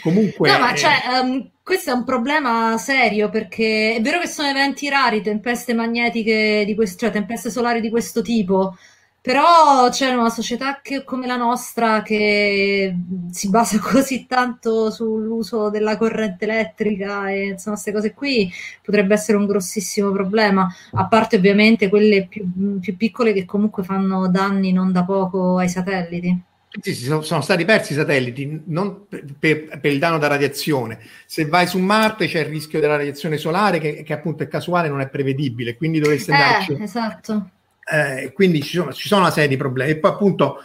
Comunque, 0.03 0.51
No, 0.51 0.59
ma 0.59 0.73
eh, 0.73 0.77
cioè, 0.77 0.93
ehm, 1.15 1.51
questo 1.67 1.91
è 1.91 1.93
un 1.95 2.05
problema 2.05 2.79
serio 2.79 3.29
perché 3.29 3.97
è 3.97 4.01
vero 4.01 4.21
che 4.21 4.29
sono 4.29 4.49
eventi 4.49 4.89
rari, 4.89 5.21
tempeste 5.21 5.75
magnetiche 5.75 6.63
di 6.65 6.77
questo, 6.77 6.99
cioè 6.99 7.11
tempeste 7.11 7.51
solari 7.51 7.81
di 7.81 7.91
questo 7.91 8.23
tipo, 8.23 8.77
però 9.21 9.89
c'è 9.91 10.15
una 10.15 10.29
società 10.31 10.79
che- 10.81 11.03
come 11.03 11.27
la 11.27 11.35
nostra 11.37 12.03
che 12.03 12.95
si 13.33 13.49
basa 13.51 13.79
così 13.83 14.27
tanto 14.29 14.93
sull'uso 14.93 15.69
della 15.69 15.97
corrente 15.97 16.45
elettrica 16.45 17.31
e 17.31 17.47
insomma 17.49 17.75
queste 17.75 17.93
cose 17.93 18.15
qui 18.15 18.49
potrebbe 18.83 19.15
essere 19.15 19.37
un 19.37 19.47
grossissimo 19.47 20.13
problema, 20.13 20.73
a 20.93 21.07
parte 21.09 21.35
ovviamente 21.37 21.89
quelle 21.89 22.27
più, 22.29 22.79
più 22.79 22.97
piccole 22.97 23.33
che 23.33 23.45
comunque 23.45 23.83
fanno 23.83 24.29
danni 24.29 24.71
non 24.73 24.93
da 24.93 25.05
poco 25.05 25.59
ai 25.59 25.69
satelliti. 25.69 26.41
Sì, 26.81 26.95
sono, 26.95 27.23
sono 27.23 27.41
stati 27.41 27.65
persi 27.65 27.93
i 27.93 27.97
satelliti 27.97 28.63
non 28.67 29.07
per, 29.09 29.79
per- 29.81 29.93
il 29.93 29.99
danno 29.99 30.19
da 30.19 30.27
radiazione. 30.27 30.99
Se 31.27 31.47
vai 31.47 31.67
su 31.67 31.79
Marte 31.79 32.27
c'è 32.27 32.41
il 32.41 32.47
rischio 32.47 32.81
della 32.81 32.97
radiazione 32.97 33.39
solare 33.39 33.79
che, 33.79 34.03
che 34.03 34.13
appunto 34.13 34.43
è 34.43 34.49
casuale, 34.49 34.89
non 34.89 35.01
è 35.01 35.09
prevedibile, 35.09 35.77
quindi 35.77 36.01
dovreste 36.01 36.33
andarci. 36.33 36.73
Eh, 36.73 36.83
esatto. 36.83 37.51
Eh, 37.89 38.33
quindi 38.33 38.63
ci 38.63 38.77
sono, 38.77 38.93
ci 38.93 39.09
sono 39.09 39.23
una 39.23 39.31
serie 39.31 39.49
di 39.49 39.57
problemi. 39.57 39.93
E 39.93 39.97
poi 39.99 40.11
appunto, 40.11 40.57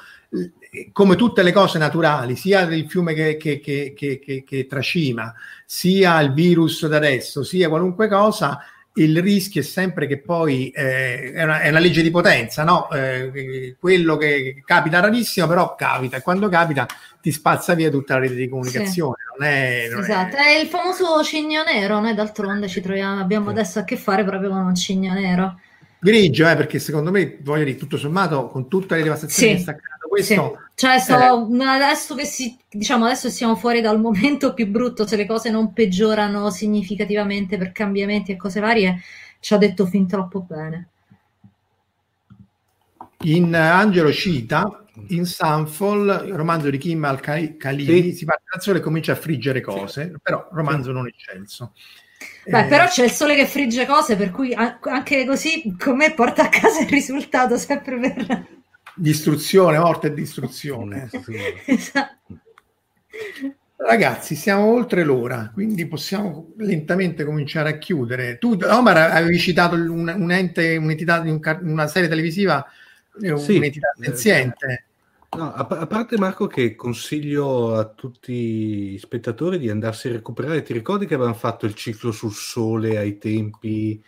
come 0.91 1.15
tutte 1.15 1.43
le 1.43 1.51
cose 1.51 1.77
naturali, 1.77 2.35
sia 2.35 2.61
il 2.61 2.89
fiume 2.89 3.13
che, 3.13 3.37
che- 3.37 3.59
che- 3.59 3.93
che- 3.93 4.65
tracima, 4.67 5.33
sia 5.65 6.19
il 6.21 6.33
virus 6.33 6.87
da 6.87 6.97
adesso, 6.97 7.43
sia 7.43 7.69
qualunque 7.69 8.07
cosa, 8.07 8.59
il 8.95 9.21
rischio 9.21 9.61
è 9.61 9.63
sempre 9.63 10.05
che 10.07 10.19
poi 10.21 10.69
eh, 10.71 11.31
è, 11.31 11.43
una, 11.43 11.61
è 11.61 11.69
una 11.69 11.79
legge 11.79 12.01
di 12.01 12.11
potenza, 12.11 12.63
no? 12.63 12.89
Eh, 12.91 13.75
quello 13.79 14.17
che 14.17 14.61
capita 14.65 14.99
rarissimo, 14.99 15.47
però 15.47 15.75
capita, 15.75 16.17
e 16.17 16.21
quando 16.21 16.49
capita 16.49 16.85
ti 17.21 17.31
spazza 17.31 17.73
via 17.73 17.89
tutta 17.89 18.15
la 18.15 18.21
rete 18.21 18.35
di 18.35 18.49
comunicazione. 18.49 19.15
Non 19.37 19.47
è, 19.47 19.87
non 19.89 20.03
è- 20.05 20.09
Esatto, 20.09 20.35
è 20.35 20.49
il 20.59 20.67
famoso 20.67 21.23
cigno 21.23 21.63
nero, 21.63 21.99
noi 22.01 22.13
d'altronde 22.13 22.67
ci 22.67 22.81
troviamo, 22.81 23.21
abbiamo 23.21 23.49
adesso 23.51 23.79
a 23.79 23.83
che 23.85 23.95
fare 23.95 24.23
proprio 24.25 24.49
con 24.49 24.59
un 24.65 24.75
cigno 24.75 25.13
nero. 25.13 25.61
grigio, 25.97 26.47
eh, 26.49 26.55
perché 26.55 26.79
secondo 26.79 27.11
me, 27.11 27.37
voglio 27.41 27.63
dire, 27.65 27.77
tutto 27.77 27.97
sommato, 27.97 28.47
con 28.47 28.67
tutte 28.67 28.95
le 28.95 29.03
devastazioni 29.03 29.47
Sì, 29.47 29.51
che 29.51 29.57
sta 29.57 29.75
creando 29.75 30.07
questo, 30.07 30.70
Sì. 30.81 30.87
Cioè, 30.87 30.99
sto- 30.99 31.47
adesso 31.61 32.15
che 32.15 32.25
si, 32.25 32.57
diciamo, 32.67 33.05
adesso 33.05 33.29
siamo 33.29 33.55
fuori 33.55 33.81
dal 33.81 33.99
momento 33.99 34.55
più 34.55 34.65
brutto, 34.67 35.05
se 35.05 35.15
le 35.15 35.27
cose 35.27 35.51
non 35.51 35.73
peggiorano 35.73 36.49
significativamente 36.49 37.57
per 37.59 37.71
cambiamenti 37.71 38.31
e 38.31 38.35
cose 38.35 38.59
varie, 38.59 38.99
ci 39.39 39.53
ha 39.53 39.57
detto 39.57 39.85
fin 39.85 40.07
troppo 40.07 40.41
bene. 40.41 40.87
In 43.25 43.55
Angelo 43.55 44.11
cita 44.11 44.83
in 45.09 45.25
Sunfall, 45.25 46.23
il 46.25 46.33
romanzo 46.33 46.71
di 46.71 46.79
Kim 46.79 47.03
Al-Khalili, 47.03 48.01
Sì. 48.01 48.13
si 48.13 48.25
parte 48.25 48.45
dal 48.51 48.61
sole 48.61 48.79
e 48.79 48.81
comincia 48.81 49.11
a 49.11 49.15
friggere 49.15 49.61
cose, 49.61 50.13
però 50.19 50.47
romanzo 50.51 50.91
non 50.91 51.05
eccelso. 51.05 51.73
Beh, 52.45 52.61
Eh, 52.61 52.65
però 52.65 52.87
c'è 52.87 53.03
il 53.03 53.11
sole 53.11 53.35
che 53.35 53.45
frigge 53.45 53.85
cose, 53.85 54.15
per 54.15 54.31
cui 54.31 54.55
anche 54.55 55.25
così 55.25 55.75
con 55.77 55.95
me 55.97 56.13
porta 56.13 56.45
a 56.45 56.49
casa 56.49 56.81
il 56.81 56.89
risultato 56.89 57.55
sempre 57.57 57.99
per... 57.99 58.47
Distruzione, 59.01 59.79
morte 59.79 60.07
e 60.07 60.13
distruzione. 60.13 61.09
Esatto. 61.65 62.37
Ragazzi, 63.77 64.35
siamo 64.35 64.65
oltre 64.71 65.03
l'ora, 65.03 65.49
quindi 65.51 65.87
possiamo 65.87 66.53
lentamente 66.57 67.25
cominciare 67.25 67.69
a 67.69 67.77
chiudere. 67.79 68.37
Tu, 68.37 68.55
Omar, 68.61 68.97
avevi 68.97 69.39
citato 69.39 69.73
un, 69.73 70.07
un 70.07 70.31
ente, 70.31 70.77
un'entità 70.77 71.19
di 71.19 71.31
un 71.31 71.39
una 71.63 71.87
serie 71.87 72.07
televisiva, 72.07 72.63
eh, 73.19 73.35
Sì. 73.39 73.57
un'entità 73.57 73.87
senziente. 73.99 74.85
No, 75.35 75.51
a, 75.51 75.65
a 75.65 75.87
parte 75.87 76.19
Marco 76.19 76.45
che 76.45 76.75
consiglio 76.75 77.73
a 77.75 77.85
tutti 77.85 78.93
i 78.93 78.99
spettatori 78.99 79.57
di 79.57 79.71
andarsi 79.71 80.09
a 80.09 80.11
recuperare, 80.11 80.61
ti 80.61 80.73
ricordi 80.73 81.07
che 81.07 81.15
avevamo 81.15 81.35
fatto 81.35 81.65
il 81.65 81.73
ciclo 81.73 82.11
sul 82.11 82.33
sole 82.33 82.99
ai 82.99 83.17
tempi, 83.17 83.99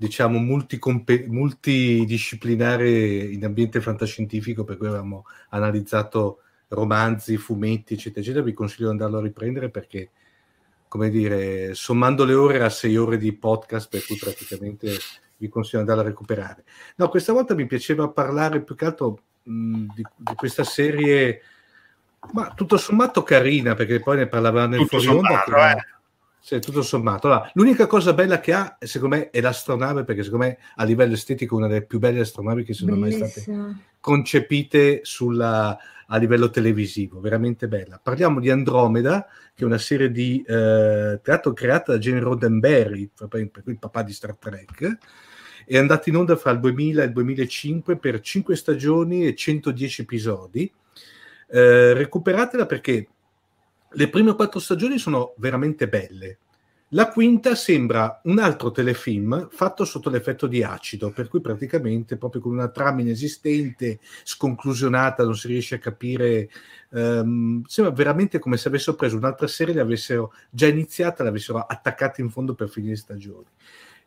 diciamo, 0.00 0.38
multicompe- 0.38 1.26
multidisciplinare 1.26 2.88
in 2.88 3.44
ambiente 3.44 3.80
fantascientifico, 3.80 4.62
per 4.62 4.76
cui 4.76 4.86
avevamo 4.86 5.24
analizzato 5.48 6.42
romanzi, 6.68 7.36
fumetti, 7.36 7.94
eccetera, 7.94 8.20
eccetera, 8.20 8.44
vi 8.44 8.52
consiglio 8.52 8.86
di 8.86 8.92
andarlo 8.92 9.18
a 9.18 9.22
riprendere 9.22 9.70
perché, 9.70 10.10
come 10.86 11.10
dire, 11.10 11.74
sommando 11.74 12.24
le 12.24 12.34
ore 12.34 12.62
a 12.62 12.70
sei 12.70 12.96
ore 12.96 13.18
di 13.18 13.32
podcast, 13.32 13.88
per 13.88 14.06
cui 14.06 14.16
praticamente 14.16 14.96
vi 15.38 15.48
consiglio 15.48 15.82
di 15.82 15.90
andarlo 15.90 16.02
a 16.08 16.12
recuperare. 16.12 16.62
No, 16.94 17.08
questa 17.08 17.32
volta 17.32 17.56
mi 17.56 17.66
piaceva 17.66 18.08
parlare 18.08 18.62
più 18.62 18.76
che 18.76 18.84
altro 18.84 19.18
mh, 19.42 19.86
di, 19.96 20.04
di 20.14 20.34
questa 20.36 20.62
serie, 20.62 21.42
ma 22.34 22.52
tutto 22.54 22.76
sommato 22.76 23.24
carina, 23.24 23.74
perché 23.74 23.98
poi 23.98 24.18
ne 24.18 24.28
parlavamo 24.28 24.68
nel 24.68 24.78
Tutto 24.78 25.00
fuori 25.00 25.16
onda, 25.18 25.42
sommato, 25.44 25.50
che, 25.50 25.70
eh. 25.70 25.96
Sì, 26.40 26.60
tutto 26.60 26.82
sommato. 26.82 27.26
Allora, 27.26 27.50
l'unica 27.54 27.86
cosa 27.86 28.14
bella 28.14 28.40
che 28.40 28.52
ha, 28.52 28.76
secondo 28.80 29.16
me, 29.16 29.30
è 29.30 29.40
l'astronave, 29.40 30.04
perché 30.04 30.22
secondo 30.22 30.46
me 30.46 30.58
a 30.76 30.84
livello 30.84 31.14
estetico 31.14 31.54
è 31.54 31.58
una 31.58 31.68
delle 31.68 31.84
più 31.84 31.98
belle 31.98 32.20
astronavi 32.20 32.64
che 32.64 32.72
sono 32.72 32.96
mai 32.96 33.12
state 33.12 33.86
concepite 34.00 35.00
sulla, 35.02 35.76
a 36.06 36.16
livello 36.16 36.50
televisivo, 36.50 37.20
veramente 37.20 37.68
bella. 37.68 38.00
Parliamo 38.02 38.40
di 38.40 38.50
Andromeda, 38.50 39.26
che 39.54 39.64
è 39.64 39.66
una 39.66 39.78
serie 39.78 40.10
di 40.10 40.42
eh, 40.46 41.20
teatro 41.22 41.52
creata 41.52 41.92
da 41.92 41.98
Gene 41.98 42.20
Roddenberry, 42.20 43.10
il 43.64 43.78
papà 43.78 44.02
di 44.02 44.12
Star 44.12 44.36
Trek, 44.36 44.98
è 45.66 45.76
andata 45.76 46.08
in 46.08 46.16
onda 46.16 46.36
fra 46.36 46.52
il 46.52 46.60
2000 46.60 47.02
e 47.02 47.06
il 47.06 47.12
2005 47.12 47.98
per 47.98 48.20
5 48.20 48.56
stagioni 48.56 49.26
e 49.26 49.34
110 49.34 50.02
episodi. 50.02 50.72
Eh, 51.50 51.92
recuperatela 51.92 52.64
perché 52.64 53.08
le 53.90 54.08
prime 54.08 54.34
quattro 54.34 54.60
stagioni 54.60 54.98
sono 54.98 55.34
veramente 55.36 55.88
belle. 55.88 56.38
La 56.92 57.10
quinta 57.10 57.54
sembra 57.54 58.18
un 58.24 58.38
altro 58.38 58.70
telefilm 58.70 59.48
fatto 59.50 59.84
sotto 59.84 60.08
l'effetto 60.08 60.46
di 60.46 60.62
acido, 60.62 61.10
per 61.10 61.28
cui 61.28 61.42
praticamente 61.42 62.16
proprio 62.16 62.40
con 62.40 62.52
una 62.52 62.68
trama 62.68 63.02
inesistente, 63.02 63.98
sconclusionata, 64.24 65.22
non 65.22 65.36
si 65.36 65.48
riesce 65.48 65.74
a 65.74 65.78
capire. 65.78 66.48
Um, 66.90 67.62
sembra 67.66 67.92
veramente 67.92 68.38
come 68.38 68.56
se 68.56 68.68
avessero 68.68 68.96
preso 68.96 69.18
un'altra 69.18 69.46
serie, 69.46 69.74
l'avessero 69.74 70.32
già 70.48 70.66
iniziata, 70.66 71.22
l'avessero 71.22 71.58
attaccata 71.58 72.22
in 72.22 72.30
fondo 72.30 72.54
per 72.54 72.70
finire 72.70 72.96
stagioni. 72.96 73.44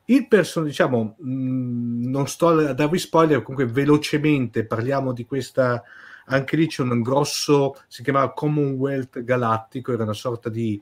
Il 0.05 0.27
personaggio, 0.27 0.71
diciamo, 0.71 1.15
mh, 1.19 1.31
mm, 1.31 2.09
non 2.09 2.27
sto 2.27 2.47
a 2.47 2.73
darvi 2.73 2.97
spoiler, 2.97 3.43
comunque 3.43 3.71
velocemente 3.71 4.65
parliamo 4.65 5.13
di 5.13 5.25
questa 5.25 5.83
anche 6.25 6.55
lì 6.55 6.67
c'è 6.67 6.83
un 6.83 7.01
grosso, 7.01 7.75
si 7.87 8.03
chiamava 8.03 8.33
Commonwealth 8.33 9.23
Galattico, 9.23 9.93
era 9.93 10.03
una 10.03 10.13
sorta 10.13 10.49
di 10.49 10.81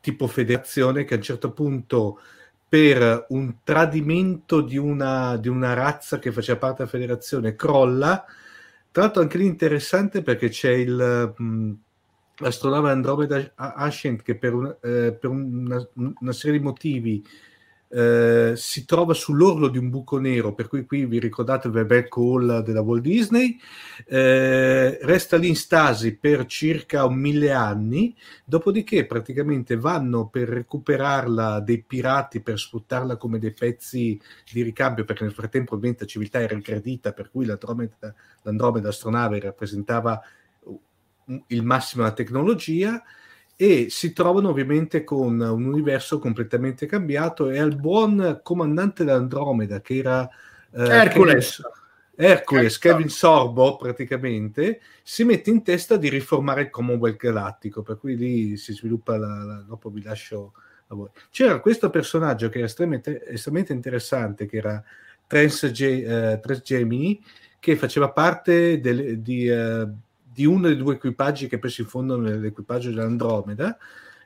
tipo 0.00 0.26
federazione 0.26 1.04
che 1.04 1.14
a 1.14 1.16
un 1.18 1.22
certo 1.22 1.52
punto 1.52 2.20
per 2.68 3.26
un 3.30 3.56
tradimento 3.64 4.60
di 4.60 4.76
una, 4.76 5.36
di 5.36 5.48
una 5.48 5.74
razza 5.74 6.18
che 6.18 6.32
faceva 6.32 6.58
parte 6.58 6.78
della 6.78 6.90
federazione 6.90 7.56
crolla. 7.56 8.24
Tra 8.92 9.02
l'altro 9.02 9.22
anche 9.22 9.38
lì 9.38 9.46
interessante 9.46 10.22
perché 10.22 10.48
c'è 10.48 10.70
il... 10.70 11.34
Mh, 11.36 11.72
l'astronave 12.40 12.90
Andromeda 12.90 13.52
Ascent 13.54 14.22
che 14.22 14.36
per, 14.36 14.54
un, 14.54 14.76
eh, 14.80 15.12
per 15.12 15.30
una, 15.30 15.86
una, 15.94 16.32
serie 16.32 16.58
di 16.58 16.64
motivi 16.64 17.22
eh, 17.92 18.52
si 18.54 18.84
trova 18.84 19.14
sull'orlo 19.14 19.66
di 19.68 19.76
un 19.76 19.90
buco 19.90 20.18
nero, 20.18 20.54
per 20.54 20.68
cui 20.68 20.86
qui 20.86 21.06
vi 21.06 21.18
ricordate 21.18 21.66
il 21.66 21.84
bel 21.84 22.08
call 22.08 22.60
della 22.60 22.82
Walt 22.82 23.02
Disney, 23.02 23.58
eh, 24.06 24.98
resta 25.02 25.36
lì 25.36 25.48
in 25.48 25.56
stasi 25.56 26.16
per 26.16 26.46
circa 26.46 27.04
un 27.04 27.16
mille 27.16 27.50
anni, 27.50 28.14
dopodiché 28.44 29.06
praticamente 29.06 29.76
vanno 29.76 30.28
per 30.28 30.48
recuperarla 30.48 31.58
dei 31.60 31.82
pirati 31.82 32.40
per 32.40 32.58
sfruttarla 32.58 33.16
come 33.16 33.40
dei 33.40 33.52
pezzi 33.52 34.20
di 34.52 34.62
ricambio, 34.62 35.04
perché 35.04 35.24
nel 35.24 35.34
frattempo 35.34 35.74
ovviamente 35.74 36.04
la 36.04 36.10
civiltà 36.10 36.40
era 36.40 36.54
incredita, 36.54 37.12
per 37.12 37.30
cui 37.30 37.44
l'Andromeda, 37.44 38.14
l'Andromeda 38.42 38.88
astronave 38.90 39.40
rappresentava 39.40 40.22
il 41.48 41.62
massimo 41.64 42.02
della 42.02 42.14
tecnologia 42.14 43.02
e 43.62 43.88
si 43.90 44.14
trovano 44.14 44.48
ovviamente 44.48 45.04
con 45.04 45.38
un 45.38 45.66
universo 45.66 46.18
completamente 46.18 46.86
cambiato 46.86 47.50
e 47.50 47.58
al 47.58 47.76
buon 47.76 48.40
comandante 48.42 49.04
dell'Andromeda 49.04 49.82
che 49.82 49.98
era 49.98 50.26
eh, 50.72 50.82
Hercules. 50.82 51.60
Hercules, 52.14 52.78
Kevin 52.78 53.10
Sorbo 53.10 53.76
praticamente, 53.76 54.80
si 55.02 55.24
mette 55.24 55.50
in 55.50 55.62
testa 55.62 55.98
di 55.98 56.08
riformare 56.08 56.62
il 56.62 56.70
Commonwealth 56.70 57.18
Galattico, 57.18 57.82
per 57.82 57.98
cui 57.98 58.16
lì 58.16 58.56
si 58.56 58.72
sviluppa, 58.72 59.18
la, 59.18 59.44
la, 59.44 59.64
dopo 59.68 59.90
vi 59.90 60.00
lascio 60.02 60.54
a 60.86 60.94
voi. 60.94 61.10
C'era 61.30 61.60
questo 61.60 61.90
personaggio 61.90 62.48
che 62.48 62.56
era 62.56 62.66
estremamente, 62.66 63.26
estremamente 63.26 63.74
interessante, 63.74 64.46
che 64.46 64.56
era 64.56 64.82
Trans, 65.26 65.70
G, 65.70 65.82
eh, 65.82 66.40
Trans 66.42 66.62
Gemini, 66.62 67.22
che 67.58 67.76
faceva 67.76 68.10
parte 68.10 68.80
del, 68.80 69.18
di... 69.18 69.48
Eh, 69.48 69.86
di 70.40 70.46
uno 70.46 70.68
dei 70.68 70.76
due 70.76 70.94
equipaggi 70.94 71.48
che 71.48 71.58
poi 71.58 71.68
si 71.68 71.84
fondono 71.84 72.22
nell'equipaggio 72.22 72.88
dell'Andromeda, 72.88 73.76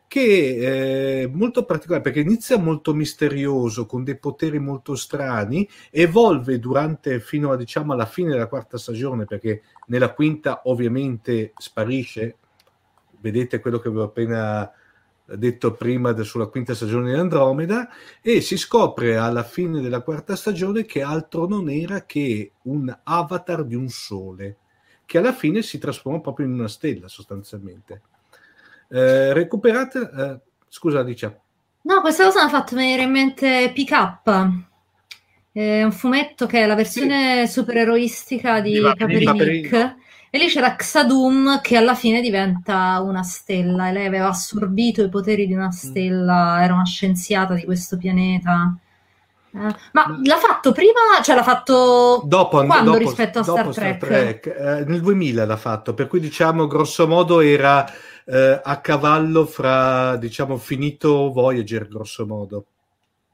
che 0.07 1.25
è 1.25 1.27
molto 1.27 1.65
particolare 1.65 2.05
perché 2.05 2.21
inizia 2.21 2.57
molto 2.57 2.95
misterioso, 2.95 3.85
con 3.85 4.05
dei 4.05 4.17
poteri 4.17 4.61
molto 4.61 4.95
strani, 4.95 5.69
evolve 5.91 6.61
durante 6.61 7.19
fino 7.19 7.51
a, 7.51 7.57
diciamo, 7.57 7.93
alla 7.93 8.07
fine 8.07 8.31
della 8.31 8.47
quarta 8.47 8.79
stagione, 8.79 9.25
perché 9.25 9.63
nella 9.89 10.13
quinta 10.13 10.61
ovviamente 10.67 11.53
sparisce. 11.57 12.37
Vedete 13.21 13.59
quello 13.59 13.81
che 13.81 13.89
avevo 13.89 14.05
appena 14.05 14.71
detto 15.27 15.73
prima 15.73 16.15
sulla 16.23 16.47
quinta 16.47 16.75
stagione 16.75 17.11
di 17.11 17.19
Andromeda 17.19 17.89
e 18.21 18.41
si 18.41 18.57
scopre 18.57 19.17
alla 19.17 19.43
fine 19.43 19.81
della 19.81 20.03
quarta 20.03 20.37
stagione 20.37 20.85
che 20.85 21.03
altro 21.03 21.49
non 21.49 21.69
era 21.71 22.05
che 22.05 22.53
un 22.65 22.95
avatar 23.03 23.65
di 23.65 23.75
un 23.75 23.89
sole 23.89 24.59
che 25.07 25.19
alla 25.19 25.33
fine 25.33 25.63
si 25.63 25.79
trasforma 25.79 26.21
proprio 26.21 26.47
in 26.47 26.53
una 26.53 26.69
stella 26.69 27.09
sostanzialmente. 27.09 28.01
Eh, 28.89 29.33
recuperate, 29.33 29.99
eh, 30.01 30.39
scusa 30.69 31.01
Alicia. 31.01 31.39
No, 31.83 32.01
questa 32.01 32.25
cosa 32.25 32.41
mi 32.41 32.47
ha 32.47 32.51
fatto 32.51 32.77
venire 32.77 33.03
in 33.03 33.11
mente 33.11 33.71
Pick 33.75 33.91
Up. 33.91 34.49
È 35.53 35.83
un 35.83 35.93
fumetto 35.93 36.47
che 36.47 36.63
è 36.63 36.67
la 36.67 36.75
versione 36.75 37.47
sì. 37.47 37.53
supereroistica 37.53 38.61
di, 38.61 38.73
di 38.73 38.81
Paperinik. 38.81 39.97
E 40.31 40.39
lì 40.39 40.49
c'era 40.49 40.75
Xadum 40.75 41.61
che 41.61 41.77
alla 41.77 41.95
fine 41.95 42.21
diventa 42.21 43.01
una 43.01 43.23
stella 43.23 43.89
e 43.89 43.93
lei 43.93 44.07
aveva 44.07 44.29
assorbito 44.29 45.05
i 45.05 45.09
poteri 45.09 45.47
di 45.47 45.53
una 45.53 45.67
mm. 45.67 45.71
stella, 45.71 46.59
era 46.61 46.75
una 46.75 46.85
scienziata 46.85 47.55
di 47.55 47.65
questo 47.65 47.97
pianeta. 47.97 48.77
Ma 49.55 50.21
l'ha 50.25 50.37
fatto 50.37 50.73
prima, 50.73 51.23
cioè 51.23 51.37
l'ha 51.37 51.45
fatto 51.45 52.23
dopo, 52.25 52.65
quando 52.65 52.93
dopo, 52.93 52.99
rispetto 52.99 53.39
a 53.39 53.43
Star 53.45 53.69
Trek? 53.69 53.97
Star 53.97 54.09
Trek? 54.09 54.47
Eh, 54.47 54.85
nel 54.85 55.01
2000 55.01 55.45
l'ha 55.45 55.57
fatto, 55.57 55.95
per 55.95 56.09
cui 56.09 56.19
diciamo 56.19 56.67
grosso 56.67 57.07
modo 57.07 57.41
era 57.41 57.87
eh, 58.25 58.61
a 58.63 58.81
cavallo 58.81 59.47
fra, 59.47 60.17
diciamo, 60.17 60.57
finito 60.57 61.31
Voyager, 61.31 61.87
grosso 61.87 62.27
modo. 62.27 62.67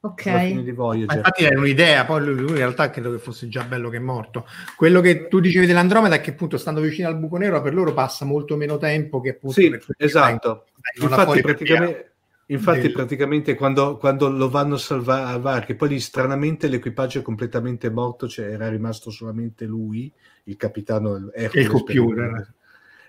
Ok. 0.03 0.25
infatti 0.25 1.45
è 1.45 1.55
un'idea, 1.55 2.07
poi 2.07 2.25
lui, 2.25 2.35
lui, 2.35 2.51
in 2.51 2.57
realtà 2.57 2.89
credo 2.89 3.11
che 3.11 3.19
fosse 3.19 3.49
già 3.49 3.65
bello 3.65 3.91
che 3.91 3.99
è 3.99 4.01
morto. 4.01 4.47
Quello 4.75 5.01
che 5.01 5.29
tu 5.29 5.41
dicevi 5.41 5.67
dell'Andromeda 5.67 6.15
è 6.15 6.21
che 6.21 6.31
appunto 6.31 6.57
stando 6.57 6.81
vicino 6.81 7.09
al 7.09 7.19
buco 7.19 7.37
nero 7.37 7.61
per 7.61 7.75
loro 7.75 7.93
passa 7.93 8.25
molto 8.25 8.57
meno 8.57 8.79
tempo 8.79 9.21
che 9.21 9.31
appunto... 9.31 9.61
Sì, 9.61 9.79
esatto. 9.99 10.67
Infatti 11.01 11.41
praticamente... 11.43 12.10
Infatti, 12.51 12.83
del... 12.83 12.93
praticamente 12.93 13.55
quando, 13.55 13.97
quando, 13.97 14.29
lo 14.29 14.49
vanno 14.49 14.75
a 14.75 14.79
salvare, 14.79 15.65
che 15.65 15.77
poi 15.77 15.91
lì 15.91 16.01
stranamente 16.01 16.69
l'equipaggio 16.69 17.21
è 17.21 17.23
completamente 17.23 17.91
morto, 17.91 18.29
cioè 18.29 18.47
era 18.47 18.69
rimasto 18.69 19.11
solamente 19.11 19.67
lui, 19.67 20.13
il 20.45 20.57
capitano 20.57 21.31
Hercules, 21.33 21.67
il 21.67 21.71
computer. 21.71 22.55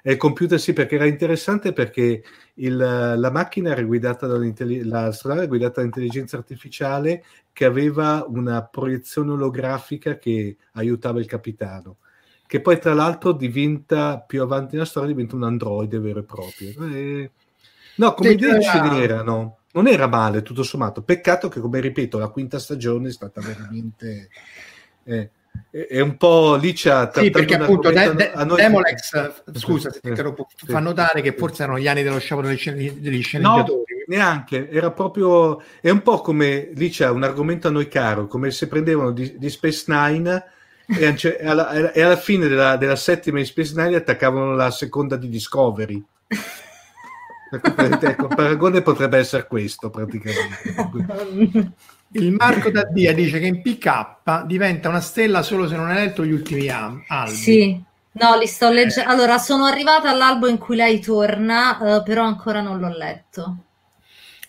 E 0.04 0.12
il 0.14 0.18
computer 0.18 0.60
sì, 0.60 0.74
perché 0.74 0.96
era 0.96 1.06
interessante 1.06 1.74
perché 1.74 2.24
il, 2.56 2.76
la 2.76 3.32
macchina 3.32 3.70
era 3.72 3.84
guidata 3.84 4.26
dall'astronave 4.26 5.48
guidata 5.48 5.76
dall'intelligenza 5.76 6.38
artificiale 6.38 7.24
che 7.54 7.66
aveva 7.66 8.26
una 8.28 8.64
proiezione 8.64 9.32
olografica 9.32 10.18
che 10.18 10.58
aiutava 10.74 11.20
il 11.20 11.28
capitano 11.28 11.98
che 12.48 12.62
poi 12.62 12.80
tra 12.80 12.96
l'altro 12.96 13.32
diventa 13.32 14.20
più 14.20 14.42
avanti 14.42 14.74
nella 14.74 14.86
storia 14.86 15.10
diventa 15.10 15.36
un 15.36 15.44
androide 15.44 16.00
vero 16.00 16.20
e 16.20 16.24
proprio 16.24 16.74
e 16.92 17.32
No, 17.96 18.14
come 18.14 18.32
idea 18.32 18.60
ce 18.60 18.82
n'erano. 18.82 19.58
Non 19.74 19.88
era 19.88 20.08
male, 20.08 20.42
tutto 20.42 20.64
sommato. 20.64 21.02
Peccato 21.02 21.48
che, 21.48 21.60
come 21.60 21.80
ripeto, 21.80 22.18
la 22.18 22.28
quinta 22.28 22.60
stagione 22.60 23.10
è 23.10 23.12
stata 23.12 23.42
veramente... 23.42 24.30
Eh, 25.04 25.30
è 25.70 26.00
un 26.00 26.18
po' 26.18 26.56
lì 26.56 26.74
c'ha 26.76 27.12
sì 27.14 27.30
perché 27.30 27.56
appunto 27.56 27.90
de- 27.92 28.14
de- 28.14 28.32
noi... 28.46 28.58
Demolex 28.58 29.44
scusa 29.54 29.90
se 29.90 30.00
ti 30.00 30.10
interrompo 30.10 30.48
sì, 30.56 30.66
fa 30.66 30.80
notare 30.80 31.22
che 31.22 31.34
forse 31.34 31.64
erano 31.64 31.78
gli 31.78 31.88
anni 31.88 32.04
dello 32.04 32.20
sciopero 32.20 32.48
degli, 32.48 32.58
scen- 32.58 33.02
degli 33.02 33.22
sceneggiatori 33.22 33.94
no, 33.98 34.04
neanche 34.08 34.70
era 34.70 34.92
proprio 34.92 35.62
è 35.80 35.90
un 35.90 36.02
po' 36.02 36.22
come 36.22 36.72
lì 36.74 36.90
c'è 36.90 37.10
un 37.10 37.24
argomento 37.24 37.68
a 37.68 37.72
noi 37.72 37.88
caro 37.88 38.28
come 38.28 38.52
se 38.52 38.68
prendevano 38.68 39.12
di, 39.12 39.38
di 39.38 39.50
Space 39.50 39.86
Nine 39.88 40.44
e, 40.88 41.16
alla, 41.44 41.92
e 41.92 42.02
alla 42.02 42.18
fine 42.18 42.48
della, 42.48 42.76
della 42.76 42.98
settima 42.98 43.40
di 43.40 43.46
Space 43.46 43.74
Nine 43.76 43.96
attaccavano 43.96 44.56
la 44.56 44.72
seconda 44.72 45.16
di 45.16 45.30
Discovery 45.30 46.04
ecco, 47.52 48.28
il 48.28 48.36
paragone 48.36 48.82
potrebbe 48.82 49.18
essere 49.18 49.46
questo 49.48 49.90
praticamente. 49.90 51.74
Il 52.14 52.32
Marco 52.32 52.70
Daddia 52.70 53.14
dice 53.14 53.40
che 53.40 53.48
in 53.48 53.62
PK 53.62 54.46
diventa 54.46 54.90
una 54.90 55.00
stella 55.00 55.42
solo 55.42 55.68
se 55.68 55.76
non 55.76 55.90
hai 55.90 55.96
letto 55.96 56.26
gli 56.26 56.32
ultimi 56.32 56.70
albi. 56.70 57.36
Sì, 57.36 57.82
no, 58.14 58.38
li 58.38 58.48
sto 58.48 58.70
leggendo. 58.70 59.10
Eh. 59.10 59.14
Allora, 59.14 59.38
sono 59.38 59.66
arrivata 59.66 60.10
all'albo 60.10 60.48
in 60.48 60.58
cui 60.58 60.76
lei 60.76 61.00
torna, 61.00 61.78
uh, 61.80 62.04
però 62.04 62.24
ancora 62.24 62.62
non 62.62 62.80
l'ho 62.80 62.96
letto. 62.96 63.58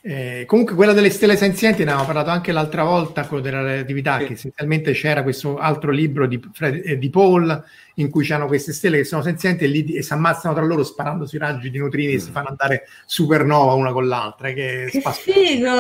Eh, 0.05 0.43
comunque 0.49 0.75
quella 0.75 0.93
delle 0.93 1.11
stelle 1.11 1.37
senzienti 1.37 1.85
ne 1.85 1.91
avevamo 1.91 2.07
parlato 2.07 2.31
anche 2.31 2.51
l'altra 2.51 2.83
volta, 2.83 3.25
quello 3.25 3.41
della 3.41 3.63
relatività, 3.63 4.19
Sì. 4.19 4.27
che 4.27 4.33
essenzialmente 4.33 4.93
c'era 4.95 5.23
questo 5.23 5.59
altro 5.59 5.93
libro 5.93 6.27
di, 6.27 6.41
Fred- 6.53 6.83
eh, 6.85 6.99
di 6.99 7.09
Paul 7.09 7.65
in 7.95 8.11
cui 8.11 8.25
c'hanno 8.27 8.49
queste 8.49 8.73
stelle 8.73 8.97
che 8.97 9.05
sono 9.05 9.23
senzienti 9.23 9.63
e, 9.63 9.69
lì, 9.69 9.95
e 9.95 10.03
si 10.03 10.13
ammazzano 10.13 10.55
tra 10.57 10.65
loro 10.65 10.83
sparando 10.83 11.25
sui 11.25 11.39
raggi 11.39 11.71
di 11.71 11.79
neutrini 11.79 12.15
e 12.15 12.19
si 12.19 12.33
fanno 12.33 12.49
andare 12.49 12.89
supernova 13.07 13.75
una 13.75 13.93
con 13.93 14.09
l'altra. 14.09 14.51
Che, 14.53 14.89
Che 14.91 15.01
figo! 15.13 15.71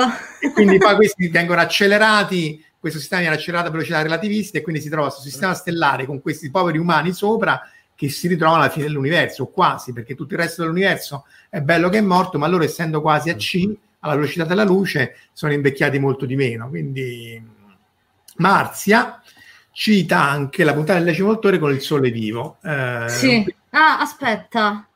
e 0.40 0.52
quindi 0.52 0.78
poi 0.78 0.94
questi 0.94 1.26
vengono 1.26 1.60
accelerati, 1.60 2.64
questo 2.78 3.00
sistema 3.00 3.22
viene 3.22 3.34
accelerato 3.36 3.68
a 3.68 3.72
velocità 3.72 4.02
relativistica 4.02 4.58
e 4.58 4.62
quindi 4.62 4.80
si 4.80 4.88
trova 4.88 5.08
questo 5.08 5.22
sistema 5.28 5.52
stellare 5.54 6.06
con 6.06 6.20
questi 6.22 6.48
poveri 6.48 6.78
umani 6.78 7.12
sopra 7.12 7.60
che 7.96 8.08
si 8.08 8.28
ritrovano 8.28 8.60
alla 8.62 8.70
fine 8.70 8.86
dell'universo, 8.86 9.42
o 9.44 9.50
quasi, 9.50 9.92
perché 9.92 10.14
tutto 10.14 10.34
il 10.34 10.40
resto 10.40 10.62
dell'universo 10.62 11.24
è 11.50 11.60
bello 11.60 11.88
che 11.88 11.98
è 11.98 12.00
morto, 12.02 12.38
ma 12.38 12.46
loro 12.46 12.62
essendo 12.62 13.00
quasi 13.00 13.28
a 13.28 13.34
C, 13.34 13.68
alla 14.02 14.14
velocità 14.14 14.44
della 14.44 14.64
luce, 14.64 15.16
sono 15.32 15.52
invecchiati 15.52 15.98
molto 15.98 16.26
di 16.26 16.36
meno. 16.36 16.68
Quindi 16.68 17.42
Marzia 18.36 19.20
cita 19.72 20.20
anche 20.20 20.64
la 20.64 20.74
puntata 20.74 20.98
del 20.98 21.08
decimo 21.08 21.30
autore 21.30 21.58
con 21.58 21.72
il 21.72 21.80
sole 21.80 22.10
vivo. 22.10 22.58
Eh, 22.62 23.06
Sì. 23.08 23.54
Ah, 23.70 24.00
aspetta. 24.00 24.86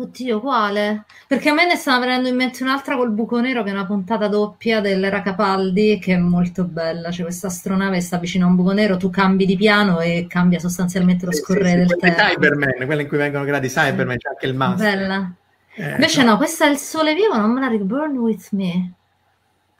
Oddio, 0.00 0.40
quale? 0.40 1.04
Perché 1.26 1.48
a 1.48 1.54
me 1.54 1.66
ne 1.66 1.74
stava 1.74 1.98
venendo 1.98 2.28
in 2.28 2.36
mente 2.36 2.62
un'altra 2.62 2.96
col 2.96 3.10
buco 3.10 3.40
nero 3.40 3.64
che 3.64 3.70
è 3.70 3.72
una 3.72 3.84
puntata 3.84 4.28
doppia 4.28 4.80
dell'era 4.80 5.22
Capaldi 5.22 5.98
che 6.00 6.14
è 6.14 6.18
molto 6.18 6.62
bella. 6.62 7.10
C'è 7.10 7.22
questa 7.22 7.48
astronave 7.48 7.96
che 7.96 8.02
sta 8.02 8.16
vicino 8.16 8.46
a 8.46 8.48
un 8.48 8.54
buco 8.54 8.70
nero, 8.72 8.96
tu 8.96 9.10
cambi 9.10 9.44
di 9.44 9.56
piano 9.56 9.98
e 9.98 10.26
cambia 10.28 10.60
sostanzialmente 10.60 11.26
lo 11.26 11.32
sì, 11.32 11.38
sì, 11.38 11.44
scorrere 11.44 11.82
sì, 11.82 11.86
del 11.88 11.98
tempo. 11.98 12.22
Cyberman, 12.22 12.86
quella 12.86 13.02
in 13.02 13.08
cui 13.08 13.16
vengono 13.18 13.44
creati 13.44 13.66
Cyberman, 13.66 14.16
c'è 14.18 14.28
anche 14.28 14.46
il 14.46 14.54
master. 14.54 14.96
Bella. 14.98 15.32
Eh, 15.78 15.92
Invece 15.92 16.24
no. 16.24 16.32
no, 16.32 16.36
questa 16.36 16.66
è 16.66 16.70
il 16.70 16.76
sole 16.76 17.14
vivo, 17.14 17.36
non 17.36 17.52
me 17.52 17.60
la 17.60 17.68
ricordo. 17.68 17.96
Burn 17.96 18.16
with 18.16 18.48
me. 18.50 18.92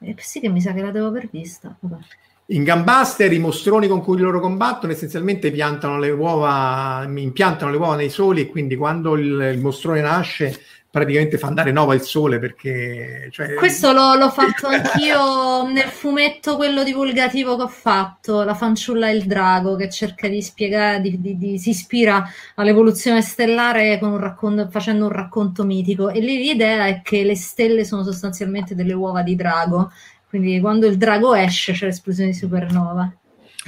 Eh, 0.01 0.15
sì 0.19 0.39
che 0.39 0.49
mi 0.49 0.61
sa 0.61 0.73
che 0.73 0.81
la 0.81 0.93
devo 0.93 1.09
aver 1.09 1.29
vista. 1.31 1.75
Vabbè. 1.81 2.03
In 2.51 2.63
Gambaster 2.63 3.31
i 3.33 3.39
mostroni 3.39 3.89
con 3.89 4.01
cui 4.01 4.19
loro 4.19 4.41
combattono 4.41 4.93
essenzialmente 4.93 5.51
piantano 5.51 5.99
le 5.99 6.11
uova, 6.11 7.05
impiantano 7.05 7.71
le 7.71 7.77
uova 7.77 7.97
nei 7.97 8.11
soli 8.11 8.43
e 8.43 8.47
quindi 8.47 8.77
quando 8.77 9.17
il, 9.17 9.51
il 9.53 9.61
mostrone 9.61 10.01
nasce 10.01 10.59
praticamente 10.91 11.37
fa 11.39 11.49
andare 11.49 11.71
nova 11.71 11.95
il 11.95 12.01
sole 12.01 12.39
perché... 12.39 13.29
Cioè, 13.31 13.55
Questo 13.55 13.93
l'ho, 13.93 14.15
l'ho 14.17 14.31
fatto 14.31 14.67
anch'io 14.73 15.67
nel 15.71 15.89
fumetto, 15.89 16.57
quello 16.57 16.83
divulgativo 16.83 17.57
che 17.57 17.63
ho 17.63 17.69
fatto, 17.69 18.43
La 18.43 18.55
fanciulla 18.55 19.09
e 19.09 19.15
il 19.17 19.25
drago, 19.25 19.77
che 19.77 19.91
cerca 19.91 20.29
di 20.29 20.41
spiegare, 20.43 21.01
di- 21.01 21.21
di- 21.21 21.37
di- 21.37 21.59
si 21.59 21.71
ispira 21.71 22.25
all'evoluzione 22.57 23.23
stellare 23.23 23.99
con 23.99 24.11
un 24.13 24.19
racconto, 24.19 24.69
facendo 24.71 25.05
un 25.05 25.13
racconto 25.13 25.65
mitico. 25.65 26.09
E 26.11 26.21
lì 26.21 26.39
l'idea 26.39 26.87
è 26.87 27.03
che 27.03 27.23
le 27.23 27.37
stelle 27.37 27.85
sono 27.85 28.03
sostanzialmente 28.03 28.75
delle 28.75 28.95
uova 28.95 29.23
di 29.23 29.37
drago. 29.37 29.91
Quindi 30.29 30.59
quando 30.61 30.87
il 30.87 30.97
drago 30.97 31.35
esce 31.35 31.73
c'è 31.73 31.87
l'esplosione 31.87 32.31
di 32.31 32.37
supernova. 32.37 33.11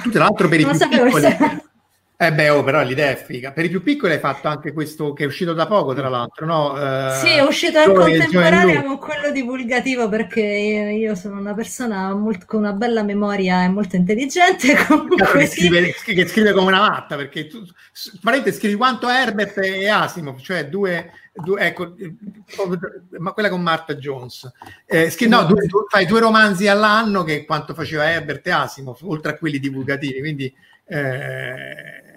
tu 0.02 0.10
tra 0.10 0.24
l'altro 0.24 0.48
per 0.48 0.60
i 0.60 0.64
Non 0.64 0.76
più 0.76 0.88
piccoli... 0.88 1.22
Eh 2.22 2.34
beh, 2.34 2.50
oh, 2.50 2.62
però 2.62 2.82
l'idea 2.82 3.12
è 3.12 3.16
figa. 3.16 3.50
Per 3.50 3.64
i 3.64 3.70
più 3.70 3.82
piccoli 3.82 4.12
hai 4.12 4.18
fatto 4.18 4.46
anche 4.46 4.74
questo 4.74 5.14
che 5.14 5.24
è 5.24 5.26
uscito 5.26 5.54
da 5.54 5.66
poco, 5.66 5.94
tra 5.94 6.10
l'altro, 6.10 6.44
no? 6.44 6.76
Eh, 6.78 7.14
Sì, 7.14 7.28
è 7.28 7.40
uscito 7.40 7.80
in 7.80 7.94
contemporanea 7.94 8.82
con 8.82 8.98
quello 8.98 9.30
divulgativo 9.30 10.06
perché 10.10 10.42
io, 10.42 11.14
sono 11.14 11.40
una 11.40 11.54
persona 11.54 12.12
molto- 12.14 12.44
con 12.44 12.58
una 12.58 12.74
bella 12.74 13.02
memoria 13.02 13.64
e 13.64 13.68
molto 13.68 13.96
intelligente. 13.96 14.76
Comunque 14.86 15.38
che 15.38 15.46
sì. 15.46 15.60
scrive, 15.60 15.94
che 16.04 16.26
scrive 16.26 16.52
come 16.52 16.66
una 16.66 16.80
matta 16.90 17.16
perché 17.16 17.46
tu 17.46 17.62
praticamente 18.20 18.52
scrivi 18.52 18.74
quanto 18.74 19.08
Herbert 19.08 19.56
e 19.56 19.88
Asimov, 19.88 20.40
cioè 20.42 20.68
due, 20.68 21.12
due- 21.32 21.60
ecco, 21.62 21.96
eh, 21.96 22.14
ma 23.18 23.32
quella 23.32 23.48
con 23.48 23.62
Martha 23.62 23.94
Jones. 23.94 24.46
Eh, 24.84 25.08
scri- 25.08 25.26
no, 25.26 25.44
due- 25.44 25.64
due- 25.64 25.86
fai 25.88 26.04
due 26.04 26.20
romanzi 26.20 26.68
all'anno 26.68 27.24
che 27.24 27.46
quanto 27.46 27.72
faceva 27.72 28.10
Herbert 28.10 28.46
e 28.46 28.50
Asimov, 28.50 28.98
oltre 29.04 29.32
a 29.32 29.38
quelli 29.38 29.58
divulgativi, 29.58 30.18
quindi 30.18 30.52
eh, 30.84 32.08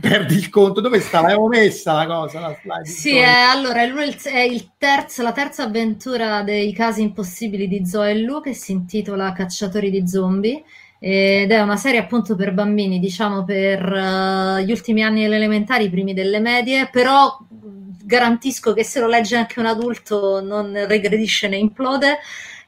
perdi 0.00 0.34
il 0.36 0.48
conto. 0.50 0.80
Dove 0.80 1.00
sta? 1.00 1.20
L'avevo 1.20 1.46
messa 1.48 1.92
la 1.94 2.06
cosa? 2.06 2.40
La 2.40 2.54
slide 2.60 2.88
Sì, 2.88 3.16
è, 3.16 3.24
allora 3.24 3.82
è, 3.82 3.84
il- 3.86 4.16
è 4.22 4.38
il 4.40 4.72
terzo- 4.78 5.22
la 5.22 5.32
terza 5.32 5.64
avventura 5.64 6.42
dei 6.42 6.72
casi 6.72 7.02
impossibili 7.02 7.68
di 7.68 7.86
Zoe 7.86 8.10
e 8.12 8.18
Lu 8.20 8.40
che 8.40 8.54
si 8.54 8.72
intitola 8.72 9.32
Cacciatori 9.32 9.90
di 9.90 10.08
zombie 10.08 10.62
ed 10.98 11.50
è 11.50 11.60
una 11.60 11.76
serie 11.76 12.00
appunto 12.00 12.34
per 12.36 12.52
bambini, 12.52 12.98
diciamo 12.98 13.44
per 13.44 13.80
eh, 13.92 14.64
gli 14.64 14.70
ultimi 14.70 15.02
anni 15.02 15.22
delle 15.22 15.36
elementari, 15.36 15.84
i 15.84 15.90
primi 15.90 16.14
delle 16.14 16.40
medie, 16.40 16.88
però 16.90 17.38
mh, 17.38 18.04
garantisco 18.04 18.72
che 18.72 18.82
se 18.84 19.00
lo 19.00 19.06
legge 19.06 19.36
anche 19.36 19.60
un 19.60 19.66
adulto 19.66 20.40
non 20.42 20.72
regredisce 20.86 21.48
né 21.48 21.56
implode 21.56 22.18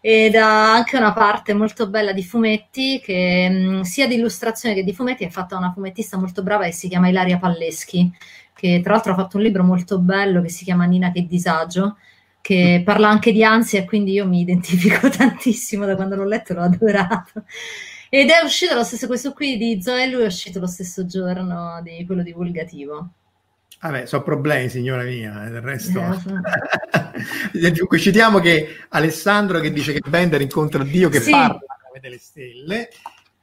ed 0.05 0.35
ha 0.35 0.75
anche 0.75 0.97
una 0.97 1.13
parte 1.13 1.55
molto 1.55 1.89
bella 1.89 2.13
di 2.13 2.25
fumetti 2.25 3.01
che 3.01 3.49
mh, 3.49 3.81
sia 3.83 4.09
di 4.09 4.17
illustrazione 4.17 4.75
che 4.75 4.83
di 4.83 4.93
fumetti 4.93 5.23
è 5.25 5.31
fatta 5.31 5.55
da 5.55 5.59
una 5.59 5.73
fumettista 5.73 6.19
molto 6.19 6.43
brava 6.43 6.65
che 6.65 6.73
si 6.73 6.89
chiama 6.89 7.09
Ilaria 7.09 7.39
Palleschi 7.39 8.13
che 8.63 8.81
tra 8.83 8.93
l'altro 8.93 9.13
ha 9.13 9.17
fatto 9.17 9.37
un 9.39 9.43
libro 9.43 9.65
molto 9.65 9.99
bello 9.99 10.41
che 10.43 10.49
si 10.49 10.65
chiama 10.65 10.85
Nina 10.85 11.11
che 11.11 11.27
disagio, 11.27 11.97
che 12.41 12.83
parla 12.85 13.09
anche 13.09 13.33
di 13.33 13.43
ansia 13.45 13.81
e 13.81 13.85
quindi 13.85 14.13
io 14.13 14.27
mi 14.27 14.41
identifico 14.41 15.09
tantissimo 15.11 15.85
da 15.85 15.97
quando 15.97 16.17
l'ho 16.17 16.25
letto, 16.25 16.55
l'ho 16.55 16.63
adorato. 16.63 17.45
Ed 18.09 18.29
è 18.29 18.45
uscito 18.45 18.75
lo 18.75 18.85
stesso, 18.85 19.07
questo 19.07 19.33
qui 19.33 19.57
di 19.57 19.83
Zoe 19.83 20.07
lui 20.09 20.23
è 20.23 20.27
uscito 20.27 20.61
lo 20.61 20.67
stesso 20.67 21.07
giorno 21.07 21.81
di 21.83 22.05
quello 22.07 22.23
divulgativo. 22.23 23.09
Vabbè, 23.83 24.07
sono 24.07 24.23
problemi, 24.23 24.69
signora 24.69 25.03
mia, 25.03 25.45
eh, 25.47 25.51
del 25.51 25.61
resto. 25.61 25.99
Eh, 26.01 26.19
so. 26.21 27.69
Dunque, 27.73 27.99
citiamo 27.99 28.39
che 28.39 28.77
Alessandro 28.91 29.59
che 29.59 29.73
dice 29.73 29.93
che 29.93 30.01
Bender 30.09 30.41
incontra 30.41 30.85
Dio 30.85 31.09
che 31.09 31.21
Sì. 31.21 31.33
parla 31.33 31.59
come 31.89 32.01
delle 32.01 32.19
stelle. 32.19 32.89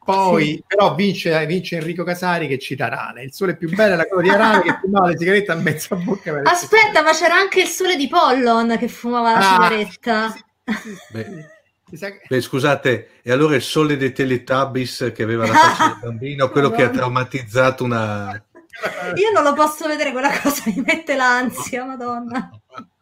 Poi, 0.01 0.63
però, 0.65 0.95
vince, 0.95 1.45
vince 1.45 1.75
Enrico 1.75 2.03
Casari 2.03 2.47
che 2.47 2.57
cita 2.57 2.85
Arane. 2.85 3.21
Il 3.23 3.33
sole 3.33 3.55
più 3.57 3.69
bello 3.75 3.93
è 3.93 3.97
la 3.97 4.07
cosa 4.07 4.21
di 4.21 4.29
Arane 4.29 4.61
che 4.63 4.77
fumava 4.81 5.07
le 5.07 5.17
sigarette 5.17 5.51
a 5.51 5.55
mezza 5.55 5.95
bocca. 5.95 6.31
per 6.33 6.41
Aspetta, 6.47 7.03
ma 7.03 7.11
c'era 7.11 7.35
anche 7.35 7.61
il 7.61 7.67
sole 7.67 7.95
di 7.95 8.07
Pollon 8.07 8.75
che 8.79 8.87
fumava 8.87 9.31
la 9.33 9.37
Ah, 9.37 9.67
sigaretta. 9.67 10.29
sì, 10.31 10.39
sì, 10.65 10.73
sì, 10.81 10.95
sì. 10.95 11.13
Beh. 11.13 11.57
Beh, 12.27 12.41
scusate, 12.41 13.09
e 13.23 13.31
allora 13.31 13.55
il 13.55 13.63
sole 13.63 13.97
dei 13.97 14.11
Teletubbies 14.11 15.11
che 15.13 15.23
aveva 15.23 15.47
la 15.47 15.53
faccia 15.53 15.87
del 15.87 15.97
bambino, 16.03 16.49
quello 16.49 16.69
che 16.69 16.83
ha 16.83 16.89
traumatizzato 16.89 17.83
una... 17.83 18.41
Io 19.15 19.31
non 19.31 19.43
lo 19.43 19.53
posso 19.53 19.87
vedere 19.87 20.11
quella 20.11 20.39
cosa, 20.39 20.63
mi 20.67 20.81
mette 20.85 21.15
l'ansia, 21.15 21.85
madonna. 21.85 22.49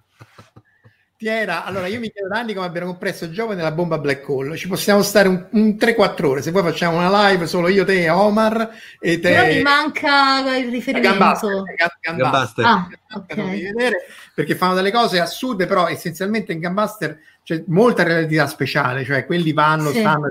Tiera, 1.17 1.63
allora 1.65 1.87
io 1.87 1.99
mi 1.99 2.11
chiedo 2.11 2.27
da 2.27 2.37
anni 2.37 2.53
come 2.53 2.67
abbiano 2.67 2.85
compresso 2.85 3.31
Giove 3.31 3.55
nella 3.55 3.71
bomba 3.71 3.97
Black 3.97 4.29
Hole. 4.29 4.55
Ci 4.55 4.67
possiamo 4.67 5.01
stare 5.01 5.27
un, 5.27 5.47
un 5.49 5.69
3-4 5.69 6.25
ore. 6.25 6.41
Se 6.43 6.51
poi 6.51 6.61
facciamo 6.61 6.97
una 6.97 7.29
live 7.29 7.47
solo 7.47 7.69
io, 7.69 7.83
te, 7.85 8.07
Omar 8.07 8.69
e 8.99 9.19
te. 9.19 9.31
Però 9.31 9.47
mi 9.47 9.61
manca 9.63 10.55
il 10.55 10.69
riferimento. 10.69 11.17
Gambaster, 11.17 11.63
Ga- 11.75 11.97
Gambaster. 11.99 12.63
Gambaster. 12.63 12.65
Ah, 12.65 12.87
Non 13.09 13.25
ok. 13.27 13.35
devi 13.35 13.61
vedere 13.63 13.95
perché 14.35 14.53
fanno 14.53 14.75
delle 14.75 14.91
cose 14.91 15.19
assurde, 15.19 15.65
però 15.65 15.87
essenzialmente 15.87 16.53
in 16.53 16.59
Gambaster 16.59 17.19
c'è 17.43 17.63
molta 17.65 18.03
relatività 18.03 18.45
speciale, 18.45 19.03
cioè 19.03 19.25
quelli 19.25 19.53
vanno, 19.53 19.89
Sì. 19.89 19.99
stanno 20.01 20.29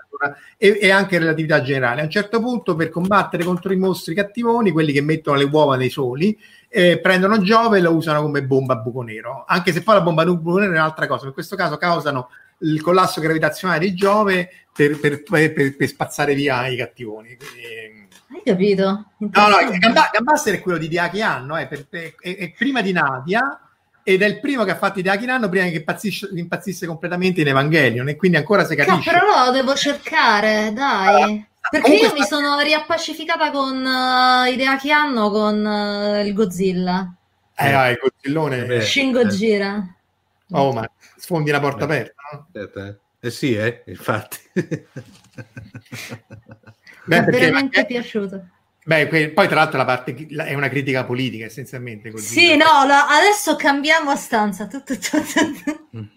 e, 0.56 0.78
e 0.80 0.90
anche 0.92 1.18
relatività 1.18 1.62
generale. 1.62 2.02
A 2.02 2.04
un 2.04 2.10
certo 2.10 2.38
punto, 2.38 2.76
per 2.76 2.90
combattere 2.90 3.42
contro 3.42 3.72
i 3.72 3.76
mostri 3.76 4.14
cattivoni, 4.14 4.70
quelli 4.70 4.92
che 4.92 5.00
mettono 5.00 5.36
le 5.36 5.48
uova 5.50 5.74
nei 5.74 5.90
soli, 5.90 6.38
eh, 6.68 6.98
prendono 6.98 7.40
Giove 7.42 7.78
e 7.78 7.80
lo 7.80 7.94
usano 7.94 8.22
come 8.22 8.42
bomba 8.42 8.74
a 8.74 8.76
buco 8.76 9.02
nero. 9.02 9.44
Anche 9.46 9.72
se 9.72 9.82
poi 9.82 9.94
la 9.94 10.00
bomba 10.02 10.22
a 10.22 10.26
buco 10.26 10.58
nero 10.58 10.72
è 10.72 10.76
un'altra 10.76 11.06
cosa, 11.06 11.26
in 11.26 11.32
questo 11.32 11.56
caso 11.56 11.76
causano 11.76 12.28
il 12.60 12.80
collasso 12.80 13.20
gravitazionale 13.20 13.80
di 13.80 13.94
Giove 13.94 14.50
per, 14.74 14.98
per- 14.98 15.22
per- 15.22 15.52
per- 15.76 15.88
spazzare 15.88 16.34
via 16.34 16.66
i 16.68 16.76
cattivoni. 16.76 17.36
Quindi, 17.36 18.08
Hai 18.32 18.42
capito? 18.44 18.84
No, 19.18 19.48
no, 19.48 19.56
Gambaster 20.12 20.54
è 20.54 20.60
quello 20.60 20.78
di 20.78 20.88
Deaki 20.88 21.22
Anno, 21.22 21.56
è, 21.56 21.66
per- 21.66 21.86
è- 22.20 22.36
è 22.36 22.52
prima 22.56 22.80
di 22.82 22.92
Nadia 22.92 23.60
ed 24.02 24.22
è 24.22 24.26
il 24.26 24.40
primo 24.40 24.64
che 24.64 24.70
ha 24.70 24.76
fatto 24.76 25.00
Anno 25.28 25.48
prima 25.48 25.66
che 25.66 25.84
impazzisse 26.34 26.86
completamente 26.86 27.40
in 27.40 27.48
Evangelion 27.48 28.08
e 28.08 28.16
quindi 28.16 28.36
ancora 28.36 28.64
si 28.64 28.76
capisce. 28.76 29.10
però 29.10 29.46
lo 29.46 29.50
devo 29.50 29.74
cercare, 29.74 30.72
dai. 30.72 31.44
Perché 31.70 31.84
Comunque 31.86 32.06
io 32.08 32.12
mi 32.14 32.20
sta- 32.24 32.36
sono 32.36 32.60
riappacificata 32.60 33.50
con 33.50 33.84
uh, 33.84 34.44
Idea 34.50 34.76
che 34.78 34.90
hanno 34.92 35.30
con 35.30 35.66
eh, 35.66 36.24
il 36.26 36.32
Godzilla. 36.32 37.12
Eh, 37.56 37.72
ah, 37.72 37.88
il 37.88 37.98
Godzillone. 38.00 38.58
Eh 38.58 38.64
beh. 38.66 38.80
Shin 38.82 39.12
Gojira. 39.12 39.94
Oh, 40.52 40.72
ma 40.72 40.88
sfondi 41.16 41.50
la 41.50 41.58
porta 41.60 41.84
aperta, 41.84 42.14
no? 42.32 42.48
Eh. 42.52 42.96
Eh 43.18 43.30
sì, 43.30 43.54
eh, 43.54 43.82
infatti. 43.86 44.38
Beh, 44.52 44.86
Mi 47.04 47.16
è 47.16 47.24
perché- 47.24 47.30
veramente 47.40 47.80
eh, 47.80 47.86
piaciuto. 47.86 48.46
beh, 48.84 49.08
que- 49.08 49.30
poi 49.30 49.46
tra 49.46 49.56
l'altro 49.56 49.78
la 49.78 49.84
parte 49.84 50.26
la- 50.30 50.44
è 50.44 50.54
una 50.54 50.68
critica 50.68 51.04
politica 51.04 51.46
essenzialmente. 51.46 52.10
così. 52.10 52.26
Sì, 52.26 52.56
no, 52.56 52.84
la- 52.86 53.06
adesso 53.08 53.56
cambiamo 53.56 54.14
stanza. 54.16 54.66
Tutto, 54.66 54.94
tutto, 54.96 55.20
tutto. 55.90 56.08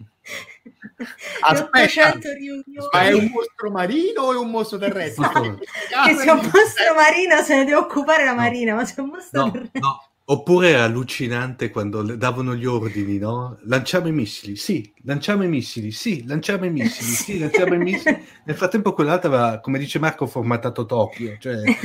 Aspetta. 1.40 1.78
800 1.78 2.32
riunioni. 2.32 2.64
Ma 2.92 3.00
è 3.02 3.12
un 3.12 3.30
mostro 3.32 3.70
marino 3.70 4.22
o 4.22 4.32
è 4.32 4.36
un 4.36 4.50
mostro 4.50 4.78
terrestre? 4.78 5.24
Mostro- 5.24 5.56
Che 5.58 6.14
se 6.14 6.24
è 6.24 6.30
un 6.30 6.50
mostro 6.52 6.94
marino 6.94 7.42
se 7.42 7.56
ne 7.56 7.64
deve 7.64 7.76
occupare 7.76 8.24
la 8.24 8.34
marina, 8.34 8.74
ma 8.74 8.84
se 8.84 8.94
è 8.96 9.00
un 9.00 9.08
mostro 9.08 9.44
No, 9.44 9.50
terrestre. 9.50 9.80
no, 9.80 10.02
Oppure 10.30 10.68
era 10.68 10.84
allucinante 10.84 11.70
quando 11.70 12.02
le 12.02 12.16
davano 12.16 12.54
gli 12.54 12.64
ordini, 12.64 13.18
no? 13.18 13.58
Lanciamo 13.64 14.06
i 14.06 14.12
missili, 14.12 14.54
sì, 14.54 14.92
lanciamo 15.02 15.42
i 15.42 15.48
missili, 15.48 15.90
sì, 15.90 16.24
lanciamo 16.24 16.66
i 16.66 16.70
missili, 16.70 17.10
sì, 17.10 17.38
lanciamo 17.40 17.74
i 17.74 17.78
missili. 17.82 18.24
Nel 18.44 18.54
frattempo 18.54 18.92
quell'altro 18.92 19.28
aveva, 19.28 19.58
come 19.58 19.80
dice 19.80 19.98
Marco, 19.98 20.28
formattato 20.28 20.86
Tokyo. 20.86 21.36
Cioè... 21.36 21.56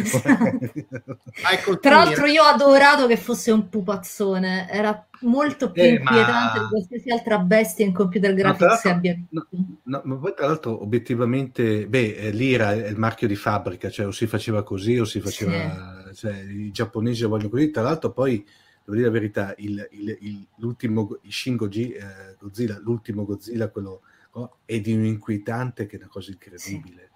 Esatto. 1.35 1.79
Tra 1.79 1.95
l'altro 1.95 2.27
io 2.27 2.43
ho 2.43 2.45
adorato 2.45 3.07
che 3.07 3.17
fosse 3.17 3.51
un 3.51 3.67
pupazzone, 3.67 4.69
era 4.69 5.07
molto 5.21 5.71
più 5.71 5.81
eh, 5.81 5.95
inquietante 5.95 6.59
ma... 6.59 6.63
di 6.63 6.69
qualsiasi 6.69 7.09
altra 7.09 7.39
bestia 7.39 7.85
in 7.85 7.93
computer 7.93 8.33
graphics 8.33 8.83
no, 8.83 8.91
abbia 8.91 9.17
no, 9.29 9.47
no, 9.83 10.01
ma 10.03 10.15
poi 10.17 10.33
tra 10.35 10.45
l'altro 10.45 10.83
obiettivamente, 10.83 11.87
beh, 11.87 12.15
eh, 12.15 12.29
l'IRA 12.29 12.73
è 12.73 12.87
il 12.89 12.97
marchio 12.97 13.27
di 13.27 13.35
fabbrica, 13.35 13.89
cioè 13.89 14.05
o 14.05 14.11
si 14.11 14.27
faceva 14.27 14.61
così 14.61 14.99
o 14.99 15.05
si 15.05 15.19
faceva... 15.19 15.51
Sì 15.51 16.04
cioè, 16.15 16.39
i 16.39 16.71
giapponesi 16.71 17.21
lo 17.21 17.29
vogliono 17.29 17.49
così. 17.49 17.69
Tra 17.69 17.83
l'altro, 17.83 18.11
poi 18.11 18.43
devo 18.83 18.95
dire 18.95 19.05
la 19.05 19.11
verità: 19.11 19.53
il, 19.57 19.87
il, 19.91 20.17
il, 20.21 20.47
l'ultimo 20.57 21.19
il 21.21 21.31
Shin 21.31 21.55
Goji, 21.55 21.91
eh, 21.91 22.35
Godzilla, 22.39 22.79
l'ultimo 22.79 23.25
Godzilla, 23.25 23.69
quello 23.69 24.01
oh, 24.31 24.57
è 24.65 24.79
di 24.79 24.93
un 24.93 25.05
inquietante 25.05 25.85
che 25.85 25.97
è 25.97 25.99
una 25.99 26.09
cosa 26.09 26.31
incredibile. 26.31 27.09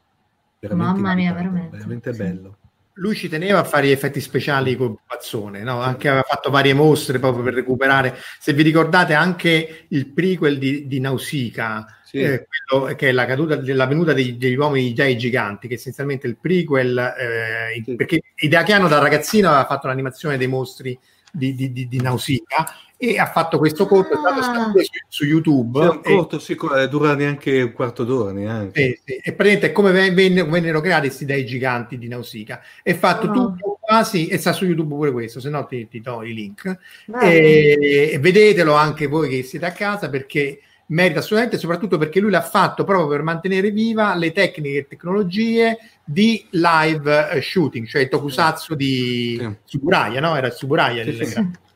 Sì. 0.59 0.67
Mamma 0.75 1.15
mia, 1.15 1.33
veramente. 1.33 1.77
Veramente 1.77 2.11
sì. 2.13 2.17
bello 2.17 2.57
lui 2.93 3.15
ci 3.15 3.29
teneva 3.29 3.59
a 3.59 3.63
fare 3.63 3.87
gli 3.87 3.91
effetti 3.91 4.19
speciali 4.19 4.75
con 4.75 4.97
Pazzone, 5.05 5.63
no? 5.63 5.81
anche 5.81 6.09
aveva 6.09 6.25
fatto 6.27 6.49
varie 6.49 6.73
mostre 6.73 7.19
proprio 7.19 7.43
per 7.43 7.53
recuperare. 7.53 8.17
Se 8.39 8.53
vi 8.53 8.63
ricordate, 8.63 9.13
anche 9.13 9.85
il 9.87 10.07
prequel 10.07 10.57
di, 10.57 10.87
di 10.87 10.99
Nausicaa, 10.99 11.85
sì. 12.03 12.17
eh, 12.17 12.47
che 12.95 13.09
è 13.09 13.11
la 13.11 13.25
caduta 13.25 13.55
della 13.55 13.85
venuta 13.85 14.13
dei, 14.13 14.37
degli 14.37 14.55
uomini 14.55 14.93
dei 14.93 15.17
giganti, 15.17 15.67
che 15.67 15.75
è 15.75 15.77
essenzialmente 15.77 16.27
il 16.27 16.37
prequel, 16.37 16.97
eh, 16.97 17.81
sì. 17.83 17.95
perché 17.95 18.21
Hideakiano 18.35 18.87
da 18.87 18.99
ragazzino 18.99 19.47
aveva 19.47 19.65
fatto 19.65 19.87
l'animazione 19.87 20.37
dei 20.37 20.47
mostri 20.47 20.97
di, 21.31 21.55
di, 21.55 21.71
di, 21.71 21.87
di 21.87 22.01
Nausicaa 22.01 22.65
e 23.01 23.17
ha 23.17 23.27
fatto 23.27 23.57
questo 23.57 23.87
corto, 23.87 24.15
ah. 24.15 24.37
è 24.37 24.43
stato 24.43 24.83
su, 24.83 24.91
su, 25.07 25.23
YouTube. 25.23 25.79
Sì, 25.79 25.87
un 25.87 26.01
corto 26.01 26.35
e, 26.35 26.39
sicuro, 26.41 26.87
dura 26.87 27.15
neanche 27.15 27.61
un 27.61 27.71
quarto 27.71 28.03
d'ora 28.03 28.33
neanche. 28.33 28.81
Sì, 28.83 29.01
sì. 29.05 29.21
E 29.23 29.31
praticamente 29.31 29.67
è 29.67 29.71
come 29.71 30.11
vennero, 30.11 30.49
vennero 30.49 30.81
creati 30.81 31.07
questi 31.07 31.23
dei 31.23 31.45
giganti 31.45 31.97
di 31.97 32.09
Nausicaa. 32.09 32.59
È 32.83 32.93
fatto 32.93 33.27
oh. 33.27 33.31
tutto 33.31 33.79
quasi, 33.79 34.27
e 34.27 34.37
sta 34.37 34.51
su 34.51 34.65
YouTube 34.65 34.93
pure 34.95 35.13
questo, 35.13 35.39
se 35.39 35.47
no 35.47 35.65
ti, 35.65 35.87
ti 35.87 36.01
do 36.01 36.23
i 36.23 36.33
link. 36.33 36.77
E, 37.21 38.09
e 38.11 38.19
vedetelo 38.19 38.73
anche 38.73 39.07
voi 39.07 39.29
che 39.29 39.43
siete 39.43 39.65
a 39.65 39.71
casa 39.71 40.09
perché 40.09 40.59
merita 40.87 41.19
assolutamente, 41.19 41.57
soprattutto 41.57 41.97
perché 41.97 42.19
lui 42.19 42.31
l'ha 42.31 42.41
fatto 42.41 42.83
proprio 42.83 43.07
per 43.07 43.23
mantenere 43.23 43.71
viva 43.71 44.13
le 44.13 44.33
tecniche 44.33 44.79
e 44.79 44.87
tecnologie 44.87 45.77
di 46.03 46.45
live 46.49 47.29
eh, 47.29 47.41
shooting, 47.41 47.87
cioè 47.87 48.01
il 48.01 48.09
tokusatsu 48.09 48.75
di 48.75 49.37
sì. 49.39 49.55
Suburaya, 49.63 50.19
no? 50.19 50.35
Era 50.35 50.47
il 50.47 50.53
Suburaya. 50.53 51.05
Sì, 51.05 51.13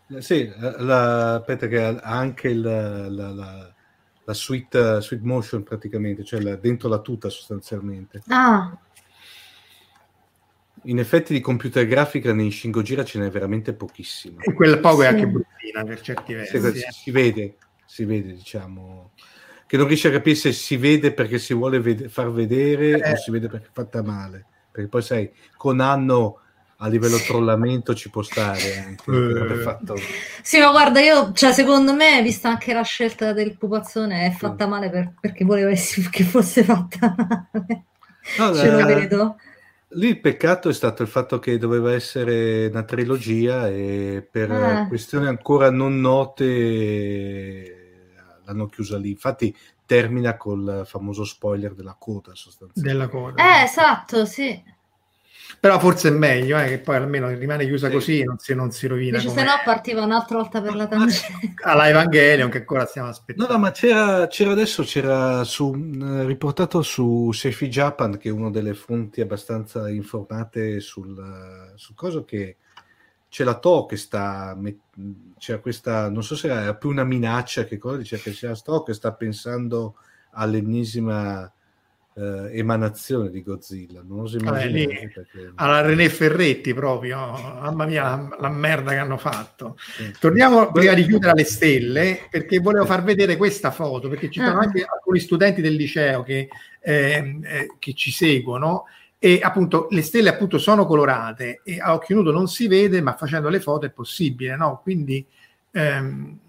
sì. 0.07 0.21
Sì, 0.21 0.53
la, 0.57 1.35
aspetta 1.35 1.67
che 1.67 1.81
ha 1.81 1.99
anche 2.01 2.49
il, 2.49 2.61
la, 2.61 3.07
la, 3.09 3.73
la 4.23 4.33
suite, 4.33 5.01
suite, 5.01 5.23
motion 5.25 5.63
praticamente, 5.63 6.23
cioè 6.23 6.41
la, 6.41 6.55
dentro 6.55 6.89
la 6.89 6.99
tuta 6.99 7.29
sostanzialmente. 7.29 8.21
Ah. 8.27 8.77
In 10.83 10.99
effetti 10.99 11.33
di 11.33 11.39
computer 11.39 11.85
grafica 11.85 12.33
nei 12.33 12.51
Shin 12.51 12.71
Gojira 12.71 13.05
ce 13.05 13.19
n'è 13.19 13.29
veramente 13.29 13.73
pochissimo. 13.73 14.39
E 14.41 14.53
quel 14.53 14.79
poco 14.79 14.99
sì. 14.99 15.03
è 15.03 15.07
anche 15.07 15.27
bruttina 15.27 15.83
per 15.83 16.01
certi 16.01 16.33
versi. 16.33 16.59
Sì, 16.59 16.67
eh. 16.67 16.91
Si 16.91 17.11
vede, 17.11 17.57
si 17.85 18.05
vede, 18.05 18.33
diciamo, 18.33 19.11
che 19.65 19.77
non 19.77 19.87
riesce 19.87 20.09
a 20.09 20.11
capire 20.11 20.35
se 20.35 20.51
si 20.51 20.75
vede 20.75 21.13
perché 21.13 21.39
si 21.39 21.53
vuole 21.53 21.79
ved- 21.79 22.09
far 22.09 22.31
vedere 22.31 23.01
eh. 23.01 23.11
o 23.11 23.15
si 23.15 23.31
vede 23.31 23.47
perché 23.47 23.67
è 23.67 23.71
fatta 23.71 24.03
male. 24.03 24.45
Perché 24.71 24.89
poi 24.89 25.01
sai, 25.01 25.31
con 25.55 25.79
anno 25.79 26.41
a 26.83 26.87
livello 26.89 27.17
trollamento 27.17 27.95
ci 27.95 28.09
può 28.09 28.21
stare 28.21 28.77
anche 28.85 29.53
eh. 29.53 29.55
fatto... 29.61 29.95
sì 30.41 30.59
ma 30.59 30.69
guarda 30.71 30.99
io 30.99 31.31
cioè 31.31 31.53
secondo 31.53 31.93
me 31.93 32.21
vista 32.21 32.49
anche 32.49 32.73
la 32.73 32.83
scelta 32.83 33.31
del 33.31 33.57
pupazzone 33.57 34.25
è 34.25 34.31
fatta 34.31 34.67
male 34.67 34.89
per, 34.89 35.13
perché 35.19 35.45
volevo 35.45 35.71
che 36.11 36.23
fosse 36.23 36.63
fatta 36.63 37.15
male. 37.17 37.83
No, 38.37 38.53
ce 38.53 38.69
lo 38.69 38.79
eh, 38.79 38.85
credo 38.85 39.35
lì 39.95 40.09
il 40.09 40.19
peccato 40.19 40.69
è 40.69 40.73
stato 40.73 41.03
il 41.03 41.07
fatto 41.07 41.39
che 41.39 41.57
doveva 41.57 41.93
essere 41.93 42.67
una 42.67 42.83
trilogia 42.83 43.69
e 43.69 44.27
per 44.29 44.51
eh. 44.51 44.85
questioni 44.87 45.27
ancora 45.27 45.69
non 45.69 45.99
note 45.99 47.81
l'hanno 48.45 48.67
chiusa 48.67 48.97
lì. 48.97 49.11
Infatti 49.11 49.55
termina 49.85 50.35
col 50.37 50.83
famoso 50.85 51.23
spoiler 51.23 51.73
della 51.73 51.95
coda 51.97 52.33
sostanzialmente. 52.33 52.81
Della 52.81 53.07
coda. 53.07 53.59
Eh 53.59 53.63
esatto 53.63 54.25
sì 54.25 54.72
però 55.63 55.79
forse 55.79 56.09
è 56.09 56.11
meglio 56.11 56.59
eh, 56.59 56.67
che 56.67 56.79
poi 56.79 56.97
almeno 56.97 57.29
rimane 57.29 57.63
chiusa 57.65 57.87
sì. 57.87 57.93
così 57.93 58.23
non 58.25 58.37
si, 58.37 58.53
non 58.53 58.71
si 58.71 58.85
rovina 58.85 59.17
Dice, 59.17 59.29
se 59.29 59.43
no 59.45 59.51
partiva 59.63 60.03
un'altra 60.03 60.35
volta 60.35 60.61
per 60.61 60.75
la 60.75 60.87
tangente 60.87 61.53
alla 61.63 61.87
Evangelion 61.87 62.49
che 62.49 62.57
ancora 62.57 62.85
stiamo 62.85 63.07
aspettando 63.07 63.49
no, 63.49 63.57
no 63.57 63.63
ma 63.63 63.71
c'era, 63.71 64.27
c'era 64.27 64.51
adesso 64.51 64.83
c'era 64.83 65.45
su, 65.45 65.73
eh, 65.73 66.25
riportato 66.25 66.81
su 66.81 67.31
Sefi 67.31 67.69
Japan 67.69 68.17
che 68.17 68.27
è 68.27 68.31
una 68.33 68.49
delle 68.49 68.73
fonti 68.73 69.21
abbastanza 69.21 69.89
informate 69.89 70.81
sul, 70.81 71.71
sul 71.75 71.95
coso 71.95 72.25
che 72.25 72.57
c'è 73.29 73.45
la 73.45 73.57
To 73.57 73.85
che 73.85 73.95
sta 73.95 74.57
c'è 75.37 75.61
questa 75.61 76.09
non 76.09 76.23
so 76.23 76.35
se 76.35 76.49
è 76.49 76.75
più 76.75 76.89
una 76.89 77.05
minaccia 77.05 77.63
che 77.63 77.77
cosa 77.77 77.95
dice 77.95 78.19
che 78.19 78.31
c'è 78.31 78.49
la 78.49 78.57
To 78.57 78.83
che 78.83 78.93
sta 78.93 79.13
pensando 79.13 79.95
all'ennesima 80.31 81.49
eh, 82.15 82.57
emanazione 82.57 83.29
di 83.29 83.41
Godzilla. 83.41 84.01
Non 84.05 84.21
oso 84.21 84.37
immaginare. 84.37 85.11
Perché... 85.13 85.51
Alla 85.55 85.81
René 85.81 86.09
Ferretti 86.09 86.73
proprio, 86.73 87.17
mamma 87.17 87.85
mia 87.85 88.03
la, 88.03 88.37
la 88.39 88.49
merda 88.49 88.91
che 88.91 88.97
hanno 88.97 89.17
fatto. 89.17 89.77
Sì. 89.77 90.13
Torniamo 90.19 90.71
prima 90.71 90.93
di 90.93 91.03
chiudere 91.03 91.31
alle 91.31 91.43
stelle 91.43 92.27
perché 92.29 92.59
volevo 92.59 92.85
far 92.85 93.03
vedere 93.03 93.37
questa 93.37 93.71
foto 93.71 94.09
perché 94.09 94.29
ci 94.29 94.39
sono 94.39 94.59
ah. 94.59 94.63
anche 94.63 94.85
alcuni 94.87 95.19
studenti 95.19 95.61
del 95.61 95.73
liceo 95.73 96.23
che, 96.23 96.49
eh, 96.81 97.39
eh, 97.43 97.75
che 97.79 97.93
ci 97.93 98.11
seguono 98.11 98.85
e 99.17 99.39
appunto 99.41 99.87
le 99.91 100.01
stelle 100.01 100.27
appunto 100.27 100.57
sono 100.57 100.85
colorate 100.85 101.61
e 101.63 101.79
a 101.79 101.93
occhio 101.93 102.15
nudo 102.15 102.33
non 102.33 102.49
si 102.49 102.67
vede 102.67 102.99
ma 102.99 103.15
facendo 103.15 103.47
le 103.47 103.61
foto 103.61 103.85
è 103.85 103.89
possibile 103.89 104.57
no 104.57 104.81
quindi 104.83 105.25
ehm, 105.71 106.39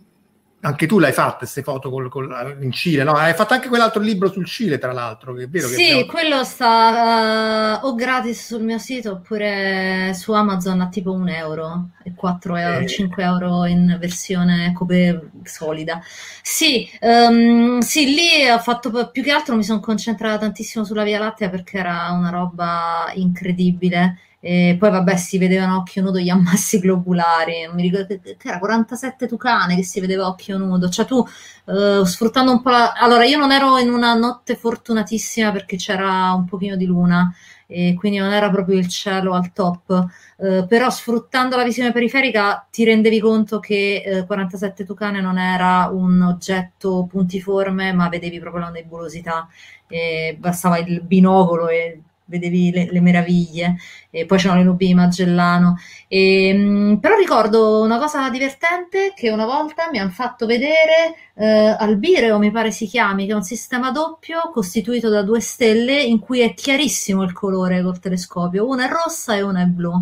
anche 0.64 0.86
tu 0.86 0.98
l'hai 0.98 1.12
fatta 1.12 1.38
queste 1.38 1.62
foto 1.62 1.90
col, 1.90 2.08
col, 2.08 2.56
in 2.60 2.72
Cile, 2.72 3.04
no? 3.04 3.12
Hai 3.12 3.34
fatto 3.34 3.52
anche 3.52 3.68
quell'altro 3.68 4.00
libro 4.00 4.30
sul 4.30 4.46
Cile, 4.46 4.78
tra 4.78 4.92
l'altro, 4.92 5.34
che 5.34 5.44
è 5.44 5.48
vero 5.48 5.68
Sì, 5.68 5.76
che 5.76 5.90
abbiamo... 5.90 6.06
quello 6.06 6.44
sta 6.44 7.80
uh, 7.82 7.86
o 7.86 7.94
gratis 7.94 8.46
sul 8.46 8.62
mio 8.62 8.78
sito 8.78 9.12
oppure 9.12 10.12
su 10.14 10.32
Amazon 10.32 10.80
a 10.80 10.88
tipo 10.88 11.12
un 11.12 11.28
euro 11.28 11.90
e 12.02 12.14
4 12.14 12.56
euro, 12.56 12.78
eh. 12.78 12.88
5 12.88 13.22
euro 13.22 13.66
in 13.66 13.96
versione 14.00 14.72
cope 14.72 15.30
solida. 15.42 16.00
Sì, 16.42 16.88
um, 17.00 17.80
sì, 17.80 18.06
lì 18.14 18.48
ho 18.48 18.58
fatto 18.58 19.10
più 19.10 19.22
che 19.22 19.32
altro 19.32 19.56
mi 19.56 19.64
sono 19.64 19.80
concentrata 19.80 20.38
tantissimo 20.38 20.84
sulla 20.84 21.04
Via 21.04 21.18
Lattea 21.18 21.50
perché 21.50 21.76
era 21.76 22.10
una 22.12 22.30
roba 22.30 23.12
incredibile 23.14 24.18
e 24.46 24.76
poi 24.78 24.90
vabbè 24.90 25.16
si 25.16 25.38
vedevano 25.38 25.78
occhio 25.78 26.02
nudo 26.02 26.18
gli 26.18 26.28
ammassi 26.28 26.78
globulari, 26.78 27.64
non 27.64 27.76
mi 27.76 27.80
ricordo 27.80 28.14
che 28.20 28.36
era 28.42 28.58
47 28.58 29.26
tucane 29.26 29.74
che 29.74 29.82
si 29.84 30.00
vedeva 30.00 30.26
occhio 30.26 30.58
nudo, 30.58 30.90
cioè 30.90 31.06
tu 31.06 31.16
uh, 31.16 32.04
sfruttando 32.04 32.52
un 32.52 32.60
po' 32.60 32.68
la... 32.68 32.92
Allora 32.92 33.24
io 33.24 33.38
non 33.38 33.52
ero 33.52 33.78
in 33.78 33.88
una 33.88 34.12
notte 34.12 34.54
fortunatissima 34.54 35.50
perché 35.50 35.76
c'era 35.76 36.32
un 36.32 36.44
pochino 36.44 36.76
di 36.76 36.84
luna 36.84 37.34
e 37.66 37.94
quindi 37.98 38.18
non 38.18 38.32
era 38.32 38.50
proprio 38.50 38.76
il 38.76 38.86
cielo 38.86 39.32
al 39.32 39.50
top, 39.54 40.08
uh, 40.36 40.66
però 40.66 40.90
sfruttando 40.90 41.56
la 41.56 41.64
visione 41.64 41.90
periferica 41.90 42.68
ti 42.70 42.84
rendevi 42.84 43.20
conto 43.20 43.60
che 43.60 44.02
eh, 44.04 44.26
47 44.26 44.84
tucane 44.84 45.22
non 45.22 45.38
era 45.38 45.88
un 45.90 46.20
oggetto 46.20 47.06
puntiforme 47.10 47.94
ma 47.94 48.10
vedevi 48.10 48.38
proprio 48.40 48.64
la 48.64 48.70
nebulosità 48.70 49.48
e 49.88 50.36
bastava 50.38 50.76
il 50.76 51.00
binocolo 51.00 51.68
e 51.68 52.02
vedevi 52.26 52.70
le, 52.70 52.88
le, 52.90 53.00
meraviglie, 53.00 53.76
e 54.10 54.26
poi 54.26 54.38
c'erano 54.38 54.60
le 54.60 54.66
nubi 54.66 54.86
di 54.86 54.94
Magellano. 54.94 55.78
E, 56.08 56.48
ehm, 56.48 56.98
però 57.00 57.16
ricordo 57.16 57.82
una 57.82 57.98
cosa 57.98 58.28
divertente 58.30 59.12
che 59.14 59.30
una 59.30 59.44
volta 59.44 59.88
mi 59.90 59.98
hanno 59.98 60.10
fatto 60.10 60.46
vedere 60.46 61.14
eh, 61.34 61.46
Albireo, 61.78 62.38
mi 62.38 62.50
pare 62.50 62.70
si 62.70 62.86
chiami, 62.86 63.26
che 63.26 63.32
è 63.32 63.36
un 63.36 63.42
sistema 63.42 63.90
doppio 63.90 64.50
costituito 64.52 65.08
da 65.08 65.22
due 65.22 65.40
stelle 65.40 66.00
in 66.02 66.18
cui 66.18 66.40
è 66.40 66.54
chiarissimo 66.54 67.22
il 67.22 67.32
colore 67.32 67.82
col 67.82 67.98
telescopio, 67.98 68.66
una 68.66 68.86
è 68.86 68.90
rossa 68.90 69.34
e 69.34 69.42
una 69.42 69.62
è 69.62 69.66
blu. 69.66 69.92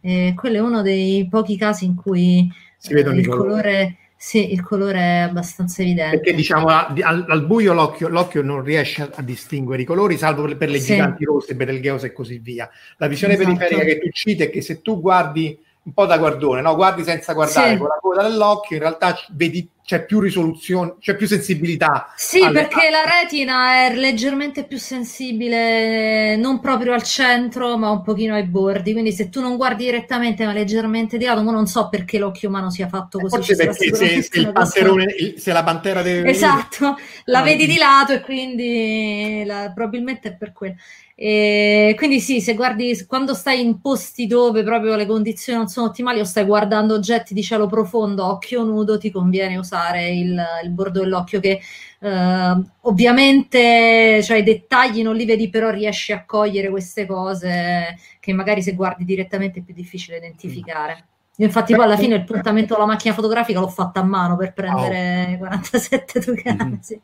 E 0.00 0.34
quello 0.36 0.56
è 0.56 0.60
uno 0.60 0.82
dei 0.82 1.26
pochi 1.30 1.56
casi 1.56 1.86
in 1.86 1.94
cui 1.94 2.50
si 2.76 2.92
eh, 2.92 3.00
il 3.00 3.28
colore 3.28 3.96
sì, 4.24 4.52
il 4.52 4.62
colore 4.62 5.00
è 5.00 5.18
abbastanza 5.18 5.82
evidente. 5.82 6.16
Perché 6.16 6.32
diciamo 6.34 6.68
al, 6.68 7.26
al 7.28 7.44
buio 7.44 7.74
l'occhio, 7.74 8.08
l'occhio, 8.08 8.40
non 8.40 8.62
riesce 8.62 9.02
a, 9.02 9.10
a, 9.16 9.20
distinguere 9.20 9.82
i 9.82 9.84
colori, 9.84 10.16
salvo 10.16 10.44
per, 10.44 10.56
per 10.56 10.70
le 10.70 10.78
sì. 10.78 10.92
giganti 10.92 11.26
rosse, 11.26 11.54
Betelgeuse 11.54 12.06
e 12.06 12.12
così 12.14 12.38
via. 12.38 12.66
La 12.96 13.06
visione 13.06 13.34
esatto. 13.34 13.52
periferica 13.54 13.84
che 13.84 13.98
tu 13.98 14.08
citi 14.12 14.42
è 14.44 14.48
che 14.48 14.62
se 14.62 14.80
tu 14.80 14.98
guardi 14.98 15.58
un 15.82 15.92
po' 15.92 16.06
da 16.06 16.16
guardone, 16.16 16.62
no? 16.62 16.74
guardi 16.74 17.04
senza 17.04 17.34
guardare 17.34 17.72
sì. 17.72 17.76
con 17.76 17.86
la 17.86 17.98
coda 18.00 18.22
dell'occhio, 18.22 18.76
in 18.76 18.82
realtà 18.82 19.14
vedi 19.32 19.68
c'è 19.84 20.06
più 20.06 20.18
risoluzione, 20.18 20.94
c'è 20.98 21.14
più 21.14 21.26
sensibilità. 21.26 22.12
Sì, 22.16 22.40
alle... 22.40 22.52
perché 22.52 22.88
la 22.88 23.04
retina 23.04 23.86
è 23.86 23.94
leggermente 23.94 24.64
più 24.64 24.78
sensibile, 24.78 26.36
non 26.36 26.58
proprio 26.58 26.94
al 26.94 27.02
centro, 27.02 27.76
ma 27.76 27.90
un 27.90 28.02
pochino 28.02 28.34
ai 28.34 28.44
bordi. 28.44 28.92
Quindi 28.92 29.12
se 29.12 29.28
tu 29.28 29.42
non 29.42 29.56
guardi 29.56 29.84
direttamente, 29.84 30.46
ma 30.46 30.54
leggermente 30.54 31.18
di 31.18 31.26
lato, 31.26 31.42
ma 31.42 31.52
non 31.52 31.66
so 31.66 31.90
perché 31.90 32.18
l'occhio 32.18 32.48
umano 32.48 32.70
sia 32.70 32.88
fatto 32.88 33.18
così. 33.18 33.36
Forse 33.36 33.56
perché 33.56 33.94
se, 33.94 34.22
se, 34.22 34.38
il 34.38 34.52
panterone, 34.52 35.34
se 35.36 35.52
la 35.52 35.62
pantera 35.62 36.00
deve... 36.00 36.30
Esatto, 36.30 36.96
la 37.26 37.42
vedi 37.42 37.66
di 37.66 37.76
lato 37.76 38.14
e 38.14 38.20
quindi 38.20 39.42
la, 39.44 39.70
probabilmente 39.74 40.30
è 40.30 40.34
per 40.34 40.52
quello. 40.52 40.76
E 41.16 41.94
quindi 41.96 42.18
sì, 42.18 42.40
se 42.40 42.54
guardi 42.54 43.04
quando 43.06 43.34
stai 43.34 43.60
in 43.60 43.80
posti 43.80 44.26
dove 44.26 44.64
proprio 44.64 44.96
le 44.96 45.06
condizioni 45.06 45.58
non 45.58 45.68
sono 45.68 45.86
ottimali 45.86 46.18
o 46.18 46.24
stai 46.24 46.44
guardando 46.44 46.94
oggetti 46.94 47.34
di 47.34 47.42
cielo 47.42 47.68
profondo, 47.68 48.24
occhio 48.26 48.64
nudo, 48.64 48.98
ti 48.98 49.12
conviene 49.12 49.56
usare 49.56 49.73
il, 49.82 50.44
il 50.62 50.70
bordo 50.70 51.00
dell'occhio 51.00 51.40
che 51.40 51.60
eh, 52.00 52.62
ovviamente 52.82 54.22
cioè, 54.22 54.38
i 54.38 54.42
dettagli 54.42 55.02
non 55.02 55.16
li 55.16 55.24
vedi, 55.24 55.48
però 55.48 55.70
riesci 55.70 56.12
a 56.12 56.24
cogliere 56.24 56.68
queste 56.68 57.06
cose 57.06 57.96
che 58.20 58.32
magari 58.32 58.62
se 58.62 58.74
guardi 58.74 59.04
direttamente 59.04 59.60
è 59.60 59.62
più 59.62 59.74
difficile 59.74 60.18
identificare. 60.18 61.06
Io 61.36 61.46
infatti 61.46 61.74
poi 61.74 61.84
alla 61.84 61.96
fine 61.96 62.14
il 62.14 62.24
puntamento 62.24 62.74
della 62.74 62.86
macchina 62.86 63.12
fotografica 63.12 63.58
l'ho 63.58 63.68
fatta 63.68 64.00
a 64.00 64.04
mano 64.04 64.36
per 64.36 64.52
prendere 64.52 65.32
oh. 65.34 65.38
47 65.38 66.20
tocane. 66.20 66.64
Mm-hmm. 66.64 66.78
Sì. 66.80 67.00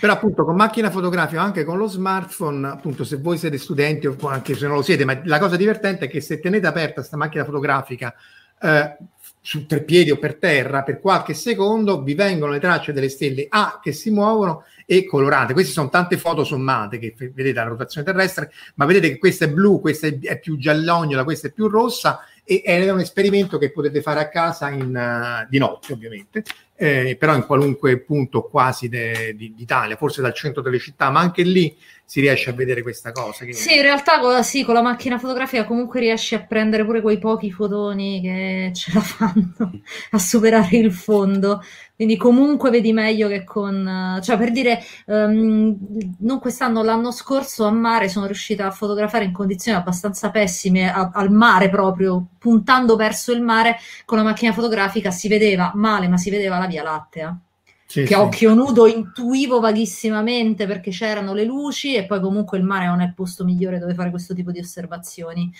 Però 0.00 0.14
appunto 0.14 0.44
con 0.44 0.56
macchina 0.56 0.90
fotografica, 0.90 1.42
anche 1.42 1.62
con 1.62 1.78
lo 1.78 1.86
smartphone, 1.86 2.66
appunto 2.66 3.04
se 3.04 3.18
voi 3.18 3.38
siete 3.38 3.58
studenti 3.58 4.06
o 4.06 4.16
anche 4.26 4.54
se 4.54 4.66
non 4.66 4.76
lo 4.76 4.82
siete, 4.82 5.04
ma 5.04 5.20
la 5.24 5.38
cosa 5.38 5.56
divertente 5.56 6.06
è 6.06 6.08
che 6.08 6.20
se 6.20 6.40
tenete 6.40 6.66
aperta 6.66 6.94
questa 6.94 7.16
macchina 7.16 7.44
fotografica 7.44 8.12
eh, 8.60 8.96
su 9.44 9.66
tre 9.66 9.82
piedi 9.82 10.12
o 10.12 10.18
per 10.18 10.36
terra 10.36 10.84
per 10.84 11.00
qualche 11.00 11.34
secondo, 11.34 12.02
vi 12.02 12.14
vengono 12.14 12.52
le 12.52 12.60
tracce 12.60 12.92
delle 12.92 13.08
stelle 13.08 13.46
A 13.48 13.80
che 13.82 13.90
si 13.90 14.10
muovono 14.10 14.64
e 14.86 15.04
colorate. 15.04 15.52
Queste 15.52 15.72
sono 15.72 15.88
tante 15.88 16.16
foto 16.16 16.44
sommate 16.44 16.98
che 16.98 17.14
vedete 17.16 17.52
la 17.52 17.64
rotazione 17.64 18.06
terrestre, 18.06 18.52
ma 18.76 18.84
vedete 18.84 19.08
che 19.08 19.18
questa 19.18 19.46
è 19.46 19.50
blu, 19.50 19.80
questa 19.80 20.06
è 20.06 20.38
più 20.38 20.56
giallognola, 20.56 21.24
questa 21.24 21.48
è 21.48 21.52
più 21.52 21.66
rossa 21.66 22.20
e 22.44 22.62
è 22.64 22.88
un 22.90 23.00
esperimento 23.00 23.58
che 23.58 23.72
potete 23.72 24.00
fare 24.00 24.20
a 24.20 24.28
casa 24.28 24.70
in, 24.70 24.94
uh, 24.94 25.46
di 25.48 25.58
notte 25.58 25.92
ovviamente 25.92 26.44
eh, 26.82 27.14
però 27.16 27.36
in 27.36 27.46
qualunque 27.46 27.96
punto 28.00 28.42
quasi 28.42 28.88
de, 28.88 29.34
di, 29.36 29.54
d'Italia, 29.54 29.94
forse 29.94 30.20
dal 30.20 30.34
centro 30.34 30.62
delle 30.62 30.80
città, 30.80 31.10
ma 31.10 31.20
anche 31.20 31.44
lì 31.44 31.76
si 32.04 32.20
riesce 32.20 32.50
a 32.50 32.52
vedere 32.52 32.82
questa 32.82 33.12
cosa. 33.12 33.44
Che... 33.44 33.52
Sì, 33.52 33.76
in 33.76 33.82
realtà 33.82 34.42
sì, 34.42 34.64
con 34.64 34.74
la 34.74 34.82
macchina 34.82 35.18
fotografica 35.18 35.64
comunque 35.64 36.00
riesci 36.00 36.34
a 36.34 36.44
prendere 36.44 36.84
pure 36.84 37.00
quei 37.00 37.18
pochi 37.18 37.52
fotoni 37.52 38.20
che 38.20 38.72
ce 38.74 38.90
la 38.92 39.00
fanno 39.00 39.80
a 40.10 40.18
superare 40.18 40.76
il 40.76 40.92
fondo. 40.92 41.62
Quindi 41.94 42.16
comunque 42.16 42.70
vedi 42.70 42.92
meglio 42.92 43.28
che 43.28 43.44
con... 43.44 44.18
Cioè 44.22 44.36
per 44.36 44.50
dire, 44.50 44.82
um, 45.06 45.78
non 46.18 46.40
quest'anno, 46.40 46.82
l'anno 46.82 47.12
scorso 47.12 47.64
a 47.64 47.70
mare 47.70 48.08
sono 48.08 48.26
riuscita 48.26 48.66
a 48.66 48.70
fotografare 48.72 49.24
in 49.24 49.32
condizioni 49.32 49.78
abbastanza 49.78 50.30
pessime, 50.30 50.92
a, 50.92 51.12
al 51.14 51.30
mare 51.30 51.70
proprio, 51.70 52.26
puntando 52.38 52.96
verso 52.96 53.32
il 53.32 53.40
mare 53.40 53.76
con 54.04 54.18
la 54.18 54.24
macchina 54.24 54.52
fotografica, 54.52 55.12
si 55.12 55.28
vedeva 55.28 55.70
male, 55.76 56.08
ma 56.08 56.16
si 56.16 56.28
vedeva 56.28 56.58
la 56.58 56.66
Via 56.72 56.82
Lattea. 56.82 57.38
Sì, 57.86 58.04
che 58.04 58.14
a 58.14 58.22
occhio 58.22 58.54
nudo 58.54 58.86
intuivo 58.86 59.60
vaghissimamente 59.60 60.66
perché 60.66 60.90
c'erano 60.90 61.34
le 61.34 61.44
luci 61.44 61.94
e 61.94 62.06
poi 62.06 62.20
comunque 62.20 62.56
il 62.56 62.64
mare 62.64 62.86
non 62.86 63.02
è 63.02 63.04
il 63.04 63.12
posto 63.12 63.44
migliore 63.44 63.78
dove 63.78 63.92
fare 63.92 64.08
questo 64.08 64.32
tipo 64.32 64.50
di 64.50 64.58
osservazioni. 64.58 65.52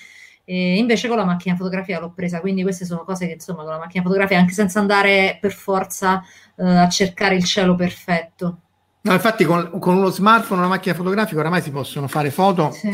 E 0.44 0.78
invece 0.78 1.09
con 1.09 1.18
la 1.18 1.26
macchina 1.26 1.56
fotografica 1.56 2.01
l'ho 2.01 2.10
presa, 2.10 2.40
quindi 2.40 2.62
queste 2.62 2.86
sono 2.86 3.05
cose 3.05 3.26
che 3.26 3.34
insomma 3.34 3.62
con 3.62 3.72
la 3.72 3.78
macchina 3.78 4.02
fotografica, 4.02 4.40
anche 4.40 4.55
senza 4.55 4.80
andare 4.80 5.36
per 5.40 5.52
forza 5.52 6.22
eh, 6.56 6.64
a 6.64 6.89
cercare 6.89 7.36
il 7.36 7.44
cielo 7.44 7.74
perfetto. 7.74 8.59
No, 9.02 9.12
infatti 9.12 9.44
con, 9.44 9.78
con, 9.78 9.97
uno 9.97 10.09
smartphone 10.09 10.60
una 10.60 10.68
macchina 10.68 10.94
fotografica 10.94 11.40
oramai 11.40 11.60
si 11.60 11.70
possono 11.70 12.06
fare 12.06 12.30
foto 12.30 12.70
sì. 12.70 12.89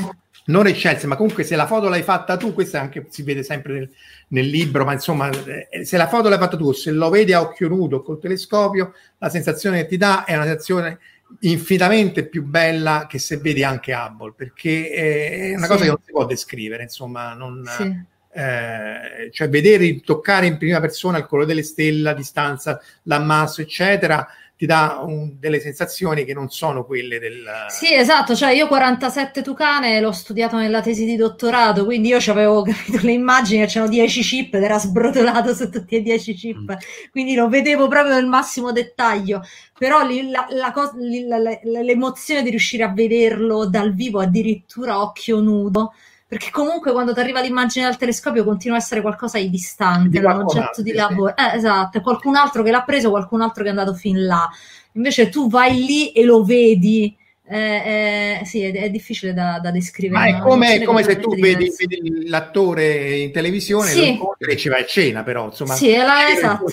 Non 0.49 0.67
eccelse, 0.67 1.07
ma 1.07 1.17
comunque 1.17 1.45
se 1.45 1.57
la 1.57 1.67
foto 1.67 1.89
l'hai 1.89 2.03
fatta 2.03 2.37
tu, 2.37 2.53
questo 2.53 2.79
anche 2.79 3.07
si 3.09 3.23
vede 3.23 3.43
sempre 3.43 3.73
nel, 3.73 3.91
nel, 4.29 4.47
libro, 4.47 4.85
ma 4.85 4.93
insomma 4.93 5.31
eh, 5.31 5.85
se 5.85 5.97
la 5.97 6.09
foto 6.09 6.29
l'hai 6.29 6.39
fatta 6.39 6.57
tu, 6.57 6.73
se 6.73 6.91
lo 6.91 7.09
vedi 7.11 7.33
a 7.33 7.41
occhio 7.41 7.69
nudo 7.69 8.03
col 8.03 8.19
telescopio, 8.19 8.95
la 9.19 9.29
sensazione 9.29 9.83
che 9.83 9.89
ti 9.89 9.97
dà 9.97 10.25
è 10.25 10.35
una 10.35 10.45
sensazione 10.45 10.99
infinitamente 11.41 12.27
più 12.27 12.45
bella 12.45 13.07
che 13.09 13.19
se 13.19 13.37
vedi 13.37 13.63
anche 13.63 13.93
Hubble, 13.93 14.33
perché 14.35 14.91
è 14.91 15.55
una 15.55 15.67
sì. 15.67 15.71
cosa 15.71 15.85
che 15.85 15.91
non 15.91 16.01
si 16.03 16.13
può 16.13 16.25
descrivere, 16.25 16.83
insomma, 16.85 17.35
non, 17.35 17.63
sì. 17.67 18.05
eh, 18.33 19.31
cioè 19.31 19.49
vedere, 19.51 20.01
toccare 20.01 20.47
in 20.47 20.57
prima 20.57 20.81
persona 20.81 21.19
il 21.19 21.27
colore 21.27 21.47
delle 21.47 21.63
stelle, 21.63 22.01
la 22.01 22.15
distanza, 22.15 22.81
l'ammasso, 23.03 23.61
eccetera, 23.61 24.27
ti 24.59 24.67
dà 24.67 25.05
un, 25.07 25.39
delle 25.39 25.61
sensazioni 25.61 26.25
che 26.25 26.35
non 26.35 26.51
sono 26.51 26.85
quelle 26.85 27.21
del... 27.21 27.47
Sì, 27.69 27.95
esatto, 27.95 28.35
cioè 28.35 28.51
io 28.51 28.67
47 28.67 29.41
Tucane 29.41 30.01
l'ho 30.01 30.11
studiato 30.11 30.57
nella 30.57 30.81
tesi 30.81 31.05
di 31.05 31.15
dottorato, 31.15 31.85
quindi 31.85 32.09
io 32.09 32.19
avevo 32.27 32.63
capito 32.67 32.99
le 33.03 33.13
immagini, 33.13 33.65
c'erano 33.67 33.89
10 33.89 34.21
chip 34.21 34.55
ed 34.55 34.65
era 34.65 34.77
sbrotolato 34.77 35.55
su 35.55 35.71
tutti 35.71 35.95
e 35.95 36.03
10 36.03 36.35
chip, 36.35 36.73
mm. 36.73 36.77
quindi 37.13 37.37
lo 37.37 37.49
vedevo 37.49 37.87
proprio 37.87 38.15
nel 38.15 38.27
massimo 38.27 38.73
dettaglio, 38.73 39.43
però 39.79 40.05
li, 40.05 40.29
la, 40.29 40.49
la 40.51 40.73
cosa, 40.73 40.95
li, 40.97 41.25
la, 41.25 41.39
l'emozione 41.63 42.43
di 42.43 42.51
riuscire 42.51 42.83
a 42.83 42.93
vederlo 42.93 43.65
dal 43.65 43.95
vivo 43.95 44.19
addirittura 44.19 45.01
occhio 45.01 45.39
nudo, 45.39 45.93
perché 46.29 46.51
comunque 46.51 46.93
quando 46.93 47.15
ti 47.15 47.21
arriva 47.21 47.41
l'immagine 47.41 47.87
dal 47.87 47.97
telescopio 47.97 48.45
continua 48.45 48.77
a 48.77 48.81
essere 48.81 49.01
qualcosa 49.01 49.39
di 49.39 49.49
distante, 49.49 50.11
di 50.11 50.19
un 50.19 50.31
oggetto 50.31 50.83
di 50.83 50.93
lavoro. 50.93 51.35
Eh, 51.35 51.57
esatto, 51.57 52.03
qualcun 52.03 52.37
altro 52.37 52.63
che 52.63 52.71
l'ha 52.71 52.83
preso, 52.83 53.09
qualcun 53.09 53.41
altro 53.41 53.63
che 53.63 53.69
è 53.69 53.73
andato 53.73 53.95
fin 53.95 54.27
là. 54.27 54.47
Invece 54.93 55.31
tu 55.31 55.49
vai 55.49 55.83
lì 55.83 56.13
e 56.13 56.25
lo 56.25 56.45
vedi. 56.45 57.17
Eh, 57.51 58.41
eh, 58.41 58.45
sì, 58.45 58.61
è, 58.61 58.73
è, 58.75 58.91
difficile 58.91 59.33
da, 59.33 59.59
da 59.59 59.71
descrivere. 59.71 60.33
Ma 60.33 60.39
è 60.39 60.43
come, 60.43 60.75
è 60.75 60.85
come 60.85 61.03
se 61.03 61.19
tu 61.19 61.35
vedi, 61.35 61.73
vedi, 61.79 62.29
l'attore 62.29 63.17
in 63.21 63.33
televisione 63.33 63.89
sì. 63.89 64.21
e 64.37 64.57
ci 64.59 64.69
vai 64.69 64.83
a 64.83 64.85
cena, 64.85 65.23
però 65.23 65.47
insomma, 65.47 65.73
sì, 65.73 65.89
è 65.89 66.05
la, 66.05 66.29
esatto. 66.29 66.67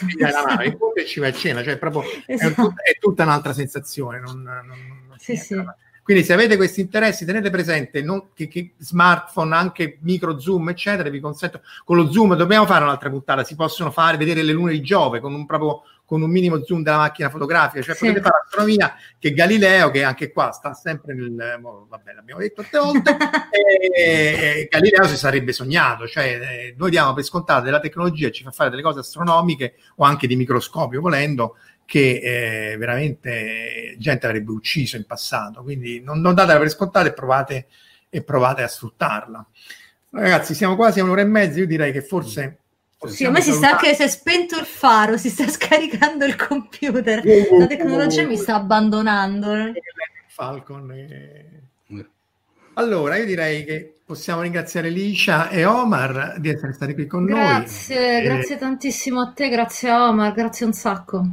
e 0.95 1.06
ci 1.06 1.22
vai 1.22 1.30
a 1.30 1.34
cena, 1.34 1.64
cioè 1.64 1.77
proprio 1.77 2.03
esatto. 2.26 2.73
è, 2.84 2.90
è, 2.91 2.98
tutta 2.99 3.23
un'altra 3.23 3.53
sensazione. 3.53 4.19
Non, 4.19 4.41
non, 4.41 4.65
non 5.07 5.18
sì, 5.18 5.38
sì. 5.38 5.56
Quindi 6.06 6.23
se 6.23 6.34
avete 6.34 6.56
questi 6.56 6.82
interessi 6.82 7.26
tenete 7.26 7.49
presente 7.49 8.03
non, 8.03 8.27
che, 8.36 8.48
che, 8.48 8.73
smartphone, 8.77 9.56
anche 9.56 9.98
micro 10.02 10.40
zoom, 10.40 10.69
eccetera, 10.69 11.10
vi 11.10 11.19
consentono. 11.19 11.64
Con 11.84 11.98
lo 11.98 12.11
zoom 12.11 12.36
dobbiamo 12.36 12.68
fare 12.68 12.84
un'altra 12.84 13.10
puntata, 13.10 13.44
si 13.44 13.56
possono 13.56 13.90
fare 13.90 14.15
vedere 14.15 14.44
le 14.44 14.52
lune 14.52 14.73
di 14.73 14.82
Giove 14.82 15.19
con 15.19 15.34
un 15.34 15.48
proprio 15.48 15.82
con 16.06 16.22
un 16.22 16.30
minimo 16.30 16.64
zoom 16.64 16.84
della 16.84 16.98
macchina 16.98 17.32
fotografica, 17.32 17.82
cioè 17.82 17.95
sì. 17.95 18.06
potete 18.06 18.22
fare 18.22 18.44
astronomia 18.45 18.95
che 19.18 19.34
Galileo, 19.34 19.90
che 19.90 20.03
anche 20.03 20.32
qua 20.32 20.52
sta 20.52 20.76
sempre 20.76 21.15
nel, 21.15 21.60
vabbè 21.60 22.14
l'abbiamo 22.14 22.41
detto 22.41 22.61
tante 22.61 22.77
volte, 22.77 23.18
e, 23.91 24.60
e 24.60 24.68
Galileo 24.69 25.06
si 25.06 25.18
sarebbe 25.18 25.52
sognato, 25.53 26.06
cioè 26.06 26.40
eh, 26.40 26.76
noi 26.77 26.91
diamo 26.91 27.14
per 27.14 27.23
scontato 27.23 27.64
della 27.64 27.80
tecnologia, 27.80 28.30
ci 28.30 28.44
fa 28.44 28.52
fare 28.52 28.69
delle 28.69 28.84
cose 28.84 28.99
astronomiche 28.99 29.77
o 29.95 30.03
anche 30.03 30.27
di 30.27 30.36
microscopio 30.36 31.02
volendo, 31.02 31.56
che 31.85 32.71
eh, 32.71 32.77
veramente 32.77 33.95
gente 33.97 34.25
avrebbe 34.25 34.51
ucciso 34.51 34.97
in 34.97 35.05
passato. 35.05 35.63
Quindi 35.63 36.01
non, 36.01 36.19
non 36.19 36.33
datela 36.33 36.59
per 36.59 36.69
scontata 36.69 37.07
e 37.07 37.13
provate, 37.13 37.67
e 38.09 38.23
provate 38.23 38.63
a 38.63 38.67
sfruttarla. 38.67 39.45
Ragazzi, 40.09 40.53
siamo 40.53 40.75
quasi 40.75 40.99
a 40.99 41.03
un'ora 41.03 41.21
e 41.21 41.25
mezza. 41.25 41.59
Io 41.59 41.67
direi 41.67 41.91
che 41.91 42.01
forse. 42.01 42.57
Sì, 43.05 43.25
a 43.25 43.29
me 43.29 43.41
si 43.41 43.51
sta 43.51 43.71
anche 43.71 43.93
si 43.93 44.01
è 44.01 44.07
spento 44.07 44.57
il 44.57 44.65
faro, 44.65 45.17
si 45.17 45.29
sta 45.29 45.45
scaricando 45.49 46.25
il 46.25 46.35
computer. 46.35 47.21
La 47.51 47.67
tecnologia 47.67 48.23
mi 48.23 48.37
sta 48.37 48.55
abbandonando. 48.55 49.73
Falcon. 50.27 50.91
E... 50.91 51.45
Allora, 52.75 53.17
io 53.17 53.25
direi 53.25 53.63
che 53.63 53.97
possiamo 54.05 54.41
ringraziare 54.41 54.89
Liscia 54.89 55.49
e 55.49 55.65
Omar 55.65 56.39
di 56.39 56.49
essere 56.49 56.73
stati 56.73 56.93
qui 56.93 57.05
con 57.07 57.25
grazie, 57.25 57.43
noi. 57.43 57.59
Grazie, 57.61 58.21
grazie 58.21 58.57
tantissimo 58.57 59.21
a 59.21 59.31
te, 59.33 59.49
grazie 59.49 59.89
a 59.89 60.07
Omar, 60.07 60.33
grazie 60.33 60.65
un 60.65 60.73
sacco. 60.73 61.25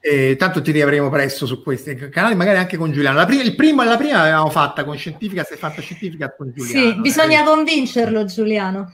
E 0.00 0.36
tanto 0.38 0.62
ti 0.62 0.70
riavremo 0.70 1.10
presto 1.10 1.44
su 1.44 1.60
questi 1.60 1.96
canali, 2.08 2.36
magari 2.36 2.58
anche 2.58 2.76
con 2.76 2.92
Giuliano. 2.92 3.16
La 3.16 3.26
prima, 3.26 3.42
il 3.42 3.56
primo, 3.56 3.82
la 3.82 3.96
prima 3.96 4.18
l'avevamo 4.18 4.48
fatta 4.48 4.84
con 4.84 4.96
Scientifica, 4.96 5.42
si 5.42 5.54
è 5.54 5.56
fatta 5.56 5.80
Scientifica 5.80 6.32
con 6.36 6.52
Giuliano. 6.54 6.92
Sì, 6.92 7.00
bisogna 7.00 7.42
eh. 7.42 7.44
convincerlo, 7.44 8.24
Giuliano. 8.24 8.92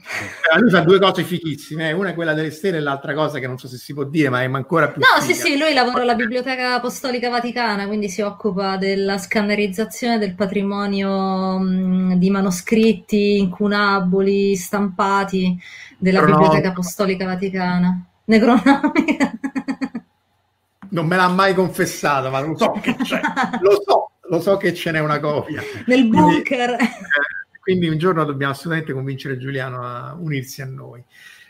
Eh, 0.51 0.59
lui 0.59 0.71
fa 0.71 0.79
due 0.79 0.99
cose 0.99 1.23
fichissime, 1.23 1.89
eh. 1.89 1.91
una 1.91 2.09
è 2.09 2.13
quella 2.15 2.33
delle 2.33 2.49
stelle 2.49 2.77
e 2.77 2.79
l'altra 2.79 3.13
cosa 3.13 3.37
che 3.37 3.45
non 3.45 3.59
so 3.59 3.67
se 3.67 3.77
si 3.77 3.93
può 3.93 4.03
dire, 4.03 4.29
ma 4.29 4.41
è 4.41 4.45
ancora 4.45 4.87
più. 4.87 4.99
No, 5.01 5.21
figa. 5.21 5.33
sì, 5.33 5.39
sì, 5.39 5.57
lui 5.59 5.75
lavora 5.75 6.01
alla 6.01 6.15
Biblioteca 6.15 6.73
Apostolica 6.73 7.29
Vaticana, 7.29 7.85
quindi 7.85 8.09
si 8.09 8.21
occupa 8.21 8.77
della 8.77 9.19
scannerizzazione 9.19 10.17
del 10.17 10.33
patrimonio 10.33 11.59
mh, 11.59 12.15
di 12.15 12.31
manoscritti 12.31 13.37
incunaboli, 13.37 14.55
stampati 14.55 15.55
della 15.99 16.23
Biblioteca 16.23 16.69
Apostolica 16.69 17.25
Vaticana. 17.25 18.07
Necronomica 18.27 19.37
non 20.95 21.07
me 21.07 21.17
l'ha 21.17 21.27
mai 21.27 21.53
confessato, 21.53 22.29
ma 22.29 22.39
lo 22.39 22.57
so 22.57 22.71
che 22.81 22.95
c'è, 23.03 23.19
lo 23.59 23.81
so, 23.85 24.11
lo 24.29 24.39
so 24.39 24.55
che 24.55 24.73
ce 24.73 24.91
n'è 24.91 24.99
una 24.99 25.19
copia. 25.19 25.61
Nel 25.87 26.07
bunker. 26.07 26.77
Quindi, 26.77 26.93
eh, 26.93 27.59
quindi 27.59 27.87
un 27.89 27.97
giorno 27.97 28.23
dobbiamo 28.23 28.53
assolutamente 28.53 28.93
convincere 28.93 29.37
Giuliano 29.37 29.83
a 29.83 30.15
unirsi 30.17 30.61
a 30.61 30.65
noi. 30.65 31.03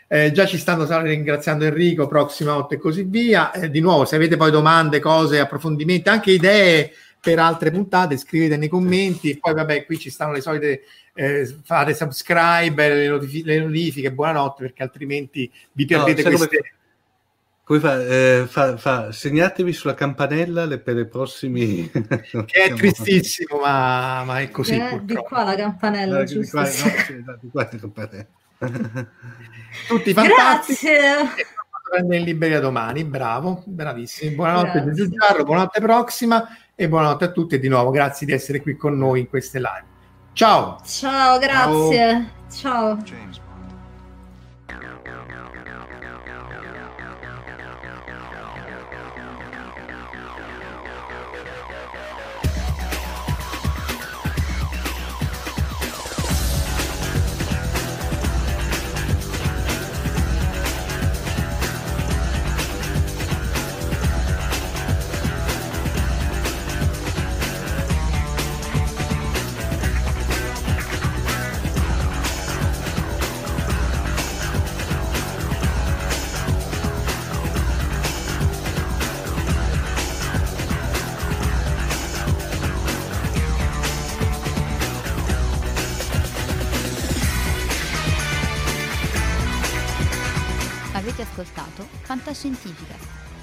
Eh, 0.08 0.32
già 0.32 0.46
ci 0.46 0.58
stanno 0.58 0.84
ringraziando 1.02 1.64
Enrico, 1.64 2.08
prossima 2.08 2.54
volta 2.54 2.74
e 2.74 2.78
così 2.78 3.04
via. 3.04 3.52
Eh, 3.52 3.70
di 3.70 3.80
nuovo, 3.80 4.04
se 4.04 4.16
avete 4.16 4.36
poi 4.36 4.50
domande, 4.50 4.98
cose, 4.98 5.38
approfondimenti, 5.38 6.08
anche 6.08 6.32
idee 6.32 6.92
per 7.20 7.38
altre 7.38 7.70
puntate, 7.70 8.16
scrivete 8.16 8.56
nei 8.56 8.68
commenti. 8.68 9.38
Poi, 9.38 9.54
vabbè, 9.54 9.84
qui 9.84 9.98
ci 9.98 10.10
stanno 10.10 10.32
le 10.32 10.40
solite. 10.40 10.82
Eh, 11.14 11.56
fate 11.62 11.94
subscribe, 11.94 12.88
le, 12.88 13.08
notifi- 13.08 13.42
le, 13.44 13.60
notifiche, 13.60 14.12
buonanotte, 14.12 14.62
perché 14.64 14.82
altrimenti 14.82 15.50
vi 15.72 15.86
perdete 15.86 16.22
no, 16.22 16.28
queste. 16.28 16.56
Come... 16.56 16.70
Come 17.66 17.80
fa, 17.80 18.00
eh, 18.00 18.44
fa, 18.46 18.76
fa, 18.76 19.10
segnatevi 19.10 19.72
sulla 19.72 19.94
campanella 19.94 20.66
le, 20.66 20.78
per 20.78 20.96
i 20.98 21.08
prossimi. 21.08 21.90
che 21.90 22.62
è 22.62 22.72
tristissimo, 22.72 23.58
ma, 23.58 24.22
ma 24.22 24.38
è 24.38 24.52
così. 24.52 24.76
Eh, 24.76 25.00
di 25.02 25.16
qua 25.16 25.42
la 25.42 25.56
campanella, 25.56 26.20
eh, 26.20 26.24
giusto? 26.26 26.62
Di 26.62 26.62
qua, 26.62 26.62
no, 26.62 26.68
sì, 26.68 27.24
di 27.40 27.50
qua 27.50 27.68
la 27.68 27.78
campanella. 27.80 28.26
Tutti 29.88 30.12
fantastici. 30.14 30.86
Grazie. 30.86 31.44
Prende 31.90 32.16
in 32.18 32.24
libreria 32.24 32.60
domani, 32.60 33.02
bravo, 33.02 33.64
bravissimi. 33.66 34.36
Buonanotte 34.36 34.92
Giugiarro, 34.92 35.42
buonanotte 35.42 35.80
prossima 35.80 36.46
e 36.72 36.88
buonanotte 36.88 37.24
a 37.24 37.32
tutti 37.32 37.56
e 37.56 37.58
di 37.58 37.66
nuovo 37.66 37.90
grazie 37.90 38.26
di 38.26 38.32
essere 38.32 38.60
qui 38.60 38.76
con 38.76 38.96
noi 38.96 39.18
in 39.18 39.28
queste 39.28 39.58
live. 39.58 39.84
Ciao. 40.34 40.80
Ciao, 40.84 41.36
grazie. 41.40 42.30
Ciao. 42.48 43.02
Ciao. 43.02 43.45